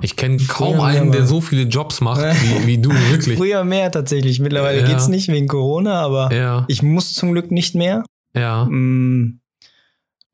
Ich 0.00 0.16
kenne 0.16 0.38
kaum 0.48 0.80
einen, 0.80 1.10
mehr, 1.10 1.18
der 1.18 1.26
so 1.26 1.40
viele 1.40 1.62
Jobs 1.64 2.00
macht 2.00 2.22
wie, 2.42 2.66
wie 2.66 2.78
du, 2.78 2.90
wirklich. 3.10 3.36
Früher 3.36 3.62
mehr 3.64 3.90
tatsächlich. 3.92 4.40
Mittlerweile 4.40 4.80
Ja. 4.80 4.86
geht's 4.86 5.08
nicht 5.08 5.28
wegen 5.28 5.46
Corona, 5.48 6.00
aber 6.02 6.32
Ja, 6.34 6.64
ich 6.68 6.82
muss 6.82 7.12
zum 7.14 7.32
Glück 7.32 7.50
nicht 7.50 7.74
mehr. 7.74 8.02
ja. 8.34 8.64
Mm, 8.64 9.40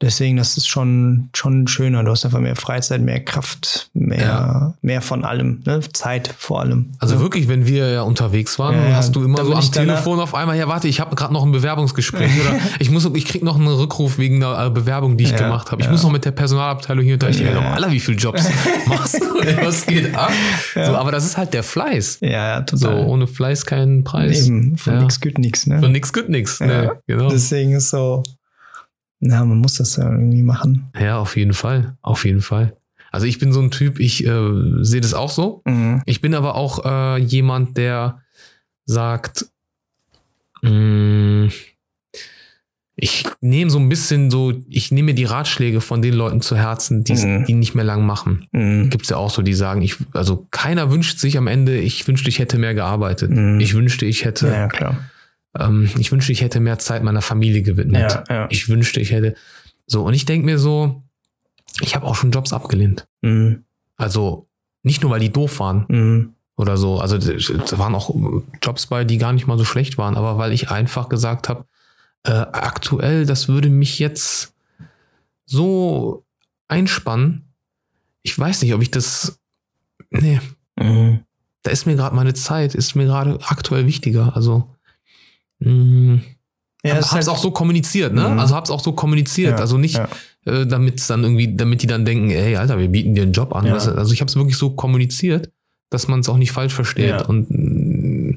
Deswegen, 0.00 0.36
das 0.36 0.56
ist 0.56 0.68
schon, 0.68 1.28
schon 1.34 1.66
schöner. 1.66 2.04
Du 2.04 2.12
hast 2.12 2.24
einfach 2.24 2.38
mehr 2.38 2.54
Freizeit, 2.54 3.00
mehr 3.00 3.18
Kraft, 3.18 3.90
mehr, 3.94 4.20
Ja. 4.20 4.74
mehr 4.80 5.02
von 5.02 5.24
allem, 5.24 5.60
ne? 5.66 5.80
Zeit 5.92 6.32
vor 6.38 6.60
allem. 6.60 6.92
Also 7.00 7.16
ja. 7.16 7.20
wirklich, 7.20 7.48
wenn 7.48 7.66
wir 7.66 7.90
ja 7.90 8.02
unterwegs 8.02 8.60
waren, 8.60 8.76
Ja, 8.76 8.94
hast 8.94 9.16
du 9.16 9.24
immer 9.24 9.44
so 9.44 9.52
am 9.52 9.72
Telefon 9.72 10.20
auf 10.20 10.36
einmal, 10.36 10.56
ja 10.56 10.68
warte, 10.68 10.86
ich 10.86 11.00
habe 11.00 11.16
gerade 11.16 11.32
noch 11.32 11.44
ein 11.44 11.50
Bewerbungsgespräch 11.50 12.30
oder 12.40 12.60
ich 12.78 12.92
muss, 12.92 13.10
ich 13.12 13.26
krieg 13.26 13.42
noch 13.42 13.56
einen 13.56 13.66
Rückruf 13.66 14.18
wegen 14.18 14.36
einer 14.44 14.66
äh, 14.66 14.70
Bewerbung, 14.70 15.16
die 15.16 15.24
ich 15.24 15.34
gemacht 15.34 15.72
habe. 15.72 15.82
Ich 15.82 15.90
muss 15.90 16.04
noch 16.04 16.12
mit 16.12 16.24
der 16.24 16.30
Personalabteilung 16.30 17.04
hier 17.04 17.16
denke, 17.16 17.42
Ja. 17.42 17.72
Alter, 17.72 17.90
wie 17.90 17.98
viele 17.98 18.18
Jobs 18.18 18.48
machst 18.86 19.20
du? 19.20 19.40
Ey, 19.40 19.56
Was 19.66 19.84
geht 19.84 20.14
ab? 20.14 20.30
So, 20.74 20.80
aber 20.94 21.10
das 21.10 21.24
ist 21.24 21.36
halt 21.36 21.52
der 21.54 21.64
Fleiß. 21.64 22.18
Ja, 22.20 22.28
ja, 22.30 22.64
So, 22.70 22.86
total. 22.86 23.04
ohne 23.06 23.26
Fleiß 23.26 23.66
kein 23.66 24.04
Preis. 24.04 24.46
Eben, 24.46 24.76
von 24.78 24.98
nix 25.00 25.20
gut 25.20 25.38
nix, 25.38 25.66
ne? 25.66 25.80
Von 25.80 25.90
nix 25.90 26.12
gut 26.12 26.28
nix. 26.28 26.60
Ne? 26.60 26.92
Genau. 27.08 27.28
Deswegen 27.30 27.72
ist 27.72 27.90
so, 27.90 28.22
na, 29.20 29.44
man 29.44 29.58
muss 29.58 29.74
das 29.74 29.96
ja 29.96 30.10
irgendwie 30.10 30.42
machen. 30.42 30.90
Ja, 30.98 31.18
auf 31.18 31.36
jeden 31.36 31.54
Fall. 31.54 31.96
Auf 32.02 32.24
jeden 32.24 32.40
Fall. 32.40 32.76
Also 33.10 33.26
ich 33.26 33.38
bin 33.38 33.52
so 33.52 33.60
ein 33.60 33.70
Typ, 33.70 33.98
ich 34.00 34.24
äh, 34.26 34.50
sehe 34.82 35.00
das 35.00 35.14
auch 35.14 35.30
so. 35.30 35.62
Mhm. 35.64 36.02
Ich 36.06 36.20
bin 36.20 36.34
aber 36.34 36.54
auch 36.56 36.84
äh, 36.84 37.16
jemand, 37.18 37.76
der 37.76 38.20
sagt, 38.84 39.46
mh, 40.62 41.48
ich 43.00 43.24
nehme 43.40 43.70
so 43.70 43.78
ein 43.78 43.88
bisschen 43.88 44.28
so, 44.30 44.52
ich 44.68 44.90
nehme 44.90 45.06
mir 45.06 45.14
die 45.14 45.24
Ratschläge 45.24 45.80
von 45.80 46.02
den 46.02 46.14
Leuten 46.14 46.40
zu 46.40 46.56
Herzen, 46.56 47.04
die 47.04 47.14
Mhm. 47.14 47.44
die 47.46 47.54
nicht 47.54 47.74
mehr 47.76 47.84
lang 47.84 48.04
machen. 48.04 48.46
Mhm. 48.52 48.90
Gibt 48.90 49.04
es 49.04 49.10
ja 49.10 49.16
auch 49.16 49.30
so, 49.30 49.40
die 49.42 49.54
sagen, 49.54 49.82
ich, 49.82 49.96
also 50.12 50.46
keiner 50.50 50.90
wünscht 50.90 51.18
sich 51.18 51.38
am 51.38 51.46
Ende, 51.46 51.78
ich 51.78 52.06
wünschte, 52.08 52.28
ich 52.28 52.40
hätte 52.40 52.58
mehr 52.58 52.74
gearbeitet. 52.74 53.30
Mhm. 53.30 53.60
Ich 53.60 53.74
wünschte, 53.74 54.04
ich 54.04 54.24
hätte, 54.24 54.48
Ja, 54.48 54.54
ja, 54.54 54.68
klar. 54.68 54.98
Ähm, 55.58 55.90
ich 55.98 56.10
wünschte, 56.12 56.32
ich 56.32 56.40
hätte 56.42 56.60
mehr 56.60 56.78
Zeit 56.78 57.02
meiner 57.02 57.22
Familie 57.22 57.62
gewidmet. 57.62 58.12
Ja, 58.12 58.24
ja. 58.28 58.46
Ich 58.50 58.68
wünschte, 58.68 59.00
ich 59.00 59.10
hätte. 59.12 59.34
So, 59.86 60.04
und 60.04 60.14
ich 60.14 60.24
denke 60.24 60.44
mir 60.46 60.58
so, 60.58 61.02
ich 61.80 61.94
habe 61.94 62.06
auch 62.06 62.14
schon 62.14 62.30
Jobs 62.30 62.52
abgelehnt. 62.52 63.06
Mhm. 63.22 63.64
Also 63.96 64.48
nicht 64.82 65.02
nur, 65.02 65.10
weil 65.10 65.20
die 65.20 65.30
doof 65.32 65.60
waren 65.60 65.84
Mhm. 65.88 66.34
oder 66.56 66.76
so. 66.76 66.98
Also 67.00 67.18
da 67.18 67.78
waren 67.78 67.94
auch 67.94 68.14
Jobs 68.62 68.86
bei, 68.86 69.04
die 69.04 69.18
gar 69.18 69.32
nicht 69.32 69.46
mal 69.46 69.58
so 69.58 69.64
schlecht 69.64 69.98
waren, 69.98 70.16
aber 70.16 70.38
weil 70.38 70.52
ich 70.52 70.70
einfach 70.70 71.08
gesagt 71.08 71.48
habe, 71.48 71.64
äh, 72.24 72.30
aktuell, 72.32 73.26
das 73.26 73.48
würde 73.48 73.68
mich 73.70 73.98
jetzt 73.98 74.54
so 75.46 76.24
einspannen. 76.68 77.44
Ich 78.22 78.38
weiß 78.38 78.62
nicht, 78.62 78.74
ob 78.74 78.82
ich 78.82 78.90
das. 78.90 79.38
Nee, 80.10 80.40
Mhm. 80.78 81.20
da 81.62 81.70
ist 81.70 81.86
mir 81.86 81.96
gerade 81.96 82.14
meine 82.14 82.34
Zeit, 82.34 82.74
ist 82.74 82.94
mir 82.94 83.06
gerade 83.06 83.38
aktuell 83.46 83.86
wichtiger. 83.86 84.36
Also. 84.36 84.68
Mh, 85.60 86.20
Ja, 86.84 86.94
hab's 86.96 87.12
halt- 87.12 87.28
auch 87.28 87.38
so 87.38 87.50
kommuniziert, 87.50 88.14
ne? 88.14 88.28
Mhm. 88.28 88.38
Also 88.38 88.54
hab's 88.54 88.70
auch 88.70 88.80
so 88.80 88.92
kommuniziert. 88.92 89.52
Ja, 89.52 89.56
also 89.58 89.78
nicht, 89.78 89.96
ja. 89.96 90.08
äh, 90.46 90.66
damit 90.66 91.08
dann 91.10 91.22
irgendwie, 91.24 91.54
damit 91.56 91.82
die 91.82 91.86
dann 91.88 92.04
denken, 92.04 92.30
ey, 92.30 92.56
Alter, 92.56 92.78
wir 92.78 92.88
bieten 92.88 93.14
dir 93.14 93.22
einen 93.24 93.32
Job 93.32 93.54
an. 93.54 93.66
Ja. 93.66 93.74
Also 93.74 94.12
ich 94.12 94.20
habe 94.20 94.28
es 94.28 94.36
wirklich 94.36 94.56
so 94.56 94.70
kommuniziert, 94.70 95.50
dass 95.90 96.06
man 96.08 96.20
es 96.20 96.28
auch 96.28 96.36
nicht 96.36 96.52
falsch 96.52 96.72
versteht. 96.74 97.22
Und 97.28 97.48
mh, 97.50 98.36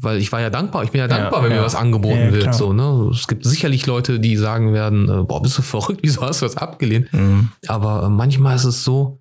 weil 0.00 0.18
ich 0.18 0.30
war 0.30 0.40
ja 0.40 0.50
dankbar, 0.50 0.84
ich 0.84 0.90
bin 0.92 1.00
ja 1.00 1.08
dankbar, 1.08 1.42
wenn 1.42 1.50
mir 1.50 1.62
was 1.62 1.74
angeboten 1.74 2.32
wird. 2.32 2.54
So, 2.54 2.72
ne? 2.72 3.10
Es 3.12 3.26
gibt 3.26 3.44
sicherlich 3.44 3.84
Leute, 3.86 4.20
die 4.20 4.36
sagen 4.36 4.72
werden, 4.72 5.08
äh, 5.08 5.22
boah, 5.24 5.42
bist 5.42 5.56
du 5.58 5.62
verrückt, 5.74 6.00
wieso 6.02 6.20
hast 6.22 6.42
du 6.42 6.46
das 6.46 6.56
abgelehnt? 6.56 7.12
Mhm. 7.12 7.48
Aber 7.66 8.04
äh, 8.04 8.08
manchmal 8.08 8.54
ist 8.54 8.64
es 8.64 8.84
so, 8.84 9.20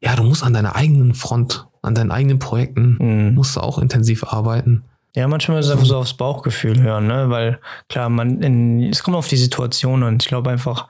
ja, 0.00 0.16
du 0.16 0.22
musst 0.24 0.42
an 0.42 0.52
deiner 0.54 0.74
eigenen 0.74 1.14
Front, 1.14 1.66
an 1.82 1.94
deinen 1.94 2.10
eigenen 2.10 2.38
Projekten, 2.38 2.96
Mhm. 2.98 3.34
musst 3.34 3.56
du 3.56 3.60
auch 3.60 3.78
intensiv 3.78 4.24
arbeiten. 4.24 4.84
Ja, 5.16 5.28
manchmal 5.28 5.60
ist 5.60 5.66
es 5.66 5.72
einfach 5.72 5.86
so 5.86 5.96
aufs 5.96 6.14
Bauchgefühl 6.14 6.82
hören, 6.82 7.06
ne? 7.06 7.30
Weil 7.30 7.60
klar, 7.88 8.08
man 8.08 8.42
in, 8.42 8.82
es 8.82 9.02
kommt 9.02 9.16
auf 9.16 9.28
die 9.28 9.36
Situation 9.36 10.02
an. 10.02 10.18
Ich 10.20 10.26
glaube 10.26 10.50
einfach, 10.50 10.88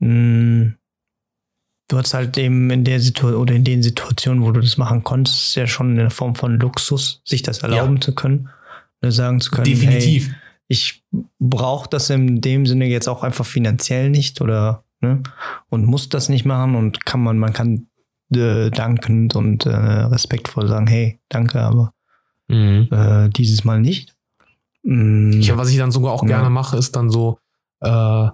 mh, 0.00 0.72
du 1.88 1.98
hast 1.98 2.14
halt 2.14 2.36
eben 2.38 2.70
in 2.70 2.84
der 2.84 3.00
Situation 3.00 3.34
oder 3.34 3.54
in 3.54 3.64
den 3.64 3.82
Situationen, 3.82 4.42
wo 4.42 4.50
du 4.50 4.60
das 4.60 4.76
machen 4.76 5.04
konntest, 5.04 5.54
ja 5.54 5.66
schon 5.66 5.98
eine 5.98 6.10
Form 6.10 6.34
von 6.34 6.58
Luxus, 6.58 7.22
sich 7.24 7.42
das 7.42 7.58
erlauben 7.58 8.00
zu 8.00 8.14
können, 8.14 8.48
ne, 9.02 9.12
sagen 9.12 9.40
zu 9.40 9.50
können, 9.50 9.66
Definitiv. 9.66 10.28
Hey, 10.28 10.34
ich 10.68 11.04
brauche 11.38 11.88
das 11.90 12.08
in 12.08 12.40
dem 12.40 12.66
Sinne 12.66 12.86
jetzt 12.86 13.08
auch 13.08 13.22
einfach 13.22 13.44
finanziell 13.44 14.08
nicht 14.08 14.40
oder 14.40 14.84
ne, 15.00 15.22
und 15.68 15.84
muss 15.84 16.08
das 16.08 16.28
nicht 16.28 16.46
machen 16.46 16.74
und 16.74 17.04
kann 17.04 17.22
man, 17.22 17.38
man 17.38 17.52
kann 17.52 17.88
äh, 18.34 18.70
dankend 18.70 19.36
und 19.36 19.66
äh, 19.66 19.70
respektvoll 19.70 20.66
sagen, 20.66 20.86
hey, 20.86 21.20
danke, 21.28 21.60
aber 21.60 21.92
Mhm. 22.48 22.88
äh, 22.90 23.28
dieses 23.30 23.64
Mal 23.64 23.80
nicht. 23.80 24.14
Mm, 24.82 25.32
Ich, 25.40 25.56
was 25.56 25.70
ich 25.70 25.76
dann 25.78 25.92
sogar 25.92 26.12
auch 26.12 26.22
Ja. 26.22 26.28
gerne 26.28 26.50
mache, 26.50 26.76
ist 26.76 26.96
dann 26.96 27.10
so 27.10 27.38
äh, 27.80 28.28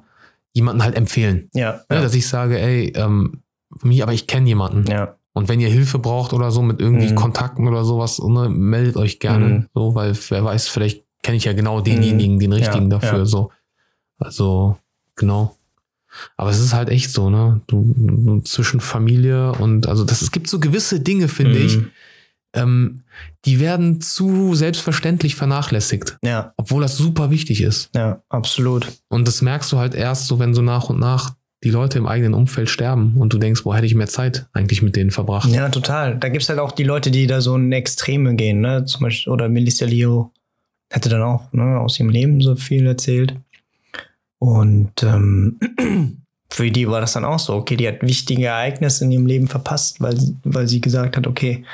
jemanden 0.52 0.82
halt 0.82 0.96
empfehlen. 0.96 1.48
ja, 1.54 1.80
Ne, 1.88 1.96
ja, 1.96 2.02
Dass 2.02 2.14
ich 2.14 2.26
sage, 2.26 2.58
ey, 2.58 2.92
ähm, 2.96 3.42
mich, 3.82 4.02
aber 4.02 4.12
ich 4.12 4.26
kenne 4.26 4.46
jemanden. 4.48 4.84
ja, 4.90 5.14
Und 5.34 5.48
wenn 5.48 5.60
ihr 5.60 5.68
Hilfe 5.68 5.98
braucht 5.98 6.32
oder 6.32 6.50
so 6.50 6.62
mit 6.62 6.80
irgendwie 6.80 7.10
Mhm. 7.12 7.14
Kontakten 7.14 7.68
oder 7.68 7.84
sowas, 7.84 8.18
ne, 8.18 8.48
meldet 8.48 8.96
euch 8.96 9.20
gerne. 9.20 9.48
Mhm. 9.48 9.66
So, 9.74 9.94
weil 9.94 10.16
wer 10.30 10.44
weiß, 10.44 10.68
vielleicht 10.68 11.04
kenne 11.22 11.36
ich 11.36 11.44
ja 11.44 11.52
genau 11.52 11.80
denjenigen, 11.80 12.38
den 12.38 12.52
richtigen 12.52 12.90
Ja, 12.90 12.98
dafür. 12.98 13.26
So. 13.26 13.50
Also, 14.18 14.76
genau. 15.16 15.54
Aber 16.36 16.50
es 16.50 16.58
ist 16.58 16.72
halt 16.72 16.88
echt 16.88 17.10
so, 17.12 17.28
ne? 17.30 17.60
Du, 17.66 17.94
du 17.96 18.40
zwischen 18.40 18.80
Familie 18.80 19.52
und 19.52 19.86
also 19.86 20.04
das, 20.04 20.22
es 20.22 20.30
gibt 20.32 20.48
so 20.48 20.58
gewisse 20.58 21.00
Dinge, 21.00 21.28
finde 21.28 21.58
ich, 21.58 21.76
Mhm. 21.76 21.90
Ähm, 22.62 23.02
die 23.44 23.60
werden 23.60 24.00
zu 24.00 24.54
selbstverständlich 24.54 25.34
vernachlässigt, 25.34 26.18
ja, 26.22 26.52
obwohl 26.56 26.82
das 26.82 26.96
super 26.96 27.30
wichtig 27.30 27.62
ist. 27.62 27.88
ja, 27.94 28.22
absolut. 28.28 28.86
Und 29.08 29.26
das 29.26 29.42
merkst 29.42 29.70
du 29.72 29.78
halt 29.78 29.94
erst 29.94 30.26
so, 30.26 30.38
wenn 30.38 30.54
so 30.54 30.62
nach 30.62 30.90
und 30.90 30.98
nach 30.98 31.34
die 31.64 31.70
Leute 31.70 31.98
im 31.98 32.06
eigenen 32.06 32.34
Umfeld 32.34 32.68
sterben 32.68 33.16
und 33.16 33.32
du 33.32 33.38
denkst, 33.38 33.64
boah, 33.64 33.74
hätte 33.76 33.86
ich 33.86 33.94
mehr 33.94 34.06
Zeit 34.06 34.46
eigentlich 34.52 34.80
mit 34.80 34.94
denen 34.94 35.10
verbracht. 35.10 35.48
Ja, 35.50 35.68
total. 35.68 36.16
Da 36.16 36.28
gibt's 36.28 36.48
halt 36.48 36.60
auch 36.60 36.72
die 36.72 36.84
Leute, 36.84 37.10
die 37.10 37.26
da 37.26 37.40
so 37.40 37.56
in 37.56 37.72
Extreme 37.72 38.36
gehen, 38.36 38.60
ne? 38.60 38.84
Zum 38.84 39.02
Beispiel, 39.02 39.32
oder 39.32 39.48
Melissa 39.48 39.84
Leo 39.84 40.32
hätte 40.90 41.08
dann 41.08 41.22
auch 41.22 41.52
ne, 41.52 41.78
aus 41.80 41.98
ihrem 41.98 42.10
Leben 42.10 42.40
so 42.40 42.54
viel 42.56 42.86
erzählt. 42.86 43.34
Und 44.38 45.02
ähm, 45.02 45.58
für 46.50 46.70
die 46.70 46.88
war 46.88 47.00
das 47.00 47.12
dann 47.12 47.24
auch 47.24 47.38
so, 47.38 47.54
okay, 47.54 47.76
die 47.76 47.88
hat 47.88 48.02
wichtige 48.02 48.46
Ereignisse 48.46 49.04
in 49.04 49.10
ihrem 49.10 49.26
Leben 49.26 49.48
verpasst, 49.48 50.00
weil 50.00 50.16
sie, 50.16 50.36
weil 50.44 50.68
sie 50.68 50.80
gesagt 50.80 51.16
hat, 51.16 51.26
okay, 51.26 51.64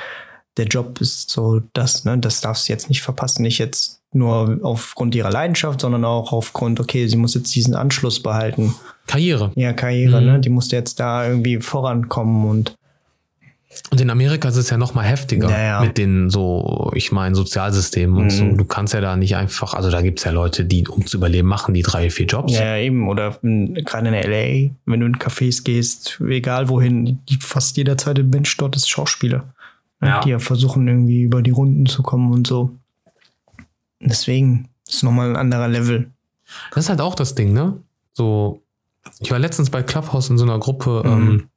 der 0.57 0.65
Job 0.67 1.01
ist 1.01 1.29
so 1.29 1.61
das, 1.73 2.05
ne, 2.05 2.17
das 2.17 2.41
darfst 2.41 2.67
du 2.67 2.73
jetzt 2.73 2.89
nicht 2.89 3.01
verpassen. 3.01 3.41
Nicht 3.43 3.57
jetzt 3.59 4.01
nur 4.13 4.59
aufgrund 4.63 5.13
ihrer 5.15 5.29
Leidenschaft, 5.31 5.81
sondern 5.81 6.05
auch 6.05 6.31
aufgrund, 6.31 6.79
okay, 6.79 7.07
sie 7.07 7.17
muss 7.17 7.33
jetzt 7.33 7.53
diesen 7.53 7.75
Anschluss 7.75 8.21
behalten. 8.23 8.73
Karriere. 9.07 9.51
Ja, 9.55 9.73
Karriere, 9.73 10.21
Mhm. 10.21 10.27
ne? 10.27 10.39
Die 10.39 10.49
musste 10.49 10.75
jetzt 10.77 10.99
da 11.01 11.27
irgendwie 11.27 11.59
vorankommen 11.59 12.49
und 12.49 12.75
Und 13.91 13.99
in 13.99 14.09
Amerika 14.09 14.47
ist 14.47 14.55
es 14.55 14.69
ja 14.69 14.77
noch 14.77 14.93
mal 14.93 15.03
heftiger 15.03 15.49
Ja, 15.49 15.61
ja. 15.61 15.81
mit 15.81 15.97
den 15.97 16.29
so, 16.29 16.91
ich 16.95 17.11
meine, 17.11 17.35
Sozialsystemen 17.35 18.15
und 18.15 18.25
Mhm. 18.27 18.29
so. 18.29 18.45
Du 18.55 18.63
kannst 18.63 18.93
ja 18.93 19.01
da 19.01 19.17
nicht 19.17 19.35
einfach, 19.35 19.73
also 19.73 19.91
da 19.91 20.01
gibt's 20.01 20.23
ja 20.23 20.31
Leute, 20.31 20.63
die, 20.63 20.87
um 20.87 21.05
zu 21.05 21.17
überleben, 21.17 21.49
machen 21.49 21.73
die 21.73 21.81
drei, 21.81 22.09
vier 22.09 22.25
Jobs. 22.25 22.53
Ja, 22.53 22.77
eben. 22.77 23.09
Oder 23.09 23.37
gerade 23.41 24.07
in 24.07 24.13
LA, 24.13 24.71
wenn 24.85 24.99
du 25.01 25.05
in 25.07 25.17
Cafés 25.17 25.61
gehst, 25.65 26.21
egal 26.25 26.69
wohin, 26.69 27.19
die, 27.27 27.37
fast 27.41 27.75
jeder 27.75 27.97
zweite 27.97 28.23
Mensch 28.23 28.55
dort 28.55 28.77
ist 28.77 28.87
Schauspieler. 28.89 29.43
Ja. 30.05 30.21
Die 30.21 30.29
ja 30.29 30.39
versuchen, 30.39 30.87
irgendwie 30.87 31.21
über 31.23 31.41
die 31.41 31.51
Runden 31.51 31.85
zu 31.85 32.03
kommen 32.03 32.31
und 32.31 32.47
so. 32.47 32.71
Deswegen, 34.01 34.69
es 34.87 34.95
ist 34.95 35.03
nochmal 35.03 35.29
ein 35.29 35.35
anderer 35.35 35.67
Level. 35.67 36.11
Das 36.73 36.85
ist 36.85 36.89
halt 36.89 37.01
auch 37.01 37.15
das 37.15 37.35
Ding, 37.35 37.53
ne? 37.53 37.77
So, 38.13 38.61
ich 39.19 39.31
war 39.31 39.39
letztens 39.39 39.69
bei 39.69 39.83
Clubhouse 39.83 40.29
in 40.29 40.37
so 40.37 40.43
einer 40.45 40.59
Gruppe 40.59 41.01
Mhm. 41.05 41.11
ähm, 41.11 41.49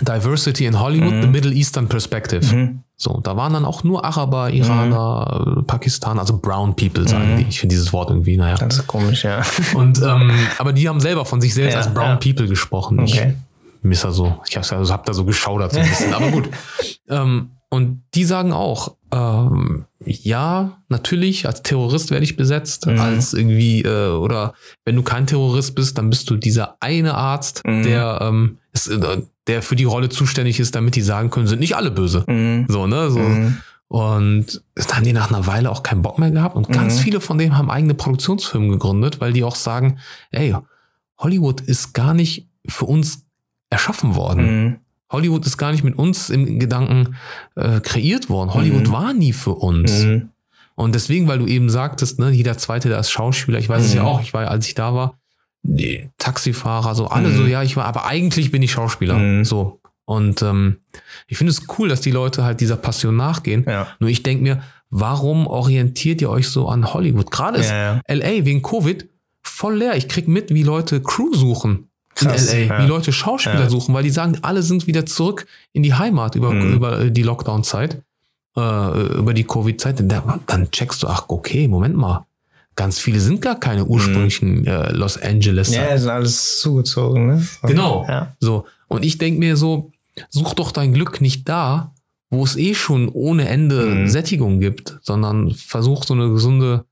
Diversity 0.00 0.66
in 0.66 0.78
Hollywood, 0.78 1.12
Mhm. 1.14 1.22
the 1.22 1.28
Middle 1.28 1.52
Eastern 1.52 1.88
Perspective. 1.88 2.44
Mhm. 2.54 2.82
So, 2.96 3.20
da 3.22 3.36
waren 3.36 3.52
dann 3.52 3.64
auch 3.64 3.84
nur 3.84 4.04
Araber, 4.04 4.50
Iraner, 4.50 5.56
äh, 5.58 5.62
Pakistaner, 5.62 6.20
also 6.20 6.36
Brown 6.38 6.74
People 6.76 7.08
sagen 7.08 7.34
Mhm. 7.34 7.38
die. 7.38 7.46
Ich 7.48 7.60
finde 7.60 7.74
dieses 7.74 7.92
Wort 7.92 8.10
irgendwie, 8.10 8.36
naja. 8.36 8.56
Das 8.56 8.78
ist 8.78 8.86
komisch, 8.86 9.24
ja. 9.24 9.42
Und 9.74 10.00
ähm, 10.02 10.30
aber 10.58 10.72
die 10.72 10.88
haben 10.88 11.00
selber 11.00 11.24
von 11.24 11.40
sich 11.40 11.54
selbst 11.54 11.72
Ja, 11.74 11.80
als 11.80 11.92
Brown 11.94 12.10
ja. 12.10 12.16
People 12.16 12.46
gesprochen. 12.46 13.00
Okay. 13.00 13.34
Ich 13.78 13.84
miss 13.84 14.02
da 14.02 14.10
so, 14.10 14.38
ich 14.48 14.56
hab's 14.56 14.70
ja- 14.70 14.78
also 14.78 14.92
hab 14.92 15.04
da 15.06 15.14
so 15.14 15.24
geschaudert 15.24 15.72
so 15.72 15.80
ein 15.80 15.88
bisschen, 15.88 16.12
aber 16.14 16.28
gut. 16.30 16.48
Ähm, 17.10 17.52
und 17.70 18.02
die 18.14 18.24
sagen 18.24 18.52
auch, 18.52 18.96
ähm, 19.12 19.84
ja, 20.04 20.82
natürlich, 20.88 21.46
als 21.46 21.62
Terrorist 21.62 22.10
werde 22.10 22.24
ich 22.24 22.36
besetzt, 22.36 22.86
Mhm. 22.86 23.00
als 23.00 23.34
irgendwie, 23.34 23.82
äh, 23.82 24.10
oder 24.10 24.54
wenn 24.84 24.96
du 24.96 25.02
kein 25.02 25.26
Terrorist 25.26 25.74
bist, 25.74 25.98
dann 25.98 26.10
bist 26.10 26.28
du 26.30 26.36
dieser 26.36 26.76
eine 26.80 27.14
Arzt, 27.14 27.62
Mhm. 27.66 27.82
der, 27.82 28.18
ähm, 28.22 28.58
ist, 28.72 28.88
äh, 28.88 29.22
der 29.46 29.62
für 29.62 29.76
die 29.76 29.84
Rolle 29.84 30.08
zuständig 30.10 30.60
ist, 30.60 30.74
damit 30.74 30.94
die 30.94 31.00
sagen 31.02 31.30
können, 31.30 31.46
sind 31.46 31.60
nicht 31.60 31.76
alle 31.76 31.90
böse. 31.90 32.24
Mhm. 32.26 32.66
So, 32.68 32.86
ne? 32.86 33.10
So. 33.10 33.18
Mhm. 33.18 33.56
Und 33.88 34.62
dann 34.74 34.96
haben 34.96 35.04
die 35.04 35.14
nach 35.14 35.30
einer 35.30 35.46
Weile 35.46 35.70
auch 35.70 35.82
keinen 35.82 36.02
Bock 36.02 36.18
mehr 36.18 36.30
gehabt. 36.30 36.54
Und 36.56 36.68
ganz 36.68 36.96
Mhm. 36.96 37.00
viele 37.00 37.20
von 37.20 37.38
denen 37.38 37.56
haben 37.56 37.70
eigene 37.70 37.94
Produktionsfirmen 37.94 38.68
gegründet, 38.70 39.20
weil 39.22 39.32
die 39.32 39.44
auch 39.44 39.54
sagen, 39.56 39.98
ey, 40.30 40.54
Hollywood 41.18 41.62
ist 41.62 41.94
gar 41.94 42.12
nicht 42.12 42.48
für 42.66 42.84
uns 42.84 43.24
erschaffen 43.70 44.14
worden. 44.14 44.80
Mhm. 45.10 45.16
Hollywood 45.16 45.46
ist 45.46 45.56
gar 45.58 45.72
nicht 45.72 45.84
mit 45.84 45.96
uns 45.98 46.30
im 46.30 46.58
Gedanken 46.58 47.16
äh, 47.56 47.80
kreiert 47.80 48.28
worden. 48.28 48.54
Hollywood 48.54 48.88
Mhm. 48.88 48.92
war 48.92 49.12
nie 49.12 49.32
für 49.32 49.54
uns. 49.54 50.04
Mhm. 50.04 50.28
Und 50.74 50.94
deswegen, 50.94 51.26
weil 51.26 51.38
du 51.40 51.46
eben 51.46 51.70
sagtest, 51.70 52.18
ne, 52.18 52.30
jeder 52.30 52.56
zweite, 52.56 52.88
der 52.88 53.00
ist 53.00 53.10
Schauspieler, 53.10 53.58
ich 53.58 53.68
weiß 53.68 53.84
es 53.84 53.90
Mhm. 53.92 53.96
ja 53.96 54.02
auch, 54.04 54.20
ich 54.20 54.32
war, 54.32 54.48
als 54.48 54.66
ich 54.68 54.74
da 54.74 54.94
war, 54.94 55.18
die 55.62 56.08
Taxifahrer, 56.18 56.94
so 56.94 57.08
alle 57.08 57.28
Mhm. 57.30 57.36
so, 57.36 57.46
ja, 57.46 57.62
ich 57.62 57.76
war, 57.76 57.84
aber 57.86 58.06
eigentlich 58.06 58.52
bin 58.52 58.62
ich 58.62 58.70
Schauspieler. 58.72 59.18
Mhm. 59.18 59.44
So. 59.44 59.80
Und 60.04 60.40
ähm, 60.42 60.78
ich 61.26 61.36
finde 61.36 61.50
es 61.50 61.62
cool, 61.78 61.88
dass 61.88 62.00
die 62.00 62.12
Leute 62.12 62.44
halt 62.44 62.60
dieser 62.60 62.76
Passion 62.76 63.16
nachgehen. 63.16 63.64
Ja. 63.66 63.88
Nur 64.00 64.08
ich 64.08 64.22
denke 64.22 64.42
mir, 64.42 64.62
warum 64.88 65.46
orientiert 65.46 66.22
ihr 66.22 66.30
euch 66.30 66.48
so 66.48 66.68
an 66.68 66.94
Hollywood? 66.94 67.30
Gerade 67.30 67.58
ist 67.58 67.70
Ja, 67.70 67.96
ja. 67.96 68.00
LA 68.14 68.44
wegen 68.46 68.62
Covid 68.62 69.06
voll 69.42 69.76
leer. 69.78 69.96
Ich 69.96 70.08
krieg 70.08 70.28
mit, 70.28 70.54
wie 70.54 70.62
Leute 70.62 71.02
Crew 71.02 71.34
suchen 71.34 71.87
Krass, 72.18 72.52
in 72.52 72.68
LA, 72.68 72.74
ja. 72.78 72.82
wie 72.82 72.88
Leute 72.88 73.12
Schauspieler 73.12 73.60
Ja. 73.64 73.70
suchen, 73.70 73.94
weil 73.94 74.02
die 74.02 74.10
sagen, 74.10 74.38
alle 74.42 74.62
sind 74.62 74.86
wieder 74.86 75.06
zurück 75.06 75.46
in 75.72 75.82
die 75.82 75.94
Heimat 75.94 76.34
über, 76.34 76.52
Mhm. 76.52 76.72
über 76.74 77.00
äh, 77.00 77.10
die 77.10 77.22
Lockdown-Zeit, 77.22 78.02
äh, 78.56 78.60
über 79.18 79.34
die 79.34 79.44
Covid-Zeit. 79.44 80.00
Dann, 80.00 80.40
dann 80.46 80.70
checkst 80.70 81.02
du, 81.02 81.06
ach, 81.08 81.24
okay, 81.28 81.68
Moment 81.68 81.96
mal. 81.96 82.26
Ganz 82.74 82.98
viele 83.00 83.18
sind 83.18 83.42
gar 83.42 83.58
keine 83.58 83.84
ursprünglichen 83.86 84.64
äh, 84.66 84.92
Los 84.92 85.20
Angeles. 85.20 85.70
Mhm. 85.70 85.74
Ja, 85.74 85.86
ist 85.86 86.06
alles 86.06 86.60
zugezogen, 86.60 87.26
ne? 87.26 87.48
Genau. 87.62 88.04
Ja. 88.08 88.36
So. 88.40 88.66
Und 88.86 89.04
ich 89.04 89.18
denke 89.18 89.40
mir 89.40 89.56
so, 89.56 89.90
such 90.30 90.54
doch 90.54 90.70
dein 90.70 90.92
Glück 90.94 91.20
nicht 91.20 91.48
da, 91.48 91.92
wo 92.30 92.44
es 92.44 92.56
eh 92.56 92.74
schon 92.74 93.08
ohne 93.08 93.48
Ende 93.48 93.84
Mhm. 93.86 94.08
Sättigung 94.08 94.60
gibt, 94.60 94.98
sondern 95.02 95.50
versuch 95.52 96.04
so 96.04 96.14
eine 96.14 96.28
gesunde, 96.30 96.84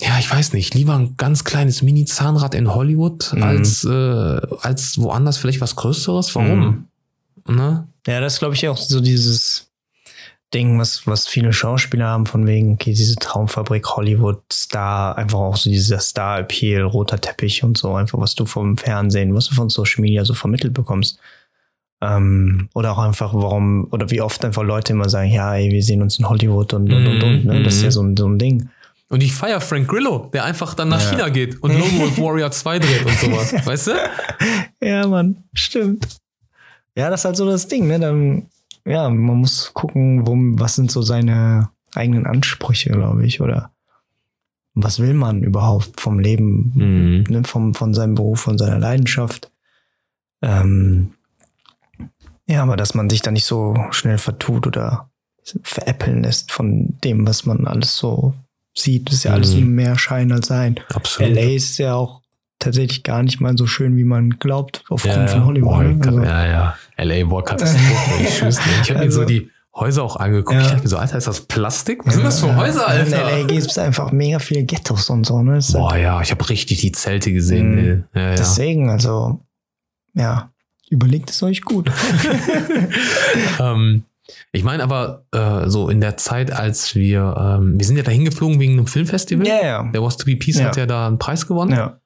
ja, 0.00 0.18
ich 0.18 0.30
weiß 0.32 0.52
nicht, 0.54 0.74
lieber 0.74 0.94
ein 0.94 1.16
ganz 1.16 1.44
kleines 1.44 1.82
Mini-Zahnrad 1.82 2.54
in 2.54 2.74
Hollywood 2.74 3.32
Mhm. 3.34 3.42
als, 3.42 3.84
äh, 3.84 4.40
als 4.62 4.98
woanders 4.98 5.36
vielleicht 5.38 5.60
was 5.60 5.76
Größeres. 5.76 6.34
Warum? 6.34 6.86
Ne? 7.46 7.86
Ja, 8.06 8.20
das 8.20 8.34
ist, 8.34 8.38
glaube 8.38 8.54
ich, 8.54 8.66
auch 8.68 8.76
so 8.76 9.00
dieses 9.00 9.70
Ding, 10.52 10.78
was, 10.78 11.06
was 11.06 11.28
viele 11.28 11.52
Schauspieler 11.52 12.08
haben, 12.08 12.26
von 12.26 12.46
wegen, 12.46 12.74
okay, 12.74 12.92
diese 12.92 13.16
Traumfabrik 13.16 13.86
Hollywood, 13.96 14.40
Star, 14.52 15.16
einfach 15.16 15.38
auch 15.38 15.56
so 15.56 15.70
dieser 15.70 16.00
Star-Appeal, 16.00 16.82
roter 16.82 17.20
Teppich 17.20 17.62
und 17.62 17.78
so, 17.78 17.94
einfach 17.94 18.18
was 18.18 18.34
du 18.34 18.46
vom 18.46 18.76
Fernsehen, 18.76 19.34
was 19.34 19.46
du 19.48 19.54
von 19.54 19.68
Social 19.68 20.00
Media 20.00 20.24
so 20.24 20.34
vermittelt 20.34 20.74
bekommst. 20.74 21.18
Ähm, 22.02 22.68
oder 22.74 22.92
auch 22.92 22.98
einfach, 22.98 23.34
warum, 23.34 23.86
oder 23.90 24.10
wie 24.10 24.22
oft 24.22 24.44
einfach 24.44 24.62
Leute 24.62 24.92
immer 24.94 25.08
sagen, 25.08 25.30
ja, 25.30 25.54
ey, 25.54 25.70
wir 25.70 25.82
sehen 25.82 26.02
uns 26.02 26.18
in 26.18 26.28
Hollywood 26.28 26.72
und, 26.72 26.90
und, 26.92 27.06
und, 27.06 27.22
und, 27.22 27.44
ne? 27.44 27.62
Das 27.62 27.74
ist 27.76 27.82
ja 27.82 27.90
so 27.90 28.02
ein, 28.02 28.16
so 28.16 28.26
ein 28.26 28.38
Ding. 28.38 28.70
Und 29.10 29.22
ich 29.22 29.34
feier 29.34 29.60
Frank 29.60 29.88
Grillo, 29.88 30.30
der 30.32 30.44
einfach 30.44 30.72
dann 30.74 30.88
nach 30.88 31.02
Ja. 31.02 31.10
China 31.10 31.28
geht 31.30 31.60
und 31.62 31.72
Lone 31.72 31.98
Wolf 31.98 32.18
Warrior 32.18 32.50
2 32.52 32.78
dreht 32.78 33.04
und 33.04 33.18
sowas. 33.18 33.52
weißt 33.66 33.86
du? 33.88 33.92
Ja, 34.80 35.06
Mann, 35.08 35.44
stimmt. 35.52 36.06
Ja, 36.96 37.10
das 37.10 37.20
ist 37.20 37.24
halt 37.24 37.36
so 37.36 37.44
das 37.46 37.66
Ding, 37.66 37.88
ne? 37.88 37.98
Dann, 37.98 38.46
ja, 38.86 39.08
man 39.10 39.38
muss 39.38 39.72
gucken, 39.74 40.26
wo, 40.26 40.34
was 40.60 40.76
sind 40.76 40.90
so 40.92 41.02
seine 41.02 41.70
eigenen 41.94 42.24
Ansprüche, 42.24 42.90
glaube 42.90 43.26
ich, 43.26 43.40
oder 43.40 43.72
was 44.74 45.00
will 45.00 45.14
man 45.14 45.42
überhaupt 45.42 46.00
vom 46.00 46.20
Leben, 46.20 46.72
Mhm. 46.76 47.24
ne? 47.28 47.42
vom, 47.44 47.74
von 47.74 47.92
seinem 47.94 48.14
Beruf, 48.14 48.40
von 48.40 48.58
seiner 48.58 48.78
Leidenschaft. 48.78 49.50
Ähm, 50.40 51.14
ja, 52.46 52.62
aber 52.62 52.76
dass 52.76 52.94
man 52.94 53.10
sich 53.10 53.22
da 53.22 53.32
nicht 53.32 53.44
so 53.44 53.74
schnell 53.90 54.18
vertut 54.18 54.66
oder 54.68 55.10
veräppeln 55.64 56.22
lässt 56.22 56.52
von 56.52 56.96
dem, 57.02 57.26
was 57.26 57.44
man 57.44 57.66
alles 57.66 57.96
so 57.96 58.34
sieht, 58.74 59.10
ist 59.10 59.24
ja 59.24 59.32
alles 59.32 59.54
Mhm. 59.54 59.74
mehr 59.74 59.98
Schein 59.98 60.32
als 60.32 60.46
Sein. 60.48 60.78
Absolut. 60.94 61.34
LA 61.34 61.54
ist 61.54 61.78
ja 61.78 61.94
auch 61.94 62.20
tatsächlich 62.58 63.02
gar 63.02 63.22
nicht 63.22 63.40
mal 63.40 63.56
so 63.56 63.66
schön, 63.66 63.96
wie 63.96 64.04
man 64.04 64.30
glaubt, 64.38 64.84
aufgrund 64.90 65.14
Ja, 65.16 65.26
von 65.28 65.44
Hollywood. 65.46 65.70
Boah, 65.70 65.82
ne? 65.82 66.00
Also, 66.06 66.22
ja, 66.22 66.46
ja. 66.46 66.76
LA, 66.98 67.24
boah, 67.24 67.42
Katastrophe. 67.44 67.84
ich 68.22 68.42
habe 68.42 68.94
mir 68.94 68.98
Also- 69.00 69.20
so 69.22 69.26
die 69.26 69.50
Häuser 69.74 70.02
auch 70.02 70.16
angeguckt. 70.16 70.52
Ja. 70.56 70.60
Ich 70.62 70.68
dachte 70.68 70.82
mir 70.82 70.88
so, 70.88 70.98
Alter, 70.98 71.16
ist 71.18 71.26
das 71.28 71.40
Plastik? 71.42 72.04
Was 72.04 72.14
sind 72.14 72.24
das 72.24 72.40
für 72.40 72.54
Häuser, 72.56 72.86
In 73.02 73.10
LA 73.12 73.16
Alter? 73.18 73.46
gibt 73.46 73.66
es 73.66 73.78
einfach 73.78 74.10
mega 74.12 74.38
viele 74.40 74.64
Ghettos 74.64 75.08
und 75.10 75.24
so. 75.24 75.42
Ne? 75.42 75.54
Das 75.54 75.72
Boah, 75.72 75.92
halt, 75.92 76.02
ja, 76.02 76.20
ich 76.20 76.30
habe 76.32 76.48
richtig 76.50 76.80
die 76.80 76.92
Zelte 76.92 77.32
gesehen. 77.32 77.74
Mhm. 77.76 78.04
Ja, 78.14 78.20
ja. 78.30 78.34
deswegen, 78.34 78.90
also, 78.90 79.40
ja, 80.14 80.50
überlegt 80.90 81.30
es 81.30 81.42
euch 81.42 81.62
gut. 81.62 81.90
ähm, 83.60 84.04
ich 84.52 84.64
meine 84.64 84.82
aber 84.82 85.24
äh, 85.32 85.68
so 85.68 85.88
in 85.88 86.00
der 86.00 86.16
Zeit, 86.16 86.52
als 86.52 86.94
wir, 86.94 87.34
ähm, 87.60 87.78
wir 87.78 87.86
sind 87.86 87.96
ja 87.96 88.02
da 88.02 88.10
hingeflogen 88.10 88.58
wegen 88.60 88.72
einem 88.74 88.86
Filmfestival. 88.86 89.46
Ja, 89.46 89.62
ja. 89.64 89.82
Der 89.92 90.02
Was 90.02 90.16
to 90.16 90.24
be 90.26 90.36
Peace 90.36 90.58
Ja. 90.58 90.66
hat 90.66 90.76
ja 90.76 90.86
da 90.86 91.06
einen 91.06 91.18
Preis 91.18 91.46
gewonnen. 91.46 91.72
Ja. 91.72 91.98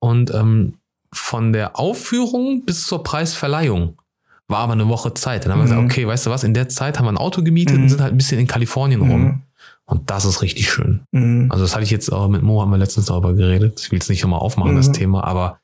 Und 0.00 0.32
ähm, 0.34 0.74
von 1.14 1.52
der 1.52 1.78
Aufführung 1.78 2.64
bis 2.64 2.86
zur 2.86 3.02
Preisverleihung 3.02 3.98
war 4.48 4.58
aber 4.60 4.72
eine 4.72 4.88
Woche 4.88 5.14
Zeit. 5.14 5.44
Dann 5.44 5.52
haben 5.52 5.58
wir 5.60 5.64
Mhm. 5.64 5.68
gesagt, 5.88 5.92
okay, 5.92 6.06
weißt 6.06 6.26
du 6.26 6.30
was, 6.30 6.44
in 6.44 6.54
der 6.54 6.68
Zeit 6.68 6.98
haben 6.98 7.06
wir 7.06 7.12
ein 7.12 7.18
Auto 7.18 7.42
gemietet 7.42 7.76
Mhm. 7.76 7.82
und 7.84 7.88
sind 7.90 8.00
halt 8.00 8.12
ein 8.12 8.16
bisschen 8.16 8.38
in 8.40 8.46
Kalifornien 8.46 9.00
rum. 9.00 9.22
Mhm. 9.22 9.42
Und 9.84 10.10
das 10.10 10.24
ist 10.24 10.42
richtig 10.42 10.70
schön. 10.70 11.00
Mhm. 11.12 11.48
Also 11.50 11.64
das 11.64 11.74
hatte 11.74 11.84
ich 11.84 11.90
jetzt 11.90 12.10
auch 12.12 12.28
mit 12.28 12.42
Mo, 12.42 12.60
haben 12.62 12.70
wir 12.70 12.78
letztens 12.78 13.06
darüber 13.06 13.34
geredet. 13.34 13.80
Ich 13.82 13.90
will 13.92 13.98
es 13.98 14.08
nicht 14.08 14.22
nochmal 14.22 14.40
aufmachen, 14.40 14.76
das 14.76 14.88
Mhm. 14.88 14.92
Thema, 14.94 15.24
aber 15.24 15.58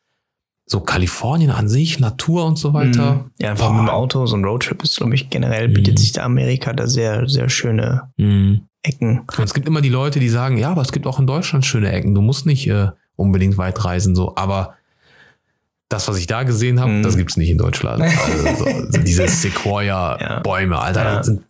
so 0.70 0.80
Kalifornien 0.80 1.50
an 1.50 1.68
sich, 1.68 1.98
Natur 1.98 2.44
und 2.44 2.58
so 2.58 2.74
weiter. 2.74 3.14
Mhm. 3.14 3.30
Ja, 3.40 3.50
einfach 3.50 3.68
Boah. 3.68 3.72
mit 3.74 3.82
dem 3.82 3.88
Auto, 3.88 4.26
so 4.26 4.36
ein 4.36 4.44
Roadtrip 4.44 4.82
ist, 4.82 4.96
glaube 4.98 5.14
ich, 5.14 5.30
generell 5.30 5.68
bietet 5.68 5.94
Mhm. 5.94 5.98
sich 5.98 6.12
da 6.12 6.22
Amerika 6.24 6.72
da 6.74 6.86
sehr, 6.86 7.26
sehr 7.28 7.48
schöne 7.48 8.10
Mhm. 8.18 8.60
Ecken. 8.82 9.20
Und 9.20 9.44
es 9.44 9.54
gibt 9.54 9.66
immer 9.66 9.80
die 9.80 9.88
Leute, 9.88 10.20
die 10.20 10.28
sagen, 10.28 10.56
ja, 10.58 10.70
aber 10.70 10.82
es 10.82 10.92
gibt 10.92 11.06
auch 11.06 11.18
in 11.18 11.26
Deutschland 11.26 11.64
schöne 11.66 11.90
Ecken. 11.90 12.14
Du 12.14 12.20
musst 12.20 12.46
nicht 12.46 12.68
äh, 12.68 12.88
unbedingt 13.16 13.56
weit 13.58 13.84
reisen, 13.84 14.14
so. 14.14 14.36
Aber 14.36 14.74
das, 15.88 16.06
was 16.06 16.18
ich 16.18 16.26
da 16.26 16.42
gesehen 16.42 16.78
habe, 16.80 16.92
Mhm. 16.92 17.02
das 17.02 17.16
gibt's 17.16 17.36
nicht 17.38 17.50
in 17.50 17.58
Deutschland. 17.58 18.02
Also, 18.46 18.66
so, 18.90 18.98
diese 19.02 19.22
Ja. 19.22 19.28
Sequoia-Bäume, 19.28 20.78
Alter. 20.78 21.02
Ja. 21.04 21.16
Das 21.16 21.26
sind, 21.26 21.42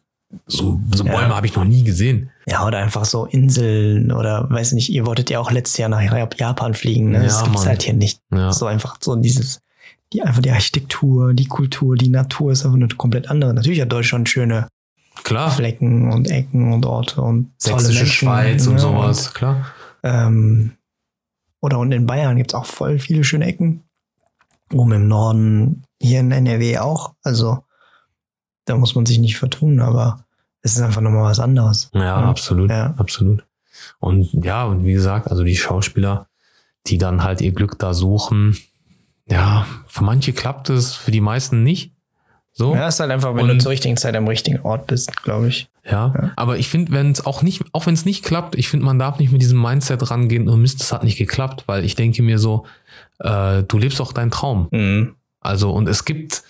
so 0.47 0.81
so 0.95 1.05
Ja. 1.05 1.13
Bäume 1.13 1.35
habe 1.35 1.47
ich 1.47 1.57
noch 1.57 1.65
nie 1.65 1.83
gesehen. 1.85 2.31
Ja, 2.47 2.67
oder 2.67 2.79
einfach 2.79 3.05
so 3.05 3.25
Inseln 3.27 4.13
oder 4.13 4.49
weiß 4.51 4.73
nicht, 4.73 4.91
ihr 4.91 5.07
wolltet 5.07 5.31
ja 5.31 5.41
auch 5.41 5.51
letztes 5.51 5.79
Jahr 5.79 5.89
nach 5.89 6.01
Japan 6.37 6.75
fliegen, 6.75 7.11
ne? 7.11 7.23
das 7.23 7.39
Ja, 7.39 7.45
gibt's 7.45 7.61
Mann. 7.61 7.69
halt 7.69 7.83
hier 7.83 7.95
nicht. 7.95 8.21
Ja. 8.33 8.53
So 8.53 8.67
einfach 8.67 8.97
so 9.01 9.17
dieses, 9.17 9.61
die 10.13 10.23
einfach 10.23 10.43
die 10.43 10.51
Architektur, 10.51 11.35
die 11.35 11.47
Kultur, 11.47 11.97
die 11.97 12.11
Natur 12.11 12.53
ist 12.53 12.65
einfach 12.65 12.77
eine 12.77 12.89
komplett 12.89 13.31
andere. 13.31 13.55
Natürlich 13.55 13.81
hat 13.81 13.93
Deutschland 13.93 14.29
schöne 14.29 14.69
Klar. 15.25 15.51
Flecken 15.51 16.13
und 16.13 16.31
Ecken 16.31 16.73
und 16.73 16.87
Orte 16.87 17.21
und 17.23 17.51
Sächsische 17.59 17.99
Menschen, 18.01 18.07
Schweiz 18.13 18.67
und 18.67 18.75
ja, 18.75 18.79
sowas, 18.79 19.35
klar. 19.35 19.67
Ähm, 20.03 20.73
oder 21.61 21.79
und 21.81 21.91
in 21.93 22.07
Bayern 22.07 22.37
gibt's 22.37 22.55
auch 22.55 22.67
voll 22.67 22.99
viele 22.99 23.25
schöne 23.25 23.47
Ecken. 23.47 23.83
Oben 24.73 24.93
im 24.93 25.09
Norden, 25.09 25.83
hier 26.01 26.21
in 26.21 26.31
NRW 26.31 26.79
auch. 26.79 27.15
Also 27.25 27.65
da 28.69 28.77
muss 28.77 28.95
man 28.95 29.07
sich 29.07 29.19
nicht 29.19 29.37
vertun, 29.37 29.81
aber 29.81 30.25
es 30.63 30.73
ist 30.77 30.83
einfach 30.83 31.01
nochmal 31.01 31.25
was 31.25 31.41
anderes. 31.41 31.91
Ja, 31.95 32.01
Ja. 32.03 32.17
absolut, 32.29 32.71
Ja. 32.71 32.95
absolut. 32.99 33.45
Und 34.01 34.33
ja, 34.45 34.65
und 34.65 34.85
wie 34.85 34.93
gesagt, 34.93 35.29
also 35.31 35.45
die 35.45 35.57
Schauspieler, 35.57 36.27
die 36.87 36.99
dann 36.99 37.23
halt 37.23 37.41
ihr 37.41 37.53
Glück 37.53 37.79
da 37.79 37.95
suchen, 37.95 38.57
ja, 39.27 39.67
für 39.87 40.05
manche 40.05 40.33
klappt 40.33 40.71
es, 40.71 40.95
für 40.95 41.11
die 41.11 41.21
meisten 41.21 41.63
nicht. 41.63 41.93
So. 42.53 42.75
Ja, 42.75 42.89
ist 42.89 42.99
halt 42.99 43.11
einfach, 43.13 43.35
wenn 43.37 43.43
Und- 43.43 43.49
du 43.51 43.59
zur 43.59 43.71
richtigen 43.71 43.97
Zeit 43.97 44.17
am 44.17 44.27
richtigen 44.27 44.61
Ort 44.63 44.89
bist, 44.89 45.23
glaube 45.23 45.49
ich. 45.49 45.69
Ja, 45.85 46.13
Ja. 46.15 46.33
aber 46.35 46.59
ich 46.59 46.69
finde, 46.69 46.91
wenn 46.93 47.13
es 47.13 47.25
auch 47.25 47.43
nicht, 47.43 47.63
auch 47.73 47.87
wenn 47.87 47.95
es 47.95 48.05
nicht 48.05 48.25
klappt, 48.25 48.57
ich 48.57 48.69
finde, 48.69 48.85
man 48.85 48.99
darf 48.99 49.19
nicht 49.21 49.31
mit 49.31 49.41
diesem 49.41 49.63
Mindset 49.63 50.11
rangehen, 50.11 50.49
oh 50.49 50.57
Mist, 50.57 50.81
das 50.81 50.93
hat 50.93 51.05
nicht 51.05 51.19
geklappt, 51.19 51.65
weil 51.67 51.85
ich 51.85 51.95
denke 51.95 52.21
mir 52.23 52.39
so, 52.39 52.67
äh, 53.21 53.63
du 53.63 53.79
lebst 53.79 54.01
auch 54.01 54.13
deinen 54.13 54.31
Traum. 54.33 54.69
Mhm. 54.73 55.15
Also, 55.41 55.71
und 55.71 55.89
es 55.89 56.05
gibt, 56.05 56.43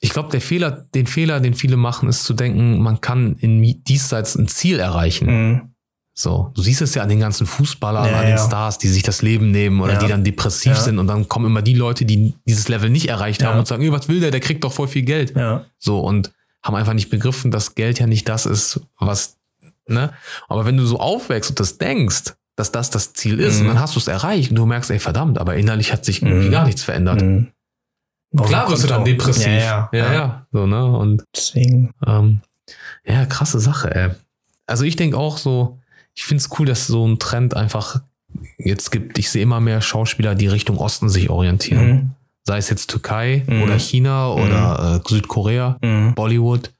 ich 0.00 0.10
glaube, 0.10 0.30
der 0.30 0.40
Fehler, 0.40 0.70
den 0.94 1.06
Fehler, 1.06 1.40
den 1.40 1.54
viele 1.54 1.76
machen, 1.76 2.08
ist 2.08 2.24
zu 2.24 2.34
denken, 2.34 2.80
man 2.82 3.00
kann 3.00 3.36
in 3.36 3.62
diesseits 3.84 4.36
ein 4.36 4.48
Ziel 4.48 4.78
erreichen. 4.78 5.26
Mhm. 5.26 5.70
So, 6.18 6.50
du 6.54 6.62
siehst 6.62 6.80
es 6.80 6.94
ja 6.94 7.02
an 7.02 7.10
den 7.10 7.20
ganzen 7.20 7.46
Fußballern, 7.46 8.06
Ja, 8.08 8.16
an 8.20 8.22
den 8.26 8.36
ja. 8.36 8.46
Stars, 8.46 8.78
die 8.78 8.88
sich 8.88 9.02
das 9.02 9.20
Leben 9.20 9.50
nehmen 9.50 9.80
oder 9.80 9.94
Ja. 9.94 9.98
die 9.98 10.08
dann 10.08 10.24
depressiv 10.24 10.74
sind 10.76 10.98
und 10.98 11.06
dann 11.08 11.28
kommen 11.28 11.44
immer 11.46 11.60
die 11.60 11.74
Leute, 11.74 12.06
die 12.06 12.34
dieses 12.48 12.68
Level 12.68 12.88
nicht 12.88 13.08
erreicht 13.08 13.44
haben 13.44 13.58
und 13.58 13.68
sagen, 13.68 13.82
"Ey, 13.82 13.92
was 13.92 14.08
will 14.08 14.20
der, 14.20 14.30
der 14.30 14.40
kriegt 14.40 14.64
doch 14.64 14.72
voll 14.72 14.88
viel 14.88 15.02
Geld. 15.02 15.34
So 15.78 16.00
und 16.00 16.32
haben 16.62 16.74
einfach 16.74 16.94
nicht 16.94 17.10
begriffen, 17.10 17.50
dass 17.50 17.74
Geld 17.74 17.98
ja 18.00 18.06
nicht 18.06 18.28
das 18.28 18.46
ist, 18.46 18.80
was, 18.98 19.36
ne? 19.86 20.12
Aber 20.48 20.64
wenn 20.64 20.76
du 20.78 20.86
so 20.86 20.98
aufwächst 20.98 21.50
und 21.50 21.60
das 21.60 21.76
denkst, 21.78 22.32
dass 22.56 22.72
das 22.72 22.88
das 22.88 23.12
Ziel 23.12 23.38
ist 23.38 23.56
Mhm. 23.56 23.60
und 23.62 23.66
dann 23.74 23.80
hast 23.80 23.94
du 23.94 24.00
es 24.00 24.08
erreicht 24.08 24.48
und 24.50 24.56
du 24.56 24.64
merkst, 24.64 24.90
ey, 24.90 24.98
verdammt, 24.98 25.38
aber 25.38 25.56
innerlich 25.56 25.92
hat 25.92 26.06
sich 26.06 26.22
irgendwie 26.22 26.46
Mhm. 26.48 26.52
gar 26.52 26.64
nichts 26.64 26.82
verändert. 26.82 27.20
Mhm. 27.20 27.48
Auf 28.36 28.48
Klar 28.48 28.70
wirst 28.70 28.84
du 28.84 28.88
dann 28.88 29.04
depressiv. 29.04 29.46
Ja, 29.46 29.88
ja. 29.92 29.98
ja, 29.98 30.12
ja. 30.12 30.46
So, 30.52 30.66
ne? 30.66 30.84
Und 30.84 31.24
Deswegen. 31.34 31.92
ähm, 32.06 32.40
ja, 33.06 33.24
krasse 33.26 33.60
Sache, 33.60 33.94
ey. 33.94 34.10
Also 34.66 34.84
ich 34.84 34.96
denke 34.96 35.16
auch 35.16 35.38
so, 35.38 35.78
ich 36.14 36.24
finde 36.24 36.42
es 36.42 36.50
cool, 36.58 36.66
dass 36.66 36.86
so 36.86 37.06
ein 37.06 37.18
Trend 37.18 37.54
einfach 37.56 38.00
jetzt 38.58 38.90
gibt. 38.90 39.18
Ich 39.18 39.30
sehe 39.30 39.42
immer 39.42 39.60
mehr 39.60 39.80
Schauspieler, 39.80 40.34
die 40.34 40.48
Richtung 40.48 40.78
Osten 40.78 41.08
sich 41.08 41.30
orientieren. 41.30 41.86
Mhm. 41.88 42.10
Sei 42.44 42.58
es 42.58 42.68
jetzt 42.68 42.90
Türkei 42.90 43.44
Mhm. 43.46 43.62
oder 43.62 43.78
China 43.78 44.28
oder 44.32 45.00
äh, 45.04 45.08
Südkorea, 45.08 45.78
Mhm. 45.82 46.14
Bollywood. 46.14 46.72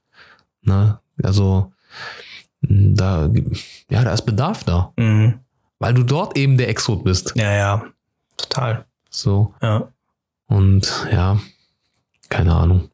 Ne? 0.63 0.99
Also 1.23 1.73
mh, 2.63 2.95
da, 2.97 3.31
ja, 3.89 4.03
da 4.05 4.13
ist 4.13 4.23
Bedarf 4.27 4.65
da, 4.65 4.93
Mhm. 4.97 5.41
weil 5.79 5.95
du 5.95 6.03
dort 6.03 6.37
eben 6.37 6.59
der 6.59 6.69
Exot 6.69 7.05
bist. 7.05 7.33
Ja, 7.37 7.53
ja. 7.53 7.83
Total. 8.37 8.85
So 9.11 9.55
Ja. 9.63 9.89
Und 10.47 11.07
ja, 11.13 11.39
keine 12.29 12.55
Ahnung. 12.55 12.91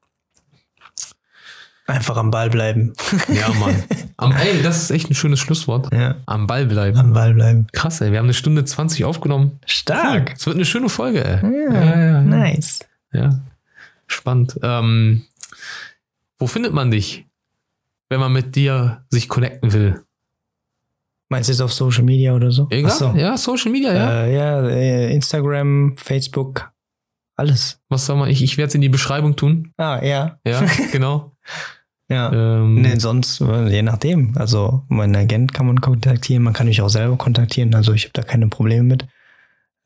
Einfach 1.86 2.16
am 2.16 2.30
Ball 2.30 2.48
bleiben. 2.48 2.94
Ja, 3.28 3.48
Mann. 3.54 3.74
Am, 4.16 4.32
ey, 4.32 4.62
das 4.62 4.82
ist 4.82 4.90
echt 4.90 5.10
ein 5.10 5.14
schönes 5.14 5.40
Schlusswort. 5.40 5.92
Ja. 5.92 6.16
Am 6.26 6.46
Ball 6.46 6.66
bleiben. 6.66 6.96
Am 6.96 7.12
Ball 7.12 7.34
bleiben. 7.34 7.66
Krass, 7.72 8.00
ey. 8.00 8.12
Wir 8.12 8.18
haben 8.18 8.26
eine 8.26 8.34
Stunde 8.34 8.64
20 8.64 9.04
aufgenommen. 9.04 9.58
Stark. 9.66 10.34
Es 10.34 10.46
wird 10.46 10.56
eine 10.56 10.64
schöne 10.64 10.88
Folge, 10.88 11.24
ey. 11.24 11.40
Ja, 11.42 11.82
ja, 11.84 12.00
ja. 12.04 12.20
Nice. 12.22 12.80
ja. 13.12 13.40
Spannend. 14.06 14.58
Ähm, 14.62 15.24
wo 16.38 16.46
findet 16.46 16.72
man 16.72 16.90
dich, 16.90 17.26
wenn 18.08 18.20
man 18.20 18.32
mit 18.32 18.54
dir 18.54 19.04
sich 19.10 19.28
connecten 19.28 19.72
will? 19.72 20.02
Meinst 21.28 21.48
du 21.48 21.52
jetzt 21.52 21.62
auf 21.62 21.72
Social 21.72 22.04
Media 22.04 22.34
oder 22.34 22.50
so? 22.50 22.66
Egal. 22.70 22.90
So. 22.90 23.12
Ja, 23.16 23.36
Social 23.36 23.72
Media, 23.72 23.92
ja. 23.92 24.24
Äh, 24.24 24.34
ja, 24.34 24.68
äh, 24.68 25.14
Instagram, 25.14 25.96
Facebook, 25.96 26.70
alles. 27.42 27.80
Was 27.88 28.06
soll 28.06 28.16
man? 28.16 28.30
Ich, 28.30 28.42
ich 28.42 28.56
werde 28.56 28.68
es 28.68 28.74
in 28.74 28.80
die 28.80 28.88
Beschreibung 28.88 29.36
tun. 29.36 29.72
Ah, 29.76 30.00
ja. 30.02 30.38
Ja, 30.46 30.64
genau. 30.92 31.32
Ja. 32.08 32.32
Ähm, 32.32 32.82
Nee, 32.82 32.96
sonst, 32.98 33.40
äh, 33.40 33.68
je 33.68 33.82
nachdem. 33.82 34.36
Also, 34.36 34.84
mein 34.88 35.14
Agent 35.16 35.52
kann 35.54 35.66
man 35.66 35.80
kontaktieren, 35.80 36.42
man 36.42 36.52
kann 36.52 36.66
mich 36.66 36.80
auch 36.82 36.88
selber 36.88 37.16
kontaktieren. 37.16 37.74
Also, 37.74 37.92
ich 37.92 38.04
habe 38.04 38.12
da 38.14 38.22
keine 38.22 38.48
Probleme 38.48 38.84
mit. 38.84 39.06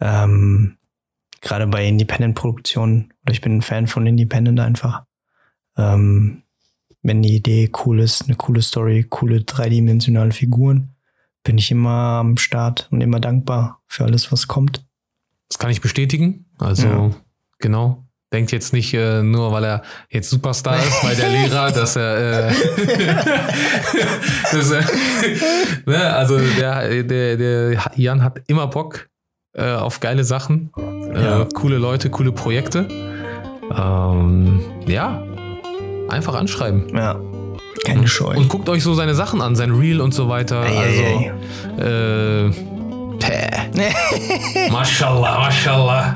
Ähm, 0.01 0.77
Gerade 1.41 1.67
bei 1.67 1.87
Independent-Produktionen, 1.87 3.13
oder 3.23 3.33
ich 3.33 3.41
bin 3.41 3.57
ein 3.57 3.63
Fan 3.63 3.87
von 3.87 4.07
Independent 4.07 4.59
einfach. 4.61 5.05
Ähm, 5.77 6.43
wenn 7.03 7.23
die 7.23 7.37
Idee 7.37 7.71
cool 7.85 8.01
ist, 8.01 8.25
eine 8.25 8.35
coole 8.37 8.63
Story, 8.63 9.05
coole 9.09 9.43
dreidimensionale 9.45 10.33
Figuren, 10.33 10.95
bin 11.45 11.59
ich 11.59 11.71
immer 11.71 12.19
am 12.21 12.37
Start 12.37 12.89
und 12.91 13.01
immer 13.01 13.21
dankbar 13.21 13.81
für 13.87 14.05
alles, 14.05 14.33
was 14.33 14.49
kommt. 14.49 14.85
Das 15.49 15.59
kann 15.59 15.71
ich 15.71 15.81
bestätigen. 15.81 16.47
Also, 16.59 16.89
Ja. 16.89 17.11
Genau. 17.59 18.03
Denkt 18.33 18.51
jetzt 18.51 18.73
nicht 18.73 18.93
äh, 18.93 19.23
nur, 19.23 19.53
weil 19.53 19.65
er 19.65 19.83
jetzt 20.11 20.31
Superstar 20.31 20.77
ist, 20.79 21.05
weil 21.05 21.15
der 21.15 21.29
Lehrer, 21.29 21.71
dass 21.73 21.95
er, 21.97 22.49
äh, 22.49 22.53
dass 24.53 24.71
er 24.73 24.83
ne, 25.87 26.13
also 26.13 26.37
der, 26.59 27.05
der, 27.05 27.37
der 27.37 27.79
Jan 27.95 28.25
hat 28.25 28.41
immer 28.49 28.67
Bock 28.67 29.09
äh, 29.55 29.71
auf 29.73 30.01
geile 30.01 30.25
Sachen, 30.25 30.73
äh, 31.15 31.25
Ja. 31.25 31.47
coole 31.55 31.79
Leute, 31.79 32.11
coole 32.11 32.33
Projekte. 32.33 32.89
Ähm, 33.77 34.61
ja, 34.87 35.23
einfach 36.09 36.35
anschreiben. 36.35 36.95
Ja. 36.97 37.21
Keine 37.85 38.09
Scheu. 38.09 38.37
Und 38.37 38.49
guckt 38.49 38.69
euch 38.69 38.83
so 38.83 38.95
seine 38.95 39.15
Sachen 39.15 39.41
an, 39.41 39.55
sein 39.55 39.71
Reel 39.71 40.01
und 40.01 40.13
so 40.13 40.29
weiter. 40.29 40.65
Ey, 40.65 40.77
also, 40.77 41.03
ey, 41.03 41.31
äh, 42.49 42.51
päh. 43.21 44.71
Mashallah, 44.71 45.39
Mashallah. 45.39 46.13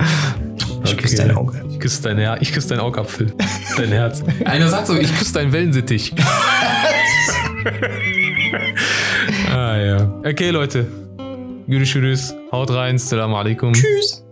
Ich 0.84 0.96
küsse 0.96 1.16
dein 1.16 1.36
Auge. 1.36 1.62
Ich 1.70 1.78
küsse 1.78 2.02
dein, 2.02 2.18
Her 2.18 2.38
ich 2.40 2.52
küsse 2.52 2.68
dein 2.68 2.80
Augapfel. 2.80 3.32
dein 3.76 3.88
Herz. 3.88 4.22
Einer 4.44 4.68
sagt 4.68 4.86
so, 4.86 4.96
ich 4.96 5.16
küsse 5.18 5.34
deinen 5.34 5.52
Wellensittich. 5.52 6.14
ah 9.52 9.76
ja. 9.76 10.14
Okay, 10.24 10.50
Leute. 10.50 10.86
Görüşürüz. 11.66 12.34
Haut 12.50 12.70
rein. 12.70 12.98
Salam 12.98 13.34
alaikum. 13.34 13.72
Tschüss. 13.72 14.24